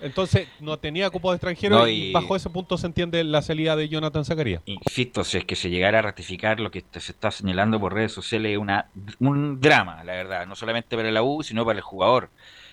Entonces 0.00 0.46
no 0.60 0.76
tenía 0.78 1.10
cupo 1.10 1.30
de 1.32 1.36
extranjero 1.36 1.78
No, 1.80 1.88
y... 1.88 2.10
y- 2.10 2.12
bajo 2.12 2.36
ese 2.36 2.48
punto 2.50 2.78
se 2.78 2.86
entiende 2.86 3.22
la 3.24 3.42
salida 3.42 3.74
de 3.74 3.88
Jonathan 3.88 4.24
Zacarías. 4.24 4.62
Insisto, 4.66 5.24
si 5.24 5.38
es 5.38 5.44
que 5.44 5.56
se 5.56 5.70
llegara 5.70 5.98
a 5.98 6.02
ratificar 6.02 6.60
lo 6.60 6.70
que 6.70 6.84
se 6.92 7.10
está 7.12 7.32
señalando 7.32 7.80
por 7.80 7.94
redes 7.94 8.12
sociales, 8.12 8.52
es 8.52 8.58
una, 8.58 8.86
un 9.18 9.60
drama, 9.60 10.04
la 10.04 10.12
verdad, 10.12 10.46
no 10.46 10.54
solamente 10.54 10.96
para 10.96 11.10
la 11.10 11.22
U, 11.24 11.42
sino 11.42 11.64
para 11.64 11.78
el 11.78 11.82
jugador, 11.82 12.30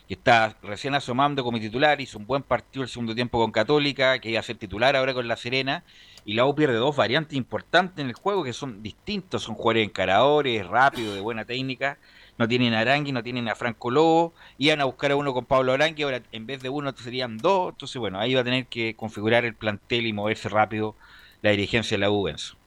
que 0.07 0.13
está 0.13 0.57
recién 0.61 0.93
asomando 0.93 1.43
como 1.43 1.59
titular, 1.59 1.99
hizo 1.99 2.17
un 2.17 2.27
buen 2.27 2.43
partido 2.43 2.83
el 2.83 2.89
segundo 2.89 3.15
tiempo 3.15 3.39
con 3.39 3.51
Católica, 3.51 4.19
que 4.19 4.29
iba 4.29 4.39
a 4.39 4.43
ser 4.43 4.57
titular 4.57 4.95
ahora 4.95 5.13
con 5.13 5.27
La 5.27 5.35
Serena, 5.35 5.83
y 6.25 6.33
la 6.33 6.45
U 6.45 6.55
pierde 6.55 6.75
dos 6.75 6.95
variantes 6.95 7.37
importantes 7.37 8.03
en 8.03 8.09
el 8.09 8.15
juego 8.15 8.43
que 8.43 8.53
son 8.53 8.81
distintos, 8.81 9.43
son 9.43 9.55
jugadores 9.55 9.87
encaradores, 9.87 10.67
rápidos, 10.67 11.15
de 11.15 11.21
buena 11.21 11.45
técnica, 11.45 11.97
no 12.37 12.47
tienen 12.47 12.73
a 12.73 12.79
Arangui, 12.79 13.11
no 13.11 13.23
tienen 13.23 13.47
a 13.47 13.55
Franco 13.55 13.89
Lobo, 13.91 14.33
iban 14.57 14.81
a 14.81 14.85
buscar 14.85 15.11
a 15.11 15.15
uno 15.15 15.33
con 15.33 15.45
Pablo 15.45 15.73
Arangui, 15.73 16.03
ahora 16.03 16.21
en 16.31 16.45
vez 16.45 16.61
de 16.61 16.69
uno 16.69 16.93
serían 16.95 17.37
dos, 17.37 17.73
entonces 17.73 17.97
bueno, 17.97 18.19
ahí 18.19 18.33
va 18.33 18.41
a 18.41 18.43
tener 18.43 18.67
que 18.67 18.95
configurar 18.95 19.45
el 19.45 19.55
plantel 19.55 20.05
y 20.05 20.13
moverse 20.13 20.49
rápido 20.49 20.95
la 21.41 21.51
dirigencia 21.51 21.95
de 21.95 22.01
la 22.01 22.11
U, 22.11 22.27
Enzo. 22.27 22.57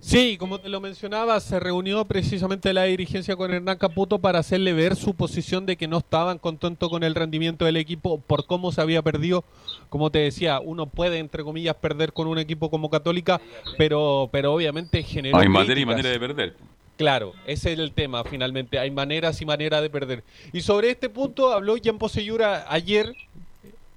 Sí, 0.00 0.36
como 0.38 0.58
te 0.58 0.68
lo 0.68 0.80
mencionaba, 0.80 1.38
se 1.40 1.58
reunió 1.60 2.04
precisamente 2.04 2.72
la 2.72 2.84
dirigencia 2.84 3.36
con 3.36 3.52
Hernán 3.52 3.78
Caputo 3.78 4.18
para 4.18 4.38
hacerle 4.38 4.72
ver 4.72 4.96
su 4.96 5.14
posición 5.14 5.66
de 5.66 5.76
que 5.76 5.88
no 5.88 5.98
estaban 5.98 6.38
contentos 6.38 6.88
con 6.88 7.02
el 7.02 7.14
rendimiento 7.14 7.64
del 7.64 7.76
equipo 7.76 8.18
por 8.18 8.46
cómo 8.46 8.72
se 8.72 8.80
había 8.80 9.02
perdido. 9.02 9.44
Como 9.88 10.10
te 10.10 10.20
decía, 10.20 10.60
uno 10.60 10.86
puede, 10.86 11.18
entre 11.18 11.42
comillas, 11.42 11.74
perder 11.76 12.12
con 12.12 12.26
un 12.28 12.38
equipo 12.38 12.70
como 12.70 12.90
Católica, 12.90 13.40
pero, 13.76 14.28
pero 14.32 14.54
obviamente 14.54 15.02
generó 15.02 15.38
Hay 15.38 15.48
manera 15.48 15.80
y 15.80 15.86
manera 15.86 16.10
de 16.10 16.20
perder. 16.20 16.56
Claro, 16.96 17.32
ese 17.46 17.72
es 17.72 17.78
el 17.78 17.92
tema 17.92 18.24
finalmente. 18.24 18.78
Hay 18.78 18.90
maneras 18.90 19.40
y 19.40 19.46
maneras 19.46 19.82
de 19.82 19.90
perder. 19.90 20.24
Y 20.52 20.60
sobre 20.62 20.90
este 20.90 21.08
punto 21.08 21.52
habló 21.52 21.76
Jan 21.82 21.98
Poseyura 21.98 22.66
ayer. 22.68 23.14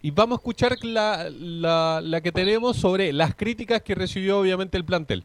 Y 0.04 0.10
vamos 0.10 0.38
a 0.38 0.40
escuchar 0.40 0.76
la, 0.84 1.30
la, 1.30 2.02
la 2.04 2.22
que 2.22 2.32
tenemos 2.32 2.76
sobre 2.76 3.14
las 3.14 3.36
críticas 3.36 3.84
que 3.84 3.94
recibió 3.94 4.40
obviamente 4.40 4.76
el 4.78 4.84
plantel. 4.84 5.24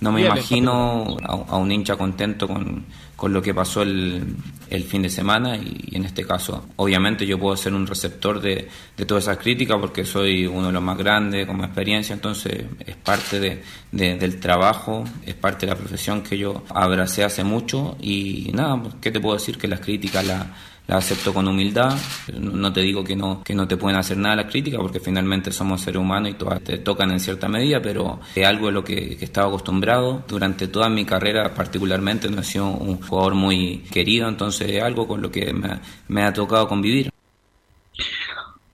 No 0.00 0.12
me 0.12 0.20
imagino 0.36 1.16
a, 1.24 1.32
a 1.54 1.56
un 1.56 1.72
hincha 1.72 1.96
contento 1.96 2.46
con, 2.46 2.84
con 3.16 3.32
lo 3.32 3.42
que 3.42 3.52
pasó 3.52 3.82
el, 3.82 4.36
el 4.70 4.84
fin 4.84 5.02
de 5.02 5.10
semana 5.10 5.56
y, 5.56 5.88
en 5.96 6.04
este 6.04 6.24
caso 6.24 6.66
obviamente 6.76 7.26
yo 7.26 7.36
puedo 7.38 7.56
ser 7.56 7.74
un 7.74 7.84
receptor 7.86 8.40
de, 8.40 8.68
de 8.96 9.04
todas 9.06 9.24
esas 9.24 9.38
críticas 9.38 9.76
porque 9.80 10.04
soy 10.04 10.46
uno 10.46 10.68
de 10.68 10.72
los 10.72 10.82
más 10.82 10.96
grandes 10.96 11.46
con 11.46 11.56
más 11.56 11.66
experiencia, 11.66 12.12
entonces 12.14 12.64
es 12.86 12.94
parte 12.96 13.40
de, 13.40 13.62
de- 13.90 14.14
del 14.16 14.38
trabajo, 14.38 15.02
es 15.26 15.34
parte 15.34 15.66
de 15.66 15.72
la 15.72 15.78
profesión 15.78 16.22
que 16.22 16.38
yo 16.38 16.62
abracé 16.68 17.24
hace 17.24 17.42
mucho 17.42 17.96
y 18.00 18.50
nada, 18.54 18.80
¿qué 19.00 19.10
te 19.10 19.18
puedo 19.18 19.34
decir? 19.36 19.58
Que 19.58 19.66
las 19.66 19.80
críticas 19.80 20.24
las 20.24 20.46
las 20.88 21.04
acepto 21.04 21.34
con 21.34 21.46
humildad. 21.46 21.96
No 22.32 22.72
te 22.72 22.80
digo 22.80 23.04
que 23.04 23.14
no, 23.14 23.42
que 23.44 23.54
no 23.54 23.68
te 23.68 23.76
pueden 23.76 23.98
hacer 23.98 24.16
nada 24.16 24.36
las 24.36 24.46
críticas, 24.46 24.80
porque 24.80 25.00
finalmente 25.00 25.52
somos 25.52 25.82
seres 25.82 26.00
humanos 26.00 26.30
y 26.30 26.34
todas 26.34 26.62
te 26.62 26.78
tocan 26.78 27.10
en 27.10 27.20
cierta 27.20 27.46
medida, 27.46 27.80
pero 27.80 28.20
es 28.34 28.46
algo 28.46 28.66
de 28.66 28.72
lo 28.72 28.82
que, 28.82 29.16
que 29.16 29.24
estaba 29.26 29.48
acostumbrado. 29.48 30.24
Durante 30.26 30.66
toda 30.66 30.88
mi 30.88 31.04
carrera, 31.04 31.54
particularmente, 31.54 32.30
no 32.30 32.40
he 32.40 32.44
sido 32.44 32.68
un 32.68 33.00
jugador 33.02 33.34
muy 33.34 33.84
querido, 33.92 34.28
entonces 34.28 34.70
es 34.70 34.82
algo 34.82 35.06
con 35.06 35.20
lo 35.20 35.30
que 35.30 35.52
me, 35.52 35.78
me 36.08 36.22
ha 36.24 36.32
tocado 36.32 36.66
convivir. 36.66 37.12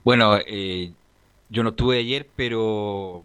Bueno, 0.04 0.38
eh, 0.46 0.92
yo 1.48 1.64
no 1.64 1.70
estuve 1.70 1.98
ayer, 1.98 2.28
pero 2.36 3.24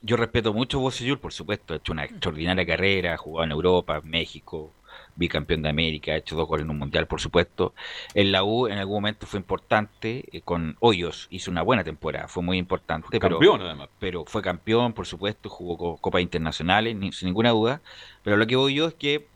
yo 0.00 0.16
respeto 0.16 0.54
mucho 0.54 0.78
a 0.78 0.80
Bocellur, 0.80 1.18
por 1.18 1.34
supuesto, 1.34 1.74
ha 1.74 1.76
hecho 1.76 1.92
una 1.92 2.04
extraordinaria 2.04 2.64
carrera, 2.64 3.12
ha 3.12 3.18
jugado 3.18 3.44
en 3.44 3.50
Europa, 3.52 4.00
México, 4.02 4.72
bicampeón 5.16 5.62
de 5.62 5.68
América, 5.68 6.12
ha 6.12 6.16
hecho 6.16 6.34
dos 6.36 6.48
goles 6.48 6.64
en 6.64 6.70
un 6.70 6.78
mundial, 6.78 7.06
por 7.06 7.20
supuesto. 7.20 7.74
En 8.14 8.32
la 8.32 8.44
U 8.44 8.66
en 8.66 8.78
algún 8.78 8.96
momento 8.96 9.26
fue 9.26 9.38
importante, 9.40 10.24
eh, 10.32 10.40
con 10.40 10.76
Hoyos 10.80 11.26
hizo 11.30 11.50
una 11.50 11.62
buena 11.62 11.84
temporada, 11.84 12.28
fue 12.28 12.42
muy 12.42 12.58
importante. 12.58 13.08
pero- 13.10 13.38
Campeón, 13.38 13.60
además. 13.62 13.88
Pero 13.98 14.24
fue 14.26 14.42
campeón, 14.42 14.92
por 14.92 15.06
supuesto, 15.06 15.48
jugó 15.48 15.76
co- 15.76 15.96
copas 15.98 16.22
internacionales, 16.22 16.96
ni- 16.96 17.12
sin 17.12 17.26
ninguna 17.26 17.50
duda. 17.50 17.80
Pero 18.22 18.36
lo 18.36 18.46
que 18.46 18.56
voy 18.56 18.74
yo 18.74 18.88
es 18.88 18.94
que 18.94 19.26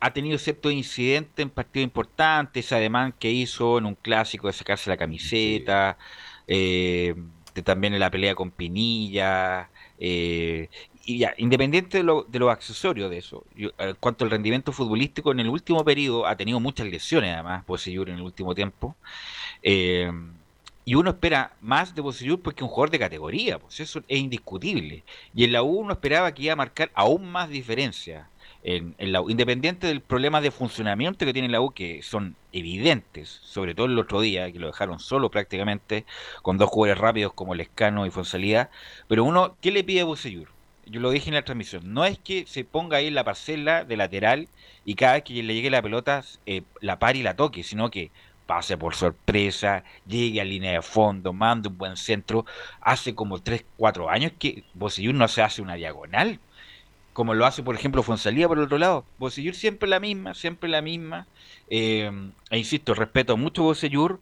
ha 0.00 0.12
tenido 0.12 0.38
cierto 0.38 0.70
incidente 0.70 1.42
en 1.42 1.50
partidos 1.50 1.84
importantes, 1.84 2.66
ese 2.66 2.74
ademán 2.76 3.12
que 3.18 3.30
hizo 3.30 3.78
en 3.78 3.86
un 3.86 3.94
clásico 3.94 4.46
de 4.46 4.52
sacarse 4.52 4.90
la 4.90 4.96
camiseta, 4.98 5.96
eh, 6.46 7.14
de 7.54 7.62
también 7.62 7.94
en 7.94 8.00
la 8.00 8.10
pelea 8.10 8.34
con 8.34 8.50
Pinilla, 8.50 9.70
eh, 9.98 10.68
y 11.04 11.18
ya, 11.18 11.34
independiente 11.36 11.98
de 11.98 12.04
lo, 12.04 12.22
de 12.28 12.38
los 12.38 12.50
accesorios 12.50 13.10
de 13.10 13.18
eso, 13.18 13.44
yo, 13.56 13.70
en 13.78 13.94
cuanto 13.96 14.24
al 14.24 14.30
rendimiento 14.30 14.72
futbolístico, 14.72 15.32
en 15.32 15.40
el 15.40 15.48
último 15.48 15.84
periodo 15.84 16.26
ha 16.26 16.36
tenido 16.36 16.60
muchas 16.60 16.86
lesiones 16.86 17.34
además, 17.34 17.64
Poseyur 17.64 18.08
en 18.08 18.16
el 18.16 18.22
último 18.22 18.54
tiempo, 18.54 18.94
eh, 19.62 20.10
y 20.84 20.94
uno 20.94 21.10
espera 21.10 21.52
más 21.60 21.94
de 21.94 22.02
Poseyur 22.02 22.40
porque 22.40 22.60
es 22.60 22.62
un 22.62 22.68
jugador 22.68 22.90
de 22.90 22.98
categoría, 22.98 23.58
pues 23.58 23.80
eso 23.80 24.02
es 24.08 24.18
indiscutible, 24.18 25.04
y 25.34 25.44
en 25.44 25.52
la 25.52 25.62
U 25.62 25.80
uno 25.80 25.92
esperaba 25.92 26.32
que 26.32 26.44
iba 26.44 26.52
a 26.52 26.56
marcar 26.56 26.90
aún 26.94 27.30
más 27.30 27.48
diferencia 27.48 28.28
en, 28.64 28.94
en 28.98 29.12
la 29.12 29.22
U, 29.22 29.30
independiente 29.30 29.88
del 29.88 30.00
problema 30.00 30.40
de 30.40 30.50
funcionamiento 30.52 31.26
que 31.26 31.32
tiene 31.32 31.48
la 31.48 31.60
U, 31.60 31.70
que 31.72 32.02
son 32.02 32.36
evidentes, 32.52 33.28
sobre 33.42 33.74
todo 33.74 33.86
el 33.86 33.98
otro 33.98 34.20
día, 34.20 34.52
que 34.52 34.58
lo 34.60 34.68
dejaron 34.68 35.00
solo 35.00 35.30
prácticamente, 35.30 36.04
con 36.42 36.58
dos 36.58 36.70
jugadores 36.70 37.00
rápidos 37.00 37.32
como 37.32 37.54
Lescano 37.54 38.06
y 38.06 38.10
Fonsalía, 38.10 38.70
pero 39.08 39.24
uno, 39.24 39.56
¿qué 39.60 39.72
le 39.72 39.84
pide 39.84 40.02
a 40.02 40.04
Bocellur? 40.04 40.48
Yo 40.92 41.00
lo 41.00 41.10
dije 41.10 41.30
en 41.30 41.34
la 41.34 41.42
transmisión, 41.42 41.94
no 41.94 42.04
es 42.04 42.18
que 42.18 42.44
se 42.46 42.64
ponga 42.64 42.98
ahí 42.98 43.10
la 43.10 43.24
parcela 43.24 43.84
de 43.84 43.96
lateral 43.96 44.48
y 44.84 44.94
cada 44.94 45.14
vez 45.14 45.24
que 45.24 45.42
le 45.42 45.54
llegue 45.54 45.70
la 45.70 45.80
pelota 45.80 46.22
eh, 46.44 46.62
la 46.80 46.98
pare 46.98 47.18
y 47.18 47.22
la 47.22 47.34
toque, 47.34 47.62
sino 47.62 47.90
que 47.90 48.10
pase 48.46 48.76
por 48.76 48.94
sorpresa, 48.94 49.84
llegue 50.06 50.42
a 50.42 50.44
línea 50.44 50.72
de 50.72 50.82
fondo, 50.82 51.32
mande 51.32 51.68
un 51.68 51.78
buen 51.78 51.96
centro. 51.96 52.44
Hace 52.82 53.14
como 53.14 53.38
3, 53.38 53.64
4 53.78 54.10
años 54.10 54.32
que 54.38 54.64
Bocellur 54.74 55.14
no 55.14 55.28
se 55.28 55.40
hace 55.40 55.62
una 55.62 55.76
diagonal 55.76 56.38
como 57.12 57.34
lo 57.34 57.44
hace, 57.46 57.62
por 57.62 57.74
ejemplo, 57.74 58.02
Fonsalía 58.02 58.48
por 58.48 58.58
el 58.58 58.64
otro 58.64 58.78
lado. 58.78 59.04
Bocellur 59.18 59.54
siempre 59.54 59.88
la 59.88 60.00
misma, 60.00 60.34
siempre 60.34 60.68
la 60.68 60.82
misma. 60.82 61.26
Eh, 61.68 62.10
e 62.50 62.58
insisto, 62.58 62.94
respeto 62.94 63.36
mucho 63.36 63.62
a 63.62 63.64
Bocellur, 63.66 64.20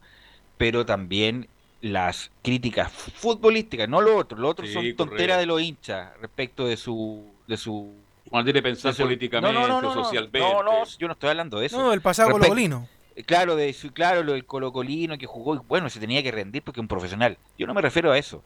pero 0.57 0.85
también 0.85 1.49
las 1.81 2.31
críticas 2.43 2.91
futbolísticas, 2.93 3.89
no 3.89 4.01
lo 4.01 4.17
otro. 4.17 4.39
Lo 4.39 4.49
otro 4.49 4.67
Sí, 4.67 4.73
son 4.73 4.97
tonteras 4.97 5.39
de 5.39 5.47
los 5.47 5.61
hinchas 5.63 6.11
respecto 6.21 6.67
de 6.67 6.77
su... 6.77 7.25
De 7.47 7.57
su 7.57 7.93
Cuando 8.29 8.47
tiene 8.53 8.59
que 8.61 8.69
pensar 8.69 8.93
de 8.93 8.97
su- 8.97 9.03
políticamente, 9.03 9.59
no, 9.59 9.67
no, 9.67 9.81
no, 9.81 9.95
no, 9.95 10.05
socialmente. 10.05 10.39
No, 10.41 10.63
no, 10.63 10.85
yo 10.87 11.07
no 11.07 11.13
estoy 11.15 11.31
hablando 11.31 11.59
de 11.59 11.67
eso. 11.67 11.79
No, 11.79 11.93
el 11.93 12.01
pasado 12.01 12.29
Respect- 12.29 12.33
colocolino. 12.33 12.89
eh, 13.17 13.25
Claro, 13.25 13.57
de 13.57 13.73
su, 13.73 13.93
claro, 13.93 14.23
lo 14.23 14.33
del 14.33 14.45
colocolino 14.45 15.17
que 15.19 15.27
jugó, 15.27 15.55
y 15.57 15.59
bueno, 15.69 15.89
se 15.91 15.99
tenía 16.01 16.23
que 16.23 16.31
rendir 16.31 16.63
porque 16.63 16.81
es 16.81 16.83
un 16.83 16.89
profesional. 16.89 17.39
Yo 17.59 17.67
no 17.67 17.75
me 17.75 17.81
refiero 17.83 18.13
a 18.13 18.19
eso. 18.19 18.43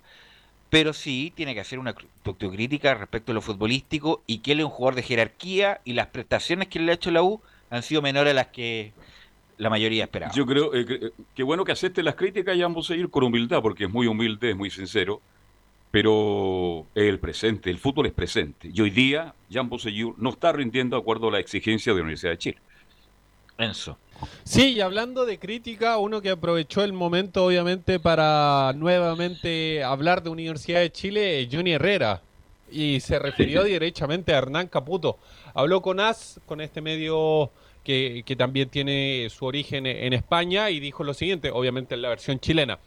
Pero 0.70 0.92
sí 0.92 1.32
tiene 1.36 1.54
que 1.54 1.60
hacer 1.60 1.78
una 1.78 1.94
cr- 1.94 2.06
autocrítica 2.24 2.94
respecto 2.94 3.30
a 3.32 3.34
lo 3.34 3.40
futbolístico 3.42 4.22
y 4.26 4.38
que 4.38 4.52
él 4.52 4.60
es 4.60 4.64
un 4.64 4.70
jugador 4.70 4.94
de 4.96 5.02
jerarquía 5.02 5.80
y 5.84 5.92
las 5.92 6.06
prestaciones 6.08 6.68
que 6.68 6.80
le 6.80 6.90
ha 6.90 6.94
hecho 6.94 7.10
la 7.10 7.22
U 7.22 7.40
han 7.70 7.82
sido 7.82 8.00
menores 8.02 8.30
a 8.32 8.34
las 8.34 8.46
que 8.48 8.92
la 9.58 9.70
mayoría 9.70 10.04
esperaba. 10.04 10.32
Yo 10.32 10.46
creo 10.46 10.74
eh, 10.74 10.84
que, 10.84 10.94
eh, 10.94 11.10
que 11.34 11.42
bueno 11.42 11.64
que 11.64 11.72
acepte 11.72 12.02
las 12.02 12.14
críticas 12.14 12.56
y 12.56 12.62
ambos 12.62 12.86
seguir 12.86 13.10
con 13.10 13.24
humildad, 13.24 13.62
porque 13.62 13.84
es 13.84 13.90
muy 13.90 14.06
humilde, 14.06 14.50
es 14.50 14.56
muy 14.56 14.70
sincero, 14.70 15.20
pero 15.94 16.86
es 16.92 17.04
el 17.04 17.20
presente, 17.20 17.70
el 17.70 17.78
fútbol 17.78 18.06
es 18.06 18.12
presente. 18.12 18.68
Y 18.74 18.80
hoy 18.80 18.90
día, 18.90 19.32
Jan 19.48 19.68
Bosellur 19.68 20.16
no 20.18 20.30
está 20.30 20.50
rindiendo 20.50 20.96
de 20.96 21.02
acuerdo 21.02 21.28
a 21.28 21.30
la 21.30 21.38
exigencia 21.38 21.92
de 21.92 21.98
la 21.98 22.02
Universidad 22.02 22.32
de 22.32 22.38
Chile. 22.38 22.58
Enzo. 23.58 23.96
Sí, 24.42 24.72
y 24.72 24.80
hablando 24.80 25.24
de 25.24 25.38
crítica, 25.38 25.98
uno 25.98 26.20
que 26.20 26.30
aprovechó 26.30 26.82
el 26.82 26.92
momento 26.92 27.44
obviamente 27.44 28.00
para 28.00 28.72
nuevamente 28.74 29.84
hablar 29.84 30.24
de 30.24 30.30
Universidad 30.30 30.80
de 30.80 30.90
Chile, 30.90 31.42
es 31.42 31.48
Johnny 31.52 31.74
Herrera. 31.74 32.22
Y 32.72 32.98
se 32.98 33.20
refirió 33.20 33.62
directamente 33.62 34.34
a 34.34 34.38
Hernán 34.38 34.66
Caputo. 34.66 35.18
Habló 35.54 35.80
con 35.80 36.00
AS, 36.00 36.40
con 36.44 36.60
este 36.60 36.80
medio 36.80 37.52
que, 37.84 38.22
que 38.26 38.34
también 38.34 38.68
tiene 38.68 39.28
su 39.30 39.44
origen 39.44 39.86
en 39.86 40.12
España, 40.12 40.70
y 40.70 40.80
dijo 40.80 41.04
lo 41.04 41.14
siguiente, 41.14 41.50
obviamente 41.50 41.94
en 41.94 42.02
la 42.02 42.08
versión 42.08 42.40
chilena. 42.40 42.78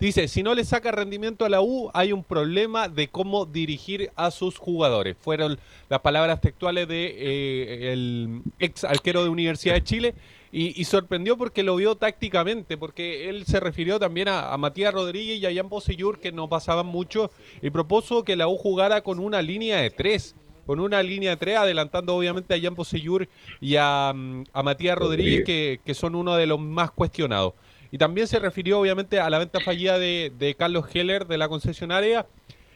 Dice, 0.00 0.28
si 0.28 0.44
no 0.44 0.54
le 0.54 0.64
saca 0.64 0.92
rendimiento 0.92 1.44
a 1.44 1.48
la 1.48 1.60
U, 1.60 1.90
hay 1.92 2.12
un 2.12 2.22
problema 2.22 2.88
de 2.88 3.08
cómo 3.08 3.46
dirigir 3.46 4.12
a 4.14 4.30
sus 4.30 4.56
jugadores. 4.56 5.16
Fueron 5.18 5.58
las 5.88 6.00
palabras 6.00 6.40
textuales 6.40 6.86
de 6.86 7.16
eh, 7.18 7.92
el 7.92 8.42
ex 8.60 8.84
arquero 8.84 9.24
de 9.24 9.28
Universidad 9.28 9.74
de 9.74 9.82
Chile 9.82 10.14
y, 10.52 10.84
sorprendió 10.84 11.36
porque 11.36 11.64
lo 11.64 11.74
vio 11.74 11.96
tácticamente, 11.96 12.78
porque 12.78 13.28
él 13.28 13.44
se 13.44 13.58
refirió 13.58 13.98
también 13.98 14.28
a, 14.28 14.56
Matías 14.56 14.94
Rodríguez 14.94 15.40
y 15.40 15.46
a 15.46 15.54
Jan 15.54 15.68
Bosellur, 15.68 16.20
que 16.20 16.30
no 16.32 16.48
pasaban 16.48 16.86
mucho, 16.86 17.30
y 17.60 17.70
propuso 17.70 18.22
que 18.22 18.36
la 18.36 18.46
U 18.48 18.56
jugara 18.56 19.02
con 19.02 19.18
una 19.18 19.42
línea 19.42 19.78
de 19.78 19.90
tres. 19.90 20.36
Con 20.68 20.80
una 20.80 21.02
línea 21.02 21.30
de 21.30 21.38
tres, 21.38 21.56
adelantando 21.56 22.14
obviamente 22.14 22.52
a 22.52 22.60
Jan 22.60 22.74
Bosellur 22.74 23.26
y 23.58 23.76
a, 23.76 24.12
mm, 24.14 24.44
a 24.52 24.62
Matías 24.62 24.98
Rodríguez, 24.98 25.42
que, 25.46 25.80
que 25.82 25.94
son 25.94 26.14
uno 26.14 26.36
de 26.36 26.46
los 26.46 26.60
más 26.60 26.90
cuestionados. 26.90 27.54
Y 27.90 27.96
también 27.96 28.26
se 28.26 28.38
refirió 28.38 28.78
obviamente 28.78 29.18
a 29.18 29.30
la 29.30 29.38
venta 29.38 29.60
fallida 29.60 29.98
de, 29.98 30.30
de 30.38 30.54
Carlos 30.56 30.84
Heller 30.92 31.26
de 31.26 31.38
la 31.38 31.48
concesionaria. 31.48 32.26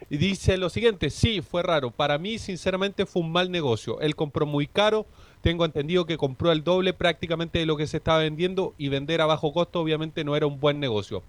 Y 0.08 0.16
dice 0.16 0.56
lo 0.56 0.70
siguiente, 0.70 1.10
sí, 1.10 1.42
fue 1.42 1.62
raro. 1.62 1.90
Para 1.90 2.16
mí, 2.16 2.38
sinceramente, 2.38 3.04
fue 3.04 3.20
un 3.20 3.30
mal 3.30 3.50
negocio. 3.50 4.00
Él 4.00 4.16
compró 4.16 4.46
muy 4.46 4.66
caro. 4.66 5.04
Tengo 5.42 5.66
entendido 5.66 6.06
que 6.06 6.16
compró 6.16 6.50
el 6.50 6.64
doble 6.64 6.94
prácticamente 6.94 7.58
de 7.58 7.66
lo 7.66 7.76
que 7.76 7.86
se 7.86 7.98
estaba 7.98 8.20
vendiendo 8.20 8.72
y 8.78 8.88
vender 8.88 9.20
a 9.20 9.26
bajo 9.26 9.52
costo 9.52 9.80
obviamente 9.80 10.24
no 10.24 10.34
era 10.34 10.46
un 10.46 10.58
buen 10.58 10.80
negocio. 10.80 11.22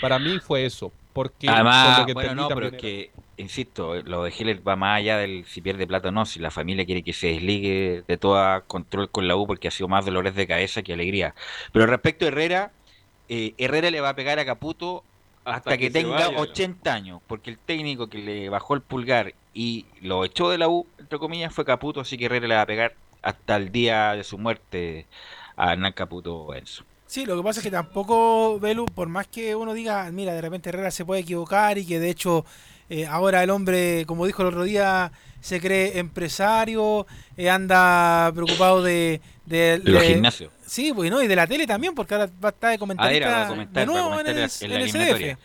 Para 0.00 0.18
mí 0.18 0.40
fue 0.40 0.66
eso. 0.66 0.90
Porque 1.12 1.46
por 1.46 1.54
Además, 1.54 2.00
lo 2.00 2.06
que 2.06 2.14
bueno, 2.14 2.30
entendí 2.30 2.48
no, 2.48 2.54
pero 2.56 2.66
es 2.74 2.82
que, 2.82 3.10
insisto, 3.38 3.94
lo 4.02 4.24
de 4.24 4.30
Heller 4.30 4.66
va 4.66 4.76
más 4.76 4.98
allá 4.98 5.16
del 5.16 5.44
si 5.46 5.60
pierde 5.60 5.86
plata 5.86 6.08
o 6.08 6.12
no, 6.12 6.26
si 6.26 6.38
la 6.38 6.50
familia 6.50 6.84
quiere 6.84 7.02
que 7.02 7.12
se 7.12 7.28
desligue 7.28 8.04
de 8.06 8.16
todo 8.18 8.64
control 8.66 9.10
con 9.10 9.26
la 9.26 9.36
U 9.36 9.46
porque 9.46 9.68
ha 9.68 9.70
sido 9.70 9.88
más 9.88 10.04
dolores 10.04 10.34
de 10.34 10.46
cabeza 10.46 10.82
que 10.82 10.92
alegría. 10.92 11.34
Pero 11.72 11.86
respecto 11.86 12.24
a 12.24 12.28
Herrera, 12.28 12.72
eh, 13.28 13.54
Herrera 13.58 13.90
le 13.90 14.00
va 14.00 14.10
a 14.10 14.16
pegar 14.16 14.38
a 14.38 14.44
Caputo 14.44 15.04
hasta, 15.44 15.70
Hasta 15.70 15.78
que, 15.78 15.90
tenga 15.90 16.28
vaya. 16.28 16.38
80 16.38 16.92
años, 16.92 17.22
porque 17.26 17.50
el 17.50 17.58
técnico 17.58 18.08
que 18.08 18.18
le 18.18 18.48
bajó 18.50 18.74
el 18.74 18.82
pulgar 18.82 19.34
y 19.54 19.86
lo 20.02 20.24
echó 20.24 20.50
de 20.50 20.58
la 20.58 20.68
U, 20.68 20.86
entre 20.98 21.18
comillas, 21.18 21.54
fue 21.54 21.64
Caputo, 21.64 22.00
así 22.00 22.18
que 22.18 22.26
Herrera 22.26 22.46
le 22.46 22.54
va 22.54 22.62
a 22.62 22.66
pegar 22.66 22.94
hasta 23.22 23.56
el 23.56 23.72
día 23.72 24.12
de 24.14 24.24
su 24.24 24.36
muerte 24.36 25.06
a 25.56 25.72
Hernán 25.72 25.92
Caputo 25.92 26.54
Enzo. 26.54 26.84
Sí, 27.06 27.24
lo 27.24 27.36
que 27.38 27.42
pasa 27.42 27.60
es 27.60 27.64
que 27.64 27.70
tampoco, 27.70 28.60
Belu, 28.60 28.84
por 28.84 29.08
más 29.08 29.26
que 29.26 29.56
uno 29.56 29.72
diga, 29.72 30.10
mira, 30.12 30.34
de 30.34 30.42
repente 30.42 30.68
Herrera 30.68 30.90
se 30.90 31.06
puede 31.06 31.22
equivocar 31.22 31.78
y 31.78 31.86
que 31.86 31.98
de 31.98 32.10
hecho 32.10 32.44
eh, 32.90 33.06
ahora 33.06 33.42
el 33.42 33.50
hombre, 33.50 34.04
como 34.06 34.26
dijo 34.26 34.42
el 34.42 34.48
otro 34.48 34.64
día, 34.64 35.12
se 35.40 35.60
cree 35.60 35.98
empresario, 35.98 37.06
eh, 37.36 37.50
anda 37.50 38.30
preocupado 38.34 38.82
de... 38.82 39.20
De, 39.46 39.78
De 39.78 39.90
los 39.92 40.02
gimnasios. 40.02 40.52
Sí, 40.66 40.90
bueno, 40.90 41.22
y 41.22 41.26
de 41.26 41.36
la 41.36 41.46
tele 41.46 41.66
también, 41.66 41.94
porque 41.94 42.14
ahora 42.14 42.30
va 42.44 42.48
a 42.48 42.52
estar 42.52 42.70
de 42.70 42.74
Ah, 42.76 42.78
comentarista 42.78 43.28
va 43.28 43.44
a 43.44 43.48
comentar, 43.48 43.86
de 43.86 43.86
nuevo 43.86 44.20
en 44.20 44.26
el, 44.26 44.36
en 44.60 44.72
el. 44.72 44.90
CDF. 44.90 45.38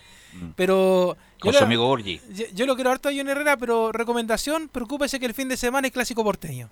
Pero... 0.56 1.15
Con 1.40 1.52
yo 1.53 1.60
su 1.60 1.64
amigo 1.65 1.88
Borgi. 1.88 2.20
yo, 2.34 2.45
yo 2.53 2.65
lo 2.65 2.76
quiero 2.76 2.91
harto 2.91 3.10
a 3.10 3.11
John 3.15 3.30
Herrera, 3.30 3.57
pero 3.57 3.91
recomendación, 3.91 4.70
preocúpese 4.70 5.20
que 5.20 5.26
el 5.26 5.34
fin 5.34 5.48
de 5.49 5.57
semana 5.57 5.88
es 5.88 5.94
clásico 5.94 6.24
porteño. 6.24 6.70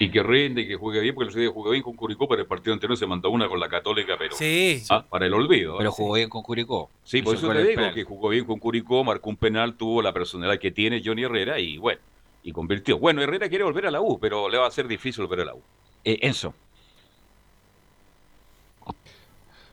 Y 0.00 0.10
que 0.10 0.22
rinde, 0.22 0.66
que 0.66 0.76
juegue 0.76 1.00
bien, 1.00 1.14
porque 1.14 1.24
el 1.24 1.30
otro 1.30 1.40
día 1.40 1.50
jugó 1.50 1.70
bien 1.70 1.82
con 1.82 1.94
Curicó, 1.96 2.28
pero 2.28 2.42
el 2.42 2.46
partido 2.48 2.72
anterior 2.72 2.96
se 2.96 3.06
mandó 3.06 3.30
una 3.30 3.48
con 3.48 3.58
la 3.58 3.68
Católica, 3.68 4.14
pero 4.18 4.34
Sí. 4.36 4.82
Ah, 4.90 5.04
para 5.08 5.26
el 5.26 5.34
olvido. 5.34 5.76
Pero 5.78 5.90
¿eh? 5.90 5.92
jugó 5.94 6.14
bien 6.14 6.28
con 6.28 6.42
Curicó. 6.42 6.90
Sí, 7.02 7.22
por 7.22 7.34
eso 7.34 7.46
gol 7.48 7.56
te 7.56 7.62
digo 7.62 7.74
penal. 7.76 7.94
que 7.94 8.04
jugó 8.04 8.28
bien 8.28 8.44
con 8.44 8.58
Curicó, 8.58 9.02
marcó 9.02 9.30
un 9.30 9.36
penal, 9.36 9.74
tuvo 9.74 10.02
la 10.02 10.12
personalidad 10.12 10.60
que 10.60 10.70
tiene 10.70 11.02
Johnny 11.04 11.24
Herrera 11.24 11.58
y 11.58 11.78
bueno, 11.78 12.00
y 12.44 12.52
convirtió. 12.52 12.98
Bueno, 12.98 13.20
Herrera 13.22 13.48
quiere 13.48 13.64
volver 13.64 13.86
a 13.86 13.90
la 13.90 14.00
U, 14.00 14.18
pero 14.20 14.48
le 14.48 14.58
va 14.58 14.66
a 14.66 14.70
ser 14.70 14.86
difícil 14.86 15.24
volver 15.24 15.40
a 15.40 15.44
la 15.46 15.54
U. 15.54 15.62
Eh, 16.04 16.18
Enzo. 16.22 16.54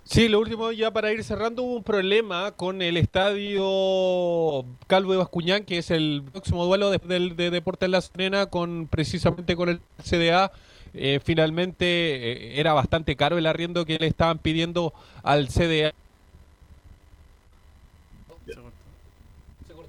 Sí, 0.06 0.30
lo 0.30 0.40
último 0.40 0.72
ya 0.72 0.92
para 0.92 1.12
ir 1.12 1.24
cerrando, 1.24 1.64
hubo 1.64 1.78
un 1.78 1.84
problema 1.84 2.52
con 2.52 2.84
el 2.84 2.96
estadio 2.96 4.64
Calvo 4.86 5.14
de 5.14 5.18
Bascuñán, 5.18 5.66
que 5.66 5.80
es 5.80 5.90
el 5.90 6.24
próximo 6.32 6.64
duelo 6.64 6.92
de, 6.92 7.50
Deportes 7.50 7.90
La 7.90 8.02
Serena, 8.02 8.46
con 8.46 8.88
precisamente 8.88 9.56
con 9.56 9.70
el 9.70 9.82
CDA. 10.04 10.52
Eh, 10.94 11.20
finalmente 11.24 11.86
eh, 11.86 12.60
era 12.60 12.74
bastante 12.74 13.16
caro 13.16 13.38
el 13.38 13.48
arriendo 13.48 13.84
que 13.86 13.98
le 13.98 14.06
estaban 14.06 14.38
pidiendo 14.38 14.94
al 15.24 15.48
CDA. 15.50 15.92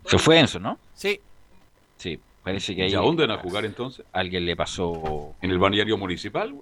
Se 0.06 0.18
fue 0.18 0.38
Enzo, 0.40 0.58
¿no? 0.58 0.78
Sí. 0.94 1.20
Sí, 1.98 2.18
parece 2.42 2.74
que 2.74 2.84
ahí. 2.84 2.92
¿Y 2.92 2.94
a 2.94 3.00
dónde 3.00 3.26
van 3.26 3.38
a 3.38 3.42
jugar 3.42 3.66
entonces? 3.66 4.04
Alguien 4.12 4.46
le 4.46 4.56
pasó. 4.56 5.34
¿En 5.42 5.50
el 5.50 5.58
balneario 5.58 5.98
municipal? 5.98 6.54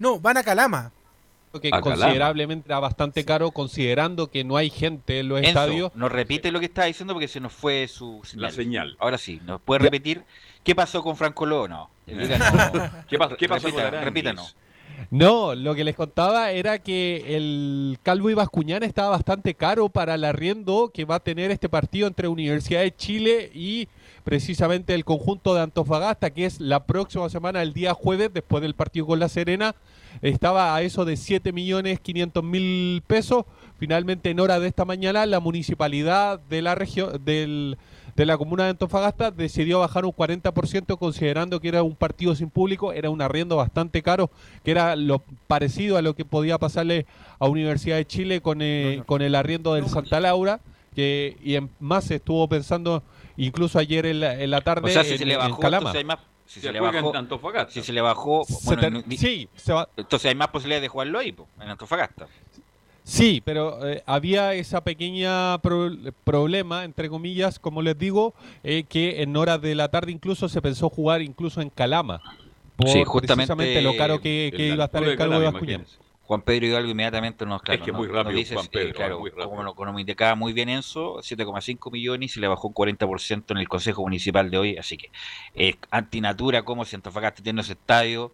No, 0.00 0.18
van 0.18 0.38
a 0.38 0.42
Calama. 0.42 0.90
Que 1.60 1.70
considerablemente 1.70 2.68
era 2.68 2.80
bastante 2.80 3.24
caro, 3.24 3.50
considerando 3.50 4.30
que 4.30 4.44
no 4.44 4.56
hay 4.56 4.70
gente 4.70 5.20
en 5.20 5.28
los 5.28 5.38
Enzo, 5.38 5.48
estadios. 5.48 5.94
nos 5.94 6.10
repite 6.10 6.50
lo 6.52 6.60
que 6.60 6.66
estaba 6.66 6.86
diciendo 6.86 7.14
porque 7.14 7.28
se 7.28 7.40
nos 7.40 7.52
fue 7.52 7.88
su 7.88 8.20
señal. 8.24 8.42
La 8.42 8.50
señal. 8.50 8.96
Ahora 8.98 9.18
sí, 9.18 9.40
¿nos 9.44 9.60
puede 9.60 9.80
repetir 9.80 10.22
qué 10.64 10.74
pasó 10.74 11.02
con 11.02 11.16
Franco 11.16 11.46
Lobo? 11.46 11.62
No. 11.68 11.90
Repítanos. 14.00 14.56
No, 15.10 15.54
lo 15.54 15.74
que 15.74 15.84
les 15.84 15.96
contaba 15.96 16.50
era 16.52 16.78
que 16.78 17.36
el 17.36 17.98
Calvo 18.02 18.30
y 18.30 18.34
Bascuñán 18.34 18.82
estaba 18.82 19.10
bastante 19.10 19.54
caro 19.54 19.88
para 19.88 20.14
el 20.14 20.24
arriendo 20.24 20.90
que 20.92 21.04
va 21.04 21.16
a 21.16 21.20
tener 21.20 21.50
este 21.50 21.68
partido 21.68 22.06
entre 22.06 22.28
Universidad 22.28 22.80
de 22.80 22.94
Chile 22.94 23.50
y 23.54 23.88
precisamente 24.24 24.94
el 24.94 25.04
conjunto 25.04 25.54
de 25.54 25.62
Antofagasta, 25.62 26.30
que 26.30 26.46
es 26.46 26.60
la 26.60 26.84
próxima 26.84 27.28
semana, 27.28 27.62
el 27.62 27.72
día 27.72 27.94
jueves, 27.94 28.32
después 28.32 28.62
del 28.62 28.74
partido 28.74 29.06
con 29.06 29.18
La 29.18 29.28
Serena. 29.28 29.74
Estaba 30.20 30.74
a 30.74 30.82
eso 30.82 31.04
de 31.04 31.16
7 31.16 31.52
millones 31.52 32.00
500 32.00 32.44
mil 32.44 33.02
pesos. 33.06 33.44
Finalmente, 33.78 34.30
en 34.30 34.38
hora 34.40 34.60
de 34.60 34.68
esta 34.68 34.84
mañana, 34.84 35.26
la 35.26 35.40
municipalidad 35.40 36.38
de 36.38 36.62
la 36.62 36.74
región 36.74 37.24
del, 37.24 37.78
de 38.14 38.26
la 38.26 38.36
comuna 38.36 38.64
de 38.64 38.70
Antofagasta 38.70 39.30
decidió 39.30 39.80
bajar 39.80 40.04
un 40.04 40.12
40% 40.12 40.98
considerando 40.98 41.60
que 41.60 41.68
era 41.68 41.82
un 41.82 41.96
partido 41.96 42.34
sin 42.34 42.50
público, 42.50 42.92
era 42.92 43.10
un 43.10 43.22
arriendo 43.22 43.56
bastante 43.56 44.02
caro, 44.02 44.30
que 44.64 44.70
era 44.70 44.94
lo 44.94 45.22
parecido 45.48 45.96
a 45.96 46.02
lo 46.02 46.14
que 46.14 46.24
podía 46.24 46.58
pasarle 46.58 47.06
a 47.38 47.48
Universidad 47.48 47.96
de 47.96 48.06
Chile 48.06 48.40
con, 48.40 48.58
eh, 48.62 49.02
con 49.06 49.22
el 49.22 49.34
arriendo 49.34 49.74
del 49.74 49.88
Santa 49.88 50.20
Laura, 50.20 50.60
que 50.94 51.36
y 51.42 51.54
en 51.56 51.70
más 51.80 52.04
se 52.04 52.16
estuvo 52.16 52.46
pensando 52.48 53.02
incluso 53.36 53.78
ayer 53.78 54.06
en 54.06 54.20
la, 54.20 54.40
en 54.40 54.50
la 54.50 54.60
tarde 54.60 54.90
O 54.90 54.92
sea, 54.92 55.04
si 55.04 55.12
en, 55.12 55.18
se 55.18 55.24
le 55.24 55.34
en 55.34 55.40
bajó, 55.40 55.58
Calama. 55.58 55.90
entonces 55.90 55.98
hay 55.98 56.04
más. 56.04 56.18
Si 56.46 56.60
Se 56.60 56.66
se, 56.66 56.72
le 56.72 56.78
en 56.78 56.84
bajó, 56.84 57.16
Antofagasta. 57.16 57.72
si 57.72 57.82
se 57.82 57.92
le 57.92 58.00
bajó, 58.00 58.44
bueno, 58.64 59.02
sí, 59.16 59.48
se 59.54 59.72
va- 59.72 59.88
entonces 59.96 60.28
hay 60.28 60.34
más 60.34 60.48
posibilidades 60.48 60.82
de 60.82 60.88
jugarlo 60.88 61.18
ahí, 61.18 61.32
po, 61.32 61.48
en 61.60 61.68
Antofagasta. 61.70 62.26
Sí, 63.04 63.42
pero 63.44 63.84
eh, 63.88 64.02
había 64.06 64.54
esa 64.54 64.82
pequeña 64.84 65.58
pro- 65.58 65.90
problema, 66.24 66.84
entre 66.84 67.08
comillas, 67.08 67.58
como 67.58 67.82
les 67.82 67.98
digo, 67.98 68.32
eh, 68.62 68.84
que 68.88 69.22
en 69.22 69.36
horas 69.36 69.60
de 69.60 69.74
la 69.74 69.88
tarde 69.88 70.12
incluso 70.12 70.48
se 70.48 70.62
pensó 70.62 70.88
jugar 70.88 71.20
incluso 71.22 71.60
en 71.60 71.70
Calama. 71.70 72.20
Por 72.76 72.88
Sí, 72.88 73.02
justamente 73.04 73.26
precisamente 73.34 73.82
lo 73.82 73.96
caro 73.96 74.20
que, 74.20 74.52
iba 74.56 74.84
a 74.84 74.86
estar 74.86 75.02
el 75.02 75.16
Calvo 75.16 75.38
de 75.40 75.44
Bascuñán. 75.50 75.84
Juan 76.32 76.40
Pedro 76.40 76.66
Hidalgo 76.66 76.90
inmediatamente 76.90 77.44
nos, 77.44 77.60
claro, 77.60 77.78
Es 77.80 77.84
que 77.84 77.92
nos- 77.92 77.98
muy 77.98 78.08
nos 78.08 78.16
rápido, 78.16 78.36
dice, 78.38 78.54
Juan 78.54 78.64
eh, 78.66 78.70
Pedro, 78.72 78.94
claro, 78.94 79.18
muy 79.20 79.28
rápido. 79.28 79.50
como, 79.50 79.62
lo- 79.64 79.74
como 79.74 79.98
indicaba 79.98 80.34
muy 80.34 80.54
bien 80.54 80.70
Enzo, 80.70 81.18
7,5 81.22 81.90
millones 81.90 82.30
y 82.30 82.32
se 82.32 82.40
le 82.40 82.48
bajó 82.48 82.68
un 82.68 82.72
40% 82.74 83.52
en 83.52 83.58
el 83.58 83.68
Consejo 83.68 84.00
Municipal 84.00 84.50
de 84.50 84.56
hoy, 84.56 84.76
así 84.78 84.96
que 84.96 85.10
es 85.54 85.76
antinatura 85.90 86.62
como 86.62 86.86
si 86.86 86.96
Antofagasta 86.96 87.42
tiene 87.42 87.60
ese 87.60 87.72
estadio 87.74 88.32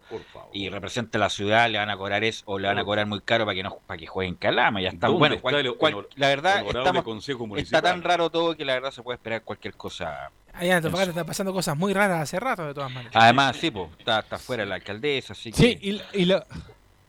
y 0.53 0.69
representa 0.69 1.19
la 1.19 1.29
ciudad, 1.29 1.69
le 1.69 1.79
van 1.79 1.91
a 1.91 1.97
cobrar 1.97 2.23
eso 2.23 2.45
o 2.47 2.61
le 2.61 2.69
van 2.69 2.79
a 2.79 2.85
cobrar 2.85 3.05
muy 3.09 3.21
caro 3.21 3.45
para 3.45 3.57
que 3.57 3.65
no 3.65 3.79
para 3.85 3.99
que 3.99 4.07
jueguen 4.07 4.37
Calama, 4.37 4.81
ya 4.81 4.91
está. 4.91 5.09
¿Dónde 5.09 5.19
Bueno, 5.19 5.35
está 5.35 5.43
cual- 5.43 5.67
el 5.67 5.75
cual- 5.75 5.95
honor- 5.95 6.09
la 6.15 6.29
verdad 6.29 6.65
estamos, 6.69 7.03
Consejo 7.03 7.49
está 7.57 7.83
tan 7.83 8.03
raro 8.05 8.31
todo 8.31 8.57
que 8.57 8.65
la 8.65 8.75
verdad 8.75 8.93
se 8.93 9.03
puede 9.03 9.17
esperar 9.17 9.43
cualquier 9.43 9.75
cosa. 9.75 10.31
Allá 10.53 10.71
en 10.71 10.77
Antofagasta 10.77 11.11
están 11.11 11.27
pasando 11.27 11.53
cosas 11.53 11.77
muy 11.77 11.93
raras 11.93 12.23
hace 12.23 12.39
rato, 12.39 12.65
de 12.65 12.75
todas 12.75 12.93
maneras. 12.93 13.13
Además, 13.17 13.57
sí, 13.57 13.71
pues, 13.73 13.89
está, 13.99 14.21
está 14.21 14.39
fuera 14.39 14.65
la 14.65 14.77
alcaldesa, 14.77 15.33
así 15.33 15.51
que 15.51 15.57
Sí, 15.57 15.79
y, 15.81 16.23
y 16.23 16.25
lo- 16.27 16.45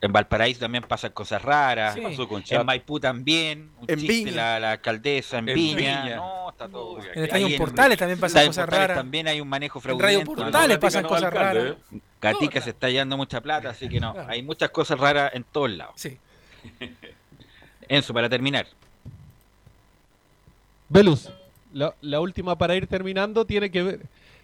En 0.02 0.14
Valparaíso 0.14 0.62
también 0.62 0.84
pasan 0.86 1.12
cosas 1.12 1.42
raras. 1.42 1.94
Sí. 1.94 2.02
Pasó 2.02 2.28
con 2.28 2.42
En. 2.48 2.66
Maipú 2.66 3.00
también. 3.00 3.72
Un 3.82 3.90
En 3.90 4.00
chiste, 4.00 4.14
Viña. 4.14 4.32
La, 4.32 4.60
la 4.60 4.72
alcaldesa 4.74 5.40
en, 5.40 5.50
En 5.50 5.56
Viña. 5.56 5.76
Viña. 6.04 6.16
No, 6.16 6.50
está 6.50 6.70
todo. 6.70 7.00
En 7.14 7.24
Estadio 7.26 7.58
Portales 7.58 7.98
también 7.98 8.20
pasan 8.20 8.48
cosas 8.48 8.66
Portales 8.66 8.88
raras. 8.88 8.98
También 8.98 9.28
hay 9.28 9.42
un 9.42 9.48
manejo 9.50 9.80
En 9.80 9.84
fraudulento. 9.84 10.06
Radio 10.06 10.26
Portales 10.44 10.78
no, 10.78 10.80
pasan 10.80 11.04
no, 11.04 11.10
cosas 11.10 11.24
alcalde, 11.26 11.64
raras. 11.64 11.78
¿eh? 11.94 12.00
Gatica 12.22 12.62
se 12.62 12.70
está 12.70 12.90
llevando 12.90 13.18
mucha 13.18 13.42
plata, 13.42 13.70
así 13.70 13.90
que 13.90 14.00
no. 14.00 14.14
Claro. 14.14 14.30
Hay 14.30 14.42
muchas 14.42 14.70
cosas 14.70 15.00
raras 15.00 15.32
en 15.34 15.44
todos 15.44 15.70
lados. 15.72 15.94
Sí. 15.98 16.18
Enzo, 17.90 18.14
para 18.14 18.30
terminar. 18.30 18.68
Velus, 20.88 21.30
la, 21.74 21.94
la 22.02 22.20
última 22.20 22.58
para 22.58 22.76
ir 22.76 22.88
terminando 22.88 23.46
tiene 23.46 23.70
que 23.70 23.84
ver, 23.84 24.00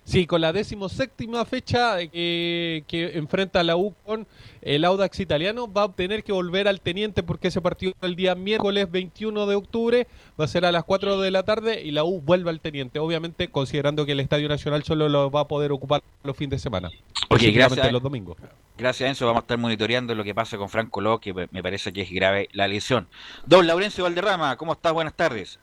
sí, 0.05 0.25
con 0.25 0.39
la 0.39 0.53
decimoséptima 0.53 1.43
fecha 1.43 1.95
de 1.95 2.09
que, 2.09 3.11
enfrenta 3.15 3.63
la 3.63 3.75
U 3.75 3.93
con 4.05 4.25
el 4.61 4.85
Audax 4.85 5.19
italiano, 5.19 5.71
va 5.71 5.83
a 5.83 5.91
tener 5.91 6.23
que 6.23 6.31
volver 6.31 6.67
al 6.67 6.79
teniente 6.79 7.23
porque 7.23 7.49
ese 7.49 7.59
partido 7.59 7.93
el 8.01 8.15
día 8.15 8.35
miércoles 8.35 8.89
21 8.89 9.45
de 9.45 9.55
octubre 9.55 10.07
va 10.39 10.45
a 10.45 10.47
ser 10.47 10.65
a 10.65 10.71
las 10.71 10.85
4 10.85 11.19
de 11.19 11.31
la 11.31 11.43
tarde 11.43 11.81
y 11.81 11.91
la 11.91 12.03
U 12.05 12.21
vuelve 12.21 12.49
al 12.49 12.61
teniente, 12.61 12.99
obviamente 12.99 13.49
considerando 13.49 14.05
que 14.05 14.13
el 14.13 14.21
Estadio 14.21 14.47
Nacional 14.47 14.83
solo 14.83 15.09
lo 15.09 15.29
va 15.29 15.41
a 15.41 15.47
poder 15.47 15.73
ocupar 15.73 16.01
los 16.23 16.37
fines 16.37 16.51
de 16.51 16.59
semana. 16.59 16.89
Oye, 17.29 17.51
gracias. 17.51 17.91
los 17.91 18.01
domingos. 18.01 18.37
Gracias, 18.77 19.09
Enzo. 19.09 19.25
Vamos 19.25 19.41
a 19.41 19.43
estar 19.43 19.57
monitoreando 19.57 20.15
lo 20.15 20.23
que 20.23 20.35
pasa 20.35 20.57
con 20.57 20.69
Franco 20.69 21.01
Ló, 21.01 21.19
que 21.19 21.33
me 21.33 21.63
parece 21.63 21.91
que 21.91 22.01
es 22.01 22.11
grave 22.11 22.49
la 22.51 22.67
lesión. 22.67 23.07
Don 23.45 23.65
Laurencio 23.67 24.03
Valderrama, 24.03 24.57
¿cómo 24.57 24.73
estás? 24.73 24.93
Buenas 24.93 25.13
tardes. 25.13 25.59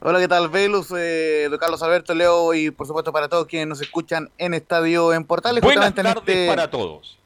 Hola, 0.00 0.18
¿qué 0.20 0.28
tal, 0.28 0.48
Velus? 0.50 0.92
Eh, 0.96 1.46
don 1.50 1.58
Carlos 1.58 1.82
Alberto, 1.82 2.14
Leo 2.14 2.52
y 2.54 2.70
por 2.70 2.86
supuesto 2.86 3.12
para 3.12 3.28
todos 3.28 3.46
quienes 3.46 3.66
nos 3.68 3.80
escuchan 3.80 4.30
en 4.38 4.54
Estadio 4.54 5.12
en 5.14 5.24
Portales. 5.24 5.62
Buenas 5.62 5.94
tardes 5.94 6.16
este- 6.16 6.46
para 6.48 6.70
todos. 6.70 7.18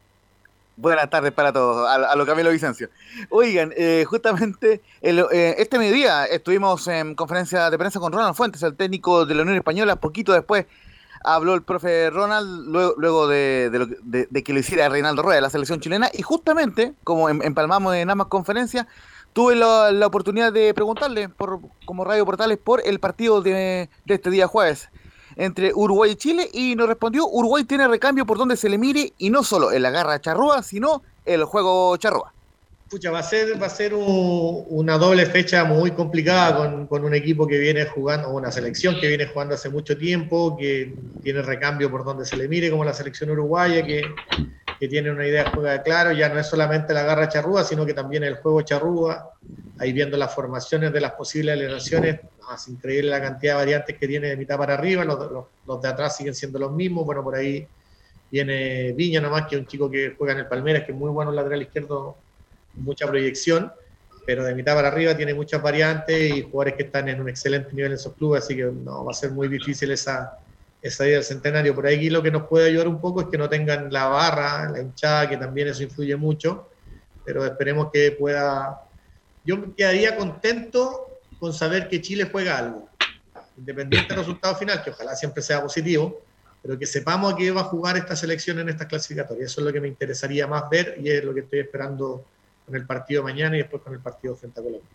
Buenas 0.76 1.10
tardes 1.10 1.32
para 1.32 1.52
todos, 1.52 1.86
a, 1.86 1.94
a 2.10 2.16
lo 2.16 2.24
Camilo 2.24 2.50
Vicencio. 2.50 2.88
Oigan, 3.28 3.70
eh, 3.76 4.06
justamente 4.08 4.80
el, 5.02 5.18
eh, 5.30 5.56
este 5.58 5.78
mediodía 5.78 6.24
estuvimos 6.24 6.86
en 6.88 7.14
conferencia 7.14 7.68
de 7.68 7.76
prensa 7.76 8.00
con 8.00 8.12
Ronald 8.12 8.34
Fuentes, 8.34 8.62
el 8.62 8.74
técnico 8.76 9.26
de 9.26 9.34
la 9.34 9.42
Unión 9.42 9.58
Española. 9.58 9.96
Poquito 9.96 10.32
después 10.32 10.64
habló 11.22 11.52
el 11.52 11.62
profe 11.62 12.08
Ronald, 12.08 12.66
luego, 12.68 12.94
luego 12.96 13.28
de, 13.28 13.68
de 13.70 13.78
lo 13.78 13.88
que- 13.88 13.96
de- 14.00 14.28
de 14.30 14.42
que 14.42 14.54
lo 14.54 14.60
hiciera 14.60 14.88
Reinaldo 14.88 15.20
Rueda 15.20 15.34
de 15.36 15.42
la 15.42 15.50
selección 15.50 15.80
chilena. 15.80 16.08
Y 16.14 16.22
justamente, 16.22 16.94
como 17.04 17.28
em- 17.28 17.42
empalmamos 17.42 17.94
en 17.96 18.08
ambas 18.08 18.28
conferencias, 18.28 18.86
tuve 19.32 19.54
la, 19.56 19.92
la 19.92 20.06
oportunidad 20.06 20.52
de 20.52 20.72
preguntarle 20.74 21.28
por, 21.28 21.60
como 21.84 22.04
Radio 22.04 22.24
Portales 22.26 22.58
por 22.58 22.82
el 22.84 22.98
partido 23.00 23.40
de, 23.40 23.88
de 24.04 24.14
este 24.14 24.30
día 24.30 24.46
jueves 24.46 24.88
entre 25.36 25.72
Uruguay 25.74 26.10
y 26.12 26.16
Chile 26.16 26.48
y 26.52 26.74
nos 26.74 26.88
respondió 26.88 27.26
Uruguay 27.28 27.64
tiene 27.64 27.86
recambio 27.86 28.26
por 28.26 28.36
donde 28.36 28.56
se 28.56 28.68
le 28.68 28.78
mire 28.78 29.12
y 29.16 29.30
no 29.30 29.44
solo 29.44 29.70
en 29.72 29.82
la 29.82 29.90
garra 29.90 30.20
charrúa, 30.20 30.62
sino 30.62 31.02
el 31.24 31.44
juego 31.44 31.96
charrúa. 31.98 32.32
Pucha, 32.90 33.12
va 33.12 33.20
a 33.20 33.22
ser, 33.22 33.62
va 33.62 33.66
a 33.66 33.70
ser 33.70 33.94
un- 33.94 34.64
una 34.68 34.98
doble 34.98 35.24
fecha 35.26 35.62
muy 35.62 35.92
complicada 35.92 36.56
con, 36.56 36.88
con 36.88 37.04
un 37.04 37.14
equipo 37.14 37.46
que 37.46 37.56
viene 37.56 37.84
jugando, 37.86 38.30
una 38.30 38.50
selección 38.50 38.96
que 39.00 39.06
viene 39.06 39.26
jugando 39.26 39.54
hace 39.54 39.68
mucho 39.68 39.96
tiempo, 39.96 40.56
que 40.58 40.92
tiene 41.22 41.40
recambio 41.42 41.88
por 41.88 42.04
donde 42.04 42.24
se 42.26 42.36
le 42.36 42.48
mire, 42.48 42.68
como 42.68 42.84
la 42.84 42.92
selección 42.92 43.30
uruguaya, 43.30 43.86
que, 43.86 44.02
que 44.80 44.88
tiene 44.88 45.10
una 45.10 45.26
idea 45.26 45.44
de 45.44 45.82
claro, 45.82 46.10
ya 46.12 46.30
no 46.30 46.40
es 46.40 46.46
solamente 46.46 46.94
la 46.94 47.02
garra 47.02 47.28
charrúa, 47.28 47.62
sino 47.64 47.84
que 47.84 47.92
también 47.92 48.24
el 48.24 48.36
juego 48.36 48.62
charrúa, 48.62 49.30
ahí 49.78 49.92
viendo 49.92 50.16
las 50.16 50.34
formaciones 50.34 50.90
de 50.90 51.02
las 51.02 51.12
posibles 51.12 51.52
alineaciones, 51.52 52.20
no, 52.40 52.54
es 52.54 52.66
increíble 52.66 53.10
la 53.10 53.20
cantidad 53.20 53.52
de 53.52 53.58
variantes 53.58 53.98
que 53.98 54.08
tiene 54.08 54.28
de 54.28 54.38
mitad 54.38 54.56
para 54.56 54.72
arriba, 54.72 55.04
los, 55.04 55.82
de 55.82 55.88
atrás 55.88 56.16
siguen 56.16 56.34
siendo 56.34 56.58
los 56.58 56.72
mismos, 56.72 57.04
bueno, 57.04 57.22
por 57.22 57.34
ahí 57.34 57.68
viene 58.30 58.92
Viña 58.92 59.20
nomás, 59.20 59.46
que 59.46 59.56
es 59.56 59.60
un 59.60 59.66
chico 59.66 59.90
que 59.90 60.14
juega 60.16 60.32
en 60.32 60.38
el 60.38 60.46
Palmeiras, 60.46 60.84
que 60.84 60.92
es 60.92 60.98
muy 60.98 61.10
bueno 61.10 61.30
lateral 61.30 61.60
izquierdo, 61.60 62.16
mucha 62.72 63.06
proyección, 63.06 63.70
pero 64.24 64.44
de 64.44 64.54
mitad 64.54 64.74
para 64.74 64.88
arriba 64.88 65.14
tiene 65.14 65.34
muchas 65.34 65.60
variantes 65.60 66.36
y 66.36 66.40
jugadores 66.40 66.72
que 66.74 66.84
están 66.84 67.06
en 67.10 67.20
un 67.20 67.28
excelente 67.28 67.74
nivel 67.74 67.92
en 67.92 67.98
esos 67.98 68.14
clubes, 68.14 68.44
así 68.44 68.56
que 68.56 68.64
no 68.64 69.04
va 69.04 69.10
a 69.10 69.14
ser 69.14 69.30
muy 69.32 69.46
difícil 69.46 69.90
esa, 69.90 70.39
esa 70.82 71.04
idea 71.06 71.16
del 71.16 71.24
centenario. 71.24 71.74
Por 71.74 71.86
ahí 71.86 72.10
lo 72.10 72.22
que 72.22 72.30
nos 72.30 72.46
puede 72.46 72.68
ayudar 72.68 72.88
un 72.88 73.00
poco 73.00 73.22
es 73.22 73.28
que 73.28 73.38
no 73.38 73.48
tengan 73.48 73.92
la 73.92 74.06
barra, 74.06 74.70
la 74.70 74.80
hinchada, 74.80 75.28
que 75.28 75.36
también 75.36 75.68
eso 75.68 75.82
influye 75.82 76.16
mucho, 76.16 76.70
pero 77.24 77.44
esperemos 77.44 77.90
que 77.92 78.12
pueda... 78.12 78.80
Yo 79.44 79.56
me 79.56 79.74
quedaría 79.74 80.16
contento 80.16 81.08
con 81.38 81.52
saber 81.52 81.88
que 81.88 82.00
Chile 82.00 82.28
juega 82.30 82.58
algo, 82.58 82.88
independiente 83.56 84.08
del 84.08 84.18
resultado 84.24 84.54
final, 84.56 84.82
que 84.82 84.90
ojalá 84.90 85.14
siempre 85.16 85.42
sea 85.42 85.62
positivo, 85.62 86.22
pero 86.62 86.78
que 86.78 86.86
sepamos 86.86 87.32
a 87.32 87.36
qué 87.36 87.50
va 87.50 87.62
a 87.62 87.64
jugar 87.64 87.96
esta 87.96 88.14
selección 88.14 88.58
en 88.58 88.68
estas 88.68 88.86
clasificatorias. 88.86 89.50
Eso 89.50 89.60
es 89.60 89.66
lo 89.66 89.72
que 89.72 89.80
me 89.80 89.88
interesaría 89.88 90.46
más 90.46 90.68
ver 90.68 90.96
y 91.02 91.10
es 91.10 91.24
lo 91.24 91.32
que 91.32 91.40
estoy 91.40 91.60
esperando 91.60 92.24
con 92.66 92.76
el 92.76 92.86
partido 92.86 93.22
mañana 93.22 93.56
y 93.56 93.60
después 93.60 93.82
con 93.82 93.94
el 93.94 94.00
partido 94.00 94.36
frente 94.36 94.60
a 94.60 94.62
Colombia. 94.62 94.88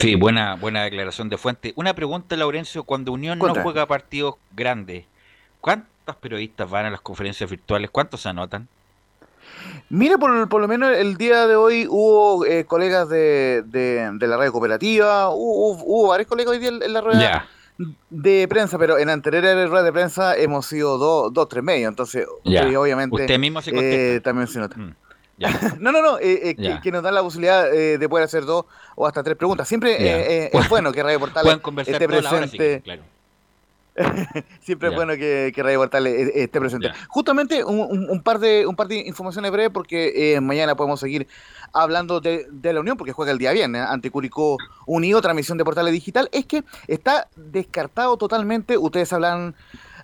Sí, 0.00 0.16
buena, 0.16 0.56
buena 0.56 0.82
declaración 0.82 1.28
de 1.28 1.38
fuente. 1.38 1.72
Una 1.76 1.94
pregunta, 1.94 2.36
Laurencio, 2.36 2.84
cuando 2.84 3.12
Unión 3.12 3.38
Contra. 3.38 3.60
no 3.60 3.62
juega 3.62 3.86
partidos 3.86 4.34
grandes, 4.54 5.04
¿cuántos 5.64 6.16
periodistas 6.20 6.68
van 6.68 6.84
a 6.84 6.90
las 6.90 7.00
conferencias 7.00 7.48
virtuales? 7.48 7.88
¿Cuántos 7.90 8.20
se 8.20 8.28
anotan? 8.28 8.68
Mire, 9.88 10.18
por, 10.18 10.46
por 10.50 10.60
lo 10.60 10.68
menos 10.68 10.94
el 10.94 11.16
día 11.16 11.46
de 11.46 11.56
hoy 11.56 11.86
hubo 11.88 12.44
eh, 12.44 12.66
colegas 12.66 13.08
de, 13.08 13.62
de- 13.66 14.10
de 14.12 14.26
la 14.26 14.36
radio 14.36 14.52
cooperativa, 14.52 15.30
hubo, 15.30 15.72
hubo- 15.82 16.08
varios 16.08 16.28
colegas 16.28 16.52
hoy 16.52 16.58
día 16.58 16.68
en, 16.68 16.92
la 16.92 17.00
rueda 17.00 17.18
de 18.10 18.46
prensa, 18.46 18.78
pero 18.78 18.98
en 18.98 19.08
anteriores 19.08 19.68
ruedas 19.70 19.86
de 19.86 19.92
prensa 19.92 20.36
hemos 20.36 20.66
sido 20.66 20.98
dos, 20.98 21.32
dos 21.32 21.48
tres 21.48 21.64
medios, 21.64 21.88
entonces 21.88 22.26
eh, 22.44 22.76
obviamente 22.76 23.22
Usted 23.22 23.38
mismo 23.38 23.62
se 23.62 23.70
eh, 24.16 24.20
también 24.20 24.46
se 24.48 24.58
nota. 24.58 24.76
ya. 25.38 25.48
no, 25.80 25.92
no, 25.92 26.02
no, 26.02 26.18
eh, 26.18 26.50
eh, 26.50 26.78
que, 26.82 26.92
nos 26.92 27.02
dan 27.02 27.14
la 27.14 27.22
posibilidad 27.22 27.72
eh, 27.74 27.96
de 27.96 28.08
poder 28.08 28.24
hacer 28.26 28.44
dos 28.44 28.66
o 28.96 29.06
hasta 29.06 29.22
tres 29.22 29.36
preguntas. 29.36 29.66
Siempre 29.66 29.96
es 30.52 30.68
bueno 30.68 30.92
que 30.92 31.02
Radio 31.02 31.18
conversar 31.62 31.94
esté 32.02 32.04
hora, 32.06 32.30
presente. 32.30 32.82
claro. 32.82 33.02
Siempre 34.60 34.88
es 34.88 34.94
bueno 34.94 35.14
que, 35.14 35.52
que 35.54 35.62
Radio 35.62 35.78
Portales 35.78 36.12
eh, 36.28 36.32
esté 36.42 36.58
presente. 36.60 36.90
Justamente 37.08 37.62
un, 37.64 37.78
un- 37.80 38.10
un 38.10 38.22
par 38.22 38.38
de 38.40 38.66
un 38.66 38.74
par 38.74 38.88
de 38.88 38.96
informaciones 38.96 39.50
breves 39.52 39.70
porque 39.72 40.34
eh, 40.34 40.40
mañana 40.40 40.74
podemos 40.74 40.98
seguir 41.00 41.28
hablando 41.72 42.20
de, 42.20 42.46
de 42.50 42.72
la 42.72 42.80
Unión 42.80 42.96
porque 42.96 43.12
juega 43.12 43.30
el 43.32 43.38
día 43.38 43.52
viernes 43.52 43.82
¿eh? 43.82 43.86
ante 43.88 44.10
Curicó 44.10 44.58
Unido, 44.86 45.20
transmisión 45.20 45.58
de 45.58 45.64
Portales 45.64 45.92
Digital. 45.92 46.28
Es 46.32 46.46
que 46.46 46.64
está 46.88 47.28
descartado 47.36 48.16
totalmente, 48.16 48.76
ustedes 48.78 49.12
hablan 49.12 49.54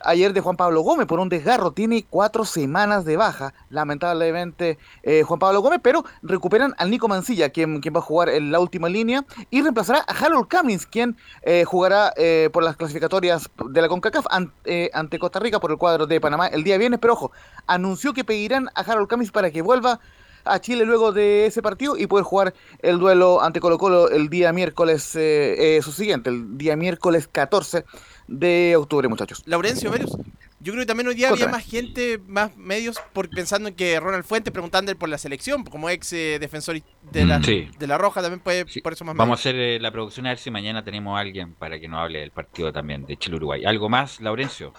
ayer 0.01 0.33
de 0.33 0.41
Juan 0.41 0.57
Pablo 0.57 0.83
Gómez 0.83 1.07
por 1.07 1.21
un 1.21 1.29
desgarro, 1.29 1.73
tiene 1.73 2.05
cuatro 2.09 2.45
semanas 2.45 3.05
de 3.05 3.17
baja, 3.17 3.55
lamentablemente 3.69 4.79
eh, 5.03 5.23
Juan 5.23 5.39
Pablo 5.39 5.61
Gómez, 5.61 5.81
pero 5.83 6.05
recuperan 6.23 6.75
al 6.79 6.91
Nico 6.91 7.09
Mancilla, 7.09 7.51
quien, 7.51 7.81
va 7.81 7.99
a 7.99 8.03
jugar 8.03 8.29
en 8.29 8.53
la 8.53 8.61
última 8.61 8.89
línea, 8.89 9.25
y 9.51 9.63
reemplazará 9.63 10.05
a 10.07 10.13
Harold 10.13 10.49
Cummings, 10.49 10.87
quien 10.87 11.17
eh, 11.43 11.65
jugará 11.65 12.13
eh, 12.17 12.51
por 12.53 12.63
las 12.63 12.77
clasificatorias 12.77 13.51
de 13.67 13.83
la 13.83 13.89
CONCACAF 13.89 14.27
eh, 14.65 14.91
ante 14.93 15.19
Costa 15.19 15.39
Rica 15.39 15.61
por 15.61 15.71
el 15.71 15.79
cuadro 15.79 16.07
de 16.07 16.21
Panamá 16.21 16.47
el 16.47 16.65
día 16.65 16.79
viernes, 16.79 17.01
pero 17.01 17.15
ojo, 17.15 17.33
anunció 17.67 18.13
que 18.13 18.25
pedirán 18.25 18.69
a 18.75 18.81
Harold 18.81 19.09
Cummings 19.09 19.31
para 19.31 19.51
que 19.51 19.63
vuelva 19.63 20.01
a 20.45 20.59
Chile 20.59 20.85
luego 20.85 21.13
de 21.13 21.47
ese 21.47 21.61
partido 21.61 21.97
y 21.97 22.07
poder 22.07 22.25
jugar 22.25 22.55
el 22.81 22.99
duelo 22.99 23.43
ante 23.43 23.61
Colo 23.61 23.79
Colo 23.79 24.09
el 24.09 24.31
día 24.31 24.53
miércoles, 24.53 25.13
eh, 25.15 25.81
su 25.83 25.93
siguiente, 25.93 26.31
el 26.31 26.57
día 26.57 26.77
miércoles 26.77 27.29
14 27.31 27.85
de 28.31 28.77
octubre, 28.77 29.09
muchachos. 29.09 29.43
Laurencio 29.47 29.91
Verus. 29.91 30.17
Yo 30.63 30.73
creo 30.73 30.83
que 30.83 30.87
también 30.87 31.09
hoy 31.09 31.15
día 31.15 31.29
Contra. 31.31 31.47
había 31.47 31.57
más 31.57 31.65
gente, 31.67 32.19
más 32.27 32.55
medios, 32.57 32.97
por, 33.15 33.31
pensando 33.31 33.69
en 33.71 33.75
que 33.75 33.99
Ronald 33.99 34.25
Fuentes 34.25 34.53
preguntándole 34.53 34.95
por 34.95 35.09
la 35.09 35.17
selección, 35.17 35.65
como 35.65 35.89
ex 35.89 36.13
eh, 36.13 36.39
defensor 36.39 36.77
de 37.11 37.25
la, 37.25 37.39
Mm, 37.39 37.45
sí. 37.45 37.69
de 37.79 37.87
la 37.87 37.97
Roja, 37.97 38.21
también 38.21 38.41
puede, 38.41 38.67
por 38.83 38.93
eso 38.93 39.05
más 39.07 39.17
Vamos 39.17 39.39
a 39.39 39.41
hacer 39.41 39.55
eh, 39.57 39.81
la 39.81 39.91
producción 39.91 40.27
a 40.27 40.31
ver 40.31 40.39
si 40.39 40.51
mañana 40.51 40.85
tenemos 40.85 41.17
a 41.17 41.21
alguien 41.21 41.55
para 41.55 41.81
que 41.81 41.89
nos 41.89 42.01
hable 42.01 42.21
del 42.21 42.31
partido 42.31 42.73
también 42.73 43.07
de 43.07 43.17
Chile-Uruguay. 43.17 43.65
¿Algo 43.65 43.89
más, 43.89 44.21
Laurencio? 44.21 44.75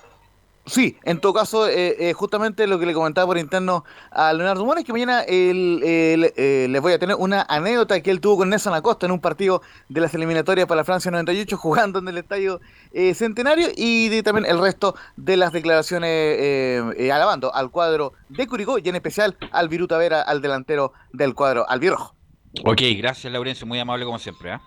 Sí, 0.72 0.96
en 1.04 1.20
todo 1.20 1.34
caso, 1.34 1.68
eh, 1.68 1.98
eh, 2.00 2.14
justamente 2.14 2.66
lo 2.66 2.80
que 2.80 2.86
le 2.86 2.94
comentaba 2.94 3.28
por 3.28 3.38
interno 3.38 3.84
a 4.10 4.32
Leonardo 4.32 4.64
Mora 4.66 4.80
es 4.80 4.86
que 4.86 4.94
mañana 4.94 5.20
el- 5.24 5.84
el- 5.84 6.34
eh, 6.38 6.68
les 6.70 6.82
voy 6.82 6.94
a 6.94 6.98
tener 6.98 7.18
una 7.20 7.46
anécdota 7.50 8.00
que 8.02 8.10
él 8.10 8.22
tuvo 8.22 8.38
con 8.38 8.50
Nelson 8.50 8.74
Acosta 8.74 9.06
en 9.06 9.12
un 9.12 9.20
partido 9.20 9.62
de 9.90 10.00
las 10.00 10.14
eliminatorias 10.14 10.68
para 10.68 10.86
Francia 10.86 11.12
98 11.12 11.58
jugando 11.58 12.00
en 12.00 12.08
el 12.08 12.18
estadio 12.20 12.62
eh, 12.94 13.14
Centenario 13.14 13.68
y 13.76 14.08
de 14.08 14.24
también 14.24 14.46
el 14.46 14.62
resto 14.62 14.96
de 15.18 15.36
las 15.36 15.52
declaraciones 15.52 16.10
eh, 16.10 16.82
eh, 16.98 17.12
alabando 17.12 17.54
al 17.54 17.70
cuadro 17.70 18.14
de 18.30 18.48
Curicó 18.48 18.78
y 18.80 18.88
en 18.88 18.96
especial 18.96 19.36
al 19.52 19.68
Viruta 19.68 19.98
Vera, 19.98 20.22
al 20.22 20.42
delantero 20.42 20.94
del 21.12 21.36
cuadro 21.36 21.70
albirrojo. 21.70 22.16
Ok, 22.64 22.82
gracias, 22.98 23.34
Laurencio. 23.34 23.68
Muy 23.68 23.80
amable 23.80 24.06
como 24.06 24.20
siempre. 24.20 24.58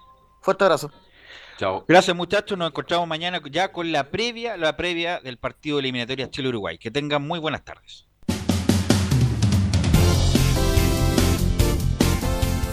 Fuerte 0.43 0.65
abrazo. 0.65 0.91
Chao. 1.59 1.85
Gracias, 1.87 2.17
muchachos. 2.17 2.59
Nos 2.59 2.69
encontramos 2.69 3.07
mañana 3.07 3.41
ya 3.51 3.71
con 3.73 3.93
la 3.93 4.11
previa, 4.11 4.57
la 4.57 4.77
previa 4.77 5.21
del 5.21 5.39
partido 5.39 5.77
de 5.77 5.81
eliminatoria 5.81 6.31
Chile-Uruguay. 6.31 6.79
Que 6.79 6.91
tengan 6.91 7.27
muy 7.27 7.39
buenas 7.39 7.65
tardes. 7.65 8.07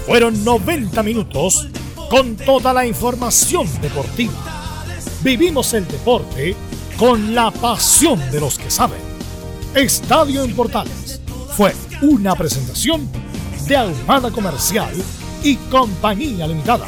Fueron 0.05 0.43
90 0.43 1.03
minutos 1.03 1.69
con 2.09 2.35
toda 2.35 2.73
la 2.73 2.85
información 2.85 3.67
deportiva. 3.81 4.33
Vivimos 5.23 5.73
el 5.73 5.87
deporte 5.87 6.55
con 6.97 7.33
la 7.33 7.51
pasión 7.51 8.19
de 8.31 8.39
los 8.41 8.57
que 8.57 8.69
saben. 8.69 8.99
Estadio 9.75 10.43
en 10.43 10.53
Portales 10.53 11.21
fue 11.55 11.73
una 12.01 12.35
presentación 12.35 13.09
de 13.67 13.77
Ahumada 13.77 14.31
Comercial 14.31 14.93
y 15.43 15.55
Compañía 15.55 16.47
Limitada. 16.47 16.87